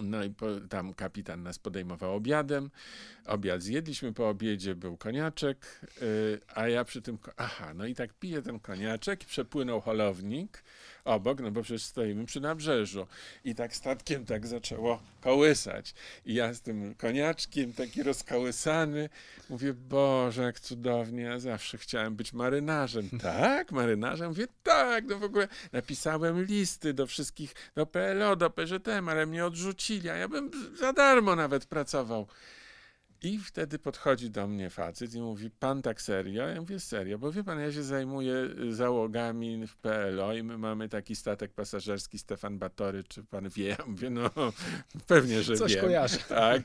No 0.00 0.24
i 0.24 0.30
po, 0.30 0.46
tam 0.60 0.94
kapitan 0.94 1.42
nas 1.42 1.58
podejmował 1.58 2.14
obiadem. 2.14 2.70
Obiad 3.26 3.62
zjedliśmy, 3.62 4.12
po 4.12 4.28
obiedzie 4.28 4.74
był 4.74 4.96
koniaczek, 4.96 5.80
a 6.54 6.68
ja 6.68 6.84
przy 6.84 7.02
tym, 7.02 7.18
aha, 7.36 7.74
no 7.74 7.86
i 7.86 7.94
tak 7.94 8.14
piję 8.14 8.42
ten 8.42 8.60
koniaczek 8.60 9.24
przepłynął 9.24 9.80
holownik 9.80 10.64
obok, 11.04 11.40
no 11.40 11.50
bo 11.50 11.62
przecież 11.62 11.82
stoimy 11.82 12.26
przy 12.26 12.40
nabrzeżu. 12.40 13.06
I 13.44 13.54
tak 13.54 13.76
statkiem 13.76 14.26
tak 14.26 14.46
zaczęło 14.46 15.00
kołysać. 15.20 15.94
I 16.26 16.34
ja 16.34 16.54
z 16.54 16.60
tym 16.60 16.94
koniaczkiem 16.94 17.72
taki 17.72 18.02
rozkołysany 18.02 19.08
mówię, 19.50 19.74
Boże, 19.74 20.42
jak 20.42 20.60
cudownie, 20.60 21.22
ja 21.22 21.38
zawsze 21.38 21.78
chciałem 21.78 22.16
być 22.16 22.32
marynarzem. 22.32 23.08
tak, 23.22 23.72
marynarzem? 23.72 24.28
Mówię, 24.28 24.46
tak, 24.62 25.04
no 25.04 25.18
w 25.18 25.24
ogóle 25.24 25.48
napisałem 25.72 26.44
listy 26.44 26.94
do 26.94 27.06
wszystkich, 27.06 27.54
do 27.74 27.86
PLO, 27.86 28.36
do 28.36 28.50
PZM, 28.50 29.08
ale 29.08 29.26
mnie 29.26 29.44
odrzucili, 29.46 30.10
a 30.10 30.16
ja 30.16 30.28
bym 30.28 30.50
za 30.76 30.92
darmo 30.92 31.36
nawet 31.36 31.66
pracował. 31.66 32.26
I 33.24 33.38
wtedy 33.38 33.78
podchodzi 33.78 34.30
do 34.30 34.46
mnie 34.46 34.70
facet 34.70 35.14
i 35.14 35.20
mówi, 35.20 35.50
pan 35.50 35.82
tak 35.82 36.02
serio? 36.02 36.48
Ja 36.48 36.60
mówię, 36.60 36.80
serio, 36.80 37.18
bo 37.18 37.32
wie 37.32 37.44
pan, 37.44 37.60
ja 37.60 37.72
się 37.72 37.82
zajmuję 37.82 38.34
y, 38.34 38.74
załogami 38.74 39.66
w 39.66 39.76
PLO 39.76 40.34
i 40.34 40.42
my 40.42 40.58
mamy 40.58 40.88
taki 40.88 41.16
statek 41.16 41.52
pasażerski 41.52 42.18
Stefan 42.18 42.58
Batory, 42.58 43.04
czy 43.04 43.24
pan 43.24 43.48
wie? 43.48 43.68
Ja 43.68 43.86
mówię, 43.86 44.10
no 44.10 44.30
pewnie, 45.06 45.42
że 45.42 45.56
Coś 45.56 45.72
wiem. 45.74 45.84
kojarzę. 45.84 46.18
Tak. 46.28 46.62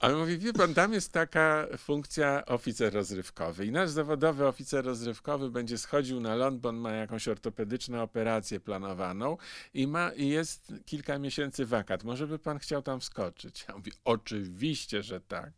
A 0.00 0.08
on 0.08 0.18
mówi, 0.18 0.38
wie 0.38 0.52
pan, 0.52 0.74
tam 0.74 0.92
jest 0.92 1.12
taka 1.12 1.66
funkcja 1.78 2.44
oficer 2.46 2.94
rozrywkowy 2.94 3.66
i 3.66 3.70
nasz 3.72 3.90
zawodowy 3.90 4.46
oficer 4.46 4.84
rozrywkowy 4.84 5.50
będzie 5.50 5.78
schodził 5.78 6.20
na 6.20 6.34
ląd, 6.34 6.60
bo 6.60 6.68
on 6.68 6.76
ma 6.76 6.92
jakąś 6.92 7.28
ortopedyczną 7.28 8.02
operację 8.02 8.60
planowaną 8.60 9.36
i, 9.74 9.86
ma, 9.86 10.10
i 10.10 10.28
jest 10.28 10.72
kilka 10.86 11.18
miesięcy 11.18 11.66
wakat. 11.66 12.04
Może 12.04 12.26
by 12.26 12.38
pan 12.38 12.58
chciał 12.58 12.82
tam 12.82 13.00
wskoczyć? 13.00 13.64
Ja 13.68 13.76
mówię, 13.76 13.92
oczywiście, 14.04 15.02
że 15.02 15.20
tak. 15.20 15.52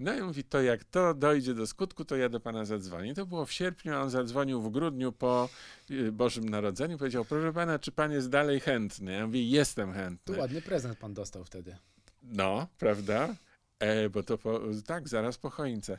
No 0.00 0.14
i 0.14 0.22
mówi, 0.22 0.44
to 0.44 0.62
jak 0.62 0.84
to 0.84 1.14
dojdzie 1.14 1.54
do 1.54 1.66
skutku, 1.66 2.04
to 2.04 2.16
ja 2.16 2.28
do 2.28 2.40
pana 2.40 2.64
zadzwonię. 2.64 3.14
To 3.14 3.26
było 3.26 3.46
w 3.46 3.52
sierpniu, 3.52 3.94
a 3.94 4.00
on 4.00 4.10
zadzwonił 4.10 4.62
w 4.62 4.70
grudniu 4.70 5.12
po 5.12 5.48
y, 5.90 6.12
Bożym 6.12 6.48
Narodzeniu. 6.48 6.98
Powiedział, 6.98 7.24
proszę 7.24 7.52
pana, 7.52 7.78
czy 7.78 7.92
pan 7.92 8.12
jest 8.12 8.28
dalej 8.28 8.60
chętny? 8.60 9.12
Ja 9.12 9.26
mówię, 9.26 9.42
jestem 9.44 9.92
chętny. 9.92 10.34
To 10.34 10.40
ładny 10.40 10.62
prezent 10.62 10.98
pan 10.98 11.14
dostał 11.14 11.44
wtedy. 11.44 11.76
No, 12.22 12.66
prawda? 12.78 13.34
E, 13.78 14.10
bo 14.10 14.22
to 14.22 14.38
po, 14.38 14.60
tak, 14.86 15.08
zaraz 15.08 15.38
po 15.38 15.50
choince. 15.50 15.96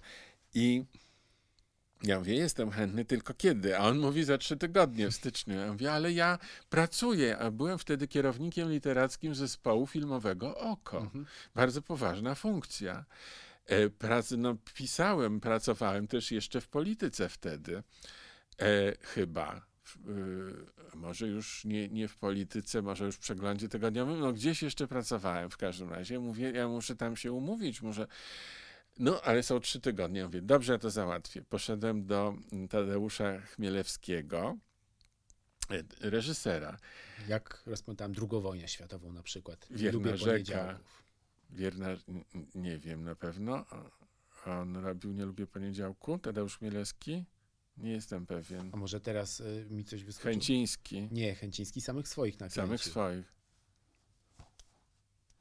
I 0.53 0.83
ja 2.03 2.19
mówię, 2.19 2.35
jestem 2.35 2.71
chętny, 2.71 3.05
tylko 3.05 3.33
kiedy? 3.33 3.77
A 3.77 3.81
on 3.81 3.99
mówi 3.99 4.23
za 4.23 4.37
trzy 4.37 4.57
tygodnie 4.57 5.11
w 5.11 5.15
styczniu. 5.15 5.55
Ja 5.55 5.71
mówię, 5.71 5.93
ale 5.93 6.11
ja 6.11 6.39
pracuję, 6.69 7.37
a 7.37 7.51
byłem 7.51 7.79
wtedy 7.79 8.07
kierownikiem 8.07 8.71
literackim 8.71 9.35
zespołu 9.35 9.87
filmowego 9.87 10.57
Oko. 10.57 10.97
Mhm. 10.97 11.25
Bardzo 11.55 11.81
poważna 11.81 12.35
funkcja. 12.35 13.05
E, 13.65 13.89
prac, 13.89 14.31
no, 14.31 14.55
pisałem, 14.73 15.39
pracowałem 15.39 16.07
też 16.07 16.31
jeszcze 16.31 16.61
w 16.61 16.67
polityce 16.67 17.29
wtedy. 17.29 17.83
E, 18.61 18.97
chyba. 19.01 19.55
E, 19.55 20.95
może 20.95 21.27
już 21.27 21.65
nie, 21.65 21.89
nie 21.89 22.07
w 22.07 22.17
polityce, 22.17 22.81
może 22.81 23.05
już 23.05 23.15
w 23.15 23.19
przeglądzie 23.19 23.69
tygodniowym, 23.69 24.19
no 24.19 24.33
gdzieś 24.33 24.63
jeszcze 24.63 24.87
pracowałem 24.87 25.49
w 25.49 25.57
każdym 25.57 25.89
razie. 25.89 26.19
Mówię, 26.19 26.51
ja 26.51 26.67
muszę 26.67 26.95
tam 26.95 27.15
się 27.15 27.31
umówić, 27.31 27.81
muszę 27.81 28.07
no, 28.99 29.21
ale 29.21 29.43
są 29.43 29.59
trzy 29.59 29.79
tygodnie. 29.79 30.19
Ja 30.19 30.25
mówię, 30.25 30.41
dobrze, 30.41 30.73
ja 30.73 30.79
to 30.79 30.89
załatwię. 30.89 31.41
Poszedłem 31.41 32.05
do 32.05 32.35
Tadeusza 32.69 33.39
Chmielewskiego, 33.39 34.57
e, 35.69 36.09
reżysera. 36.09 36.77
Jak 37.27 37.63
rozpamiętałem 37.65 38.13
drugą 38.13 38.41
wojnę 38.41 38.67
światową 38.67 39.13
na 39.13 39.23
przykład. 39.23 39.67
Wierna 39.71 39.99
Lubię 39.99 40.17
rzeka. 40.17 40.79
Wierna, 41.49 41.87
nie 42.55 42.79
wiem 42.79 43.03
na 43.03 43.15
pewno. 43.15 43.65
On 44.45 44.77
robił 44.77 45.11
Nie 45.11 45.25
lubię 45.25 45.47
poniedziałku, 45.47 46.17
Tadeusz 46.17 46.57
Chmielewski. 46.57 47.25
Nie 47.77 47.91
jestem 47.91 48.25
pewien. 48.25 48.69
A 48.73 48.77
może 48.77 49.01
teraz 49.01 49.39
y, 49.39 49.67
mi 49.69 49.85
coś 49.85 50.03
wyskoczyło? 50.03 50.33
Chęciński. 50.33 51.07
Nie, 51.11 51.35
Chęciński 51.35 51.81
samych 51.81 52.07
swoich 52.07 52.33
nakręcił. 52.33 52.63
Samych 52.63 52.83
swoich. 52.83 53.33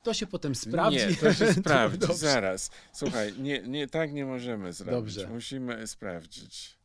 To 0.03 0.15
się 0.15 0.27
potem 0.27 0.55
sprawdzi. 0.55 0.99
Nie, 0.99 1.17
to 1.17 1.35
się 1.35 1.53
sprawdzi, 1.63 1.99
to 1.99 2.15
zaraz. 2.15 2.71
Słuchaj, 2.93 3.35
nie, 3.39 3.63
nie, 3.63 3.89
tak 3.89 4.13
nie 4.13 4.25
możemy 4.25 4.73
zrobić. 4.73 5.15
Dobrze. 5.15 5.29
Musimy 5.29 5.87
sprawdzić. 5.87 6.79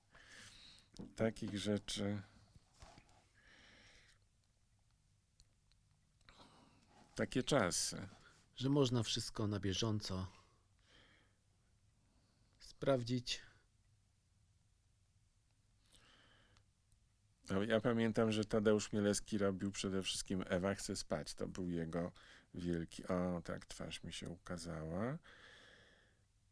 Takich 1.16 1.60
rzeczy... 1.60 2.22
Takie 7.16 7.44
czasy. 7.44 8.08
Że 8.56 8.70
można 8.70 9.04
wszystko 9.04 9.48
na 9.48 9.60
bieżąco 9.60 10.28
sprawdzić. 12.60 13.42
No, 17.50 17.64
ja 17.64 17.82
pamiętam, 17.82 18.32
że 18.32 18.46
Tadeusz 18.46 18.94
Mielewski 18.94 19.38
robił 19.38 19.72
przede 19.72 20.04
wszystkim 20.04 20.44
Ewa 20.48 20.76
chce 20.76 20.96
spać. 20.96 21.34
To 21.34 21.48
był 21.48 21.70
jego 21.70 22.12
wielki. 22.58 23.08
O, 23.08 23.42
tak, 23.46 23.66
twarz 23.66 24.04
mi 24.04 24.14
się 24.14 24.30
ukazała. 24.30 25.18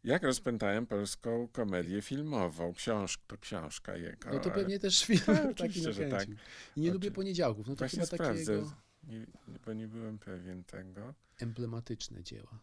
Jak 0.03 0.23
rozpętałem 0.23 0.87
polską 0.87 1.47
komedię 1.47 2.01
filmową. 2.01 2.73
Książ, 2.73 3.19
to 3.27 3.37
książka 3.37 3.97
jego. 3.97 4.29
No 4.33 4.39
to 4.39 4.51
pewnie 4.51 4.79
też 4.79 5.05
film 5.05 5.19
Tak, 5.25 5.57
taki 5.57 5.81
że 5.81 5.89
nakręcił. 5.89 6.35
I 6.75 6.81
nie 6.81 6.87
Oczy- 6.89 6.93
lubię 6.93 7.11
poniedziałków. 7.11 7.67
No 7.67 7.75
to 7.75 7.79
Właśnie 7.79 7.99
chyba 8.05 8.15
sprawdzę, 8.15 8.53
jego 8.53 8.71
nie, 9.03 9.25
bo 9.65 9.73
nie 9.73 9.87
byłem 9.87 10.19
pewien 10.19 10.63
tego. 10.63 11.13
emblematyczne 11.39 12.23
dzieła. 12.23 12.59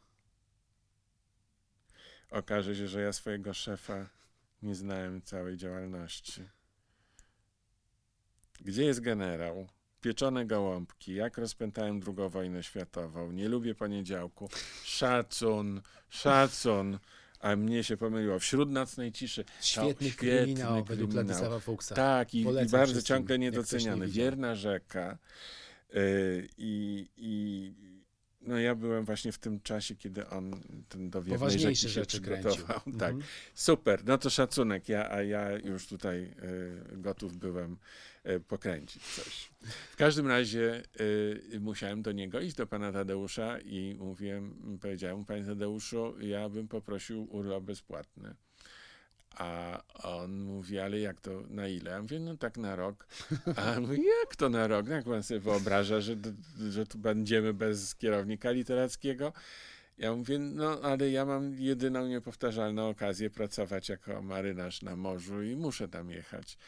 Okaże 2.31 2.77
się, 2.77 2.89
że 2.89 3.01
ja 3.02 3.12
swojego 3.12 3.55
szefa 3.55 4.09
nie 4.62 4.74
znałem 4.74 5.23
całej 5.23 5.56
działalności. 5.56 6.48
Gdzie 8.60 8.85
jest 8.85 9.01
generał? 9.01 9.69
Pieczone 10.03 10.47
gołąbki. 10.47 11.15
Jak 11.15 11.39
rozpętałem 11.39 12.01
drugą 12.01 12.29
wojnę 12.29 12.62
światową? 12.62 13.33
Nie 13.33 13.49
lubię 13.49 13.74
poniedziałku. 13.74 14.49
Szacun, 14.85 15.81
szacun. 16.09 16.99
A 17.41 17.57
mnie 17.57 17.85
się 17.85 17.97
pomyliło. 17.97 18.39
Wśród 18.39 18.70
nocnej 18.70 19.12
ciszy. 19.12 19.45
Świetny 19.61 20.11
świetny 20.11 20.11
kryminał 20.11 20.85
według 20.85 21.11
kryminał. 21.11 21.24
Władysława 21.24 21.61
Fuchsa. 21.61 21.95
Tak, 21.95 22.35
i, 22.35 22.41
i 22.41 22.69
bardzo 22.70 23.03
ciągle 23.03 23.39
nie 23.39 23.47
niedoceniany. 23.47 24.07
widział. 24.07 24.24
Wierna 24.24 24.55
rzeka. 24.55 25.19
Yy, 25.93 26.49
I, 26.59 27.09
i 27.16 27.73
no 28.41 28.59
ja 28.59 28.74
byłem 28.74 29.05
właśnie 29.05 29.33
w 29.33 29.39
tym 29.39 29.61
czasie, 29.61 29.97
kiedy 29.97 30.29
on 30.29 30.61
ten 30.89 31.11
do 31.11 31.23
wiernej 31.23 31.59
rzeki 31.59 31.77
się 31.77 31.89
rzeczy 31.89 32.20
kręcił. 32.20 32.51
przygotował. 32.51 32.81
Tak. 32.99 33.11
Mhm. 33.11 33.23
Super, 33.55 34.05
no 34.05 34.19
to 34.19 34.31
szacunek, 34.31 34.89
ja, 34.89 35.11
a 35.11 35.23
ja 35.23 35.51
już 35.53 35.87
tutaj 35.87 36.35
y, 36.93 36.97
gotów 36.97 37.37
byłem 37.37 37.73
y, 37.73 37.77
pokręcić 38.49 39.03
coś. 39.03 39.51
W 39.90 39.97
każdym 39.97 40.27
razie 40.27 40.82
y, 41.55 41.61
musiałem 41.61 42.03
do 42.03 42.12
niego 42.12 42.40
iść, 42.40 42.57
do 42.57 42.66
pana 42.66 42.93
Tadeusza 42.93 43.59
i 43.59 43.97
mówiłem, 43.99 44.78
powiedziałem 44.81 45.19
mu, 45.19 45.24
panie 45.24 45.44
Tadeuszu, 45.44 46.15
ja 46.20 46.49
bym 46.49 46.69
poprosił 46.69 47.28
urlop 47.31 47.65
bezpłatny. 47.65 48.35
A 49.36 49.82
on 50.03 50.40
mówi, 50.40 50.78
ale 50.78 51.01
jak 51.01 51.20
to, 51.20 51.43
na 51.49 51.69
ile? 51.69 51.90
Ja 51.90 52.03
mówię, 52.03 52.20
no 52.20 52.36
tak 52.36 52.57
na 52.57 52.77
rok. 52.77 53.07
A 53.57 53.77
on 53.77 53.82
mówi, 53.82 54.03
jak 54.20 54.36
to 54.36 54.49
na 54.49 54.66
rok? 54.66 54.86
No 54.86 54.94
Jak 54.94 55.05
pan 55.05 55.23
sobie 55.23 55.40
wyobraża, 55.40 56.01
że, 56.01 56.16
że 56.70 56.86
tu 56.86 56.99
będziemy 56.99 57.55
bez 57.55 57.94
kierownika 57.94 58.51
literackiego? 58.51 59.32
Ja 59.99 60.15
mówię, 60.15 60.39
no 60.39 60.81
ale 60.81 61.11
ja 61.11 61.24
mam 61.24 61.55
jedyną 61.55 62.07
niepowtarzalną 62.07 62.89
okazję 62.89 63.31
pracować 63.31 63.89
jako 63.89 64.23
marynarz 64.23 64.82
na 64.82 64.97
morzu 64.97 65.43
i 65.43 65.57
muszę 65.57 65.89
tam 65.89 66.11
jechać. 66.11 66.59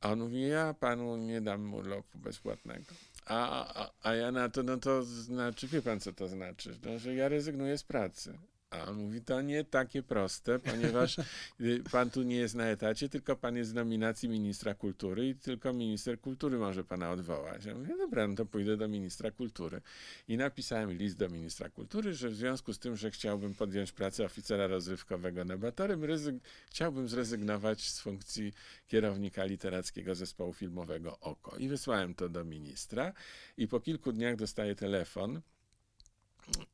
A 0.00 0.12
on 0.12 0.18
mówi, 0.18 0.48
ja 0.48 0.74
panu 0.74 1.16
nie 1.16 1.40
dam 1.40 1.74
urlopu 1.74 2.18
bezpłatnego. 2.18 2.84
A, 3.26 3.66
a, 3.82 3.90
a 4.02 4.14
ja 4.14 4.32
na 4.32 4.48
to, 4.48 4.62
no 4.62 4.76
to 4.76 5.04
znaczy, 5.04 5.68
wie 5.68 5.82
pan 5.82 6.00
co 6.00 6.12
to 6.12 6.28
znaczy? 6.28 6.78
No, 6.84 6.98
że 6.98 7.14
ja 7.14 7.28
rezygnuję 7.28 7.78
z 7.78 7.84
pracy. 7.84 8.38
A 8.70 8.84
on 8.84 8.96
mówi, 8.96 9.20
to 9.20 9.42
nie 9.42 9.64
takie 9.64 10.02
proste, 10.02 10.58
ponieważ 10.58 11.18
y, 11.60 11.82
pan 11.92 12.10
tu 12.10 12.22
nie 12.22 12.36
jest 12.36 12.54
na 12.54 12.64
etacie, 12.64 13.08
tylko 13.08 13.36
pan 13.36 13.56
jest 13.56 13.70
z 13.70 13.74
nominacji 13.74 14.28
ministra 14.28 14.74
kultury 14.74 15.28
i 15.28 15.34
tylko 15.34 15.72
minister 15.72 16.20
kultury 16.20 16.58
może 16.58 16.84
pana 16.84 17.10
odwołać. 17.10 17.64
Ja 17.64 17.74
mówię, 17.74 17.96
dobra, 17.96 18.28
no 18.28 18.34
to 18.34 18.46
pójdę 18.46 18.76
do 18.76 18.88
ministra 18.88 19.30
kultury. 19.30 19.80
I 20.28 20.36
napisałem 20.36 20.92
list 20.92 21.16
do 21.16 21.28
ministra 21.28 21.68
kultury, 21.68 22.14
że 22.14 22.28
w 22.28 22.34
związku 22.34 22.72
z 22.72 22.78
tym, 22.78 22.96
że 22.96 23.10
chciałbym 23.10 23.54
podjąć 23.54 23.92
pracę 23.92 24.24
oficera 24.24 24.66
rozrywkowego 24.66 25.44
na 25.44 25.56
Batorym, 25.56 26.04
ryzyk, 26.04 26.36
chciałbym 26.70 27.08
zrezygnować 27.08 27.88
z 27.90 28.00
funkcji 28.00 28.52
kierownika 28.86 29.44
literackiego 29.44 30.14
zespołu 30.14 30.52
filmowego 30.52 31.18
OKO. 31.20 31.56
I 31.56 31.68
wysłałem 31.68 32.14
to 32.14 32.28
do 32.28 32.44
ministra 32.44 33.12
i 33.56 33.68
po 33.68 33.80
kilku 33.80 34.12
dniach 34.12 34.36
dostaję 34.36 34.74
telefon, 34.74 35.40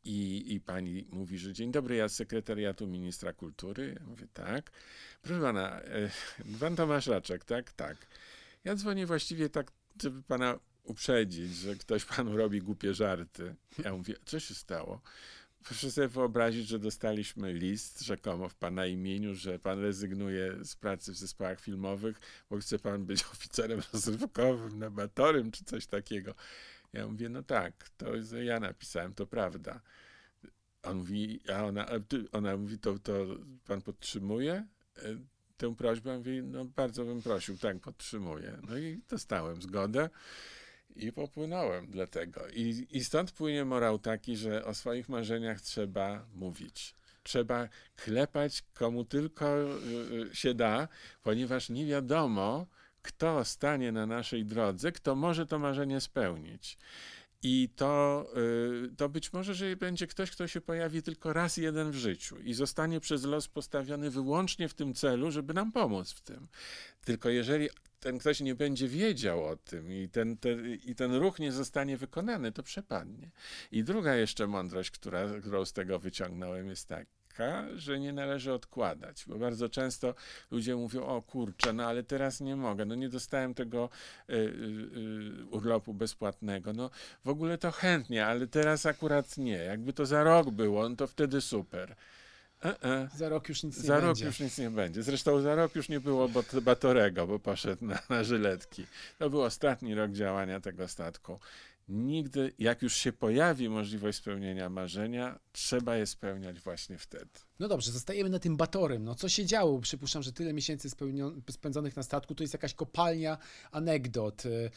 i, 0.05 0.53
I 0.55 0.61
pani 0.61 1.07
mówi, 1.11 1.39
że 1.39 1.53
dzień 1.53 1.73
dobry, 1.73 1.97
ja 1.97 2.09
z 2.09 2.15
sekretariatu 2.15 2.87
ministra 2.87 3.33
kultury. 3.33 3.97
Ja 4.01 4.07
mówię, 4.07 4.27
tak. 4.35 4.71
Proszę 5.23 5.41
pana, 5.41 5.81
e, 5.81 6.11
pan 6.61 6.77
Tomasz 6.77 7.07
Raczek, 7.07 7.45
tak? 7.45 7.73
Tak. 7.73 7.97
Ja 8.65 8.75
dzwonię 8.75 9.07
właściwie 9.07 9.49
tak, 9.49 9.73
żeby 10.03 10.23
pana 10.23 10.59
uprzedzić, 10.85 11.57
że 11.57 11.75
ktoś 11.77 12.05
panu 12.05 12.37
robi 12.37 12.63
głupie 12.63 12.95
żarty. 12.95 13.55
Ja 13.85 13.93
mówię, 13.93 14.15
co 14.25 14.41
się 14.41 14.55
stało? 14.55 15.01
Proszę 15.65 15.91
sobie 15.91 16.09
wyobrazić, 16.09 16.69
że 16.69 16.79
dostaliśmy 16.79 17.53
list 17.53 18.01
rzekomo 18.01 18.49
w 18.49 18.55
pana 18.55 18.87
imieniu, 18.87 19.35
że 19.35 19.59
pan 19.59 19.81
rezygnuje 19.81 20.65
z 20.65 20.77
pracy 20.77 21.13
w 21.13 21.17
zespołach 21.17 21.61
filmowych, 21.61 22.21
bo 22.51 22.59
chce 22.59 22.79
pan 22.79 23.07
być 23.07 23.25
oficerem 23.33 23.81
rozrywkowym, 23.93 24.79
nabatorem 24.79 25.51
czy 25.51 25.65
coś 25.65 25.87
takiego. 25.87 26.35
Ja 26.95 27.07
mówię, 27.07 27.29
no 27.29 27.43
tak, 27.43 27.89
to 27.97 28.17
jest- 28.17 28.33
ja 28.33 28.61
napisałem, 28.61 29.15
to 29.15 29.27
prawda. 29.27 29.81
On 30.83 30.97
mówi, 30.97 31.41
a 31.55 31.65
ona, 31.65 31.87
ona 32.33 32.57
mówi, 32.57 32.79
to, 32.79 32.99
to 32.99 33.13
pan 33.67 33.83
podtrzymuje 33.83 34.53
e, 34.53 35.03
tę 35.57 35.75
prośbę? 35.77 36.11
Ja 36.11 36.19
mówię, 36.19 36.43
no 36.43 36.65
bardzo 36.65 37.05
bym 37.05 37.23
prosił, 37.23 37.59
tak, 37.59 37.81
podtrzymuję. 37.81 38.59
No 38.69 38.79
i 38.79 39.01
dostałem 39.09 39.63
zgodę 39.63 40.11
i 40.97 41.13
popłynąłem 41.13 41.87
dlatego. 41.91 42.49
I, 42.49 42.87
I 42.91 43.05
stąd 43.05 43.33
płynie 43.33 43.65
morał 43.65 43.99
taki, 43.99 44.37
że 44.37 44.65
o 44.65 44.75
swoich 44.75 45.09
marzeniach 45.09 45.61
trzeba 45.61 46.27
mówić. 46.35 46.95
Trzeba 47.23 47.69
klepać 47.97 48.63
komu 48.75 49.05
tylko 49.05 49.63
y, 49.63 50.29
y, 50.33 50.37
się 50.37 50.55
da, 50.55 50.89
ponieważ 51.23 51.69
nie 51.71 51.87
wiadomo, 51.87 52.67
kto 53.05 53.45
stanie 53.45 53.93
na 53.93 54.07
naszej 54.07 54.45
drodze, 54.45 54.93
kto 54.93 55.15
może 55.15 55.47
to 55.47 55.59
marzenie 55.59 56.01
spełnić. 56.01 56.79
I 57.43 57.69
to, 57.77 58.27
y, 58.85 58.97
to 58.97 59.09
być 59.09 59.33
może, 59.33 59.55
że 59.55 59.77
będzie 59.77 60.07
ktoś, 60.07 60.31
kto 60.31 60.49
się 60.49 60.61
pojawi 60.61 61.03
tylko 61.03 61.33
raz 61.33 61.57
jeden 61.57 61.91
w 61.91 61.95
życiu 61.95 62.41
i 62.41 62.55
zostanie 62.55 63.01
przez 63.01 63.25
los 63.25 63.49
postawiony 63.49 64.11
wyłącznie 64.11 64.69
w 64.69 64.75
tym 64.75 64.95
celu, 64.95 65.31
żeby 65.31 65.55
nam 65.55 65.73
pomóc 65.73 66.13
w 66.13 66.21
tym. 66.21 66.49
Tylko 67.05 67.29
jeżeli 67.29 67.69
ten 68.01 68.19
ktoś 68.19 68.41
nie 68.41 68.55
będzie 68.55 68.89
wiedział 68.89 69.45
o 69.45 69.57
tym 69.57 69.93
i 69.93 70.09
ten, 70.09 70.37
ten, 70.37 70.75
i 70.75 70.95
ten 70.95 71.15
ruch 71.15 71.39
nie 71.39 71.53
zostanie 71.53 71.97
wykonany, 71.97 72.53
to 72.53 72.63
przepadnie. 72.63 73.31
I 73.73 73.85
druga 73.85 74.17
jeszcze 74.17 74.47
mądrość, 74.47 74.91
która, 74.91 75.41
którą 75.41 75.65
z 75.65 75.73
tego 75.73 75.99
wyciągnąłem, 75.99 76.69
jest 76.69 76.89
taka, 76.89 77.11
że 77.77 78.01
nie 78.01 78.13
należy 78.13 78.53
odkładać, 78.53 79.25
bo 79.27 79.39
bardzo 79.39 79.69
często 79.69 80.15
ludzie 80.51 80.77
mówią, 80.77 81.03
o 81.07 81.23
kurczę, 81.23 81.73
no 81.73 81.87
ale 81.87 82.03
teraz 82.03 82.41
nie 82.41 82.57
mogę, 82.57 82.85
no 82.85 82.95
nie 82.95 83.09
dostałem 83.09 83.55
tego 83.55 83.89
y, 84.31 84.33
y, 84.33 84.37
y, 84.37 85.47
urlopu 85.51 85.95
bezpłatnego, 85.95 86.73
no 86.73 86.91
w 87.25 87.29
ogóle 87.29 87.59
to 87.59 87.71
chętnie, 87.71 88.27
ale 88.27 88.47
teraz 88.47 88.87
akurat 88.87 89.39
nie, 89.39 89.57
jakby 89.57 89.93
to 89.93 90.07
za 90.07 90.25
rok 90.25 90.51
było, 90.51 90.89
no 90.89 90.97
to 90.97 91.07
wtedy 91.07 91.41
super. 91.41 91.97
E 92.65 92.69
-e. 92.73 93.17
Za 93.17 93.29
rok 93.29 93.49
już 93.49 93.63
nic 93.63 93.77
nie 93.77 93.83
Za 93.83 93.95
rok 93.95 94.05
będzie. 94.05 94.27
już 94.27 94.41
nic 94.41 94.59
nie 94.59 94.71
będzie. 94.71 95.03
Zresztą 95.03 95.41
za 95.41 95.55
rok 95.55 95.75
już 95.75 95.89
nie 95.89 96.01
było 96.01 96.29
Batorego, 96.63 97.27
bo 97.27 97.39
poszedł 97.39 97.85
na, 97.85 97.99
na 98.09 98.25
żyletki. 98.25 98.87
To 99.19 99.31
był 99.31 99.43
ostatni 99.43 99.95
rok 99.95 100.11
działania 100.11 100.61
tego 100.61 100.89
statku. 100.89 101.39
Nigdy, 101.89 102.53
jak 102.59 102.83
już 102.83 102.95
się 102.97 103.13
pojawi 103.13 103.69
możliwość 103.69 104.19
spełnienia 104.19 104.69
marzenia, 104.69 105.39
trzeba 105.53 105.97
je 105.97 106.07
spełniać 106.07 106.61
właśnie 106.61 106.99
wtedy. 106.99 107.31
No 107.59 107.69
dobrze, 107.69 107.93
zostajemy 107.93 108.31
na 108.31 108.39
tym 108.39 108.57
Batorym. 108.57 109.05
No 109.05 109.15
co 109.15 109.29
się 109.29 109.47
działo? 109.47 109.81
Przypuszczam, 109.81 110.23
że 110.23 110.33
tyle 110.33 110.53
miesięcy 110.53 110.91
spędzonych 111.51 111.97
na 111.97 112.03
statku 112.03 112.35
to 112.35 112.43
jest 112.43 112.53
jakaś 112.55 112.75
kopalnia 112.75 113.39
anegdot. 113.71 114.47
y, 114.47 114.71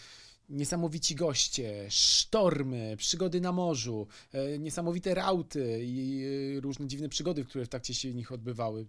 Niesamowici 0.50 1.16
goście, 1.16 1.86
sztormy, 1.90 2.96
przygody 2.98 3.42
na 3.42 3.52
morzu, 3.52 4.08
y, 4.56 4.60
niesamowite 4.60 5.14
rauty 5.16 5.80
i 5.84 6.24
y, 6.58 6.62
różne 6.62 6.88
dziwne 6.88 7.10
przygody, 7.10 7.46
które 7.46 7.66
w 7.66 7.70
trakcie 7.70 7.94
się 7.94 8.14
nich 8.14 8.32
odbywały. 8.32 8.86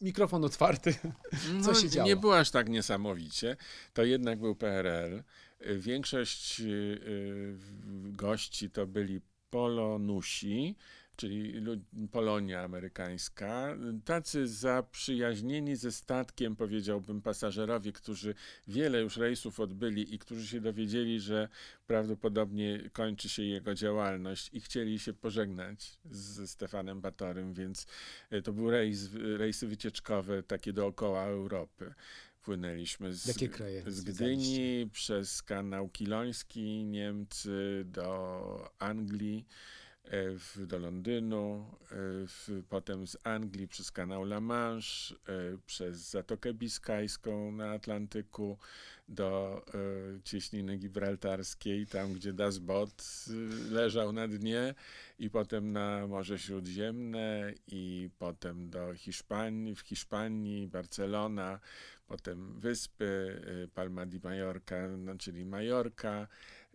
Mikrofon 0.00 0.44
otwarty. 0.44 0.94
Co 1.64 1.74
się 1.74 1.88
działo? 1.88 2.08
No, 2.08 2.14
Nie 2.14 2.16
było 2.16 2.38
aż 2.38 2.50
tak 2.50 2.68
niesamowicie. 2.68 3.56
To 3.92 4.04
jednak 4.04 4.40
był 4.40 4.54
PRL. 4.54 5.22
Y, 5.66 5.78
Większość 5.78 6.60
y, 6.60 6.64
y, 6.64 7.56
gości 8.12 8.70
to 8.70 8.86
byli 8.86 9.20
Polonusi, 9.50 10.76
czyli 11.16 11.62
Polonia 12.12 12.62
amerykańska. 12.62 13.76
Tacy 14.04 14.48
zaprzyjaźnieni 14.48 15.76
ze 15.76 15.92
statkiem, 15.92 16.56
powiedziałbym, 16.56 17.22
pasażerowie, 17.22 17.92
którzy 17.92 18.34
wiele 18.68 19.00
już 19.00 19.16
rejsów 19.16 19.60
odbyli 19.60 20.14
i 20.14 20.18
którzy 20.18 20.46
się 20.46 20.60
dowiedzieli, 20.60 21.20
że 21.20 21.48
prawdopodobnie 21.86 22.90
kończy 22.92 23.28
się 23.28 23.42
jego 23.42 23.74
działalność 23.74 24.50
i 24.52 24.60
chcieli 24.60 24.98
się 24.98 25.14
pożegnać 25.14 25.98
ze 26.10 26.48
Stefanem 26.48 27.00
Batorym, 27.00 27.54
więc 27.54 27.86
to 28.44 28.52
był 28.52 28.70
rejs, 28.70 29.08
rejsy 29.14 29.66
wycieczkowe 29.66 30.42
takie 30.42 30.72
dookoła 30.72 31.24
Europy. 31.24 31.94
Płynęliśmy 32.48 33.14
z, 33.14 33.26
Jakie 33.26 33.48
kraje 33.48 33.82
z? 33.86 34.04
Gdyni 34.04 34.90
przez 34.92 35.42
kanał 35.42 35.88
Kiloński, 35.88 36.84
Niemcy 36.84 37.82
do 37.86 38.70
Anglii. 38.78 39.46
W, 40.12 40.66
do 40.66 40.78
Londynu, 40.78 41.66
w, 42.26 42.62
potem 42.68 43.06
z 43.06 43.16
Anglii 43.24 43.68
przez 43.68 43.92
kanał 43.92 44.22
La 44.22 44.40
Manche, 44.40 45.14
przez 45.66 46.10
Zatokę 46.10 46.54
Biskajską 46.54 47.52
na 47.52 47.70
Atlantyku 47.70 48.58
do 49.08 49.64
cieśniny 50.24 50.76
gibraltarskiej, 50.76 51.86
tam 51.86 52.12
gdzie 52.12 52.32
Das 52.32 52.58
Boot 52.58 53.04
leżał 53.70 54.12
na 54.12 54.28
dnie 54.28 54.74
i 55.18 55.30
potem 55.30 55.72
na 55.72 56.06
Morze 56.06 56.38
Śródziemne 56.38 57.52
i 57.66 58.10
potem 58.18 58.70
do 58.70 58.94
Hiszpanii, 58.94 59.74
w 59.74 59.80
Hiszpanii, 59.80 60.68
Barcelona, 60.68 61.60
potem 62.06 62.60
wyspy, 62.60 63.40
Palma 63.74 64.06
di 64.06 64.20
Mallorca, 64.20 64.88
no, 64.98 65.14
czyli 65.16 65.44
Majorka, 65.44 66.28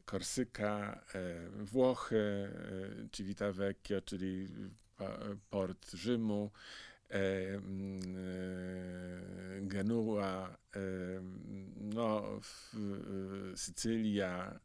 Korsyka, 0.05 1.01
e, 1.15 1.49
Włochy, 1.63 2.15
e, 2.15 3.09
Civitavecchio, 3.11 4.01
czyli 4.01 4.47
port 5.49 5.91
Rzymu, 5.91 6.51
e, 7.09 7.61
Genua, 9.61 10.57
no, 11.75 12.39
Sycylia, 13.55 14.59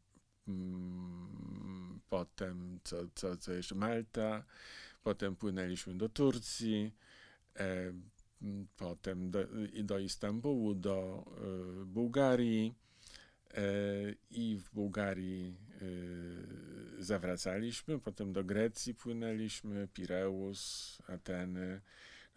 mm, 0.47 1.99
potem 2.09 2.79
co, 2.83 2.97
co, 3.15 3.37
co 3.37 3.53
jeszcze 3.53 3.75
Malta, 3.75 4.43
potem 5.03 5.35
płynęliśmy 5.35 5.93
do 5.93 6.09
Turcji, 6.09 6.95
potem 8.77 9.31
do, 9.31 9.39
do 9.83 9.99
Istambułu, 9.99 10.75
do 10.75 11.25
Bułgarii. 11.85 12.75
E, 12.85 12.88
i 14.31 14.57
w 14.57 14.73
Bułgarii 14.73 15.57
e, 15.81 17.03
zawracaliśmy, 17.03 17.99
potem 17.99 18.33
do 18.33 18.43
Grecji 18.43 18.95
płynęliśmy, 18.95 19.87
Pireus, 19.93 20.97
Ateny, 21.07 21.81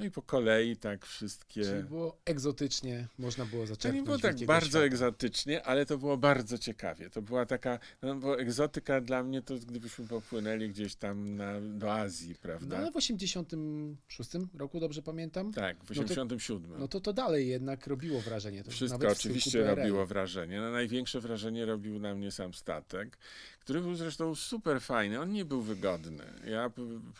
no 0.02 0.06
i 0.06 0.10
po 0.10 0.23
kolei 0.23 0.77
tak 0.77 1.06
wszystkie. 1.06 1.62
Czyli 1.62 1.82
było 1.82 2.16
egzotycznie, 2.24 3.09
można 3.19 3.47
było 3.47 3.66
zaczerpnąć. 3.66 3.93
To 3.93 3.97
nie 3.97 4.02
było 4.02 4.19
tak 4.19 4.47
bardzo 4.47 4.70
świata. 4.70 4.85
egzotycznie, 4.85 5.62
ale 5.62 5.86
to 5.86 5.98
było 5.98 6.16
bardzo 6.16 6.59
ciekawie. 6.59 7.10
To 7.10 7.23
była 7.23 7.47
taka, 7.47 7.78
no 8.02 8.14
bo 8.14 8.40
egzotyka 8.40 9.01
dla 9.01 9.23
mnie 9.23 9.43
to 9.43 9.55
gdybyśmy 9.55 10.06
popłynęli 10.06 10.69
gdzieś 10.69 10.94
tam 10.94 11.36
na, 11.36 11.60
do 11.60 11.94
Azji, 11.94 12.35
prawda? 12.35 12.77
No 12.77 12.82
ale 12.82 12.93
w 12.93 12.97
86 12.97 14.31
roku, 14.55 14.81
dobrze 14.81 15.02
pamiętam? 15.02 15.52
Tak, 15.52 15.85
w 15.85 15.90
87. 15.90 16.62
No 16.62 16.74
to, 16.74 16.81
no 16.81 16.89
to, 16.89 17.01
to 17.01 17.12
dalej 17.12 17.48
jednak 17.48 17.86
robiło 17.86 18.20
wrażenie. 18.20 18.64
To 18.64 18.70
Wszystko 18.70 19.09
oczywiście 19.09 19.74
robiło 19.74 20.06
wrażenie. 20.06 20.60
No, 20.60 20.70
największe 20.70 21.20
wrażenie 21.20 21.66
robił 21.66 21.98
na 21.98 22.14
mnie 22.14 22.31
sam 22.31 22.55
statek, 22.55 23.19
który 23.60 23.81
był 23.81 23.94
zresztą 23.94 24.35
super 24.35 24.81
fajny. 24.81 25.20
On 25.20 25.32
nie 25.32 25.44
był 25.44 25.62
wygodny. 25.62 26.24
Ja 26.47 26.70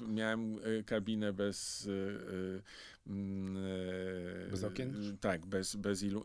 miałem 0.09 0.59
e, 0.81 0.83
kabinę 0.83 1.33
bez 1.33 1.87
e, 1.87 1.91
e, 1.91 2.62
bez 4.51 4.65
okien? 4.65 5.19
Tak, 5.21 5.47
bez, 5.47 5.77
bez 5.77 6.03
ilu, 6.03 6.25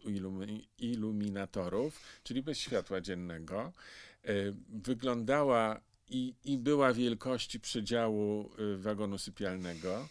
iluminatorów, 0.77 1.99
czyli 2.23 2.43
bez 2.43 2.57
światła 2.57 3.01
dziennego. 3.01 3.73
E, 4.23 4.33
wyglądała 4.69 5.81
i, 6.09 6.33
i 6.43 6.57
była 6.57 6.93
wielkości 6.93 7.59
przedziału 7.59 8.49
e, 8.57 8.77
wagonu 8.77 9.17
sypialnego. 9.17 10.09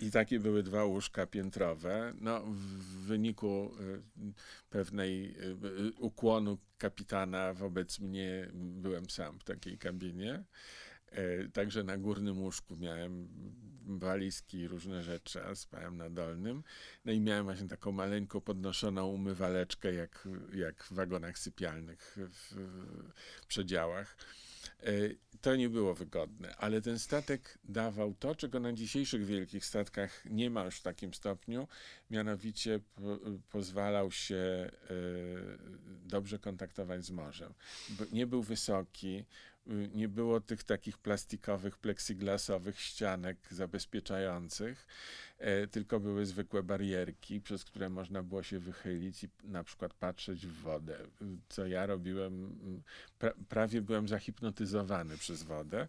I 0.00 0.10
takie 0.10 0.40
były 0.40 0.62
dwa 0.62 0.84
łóżka 0.84 1.26
piętrowe. 1.26 2.12
No, 2.20 2.40
w 2.40 3.06
wyniku 3.06 3.70
pewnej 4.70 5.34
ukłonu 5.98 6.58
kapitana 6.78 7.54
wobec 7.54 8.00
mnie 8.00 8.48
byłem 8.54 9.10
sam 9.10 9.38
w 9.38 9.44
takiej 9.44 9.78
kabinie. 9.78 10.44
Także 11.52 11.84
na 11.84 11.98
górnym 11.98 12.42
łóżku 12.42 12.76
miałem 12.76 13.28
walizki, 13.88 14.68
różne 14.68 15.02
rzeczy, 15.02 15.44
a 15.44 15.54
spałem 15.54 15.96
na 15.96 16.10
dolnym. 16.10 16.62
No 17.04 17.12
i 17.12 17.20
miałem 17.20 17.44
właśnie 17.44 17.68
taką 17.68 17.92
maleńką 17.92 18.40
podnoszoną 18.40 19.06
umywaleczkę, 19.06 19.94
jak, 19.94 20.28
jak 20.54 20.84
w 20.84 20.92
wagonach 20.92 21.38
sypialnych 21.38 22.16
w, 22.30 22.54
w 23.42 23.46
przedziałach. 23.46 24.16
E, 24.82 24.92
to 25.40 25.56
nie 25.56 25.68
było 25.68 25.94
wygodne, 25.94 26.56
ale 26.56 26.80
ten 26.80 26.98
statek 26.98 27.58
dawał 27.64 28.14
to, 28.14 28.34
czego 28.34 28.60
na 28.60 28.72
dzisiejszych 28.72 29.26
wielkich 29.26 29.64
statkach 29.64 30.24
nie 30.30 30.50
ma 30.50 30.64
już 30.64 30.76
w 30.76 30.82
takim 30.82 31.14
stopniu, 31.14 31.68
mianowicie 32.10 32.80
po, 32.94 33.18
pozwalał 33.50 34.12
się 34.12 34.36
e, 34.36 34.70
dobrze 36.04 36.38
kontaktować 36.38 37.04
z 37.04 37.10
morzem. 37.10 37.54
Nie 38.12 38.26
był 38.26 38.42
wysoki, 38.42 39.24
nie 39.94 40.08
było 40.08 40.40
tych 40.40 40.64
takich 40.64 40.98
plastikowych, 40.98 41.78
plexiglasowych 41.78 42.80
ścianek 42.80 43.38
zabezpieczających, 43.50 44.86
e, 45.38 45.66
tylko 45.66 46.00
były 46.00 46.26
zwykłe 46.26 46.62
barierki, 46.62 47.40
przez 47.40 47.64
które 47.64 47.88
można 47.88 48.22
było 48.22 48.42
się 48.42 48.58
wychylić 48.58 49.24
i 49.24 49.28
na 49.44 49.64
przykład 49.64 49.94
patrzeć 49.94 50.46
w 50.46 50.62
wodę. 50.62 50.98
Co 51.48 51.66
ja 51.66 51.86
robiłem, 51.86 52.54
pra, 53.18 53.32
prawie 53.48 53.82
byłem 53.82 54.08
zahipnotyzowany 54.08 55.18
przez 55.18 55.42
wodę, 55.42 55.86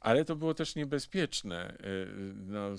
ale 0.00 0.24
to 0.24 0.36
było 0.36 0.54
też 0.54 0.74
niebezpieczne. 0.74 1.68
E, 1.68 1.76
no, 2.34 2.70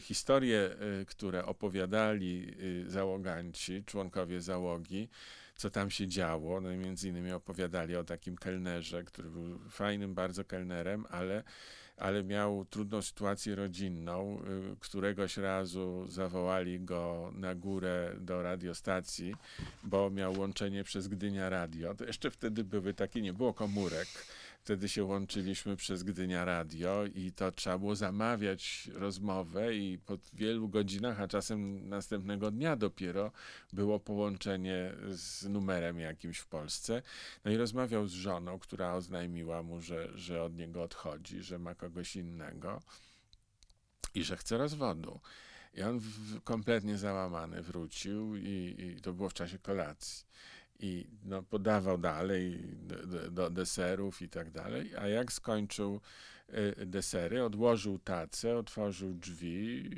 historie, 0.00 0.76
e, 1.00 1.04
które 1.04 1.44
opowiadali 1.44 2.56
załoganci, 2.86 3.84
członkowie 3.86 4.40
załogi, 4.40 5.08
co 5.56 5.70
tam 5.70 5.90
się 5.90 6.08
działo. 6.08 6.60
No 6.60 6.72
i 6.72 6.76
między 6.76 7.08
innymi 7.08 7.32
opowiadali 7.32 7.96
o 7.96 8.04
takim 8.04 8.36
kelnerze, 8.36 9.04
który 9.04 9.30
był 9.30 9.58
fajnym 9.70 10.14
bardzo 10.14 10.44
kelnerem, 10.44 11.04
ale, 11.10 11.42
ale 11.96 12.24
miał 12.24 12.64
trudną 12.64 13.02
sytuację 13.02 13.54
rodzinną. 13.54 14.42
Y, 14.72 14.76
któregoś 14.80 15.36
razu 15.36 16.06
zawołali 16.08 16.80
go 16.80 17.30
na 17.34 17.54
górę 17.54 18.12
do 18.20 18.42
radiostacji, 18.42 19.34
bo 19.84 20.10
miał 20.10 20.38
łączenie 20.38 20.84
przez 20.84 21.08
Gdynia 21.08 21.48
Radio. 21.48 21.94
To 21.94 22.04
jeszcze 22.04 22.30
wtedy 22.30 22.64
były 22.64 22.94
takie, 22.94 23.22
nie 23.22 23.32
było 23.32 23.54
komórek 23.54 24.08
Wtedy 24.66 24.88
się 24.88 25.04
łączyliśmy 25.04 25.76
przez 25.76 26.02
Gdynia 26.02 26.44
Radio 26.44 27.04
i 27.14 27.32
to 27.32 27.52
trzeba 27.52 27.78
było 27.78 27.96
zamawiać 27.96 28.90
rozmowę 28.94 29.76
i 29.76 29.98
po 29.98 30.18
wielu 30.32 30.68
godzinach, 30.68 31.20
a 31.20 31.28
czasem 31.28 31.88
następnego 31.88 32.50
dnia 32.50 32.76
dopiero 32.76 33.32
było 33.72 34.00
połączenie 34.00 34.92
z 35.08 35.44
numerem 35.48 36.00
jakimś 36.00 36.38
w 36.38 36.46
Polsce. 36.46 37.02
No 37.44 37.50
i 37.50 37.56
rozmawiał 37.56 38.06
z 38.06 38.12
żoną, 38.12 38.58
która 38.58 38.94
oznajmiła 38.94 39.62
mu, 39.62 39.80
że, 39.80 40.18
że 40.18 40.42
od 40.42 40.56
niego 40.56 40.82
odchodzi, 40.82 41.42
że 41.42 41.58
ma 41.58 41.74
kogoś 41.74 42.16
innego 42.16 42.82
i 44.14 44.24
że 44.24 44.36
chce 44.36 44.58
rozwodu. 44.58 45.20
I 45.74 45.82
on 45.82 45.98
w, 45.98 46.42
kompletnie 46.44 46.98
załamany 46.98 47.62
wrócił 47.62 48.36
i, 48.36 48.74
i 48.78 49.00
to 49.00 49.12
było 49.12 49.28
w 49.28 49.34
czasie 49.34 49.58
kolacji 49.58 50.26
i 50.78 51.06
no, 51.24 51.42
podawał 51.42 51.98
dalej 51.98 52.60
do, 53.06 53.30
do, 53.30 53.50
deserów 53.50 54.22
i 54.22 54.28
tak 54.28 54.50
dalej, 54.50 54.96
a 54.96 55.08
jak 55.08 55.32
skończył 55.32 56.00
y, 56.78 56.86
desery, 56.86 57.44
odłożył 57.44 57.98
tacę, 57.98 58.56
otworzył 58.56 59.14
drzwi, 59.14 59.90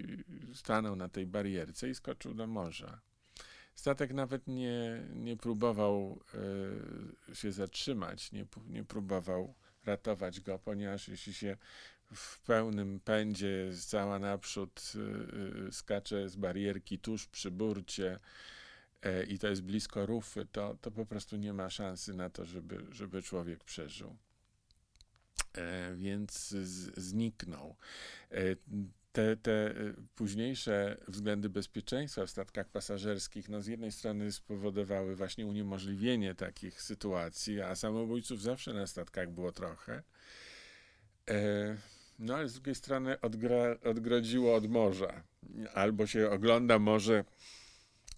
stanął 0.54 0.96
na 0.96 1.08
tej 1.08 1.26
barierce 1.26 1.88
i 1.88 1.94
skoczył 1.94 2.34
do 2.34 2.46
morza. 2.46 3.00
Statek 3.74 4.12
nawet 4.12 4.46
nie, 4.46 5.02
nie 5.14 5.36
próbował 5.36 6.20
y, 7.30 7.36
się 7.36 7.52
zatrzymać, 7.52 8.32
nie, 8.32 8.46
nie 8.66 8.84
próbował 8.84 9.54
ratować 9.84 10.40
go, 10.40 10.58
ponieważ 10.58 11.08
jeśli 11.08 11.34
się 11.34 11.56
w 12.14 12.40
pełnym 12.40 13.00
pędzie 13.00 13.70
cała 13.86 14.18
naprzód 14.18 14.92
y, 15.68 15.72
skacze 15.72 16.28
z 16.28 16.36
barierki 16.36 16.98
tuż 16.98 17.26
przy 17.26 17.50
burcie, 17.50 18.18
E, 18.18 18.57
i 19.28 19.38
to 19.38 19.48
jest 19.48 19.62
blisko 19.62 20.06
rufy, 20.06 20.46
to, 20.52 20.76
to 20.80 20.90
po 20.90 21.06
prostu 21.06 21.36
nie 21.36 21.52
ma 21.52 21.70
szansy 21.70 22.14
na 22.14 22.30
to, 22.30 22.44
żeby, 22.44 22.86
żeby 22.90 23.22
człowiek 23.22 23.64
przeżył. 23.64 24.16
E, 25.54 25.94
więc 25.94 26.48
zniknął. 26.96 27.76
E, 28.30 28.38
te, 29.12 29.36
te 29.36 29.74
późniejsze 30.14 30.96
względy 31.08 31.48
bezpieczeństwa 31.48 32.26
w 32.26 32.30
statkach 32.30 32.68
pasażerskich, 32.68 33.48
no 33.48 33.62
z 33.62 33.66
jednej 33.66 33.92
strony 33.92 34.32
spowodowały 34.32 35.16
właśnie 35.16 35.46
uniemożliwienie 35.46 36.34
takich 36.34 36.82
sytuacji, 36.82 37.60
a 37.60 37.74
samobójców 37.76 38.42
zawsze 38.42 38.72
na 38.74 38.86
statkach 38.86 39.30
było 39.30 39.52
trochę. 39.52 40.02
No 42.18 42.34
ale 42.34 42.48
z 42.48 42.52
drugiej 42.54 42.74
strony 42.74 43.20
odgra, 43.20 43.76
odgrodziło 43.84 44.54
od 44.54 44.66
morza. 44.66 45.22
Albo 45.74 46.06
się 46.06 46.30
ogląda 46.30 46.78
morze 46.78 47.24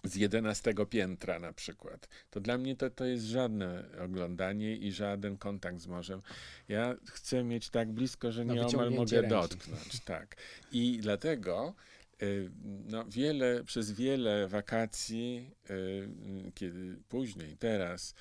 z 0.05 0.15
jedenastego 0.17 0.87
piętra 0.87 1.39
na 1.39 1.53
przykład. 1.53 2.09
To 2.31 2.41
dla 2.41 2.59
mnie 2.59 2.77
to, 2.77 2.91
to 2.91 3.05
jest 3.05 3.25
żadne 3.25 3.85
oglądanie 4.05 4.77
i 4.77 4.93
żaden 4.93 5.37
kontakt 5.37 5.81
z 5.81 5.87
morzem. 5.87 6.23
Ja 6.69 6.97
chcę 7.07 7.45
mieć 7.45 7.71
tak 7.71 7.93
blisko, 7.93 8.33
że 8.33 8.47
nieomal 8.47 8.91
mogę 8.91 9.17
ręki. 9.21 9.31
dotknąć. 9.31 10.01
Tak. 10.05 10.37
I 10.73 10.99
dlatego 11.03 11.75
no, 12.87 13.05
wiele, 13.05 13.65
przez 13.65 13.93
wiele 13.93 14.49
wakacji, 14.49 15.51
kiedy 16.55 16.97
później, 17.09 17.57
teraz, 17.57 18.15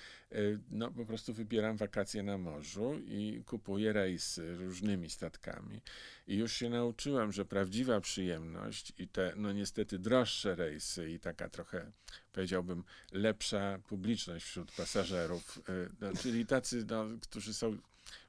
no 0.72 0.92
po 0.92 1.06
prostu 1.06 1.34
wybieram 1.34 1.78
wakacje 1.78 2.24
na 2.24 2.38
morzu 2.38 3.00
i 3.06 3.44
kupuję 3.46 3.94
rejsy 3.94 4.56
różnymi 4.56 5.10
statkami. 5.10 5.82
I 6.28 6.38
już 6.38 6.54
się 6.54 6.70
nauczyłem, 6.70 7.32
że 7.32 7.46
prawdziwa 7.46 8.02
przyjemność 8.02 8.94
i 8.98 9.08
te, 9.08 9.34
no 9.36 9.52
niestety 9.52 10.00
droższe 10.00 10.56
rejsy 10.56 11.12
i 11.12 11.20
taka 11.20 11.50
trochę, 11.50 11.92
powiedziałbym, 12.32 12.84
lepsza 13.12 13.80
publiczność 13.88 14.46
wśród 14.46 14.72
pasażerów, 14.72 15.62
no, 16.02 16.14
czyli 16.22 16.46
tacy, 16.46 16.86
no, 16.90 17.06
którzy 17.22 17.54
są 17.54 17.78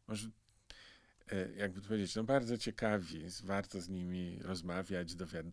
może 0.09 0.28
jakby 1.57 1.81
to 1.81 1.89
powiedzieć, 1.89 2.16
no 2.16 2.24
bardzo 2.24 2.59
ciekawi, 2.59 3.24
warto 3.44 3.81
z 3.81 3.89
nimi 3.89 4.39
rozmawiać, 4.43 5.15
dowiad 5.15 5.47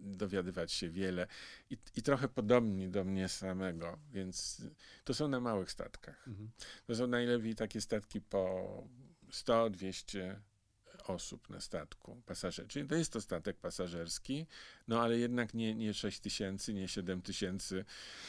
dowiadywać 0.00 0.72
się 0.72 0.88
wiele 0.88 1.26
I, 1.70 1.76
i 1.96 2.02
trochę 2.02 2.28
podobni 2.28 2.88
do 2.88 3.04
mnie 3.04 3.28
samego, 3.28 3.98
więc 4.12 4.62
to 5.04 5.14
są 5.14 5.28
na 5.28 5.40
małych 5.40 5.70
statkach. 5.70 6.28
Mhm. 6.28 6.50
To 6.86 6.94
są 6.94 7.06
najlepiej 7.06 7.54
takie 7.54 7.80
statki 7.80 8.20
po 8.20 8.84
100, 9.30 9.70
200 9.70 10.40
osób 11.10 11.50
na 11.50 11.60
statku 11.60 12.22
pasażerów. 12.26 12.70
Czyli 12.70 12.88
to 12.88 12.94
jest 12.94 13.12
to 13.12 13.20
statek 13.20 13.56
pasażerski, 13.56 14.46
no 14.88 15.02
ale 15.02 15.18
jednak 15.18 15.54
nie, 15.54 15.74
nie 15.74 15.94
6 15.94 16.20
tysięcy, 16.20 16.74
nie 16.74 16.88
7 16.88 17.22
tysięcy 17.22 17.84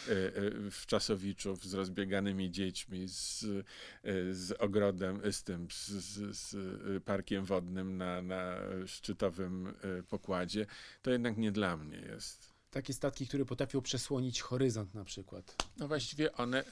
e, 0.08 0.12
e, 0.12 0.72
wczasowiczów 0.72 1.66
z 1.66 1.74
rozbieganymi 1.74 2.52
dziećmi, 2.52 3.08
z, 3.08 3.44
e, 3.44 4.34
z 4.34 4.52
ogrodem, 4.60 5.22
z 5.32 5.44
tym, 5.44 5.68
z, 5.72 5.90
z 6.38 7.04
parkiem 7.04 7.46
wodnym 7.46 7.98
na, 7.98 8.22
na 8.22 8.56
szczytowym 8.86 9.74
pokładzie. 10.10 10.66
To 11.02 11.12
jednak 11.12 11.38
nie 11.38 11.52
dla 11.52 11.78
mnie 11.78 11.98
jest 11.98 12.51
takie 12.72 12.94
statki, 12.94 13.28
które 13.28 13.46
potrafią 13.46 13.82
przesłonić 13.82 14.42
horyzont 14.42 14.94
na 14.94 15.04
przykład. 15.04 15.56
No 15.78 15.88
właściwie 15.88 16.32
one, 16.32 16.64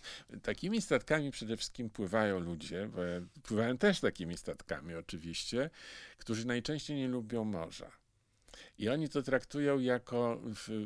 takimi 0.43 0.81
statkami 0.81 1.31
przede 1.31 1.57
wszystkim 1.57 1.89
pływają 1.89 2.39
ludzie, 2.39 2.89
bo 2.95 3.01
pływają 3.43 3.77
też 3.77 3.99
takimi 3.99 4.37
statkami 4.37 4.95
oczywiście, 4.95 5.69
którzy 6.17 6.47
najczęściej 6.47 6.97
nie 6.97 7.07
lubią 7.07 7.43
morza. 7.43 7.91
I 8.79 8.89
oni 8.89 9.09
to 9.09 9.21
traktują 9.21 9.79
jako 9.79 10.41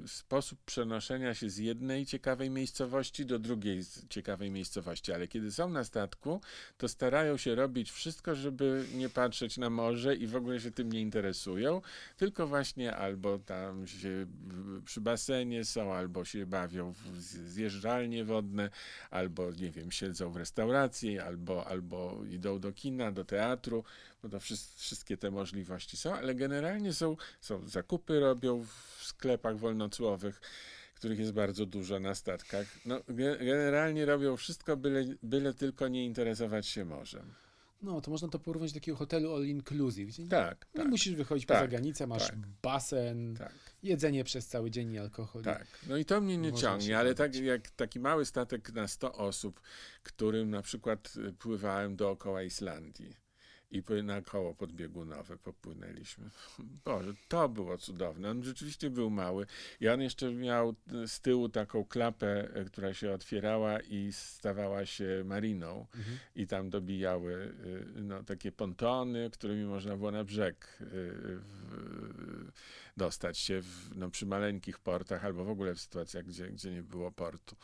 sposób 0.07 0.59
przenoszenia 0.65 1.33
się 1.33 1.49
z 1.49 1.57
jednej 1.57 2.05
ciekawej 2.05 2.49
miejscowości 2.49 3.25
do 3.25 3.39
drugiej 3.39 3.81
ciekawej 4.09 4.51
miejscowości. 4.51 5.13
Ale 5.13 5.27
kiedy 5.27 5.51
są 5.51 5.69
na 5.69 5.83
statku, 5.83 6.41
to 6.77 6.87
starają 6.87 7.37
się 7.37 7.55
robić 7.55 7.91
wszystko, 7.91 8.35
żeby 8.35 8.85
nie 8.93 9.09
patrzeć 9.09 9.57
na 9.57 9.69
morze 9.69 10.15
i 10.15 10.27
w 10.27 10.35
ogóle 10.35 10.59
się 10.59 10.71
tym 10.71 10.91
nie 10.91 11.01
interesują, 11.01 11.81
tylko 12.17 12.47
właśnie 12.47 12.95
albo 12.95 13.39
tam 13.39 13.87
się 13.87 14.25
przy 14.85 15.01
basenie 15.01 15.65
są, 15.65 15.93
albo 15.93 16.25
się 16.25 16.45
bawią 16.45 16.93
w 16.93 17.21
zjeżdżalnie 17.21 18.25
wodne, 18.25 18.69
albo 19.09 19.51
nie 19.51 19.71
wiem, 19.71 19.91
siedzą 19.91 20.31
w 20.31 20.37
restauracji, 20.37 21.19
albo, 21.19 21.67
albo 21.67 22.23
idą 22.29 22.59
do 22.59 22.71
kina, 22.71 23.11
do 23.11 23.25
teatru 23.25 23.83
bo 24.23 24.29
to 24.29 24.39
wszystkie 24.75 25.17
te 25.17 25.31
możliwości 25.31 25.97
są, 25.97 26.13
ale 26.13 26.35
generalnie 26.35 26.93
są, 26.93 27.17
są 27.41 27.67
zakupy 27.83 28.19
robią 28.19 28.63
w 28.63 29.03
sklepach 29.03 29.57
wolnocłowych, 29.57 30.41
których 30.95 31.19
jest 31.19 31.31
bardzo 31.31 31.65
dużo 31.65 31.99
na 31.99 32.15
statkach. 32.15 32.67
No, 32.85 32.99
generalnie 33.39 34.05
robią 34.05 34.37
wszystko, 34.37 34.77
byle, 34.77 35.05
byle 35.23 35.53
tylko 35.53 35.87
nie 35.87 36.05
interesować 36.05 36.67
się 36.67 36.85
morzem. 36.85 37.33
No, 37.81 38.01
to 38.01 38.11
można 38.11 38.27
to 38.27 38.39
porównać 38.39 38.73
do 38.73 38.79
takiego 38.79 38.97
hotelu 38.97 39.35
all 39.35 39.45
inclusive. 39.45 40.07
Gdzie 40.07 40.27
tak, 40.27 40.67
nie 40.75 40.81
tak. 40.81 40.89
musisz 40.89 41.15
wychodzić 41.15 41.47
tak, 41.47 41.57
poza 41.57 41.67
granicę, 41.67 42.07
masz 42.07 42.27
tak, 42.27 42.37
basen, 42.61 43.35
tak. 43.35 43.53
jedzenie 43.83 44.23
przez 44.23 44.47
cały 44.47 44.71
dzień 44.71 44.93
i 44.93 44.99
alkohol. 44.99 45.43
Tak, 45.43 45.67
no 45.87 45.97
i 45.97 46.05
to 46.05 46.21
mnie 46.21 46.37
nie 46.37 46.53
ciągnie, 46.53 46.97
ale 46.97 47.15
tak 47.15 47.35
jak 47.35 47.69
taki 47.69 47.99
mały 47.99 48.25
statek 48.25 48.73
na 48.73 48.87
100 48.87 49.13
osób, 49.13 49.61
którym 50.03 50.49
na 50.49 50.61
przykład 50.61 51.13
y, 51.17 51.33
pływałem 51.33 51.95
dookoła 51.95 52.43
Islandii 52.43 53.22
i 53.73 54.03
na 54.03 54.21
koło 54.21 54.53
podbiegunowe 54.53 55.37
popłynęliśmy. 55.37 56.29
Boże, 56.85 57.13
to 57.27 57.49
było 57.49 57.77
cudowne. 57.77 58.29
On 58.29 58.43
rzeczywiście 58.43 58.89
był 58.89 59.09
mały 59.09 59.45
i 59.79 59.87
on 59.89 60.01
jeszcze 60.01 60.31
miał 60.31 60.75
z 61.07 61.21
tyłu 61.21 61.49
taką 61.49 61.85
klapę, 61.85 62.55
e, 62.55 62.65
która 62.65 62.93
się 62.93 63.11
otwierała 63.11 63.79
i 63.79 64.11
stawała 64.11 64.85
się 64.85 65.23
mariną 65.25 65.87
mhm. 65.95 66.17
i 66.35 66.47
tam 66.47 66.69
dobijały 66.69 67.53
e, 67.95 68.01
no, 68.01 68.23
takie 68.23 68.51
pontony, 68.51 69.29
którymi 69.29 69.65
można 69.65 69.97
było 69.97 70.11
na 70.11 70.23
brzeg 70.23 70.79
e, 70.81 70.85
dostać 72.97 73.37
się 73.37 73.61
w, 73.61 73.95
no, 73.95 74.09
przy 74.09 74.25
maleńkich 74.25 74.79
portach 74.79 75.25
albo 75.25 75.45
w 75.45 75.49
ogóle 75.49 75.75
w 75.75 75.79
sytuacjach, 75.79 76.25
gdzie, 76.25 76.47
gdzie 76.47 76.71
nie 76.71 76.83
było 76.83 77.11
portu. 77.11 77.55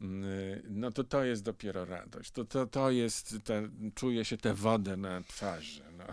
Mm, 0.00 0.62
no 0.68 0.90
to 0.90 1.04
to 1.04 1.24
jest 1.24 1.42
dopiero 1.42 1.84
radość. 1.84 2.30
To, 2.30 2.44
to, 2.44 2.66
to 2.66 2.90
jest, 2.90 3.36
te, 3.44 3.68
czuje 3.94 4.24
się 4.24 4.36
tę 4.36 4.54
wodę 4.54 4.96
na 4.96 5.22
twarzy. 5.22 5.82
No. 5.98 6.04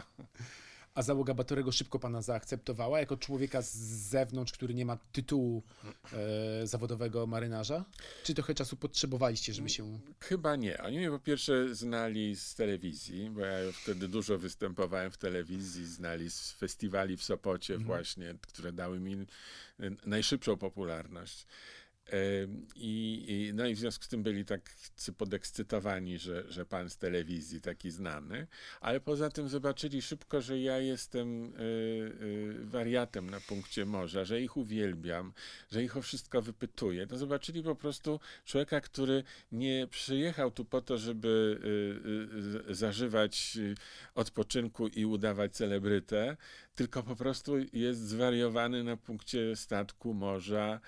A 0.95 1.01
załoga 1.01 1.33
Batorego 1.33 1.71
szybko 1.71 1.99
pana 1.99 2.21
zaakceptowała 2.21 2.99
jako 2.99 3.17
człowieka 3.17 3.61
z 3.61 3.75
zewnątrz, 4.09 4.53
który 4.53 4.73
nie 4.73 4.85
ma 4.85 4.97
tytułu 5.11 5.63
e, 6.13 6.67
zawodowego 6.67 7.27
marynarza? 7.27 7.85
Czy 8.23 8.33
trochę 8.33 8.53
czasu 8.53 8.75
potrzebowaliście, 8.75 9.53
żeby 9.53 9.69
się... 9.69 9.99
Chyba 10.19 10.55
nie. 10.55 10.77
Oni 10.77 10.97
mnie 10.97 11.09
po 11.09 11.19
pierwsze 11.19 11.75
znali 11.75 12.35
z 12.35 12.55
telewizji, 12.55 13.29
bo 13.29 13.41
ja 13.41 13.71
wtedy 13.83 14.07
dużo 14.07 14.37
występowałem 14.37 15.11
w 15.11 15.17
telewizji, 15.17 15.85
znali 15.85 16.31
z 16.31 16.51
festiwali 16.51 17.17
w 17.17 17.23
Sopocie 17.23 17.73
mhm. 17.73 17.87
właśnie, 17.87 18.35
które 18.41 18.71
dały 18.71 18.99
mi 18.99 19.25
najszybszą 20.05 20.57
popularność. 20.57 21.47
I, 22.75 23.25
I, 23.27 23.53
no 23.53 23.67
i 23.67 23.75
w 23.75 23.79
związku 23.79 24.03
z 24.05 24.07
tym 24.07 24.23
byli 24.23 24.45
tak 24.45 24.75
podekscytowani, 25.17 26.19
że, 26.19 26.51
że 26.51 26.65
pan 26.65 26.89
z 26.89 26.97
telewizji 26.97 27.61
taki 27.61 27.91
znany, 27.91 28.47
ale 28.81 28.99
poza 28.99 29.29
tym 29.29 29.49
zobaczyli 29.49 30.01
szybko, 30.01 30.41
że 30.41 30.59
ja 30.59 30.79
jestem 30.79 31.45
y, 31.45 31.59
y, 31.59 32.65
wariatem 32.65 33.29
na 33.29 33.39
punkcie 33.39 33.85
morza, 33.85 34.25
że 34.25 34.41
ich 34.41 34.57
uwielbiam, 34.57 35.33
że 35.71 35.83
ich 35.83 35.97
o 35.97 36.01
wszystko 36.01 36.41
wypytuję. 36.41 37.07
No 37.11 37.17
zobaczyli 37.17 37.63
po 37.63 37.75
prostu 37.75 38.19
człowieka, 38.45 38.81
który 38.81 39.23
nie 39.51 39.87
przyjechał 39.89 40.51
tu 40.51 40.65
po 40.65 40.81
to, 40.81 40.97
żeby 40.97 41.59
y, 42.69 42.75
zażywać 42.75 43.57
odpoczynku 44.15 44.87
i 44.87 45.05
udawać 45.05 45.55
celebrytę, 45.55 46.37
tylko 46.75 47.03
po 47.03 47.15
prostu 47.15 47.53
jest 47.73 47.99
zwariowany 47.99 48.83
na 48.83 48.97
punkcie 48.97 49.55
statku, 49.55 50.13
morza, 50.13 50.79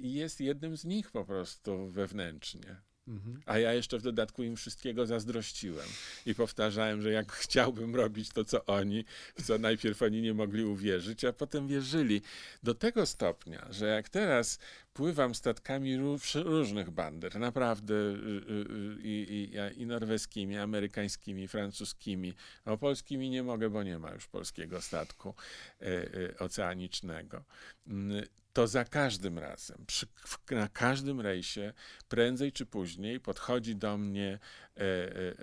i 0.00 0.12
jest 0.12 0.40
jednym 0.40 0.76
z 0.76 0.84
nich 0.84 1.10
po 1.10 1.24
prostu 1.24 1.90
wewnętrznie. 1.90 2.76
Mhm. 3.08 3.40
A 3.46 3.58
ja 3.58 3.72
jeszcze 3.72 3.98
w 3.98 4.02
dodatku 4.02 4.42
im 4.42 4.56
wszystkiego 4.56 5.06
zazdrościłem 5.06 5.88
i 6.26 6.34
powtarzałem, 6.34 7.02
że 7.02 7.10
jak 7.10 7.32
chciałbym 7.42 7.96
robić 7.96 8.28
to, 8.28 8.44
co 8.44 8.64
oni, 8.64 9.04
w 9.34 9.42
co 9.42 9.58
najpierw 9.58 10.02
oni 10.02 10.22
nie 10.22 10.34
mogli 10.34 10.64
uwierzyć, 10.64 11.24
a 11.24 11.32
potem 11.32 11.68
wierzyli. 11.68 12.22
Do 12.62 12.74
tego 12.74 13.06
stopnia, 13.06 13.66
że 13.70 13.86
jak 13.86 14.08
teraz 14.08 14.58
pływam 14.92 15.34
statkami 15.34 15.96
różnych 16.34 16.90
bander, 16.90 17.38
naprawdę 17.38 17.94
y, 17.94 17.98
y, 17.98 18.64
y, 18.70 19.02
i, 19.02 19.50
i, 19.76 19.82
i 19.82 19.86
norweskimi, 19.86 20.58
amerykańskimi, 20.58 21.48
francuskimi, 21.48 22.34
o 22.64 22.78
polskimi 22.78 23.30
nie 23.30 23.42
mogę, 23.42 23.70
bo 23.70 23.82
nie 23.82 23.98
ma 23.98 24.10
już 24.10 24.26
polskiego 24.26 24.80
statku 24.80 25.34
e, 25.80 25.86
e, 25.86 26.38
oceanicznego 26.38 27.44
mm, 27.86 28.24
to 28.52 28.66
za 28.66 28.84
każdym 28.84 29.38
razem, 29.38 29.84
przy, 29.86 30.06
na 30.50 30.68
każdym 30.68 31.20
rejsie, 31.20 31.72
prędzej 32.08 32.52
czy 32.52 32.66
później 32.66 33.20
podchodzi 33.20 33.76
do 33.76 33.98
mnie 33.98 34.38
e, 34.76 34.80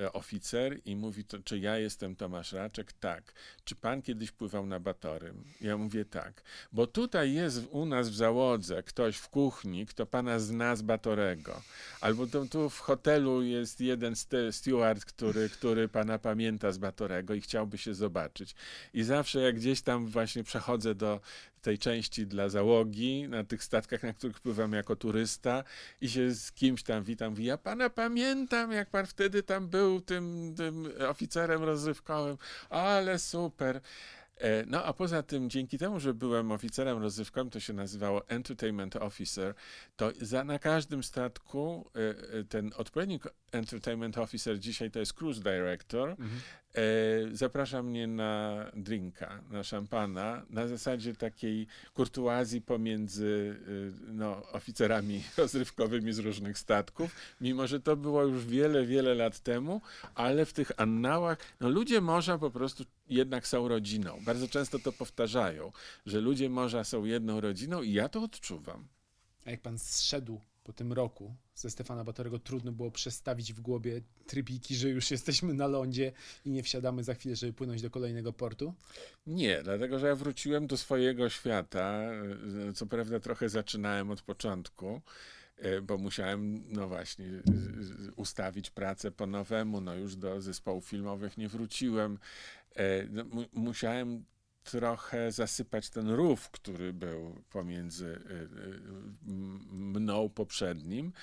e, 0.03 0.13
oficer 0.13 0.79
i 0.85 0.95
mówi, 0.95 1.25
to, 1.25 1.39
czy 1.39 1.59
ja 1.59 1.77
jestem 1.77 2.15
Tomasz 2.15 2.51
Raczek? 2.51 2.93
Tak. 2.93 3.33
Czy 3.63 3.75
pan 3.75 4.01
kiedyś 4.01 4.31
pływał 4.31 4.65
na 4.65 4.79
Batorym? 4.79 5.43
Ja 5.61 5.77
mówię 5.77 6.05
tak. 6.05 6.43
Bo 6.71 6.87
tutaj 6.87 7.33
jest 7.33 7.67
u 7.71 7.85
nas 7.85 8.09
w 8.09 8.15
załodze 8.15 8.83
ktoś 8.83 9.17
w 9.17 9.29
kuchni, 9.37 9.85
kto 9.85 10.05
pana 10.05 10.39
zna 10.39 10.75
z 10.75 10.81
Batorego. 10.81 11.61
Albo 12.01 12.27
tu 12.27 12.69
w 12.69 12.79
hotelu 12.79 13.43
jest 13.43 13.81
jeden 13.81 14.13
steward, 14.51 15.05
który, 15.05 15.49
który 15.49 15.87
pana 15.87 16.19
pamięta 16.19 16.71
z 16.71 16.77
Batorego 16.77 17.33
i 17.33 17.41
chciałby 17.41 17.77
się 17.77 17.93
zobaczyć. 17.93 18.55
I 18.93 19.03
zawsze 19.03 19.41
jak 19.41 19.55
gdzieś 19.55 19.81
tam 19.81 20.07
właśnie 20.07 20.43
przechodzę 20.43 20.95
do 20.95 21.19
tej 21.61 21.77
części 21.77 22.27
dla 22.27 22.49
załogi, 22.49 23.27
na 23.29 23.43
tych 23.43 23.63
statkach, 23.63 24.03
na 24.03 24.13
których 24.13 24.39
pływam 24.39 24.73
jako 24.73 24.95
turysta 24.95 25.63
i 26.01 26.09
się 26.09 26.31
z 26.31 26.51
kimś 26.51 26.83
tam 26.83 27.03
witam, 27.03 27.29
mówi, 27.29 27.45
ja 27.45 27.57
pana 27.57 27.89
pamiętam, 27.89 28.71
jak 28.71 28.89
pan 28.89 29.05
wtedy 29.05 29.43
tam 29.43 29.67
był 29.67 30.01
tym, 30.01 30.53
tym 30.57 30.93
oficerem 31.09 31.63
rozrywkowym, 31.63 32.37
ale 32.69 33.19
super. 33.19 33.81
E, 34.39 34.65
no 34.67 34.83
a 34.83 34.93
poza 34.93 35.23
tym, 35.23 35.49
dzięki 35.49 35.77
temu, 35.77 35.99
że 35.99 36.13
byłem 36.13 36.51
oficerem 36.51 37.01
rozrywkowym, 37.01 37.49
to 37.49 37.59
się 37.59 37.73
nazywało 37.73 38.29
Entertainment 38.29 38.95
Officer, 38.95 39.53
to 39.95 40.11
za, 40.21 40.43
na 40.43 40.59
każdym 40.59 41.03
statku 41.03 41.89
e, 41.95 42.39
e, 42.39 42.43
ten 42.43 42.71
odpowiednik 42.77 43.23
Entertainment 43.51 44.17
Officer 44.17 44.59
dzisiaj 44.59 44.91
to 44.91 44.99
jest 44.99 45.13
Cruise 45.13 45.41
Director, 45.41 46.09
mhm. 46.09 46.29
Zaprasza 47.31 47.83
mnie 47.83 48.07
na 48.07 48.65
drinka, 48.75 49.43
na 49.49 49.63
szampana, 49.63 50.45
na 50.49 50.67
zasadzie 50.67 51.15
takiej 51.15 51.67
kurtuazji 51.93 52.61
pomiędzy 52.61 53.59
no, 54.07 54.51
oficerami 54.51 55.23
rozrywkowymi 55.37 56.13
z 56.13 56.19
różnych 56.19 56.57
statków, 56.57 57.15
mimo 57.41 57.67
że 57.67 57.79
to 57.79 57.95
było 57.95 58.23
już 58.23 58.45
wiele, 58.45 58.85
wiele 58.85 59.15
lat 59.15 59.39
temu, 59.39 59.81
ale 60.15 60.45
w 60.45 60.53
tych 60.53 60.71
annałach, 60.77 61.37
no 61.59 61.69
ludzie 61.69 62.01
morza 62.01 62.37
po 62.37 62.51
prostu 62.51 62.83
jednak 63.09 63.47
są 63.47 63.67
rodziną. 63.67 64.19
Bardzo 64.25 64.47
często 64.47 64.79
to 64.79 64.91
powtarzają, 64.91 65.71
że 66.05 66.21
ludzie 66.21 66.49
morza 66.49 66.83
są 66.83 67.05
jedną 67.05 67.41
rodziną 67.41 67.81
i 67.81 67.93
ja 67.93 68.09
to 68.09 68.21
odczuwam. 68.23 68.87
A 69.45 69.51
jak 69.51 69.61
pan 69.61 69.79
zszedł 69.79 70.41
po 70.63 70.73
tym 70.73 70.93
roku 70.93 71.35
ze 71.57 71.69
Stefana 71.69 72.03
Batorego, 72.03 72.39
trudno 72.39 72.71
było 72.71 72.91
przestawić 72.91 73.53
w 73.53 73.61
głowie 73.61 74.01
trybiki, 74.27 74.75
że 74.75 74.89
już 74.89 75.11
jesteśmy 75.11 75.53
na 75.53 75.67
lądzie 75.67 76.11
i 76.45 76.51
nie 76.51 76.63
wsiadamy 76.63 77.03
za 77.03 77.13
chwilę, 77.13 77.35
żeby 77.35 77.53
płynąć 77.53 77.81
do 77.81 77.89
kolejnego 77.89 78.33
portu? 78.33 78.73
Nie, 79.27 79.63
dlatego 79.63 79.99
że 79.99 80.07
ja 80.07 80.15
wróciłem 80.15 80.67
do 80.67 80.77
swojego 80.77 81.29
świata. 81.29 82.01
Co 82.75 82.85
prawda 82.85 83.19
trochę 83.19 83.49
zaczynałem 83.49 84.11
od 84.11 84.21
początku 84.21 85.01
e, 85.57 85.81
bo 85.81 85.97
musiałem, 85.97 86.63
no 86.69 86.87
właśnie, 86.87 87.25
ustawić 88.15 88.69
pracę 88.69 89.11
po 89.11 89.27
nowemu, 89.27 89.81
no 89.81 89.95
już 89.95 90.15
do 90.15 90.41
zespołów 90.41 90.85
filmowych 90.85 91.37
nie 91.37 91.49
wróciłem. 91.49 92.19
E, 92.75 93.07
no, 93.07 93.23
musiałem 93.53 94.25
trochę 94.71 95.31
zasypać 95.31 95.89
ten 95.89 96.09
rów, 96.09 96.49
który 96.49 96.93
był 96.93 97.43
pomiędzy 97.49 98.05
y, 98.05 98.11
y, 98.11 98.79
mną 99.71 100.29
poprzednim. 100.29 101.13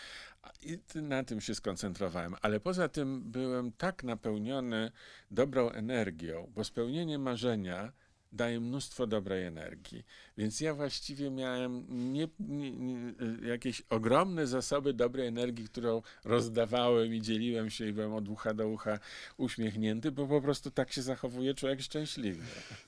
I 0.62 0.78
na 0.94 1.24
tym 1.24 1.40
się 1.40 1.54
skoncentrowałem. 1.54 2.34
Ale 2.42 2.60
poza 2.60 2.88
tym 2.88 3.22
byłem 3.30 3.72
tak 3.72 4.04
napełniony 4.04 4.90
dobrą 5.30 5.70
energią, 5.70 6.52
bo 6.54 6.64
spełnienie 6.64 7.18
marzenia 7.18 7.92
daje 8.34 8.60
mnóstwo 8.60 9.06
dobrej 9.06 9.44
energii. 9.44 10.04
Więc 10.38 10.60
ja 10.60 10.74
właściwie 10.74 11.30
miałem 11.30 11.86
nie, 12.12 12.28
nie, 12.38 12.70
nie, 12.70 13.14
jakieś 13.48 13.82
ogromne 13.90 14.46
zasoby 14.46 14.94
dobrej 14.94 15.26
energii, 15.26 15.64
którą 15.64 16.02
rozdawałem 16.24 17.14
i 17.14 17.22
dzieliłem 17.22 17.70
się 17.70 17.88
i 17.88 17.92
byłem 17.92 18.14
od 18.14 18.28
ucha 18.28 18.54
do 18.54 18.68
ucha 18.68 18.98
uśmiechnięty, 19.36 20.12
bo 20.12 20.26
po 20.26 20.40
prostu 20.40 20.70
tak 20.70 20.92
się 20.92 21.02
zachowuje 21.02 21.54
człowiek 21.54 21.80
szczęśliwy. 21.80 22.42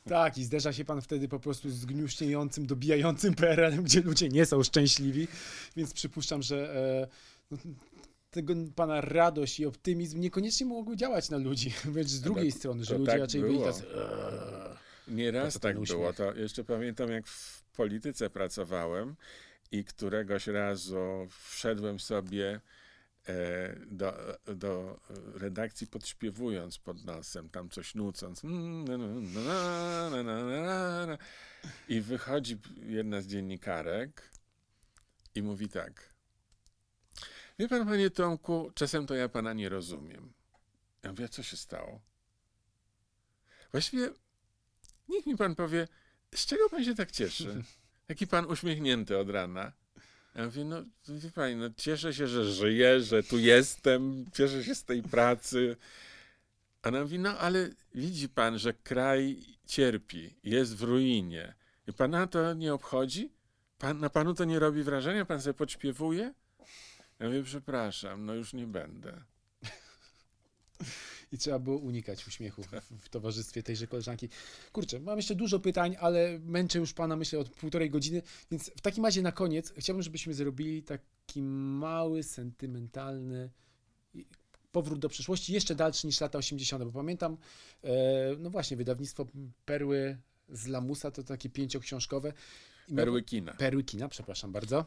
Tak, 0.04 0.38
i 0.38 0.44
zderza 0.44 0.72
się 0.72 0.84
pan 0.84 1.02
wtedy 1.02 1.28
po 1.28 1.40
prostu 1.40 1.70
z 1.70 1.84
gniuśniejącym, 1.86 2.66
dobijającym 2.66 3.34
PRL-em, 3.34 3.82
gdzie 3.82 4.00
ludzie 4.00 4.28
nie 4.28 4.46
są 4.46 4.62
szczęśliwi, 4.62 5.28
więc 5.76 5.92
przypuszczam, 5.92 6.42
że 6.42 6.76
e, 6.76 7.08
no, 7.50 7.58
tego 8.30 8.54
pana 8.74 9.00
radość 9.00 9.60
i 9.60 9.66
optymizm 9.66 10.20
niekoniecznie 10.20 10.66
mogły 10.66 10.96
działać 10.96 11.30
na 11.30 11.36
ludzi, 11.36 11.72
wręcz 11.92 12.08
z 12.08 12.20
drugiej 12.20 12.52
to, 12.52 12.58
strony, 12.58 12.84
że 12.84 12.98
ludzie 12.98 13.10
tak 13.10 13.20
raczej 13.20 13.40
było. 13.40 13.52
byli 13.52 13.64
tacy... 13.64 13.84
Nieraz 15.08 15.60
tak 15.60 15.80
było. 15.80 16.12
To 16.12 16.34
jeszcze 16.34 16.64
pamiętam, 16.64 17.10
jak 17.10 17.26
w 17.26 17.62
polityce 17.62 18.30
pracowałem 18.30 19.16
i 19.72 19.84
któregoś 19.84 20.46
razu 20.46 21.28
wszedłem 21.30 22.00
sobie 22.00 22.60
e, 23.28 23.76
do, 23.86 24.38
do 24.54 25.00
redakcji 25.34 25.86
podśpiewując 25.86 26.78
pod 26.78 27.04
nosem, 27.04 27.48
tam 27.48 27.70
coś 27.70 27.94
nucąc. 27.94 28.42
I 31.88 32.00
wychodzi 32.00 32.58
jedna 32.86 33.20
z 33.20 33.26
dziennikarek 33.26 34.30
i 35.34 35.42
mówi 35.42 35.68
tak. 35.68 36.16
Wie 37.58 37.68
pan, 37.68 37.86
panie 37.86 38.10
Tomku, 38.10 38.70
czasem 38.74 39.06
to 39.06 39.14
ja 39.14 39.28
pana 39.28 39.52
nie 39.52 39.68
rozumiem. 39.68 40.32
Ja 41.02 41.10
mówię, 41.10 41.28
co 41.28 41.42
się 41.42 41.56
stało? 41.56 42.00
Właściwie 43.72 44.10
Niech 45.08 45.26
mi 45.26 45.36
pan 45.36 45.54
powie, 45.54 45.88
z 46.34 46.46
czego 46.46 46.68
pan 46.68 46.84
się 46.84 46.94
tak 46.94 47.10
cieszy? 47.10 47.62
Jaki 48.08 48.26
pan 48.26 48.46
uśmiechnięty 48.46 49.18
od 49.18 49.30
rana. 49.30 49.72
Ja 50.34 50.44
mówię, 50.44 50.64
no 50.64 50.82
wie 51.08 51.30
pani, 51.30 51.56
no 51.56 51.70
cieszę 51.76 52.14
się, 52.14 52.26
że 52.26 52.52
żyję, 52.52 53.00
że 53.00 53.22
tu 53.22 53.38
jestem, 53.38 54.24
cieszę 54.32 54.64
się 54.64 54.74
z 54.74 54.84
tej 54.84 55.02
pracy. 55.02 55.76
A 56.82 56.88
ona 56.88 57.00
mówi, 57.02 57.18
no 57.18 57.38
ale 57.38 57.70
widzi 57.94 58.28
pan, 58.28 58.58
że 58.58 58.74
kraj 58.74 59.42
cierpi, 59.66 60.34
jest 60.44 60.76
w 60.76 60.82
ruinie. 60.82 61.54
I 61.86 61.92
pana 61.92 62.26
to 62.26 62.54
nie 62.54 62.74
obchodzi? 62.74 63.32
Pan, 63.78 64.00
na 64.00 64.10
panu 64.10 64.34
to 64.34 64.44
nie 64.44 64.58
robi 64.58 64.82
wrażenia? 64.82 65.24
Pan 65.24 65.42
sobie 65.42 65.54
podśpiewuje? 65.54 66.34
Ja 67.18 67.26
mówię, 67.26 67.42
przepraszam, 67.42 68.26
no 68.26 68.34
już 68.34 68.52
nie 68.52 68.66
będę 68.66 69.22
i 71.32 71.38
trzeba 71.38 71.58
było 71.58 71.78
unikać 71.78 72.26
uśmiechu 72.26 72.62
w, 72.62 72.68
w, 73.00 73.08
towarzystwie 73.08 73.62
tejże 73.62 73.86
koleżanki. 73.86 74.28
Kurczę, 74.72 75.00
mam 75.00 75.16
jeszcze 75.16 75.34
dużo 75.34 75.60
pytań, 75.60 75.96
ale 76.00 76.38
męczę 76.38 76.78
już 76.78 76.92
pana, 76.92 77.16
myślę, 77.16 77.38
od 77.38 77.50
półtorej 77.50 77.90
godziny, 77.90 78.22
więc 78.50 78.70
w 78.76 78.80
takim 78.80 79.04
razie 79.04 79.22
na 79.22 79.32
koniec 79.32 79.72
chciałbym, 79.76 80.02
żebyśmy 80.02 80.34
zrobili 80.34 80.82
taki 80.82 81.42
mały, 81.42 82.22
sentymentalny 82.22 83.50
powrót 84.72 84.98
do 84.98 85.08
przeszłości, 85.08 85.52
jeszcze 85.52 85.74
dalszy 85.74 86.06
niż 86.06 86.20
lata 86.20 86.38
80., 86.38 86.84
bo 86.84 86.92
pamiętam, 86.92 87.36
e, 87.84 87.88
no 88.38 88.50
właśnie, 88.50 88.76
wydawnictwo 88.76 89.26
Perły 89.64 90.18
z 90.48 90.66
Lamusa, 90.66 91.10
to 91.10 91.22
takie 91.22 91.50
pięcioksiążkowe. 91.50 92.32
Perły 92.96 93.22
kina. 93.22 93.54
Perły 93.54 93.84
kina, 93.84 94.08
przepraszam 94.08 94.52
bardzo. 94.52 94.84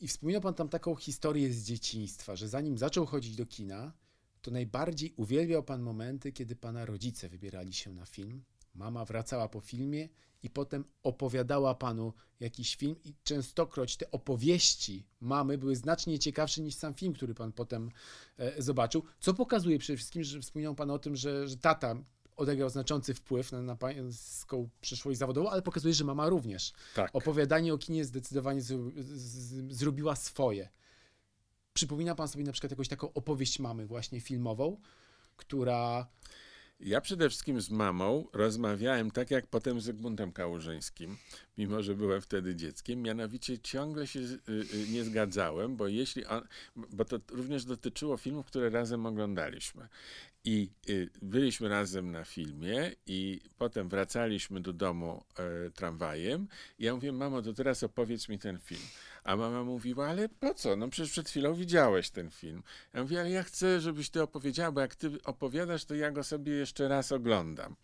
I 0.00 0.08
wspominał 0.08 0.40
pan 0.42 0.54
tam 0.54 0.68
taką 0.68 0.96
historię 0.96 1.52
z 1.52 1.64
dzieciństwa, 1.64 2.36
że 2.36 2.48
zanim 2.48 2.78
zaczął 2.78 3.06
chodzić 3.06 3.36
do 3.36 3.46
kina, 3.46 3.92
to 4.42 4.50
najbardziej 4.50 5.12
uwielbiał 5.16 5.62
Pan 5.62 5.82
momenty, 5.82 6.32
kiedy 6.32 6.56
Pana 6.56 6.84
rodzice 6.84 7.28
wybierali 7.28 7.72
się 7.72 7.92
na 7.94 8.06
film. 8.06 8.44
Mama 8.74 9.04
wracała 9.04 9.48
po 9.48 9.60
filmie 9.60 10.08
i 10.42 10.50
potem 10.50 10.84
opowiadała 11.02 11.74
Panu 11.74 12.12
jakiś 12.40 12.76
film 12.76 12.96
i 13.04 13.14
częstokroć 13.24 13.96
te 13.96 14.10
opowieści 14.10 15.06
mamy 15.20 15.58
były 15.58 15.76
znacznie 15.76 16.18
ciekawsze 16.18 16.62
niż 16.62 16.74
sam 16.74 16.94
film, 16.94 17.12
który 17.12 17.34
Pan 17.34 17.52
potem 17.52 17.90
e, 18.38 18.62
zobaczył, 18.62 19.02
co 19.20 19.34
pokazuje 19.34 19.78
przede 19.78 19.96
wszystkim, 19.96 20.24
że 20.24 20.40
wspomniał 20.40 20.74
Pan 20.74 20.90
o 20.90 20.98
tym, 20.98 21.16
że, 21.16 21.48
że 21.48 21.56
tata 21.56 21.96
odegrał 22.36 22.70
znaczący 22.70 23.14
wpływ 23.14 23.52
na, 23.52 23.62
na 23.62 23.76
pańską 23.76 24.68
przyszłość 24.80 25.18
zawodową, 25.18 25.50
ale 25.50 25.62
pokazuje, 25.62 25.94
że 25.94 26.04
mama 26.04 26.28
również. 26.28 26.72
Tak. 26.94 27.10
Opowiadanie 27.12 27.74
o 27.74 27.78
kinie 27.78 28.04
zdecydowanie 28.04 28.60
z, 28.60 28.94
z, 28.96 29.72
zrobiła 29.72 30.16
swoje. 30.16 30.68
Przypomina 31.78 32.14
pan 32.14 32.28
sobie 32.28 32.44
na 32.44 32.52
przykład 32.52 32.70
jakąś 32.70 32.88
taką 32.88 33.12
opowieść 33.12 33.58
mamy 33.58 33.86
właśnie 33.86 34.20
filmową, 34.20 34.80
która... 35.36 36.06
Ja 36.80 37.00
przede 37.00 37.28
wszystkim 37.28 37.60
z 37.60 37.70
mamą 37.70 38.26
rozmawiałem 38.32 39.10
tak 39.10 39.30
jak 39.30 39.46
potem 39.46 39.80
z 39.80 39.84
Zygmuntem 39.84 40.32
Kałużyńskim, 40.32 41.16
mimo 41.58 41.82
że 41.82 41.94
byłem 41.94 42.20
wtedy 42.20 42.56
dzieckiem, 42.56 43.02
mianowicie 43.02 43.58
ciągle 43.58 44.06
się 44.06 44.20
y, 44.20 44.40
y, 44.48 44.88
nie 44.90 45.04
zgadzałem, 45.04 45.76
bo 45.76 45.88
jeśli 45.88 46.26
on, 46.26 46.42
bo 46.76 47.04
to 47.04 47.18
również 47.30 47.64
dotyczyło 47.64 48.16
filmów, 48.16 48.46
które 48.46 48.70
razem 48.70 49.06
oglądaliśmy. 49.06 49.88
I 50.44 50.70
y, 50.88 51.10
byliśmy 51.22 51.68
razem 51.68 52.12
na 52.12 52.24
filmie 52.24 52.92
i 53.06 53.40
potem 53.58 53.88
wracaliśmy 53.88 54.60
do 54.60 54.72
domu 54.72 55.24
e, 55.38 55.70
tramwajem. 55.70 56.48
I 56.78 56.84
ja 56.84 56.94
mówię, 56.94 57.12
mamo, 57.12 57.42
to 57.42 57.52
teraz 57.52 57.82
opowiedz 57.82 58.28
mi 58.28 58.38
ten 58.38 58.58
film. 58.58 58.82
A 59.28 59.36
mama 59.36 59.64
mówiła, 59.64 60.08
ale 60.08 60.28
po 60.28 60.54
co? 60.54 60.76
No 60.76 60.88
przecież 60.88 61.12
przed 61.12 61.28
chwilą 61.28 61.54
widziałeś 61.54 62.10
ten 62.10 62.30
film. 62.30 62.62
Ja 62.94 63.02
mówię, 63.02 63.20
ale 63.20 63.30
ja 63.30 63.42
chcę, 63.42 63.80
żebyś 63.80 64.10
ty 64.10 64.22
opowiedziała, 64.22 64.72
bo 64.72 64.80
jak 64.80 64.94
ty 64.94 65.10
opowiadasz, 65.24 65.84
to 65.84 65.94
ja 65.94 66.10
go 66.10 66.24
sobie 66.24 66.52
jeszcze 66.52 66.88
raz 66.88 67.12
oglądam. 67.12 67.76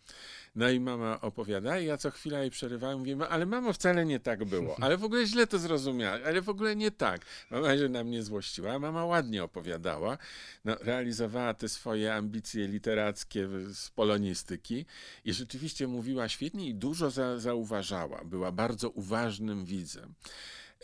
No 0.55 0.69
i 0.69 0.79
mama 0.79 1.21
opowiada 1.21 1.79
i 1.79 1.85
ja 1.85 1.97
co 1.97 2.11
chwila 2.11 2.39
jej 2.39 2.49
przerywałem, 2.51 2.99
mówię, 2.99 3.17
ale 3.29 3.45
mamo, 3.45 3.73
wcale 3.73 4.05
nie 4.05 4.19
tak 4.19 4.45
było, 4.45 4.75
ale 4.81 4.97
w 4.97 5.03
ogóle 5.03 5.25
źle 5.25 5.47
to 5.47 5.59
zrozumiała, 5.59 6.19
ale 6.25 6.41
w 6.41 6.49
ogóle 6.49 6.75
nie 6.75 6.91
tak. 6.91 7.25
Mama 7.51 7.77
się 7.77 7.89
na 7.89 8.03
mnie 8.03 8.23
złościła, 8.23 8.79
mama 8.79 9.05
ładnie 9.05 9.43
opowiadała, 9.43 10.17
no, 10.65 10.75
realizowała 10.81 11.53
te 11.53 11.69
swoje 11.69 12.15
ambicje 12.15 12.67
literackie 12.67 13.47
z 13.73 13.89
polonistyki 13.89 14.85
i 15.25 15.33
rzeczywiście 15.33 15.87
mówiła 15.87 16.29
świetnie 16.29 16.67
i 16.69 16.75
dużo 16.75 17.09
za, 17.09 17.39
zauważała, 17.39 18.23
była 18.23 18.51
bardzo 18.51 18.89
uważnym 18.89 19.65
widzem. 19.65 20.13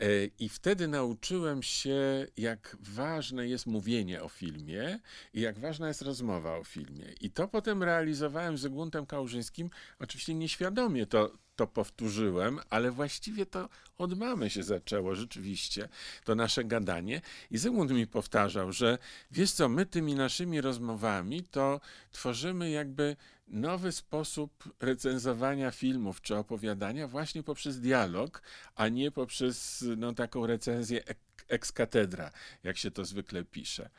E, 0.01 0.05
I 0.39 0.49
wtedy 0.49 0.87
nauczyłem 0.87 1.63
się, 1.63 2.27
jak 2.37 2.77
ważne 2.79 3.47
jest 3.47 3.67
mówienie 3.67 4.23
o 4.23 4.29
filmie 4.29 4.99
i 5.33 5.41
jak 5.41 5.59
ważna 5.59 5.87
jest 5.87 6.01
rozmowa 6.01 6.57
o 6.57 6.63
filmie. 6.63 7.05
I 7.21 7.31
to 7.31 7.47
potem 7.47 7.83
realizowałem 7.83 8.57
z 8.57 8.61
Zygmuntem 8.61 9.05
Kałużyńskim. 9.05 9.69
Oczywiście 9.99 10.33
nieświadomie 10.33 11.05
to, 11.05 11.31
to 11.61 11.67
powtórzyłem, 11.67 12.59
ale 12.69 12.91
właściwie 12.91 13.45
to 13.45 13.69
od 13.97 14.17
mamy 14.17 14.49
się 14.49 14.63
zaczęło 14.63 15.15
rzeczywiście, 15.15 15.89
to 16.23 16.35
nasze 16.35 16.63
gadanie. 16.63 17.21
I 17.51 17.57
Zygmunt 17.57 17.91
mi 17.91 18.07
powtarzał, 18.07 18.71
że 18.71 18.97
wiesz 19.31 19.51
co, 19.51 19.69
my 19.69 19.85
tymi 19.85 20.15
naszymi 20.15 20.61
rozmowami 20.61 21.43
to 21.43 21.81
tworzymy 22.11 22.69
jakby 22.69 23.15
nowy 23.47 23.91
sposób 23.91 24.63
recenzowania 24.79 25.71
filmów 25.71 26.21
czy 26.21 26.35
opowiadania 26.35 27.07
właśnie 27.07 27.43
poprzez 27.43 27.79
dialog, 27.79 28.41
a 28.75 28.87
nie 28.87 29.11
poprzez 29.11 29.85
no, 29.97 30.13
taką 30.13 30.47
recenzję 30.47 31.03
ex 31.47 31.71
cathedra, 31.71 32.31
jak 32.63 32.77
się 32.77 32.91
to 32.91 33.05
zwykle 33.05 33.45
pisze. 33.45 33.89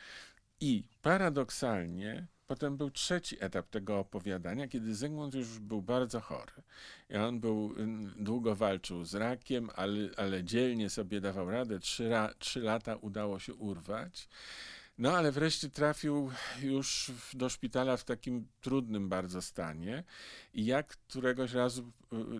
I 0.60 0.84
paradoksalnie 1.02 2.26
potem 2.46 2.76
był 2.76 2.90
trzeci 2.90 3.36
etap 3.44 3.70
tego 3.70 3.98
opowiadania, 3.98 4.68
kiedy 4.68 4.94
Zygmunt 4.94 5.34
już 5.34 5.58
był 5.58 5.82
bardzo 5.82 6.20
chory. 6.20 6.52
I 7.10 7.16
on 7.16 7.40
był, 7.40 7.74
długo 8.16 8.56
walczył 8.56 9.04
z 9.04 9.14
rakiem, 9.14 9.70
ale, 9.74 10.10
ale 10.16 10.44
dzielnie 10.44 10.90
sobie 10.90 11.20
dawał 11.20 11.50
radę. 11.50 11.78
Trzy, 11.78 12.08
ra, 12.08 12.34
trzy 12.38 12.60
lata 12.60 12.96
udało 12.96 13.38
się 13.38 13.54
urwać. 13.54 14.28
No 14.98 15.12
ale 15.16 15.32
wreszcie 15.32 15.70
trafił 15.70 16.30
już 16.62 17.12
do 17.34 17.48
szpitala 17.48 17.96
w 17.96 18.04
takim 18.04 18.46
trudnym 18.60 19.08
bardzo 19.08 19.42
stanie 19.42 20.04
i 20.54 20.66
jak 20.66 20.86
któregoś 20.86 21.52
razu, 21.52 21.92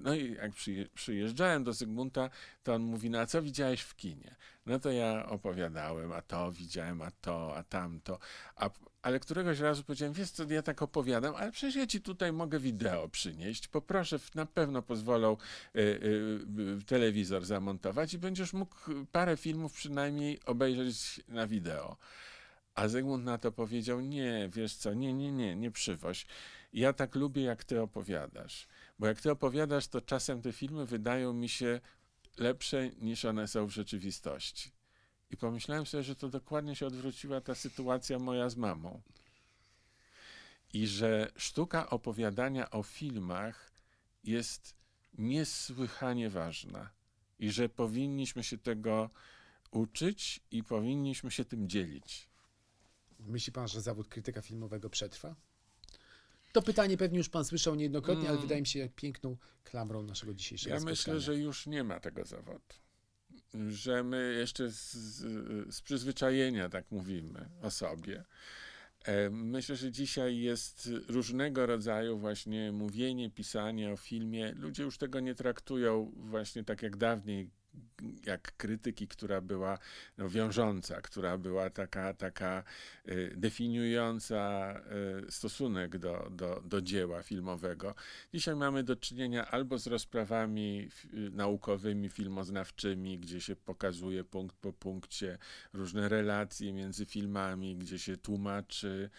no 0.02 0.14
i 0.14 0.32
jak 0.32 0.52
przyjeżdżałem 0.94 1.64
do 1.64 1.72
Zygmunta, 1.72 2.30
to 2.62 2.74
on 2.74 2.82
mówi, 2.82 3.10
no 3.10 3.18
a 3.18 3.26
co 3.26 3.42
widziałeś 3.42 3.80
w 3.80 3.96
kinie? 3.96 4.36
No 4.66 4.78
to 4.78 4.90
ja 4.90 5.26
opowiadałem, 5.26 6.12
a 6.12 6.22
to 6.22 6.52
widziałem, 6.52 7.02
a 7.02 7.10
to, 7.10 7.56
a 7.56 7.62
tamto, 7.62 8.18
a, 8.56 8.70
ale 9.02 9.20
któregoś 9.20 9.58
razu 9.60 9.84
powiedziałem, 9.84 10.12
wiesz 10.12 10.30
co, 10.30 10.44
ja 10.52 10.62
tak 10.62 10.82
opowiadam, 10.82 11.34
ale 11.34 11.52
przecież 11.52 11.76
ja 11.76 11.86
ci 11.86 12.00
tutaj 12.00 12.32
mogę 12.32 12.58
wideo 12.58 13.08
przynieść, 13.08 13.68
poproszę, 13.68 14.18
na 14.34 14.46
pewno 14.46 14.82
pozwolą 14.82 15.36
y, 15.76 15.80
y, 15.80 16.84
telewizor 16.86 17.44
zamontować 17.44 18.14
i 18.14 18.18
będziesz 18.18 18.52
mógł 18.52 18.76
parę 19.12 19.36
filmów 19.36 19.72
przynajmniej 19.72 20.40
obejrzeć 20.44 21.20
na 21.28 21.46
wideo. 21.46 21.96
A 22.74 22.88
Zygmunt 22.88 23.24
na 23.24 23.38
to 23.38 23.52
powiedział: 23.52 24.00
Nie, 24.00 24.50
wiesz 24.52 24.74
co, 24.74 24.94
nie, 24.94 25.12
nie, 25.12 25.32
nie, 25.32 25.56
nie 25.56 25.70
przywoź. 25.70 26.26
Ja 26.72 26.92
tak 26.92 27.14
lubię, 27.14 27.42
jak 27.42 27.64
ty 27.64 27.80
opowiadasz. 27.80 28.68
Bo 28.98 29.06
jak 29.06 29.20
ty 29.20 29.30
opowiadasz, 29.30 29.88
to 29.88 30.00
czasem 30.00 30.42
te 30.42 30.52
filmy 30.52 30.86
wydają 30.86 31.32
mi 31.32 31.48
się 31.48 31.80
lepsze 32.38 32.88
niż 32.88 33.24
one 33.24 33.48
są 33.48 33.66
w 33.66 33.70
rzeczywistości. 33.70 34.81
I 35.32 35.36
pomyślałem 35.36 35.86
sobie, 35.86 36.02
że 36.02 36.16
to 36.16 36.28
dokładnie 36.28 36.76
się 36.76 36.86
odwróciła 36.86 37.40
ta 37.40 37.54
sytuacja 37.54 38.18
moja 38.18 38.48
z 38.48 38.56
mamą. 38.56 39.02
I 40.72 40.86
że 40.86 41.32
sztuka 41.36 41.90
opowiadania 41.90 42.70
o 42.70 42.82
filmach 42.82 43.72
jest 44.24 44.74
niesłychanie 45.18 46.30
ważna. 46.30 46.90
I 47.38 47.50
że 47.50 47.68
powinniśmy 47.68 48.44
się 48.44 48.58
tego 48.58 49.10
uczyć 49.70 50.40
i 50.50 50.64
powinniśmy 50.64 51.30
się 51.30 51.44
tym 51.44 51.68
dzielić. 51.68 52.28
Myśli 53.18 53.52
pan, 53.52 53.68
że 53.68 53.80
zawód 53.80 54.08
krytyka 54.08 54.42
filmowego 54.42 54.90
przetrwa? 54.90 55.36
To 56.52 56.62
pytanie 56.62 56.96
pewnie 56.96 57.18
już 57.18 57.28
pan 57.28 57.44
słyszał 57.44 57.74
niejednokrotnie, 57.74 58.24
mm. 58.24 58.32
ale 58.32 58.40
wydaje 58.40 58.60
mi 58.60 58.66
się 58.66 58.88
piękną 58.96 59.36
klamrą 59.64 60.02
naszego 60.02 60.34
dzisiejszego 60.34 60.74
ja. 60.74 60.80
Ja 60.80 60.84
myślę, 60.84 61.20
że 61.20 61.36
już 61.36 61.66
nie 61.66 61.84
ma 61.84 62.00
tego 62.00 62.24
zawodu. 62.24 62.74
Że 63.68 64.04
my 64.04 64.34
jeszcze 64.38 64.70
z, 64.70 64.92
z, 65.68 65.80
przyzwyczajenia 65.80 66.68
tak 66.68 66.90
mówimy 66.90 67.48
o 67.62 67.70
sobie. 67.70 68.24
E, 69.04 69.30
myślę, 69.30 69.76
że 69.76 69.90
dzisiaj 69.90 70.38
jest 70.38 70.90
różnego 71.08 71.66
rodzaju 71.66 72.18
właśnie 72.18 72.72
mówienie, 72.72 73.30
pisanie 73.30 73.92
o 73.92 73.96
filmie. 73.96 74.52
Ludzie 74.52 74.82
już 74.82 74.98
tego 74.98 75.20
nie 75.20 75.34
traktują 75.34 76.12
właśnie 76.16 76.64
tak 76.64 76.82
jak 76.82 76.96
dawniej, 76.96 77.50
jak 78.26 78.56
krytyki, 78.56 79.08
która 79.08 79.40
była 79.40 79.78
no, 80.18 80.28
wiążąca, 80.28 81.00
która 81.00 81.38
była 81.38 81.70
taka, 81.70 82.14
taka 82.14 82.64
y, 83.08 83.34
definiująca 83.36 84.74
y, 85.28 85.32
stosunek 85.32 85.98
do, 85.98 86.28
do, 86.30 86.62
do 86.64 86.82
dzieła 86.82 87.22
filmowego. 87.22 87.94
Dzisiaj 88.34 88.56
mamy 88.56 88.84
do 88.84 88.96
czynienia 88.96 89.50
albo 89.50 89.78
z 89.78 89.86
rozprawami 89.86 90.88
y, 91.14 91.30
naukowymi, 91.30 92.08
filmoznawczymi, 92.08 93.18
gdzie 93.18 93.40
się 93.40 93.56
pokazuje 93.56 94.24
punkt 94.24 94.56
po 94.56 94.72
punkcie 94.72 95.38
różne 95.72 96.08
relacje 96.08 96.72
między 96.72 97.06
filmami, 97.06 97.76
gdzie 97.76 97.98
się 97.98 98.16
tłumaczy 98.16 99.10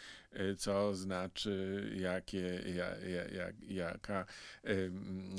co 0.58 0.96
znaczy, 0.96 1.84
jakie, 1.96 2.62
jak, 2.76 3.34
jak, 3.34 3.56
jaka, 3.70 4.26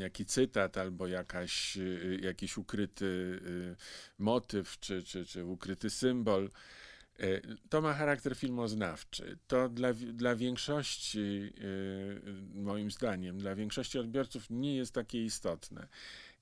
jaki 0.01 0.27
cytat 0.27 0.79
albo 0.79 1.07
jakaś, 1.07 1.77
y, 1.77 2.19
jakiś 2.23 2.57
ukryty 2.57 3.05
y, 3.05 3.77
motyw 4.19 4.81
czy, 4.81 5.03
czy, 5.03 5.27
czy 5.27 5.45
ukryty 5.45 5.91
symbol. 5.91 6.51
To 7.69 7.81
ma 7.81 7.95
charakter 7.95 8.37
filmoznawczy. 8.37 9.39
To 9.47 9.69
dla, 9.69 9.93
dla 9.93 10.37
większości, 10.37 11.53
moim 12.55 12.91
zdaniem, 12.91 13.39
dla 13.39 13.55
większości 13.55 13.99
odbiorców 13.99 14.51
nie 14.51 14.77
jest 14.77 14.95
takie 14.95 15.25
istotne. 15.25 15.89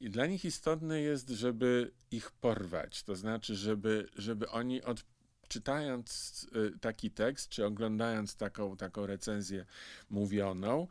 I 0.00 0.10
dla 0.10 0.26
nich 0.26 0.44
istotne 0.44 1.00
jest, 1.00 1.28
żeby 1.28 1.90
ich 2.10 2.30
porwać, 2.30 3.02
to 3.02 3.16
znaczy, 3.16 3.56
żeby, 3.56 4.08
żeby 4.16 4.48
oni 4.48 4.82
od 4.82 5.04
czytając 5.52 6.46
y, 6.56 6.78
taki 6.78 7.10
tekst, 7.10 7.48
czy 7.48 7.66
oglądając 7.66 8.36
taką, 8.36 8.76
taką 8.76 9.06
recenzję 9.06 9.66
mówioną, 10.10 10.88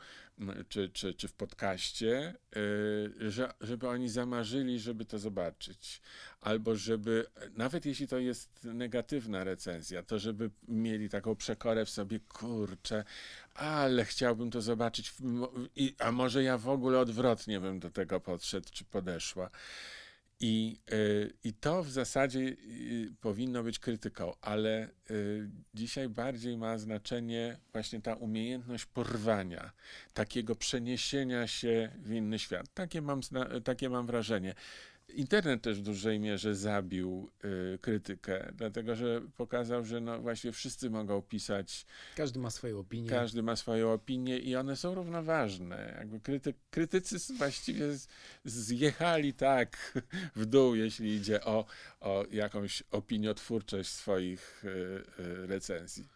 czy, 0.69 0.89
czy, 0.89 1.13
czy 1.13 1.27
w 1.27 1.33
podcaście, 1.33 2.35
y, 2.57 3.31
że, 3.31 3.53
żeby 3.61 3.87
oni 3.87 4.09
zamarzyli, 4.09 4.79
żeby 4.79 5.05
to 5.05 5.19
zobaczyć. 5.19 6.01
Albo 6.41 6.75
żeby, 6.75 7.25
nawet 7.57 7.85
jeśli 7.85 8.07
to 8.07 8.19
jest 8.19 8.63
negatywna 8.63 9.43
recenzja, 9.43 10.03
to 10.03 10.19
żeby 10.19 10.49
mieli 10.67 11.09
taką 11.09 11.35
przekorę 11.35 11.85
w 11.85 11.89
sobie, 11.89 12.19
kurczę, 12.19 13.03
ale 13.53 14.05
chciałbym 14.05 14.51
to 14.51 14.61
zobaczyć, 14.61 15.13
a 15.99 16.11
może 16.11 16.43
ja 16.43 16.57
w 16.57 16.69
ogóle 16.69 16.99
odwrotnie 16.99 17.59
bym 17.59 17.79
do 17.79 17.89
tego 17.89 18.19
podszedł, 18.19 18.67
czy 18.71 18.85
podeszła. 18.85 19.49
I, 20.43 20.79
y, 20.91 21.33
I 21.43 21.53
to 21.53 21.83
w 21.83 21.89
zasadzie 21.91 22.39
y, 22.39 23.13
powinno 23.21 23.63
być 23.63 23.79
krytyką, 23.79 24.33
ale 24.41 24.89
y, 25.11 25.49
dzisiaj 25.73 26.09
bardziej 26.09 26.57
ma 26.57 26.77
znaczenie 26.77 27.57
właśnie 27.73 28.01
ta 28.01 28.15
umiejętność 28.15 28.85
porwania, 28.85 29.71
takiego 30.13 30.55
przeniesienia 30.55 31.47
się 31.47 31.91
w 31.97 32.11
inny 32.11 32.39
świat. 32.39 32.65
Takie 32.73 33.01
mam, 33.01 33.21
takie 33.63 33.89
mam 33.89 34.05
wrażenie. 34.07 34.55
Internet 35.15 35.61
też 35.61 35.79
w 35.79 35.83
dużej 35.83 36.19
mierze 36.19 36.55
zabił 36.55 37.29
y, 37.45 37.79
krytykę, 37.81 38.51
dlatego 38.55 38.95
że 38.95 39.21
pokazał, 39.37 39.85
że 39.85 40.01
no 40.01 40.19
właśnie 40.19 40.51
wszyscy 40.51 40.89
mogą 40.89 41.21
pisać. 41.21 41.85
Każdy 42.15 42.39
ma 42.39 42.49
swoją 42.49 42.79
opinię. 42.79 43.09
Każdy 43.09 43.43
ma 43.43 43.55
swoją 43.55 43.93
opinię 43.93 44.37
i 44.37 44.55
one 44.55 44.75
są 44.75 44.95
równoważne. 44.95 45.95
Jakby 45.99 46.19
kryty, 46.19 46.53
krytycy 46.71 47.33
właściwie 47.33 47.85
zjechali 48.45 49.33
tak 49.33 49.99
w 50.35 50.45
dół, 50.45 50.75
jeśli 50.75 51.15
idzie 51.15 51.43
o, 51.43 51.65
o 51.99 52.25
jakąś 52.31 52.83
opiniotwórczość 52.91 53.89
swoich 53.89 54.65
y, 54.65 54.67
y, 55.23 55.47
recenzji 55.47 56.07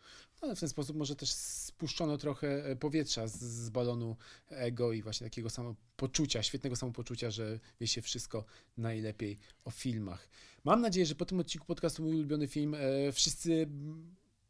ale 0.45 0.55
w 0.55 0.59
ten 0.59 0.69
sposób 0.69 0.97
może 0.97 1.15
też 1.15 1.31
spuszczono 1.31 2.17
trochę 2.17 2.65
e, 2.65 2.75
powietrza 2.75 3.27
z, 3.27 3.39
z 3.39 3.69
balonu 3.69 4.15
ego 4.49 4.93
i 4.93 5.01
właśnie 5.01 5.27
takiego 5.27 5.49
samopoczucia, 5.49 6.43
świetnego 6.43 6.75
samopoczucia, 6.75 7.31
że 7.31 7.59
wie 7.79 7.87
się 7.87 8.01
wszystko 8.01 8.45
najlepiej 8.77 9.37
o 9.65 9.71
filmach. 9.71 10.29
Mam 10.63 10.81
nadzieję, 10.81 11.05
że 11.05 11.15
po 11.15 11.25
tym 11.25 11.39
odcinku 11.39 11.67
podcastu 11.67 12.03
Mój 12.03 12.15
ulubiony 12.15 12.47
film 12.47 12.75
e, 12.75 13.11
wszyscy 13.11 13.67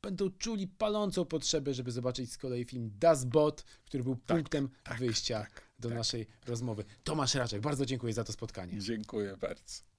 będą 0.01 0.29
czuli 0.29 0.67
palącą 0.67 1.25
potrzebę, 1.25 1.73
żeby 1.73 1.91
zobaczyć 1.91 2.31
z 2.31 2.37
kolei 2.37 2.65
film 2.65 2.91
Das 2.99 3.25
Bot, 3.25 3.63
który 3.85 4.03
był 4.03 4.15
tak, 4.15 4.37
punktem 4.37 4.69
tak, 4.83 4.99
wyjścia 4.99 5.39
tak, 5.39 5.61
do 5.79 5.89
tak. 5.89 5.97
naszej 5.97 6.27
rozmowy. 6.45 6.85
Tomasz 7.03 7.35
Raczek, 7.35 7.61
bardzo 7.61 7.85
dziękuję 7.85 8.13
za 8.13 8.23
to 8.23 8.33
spotkanie. 8.33 8.79
Dziękuję 8.79 9.37
bardzo. 9.37 9.94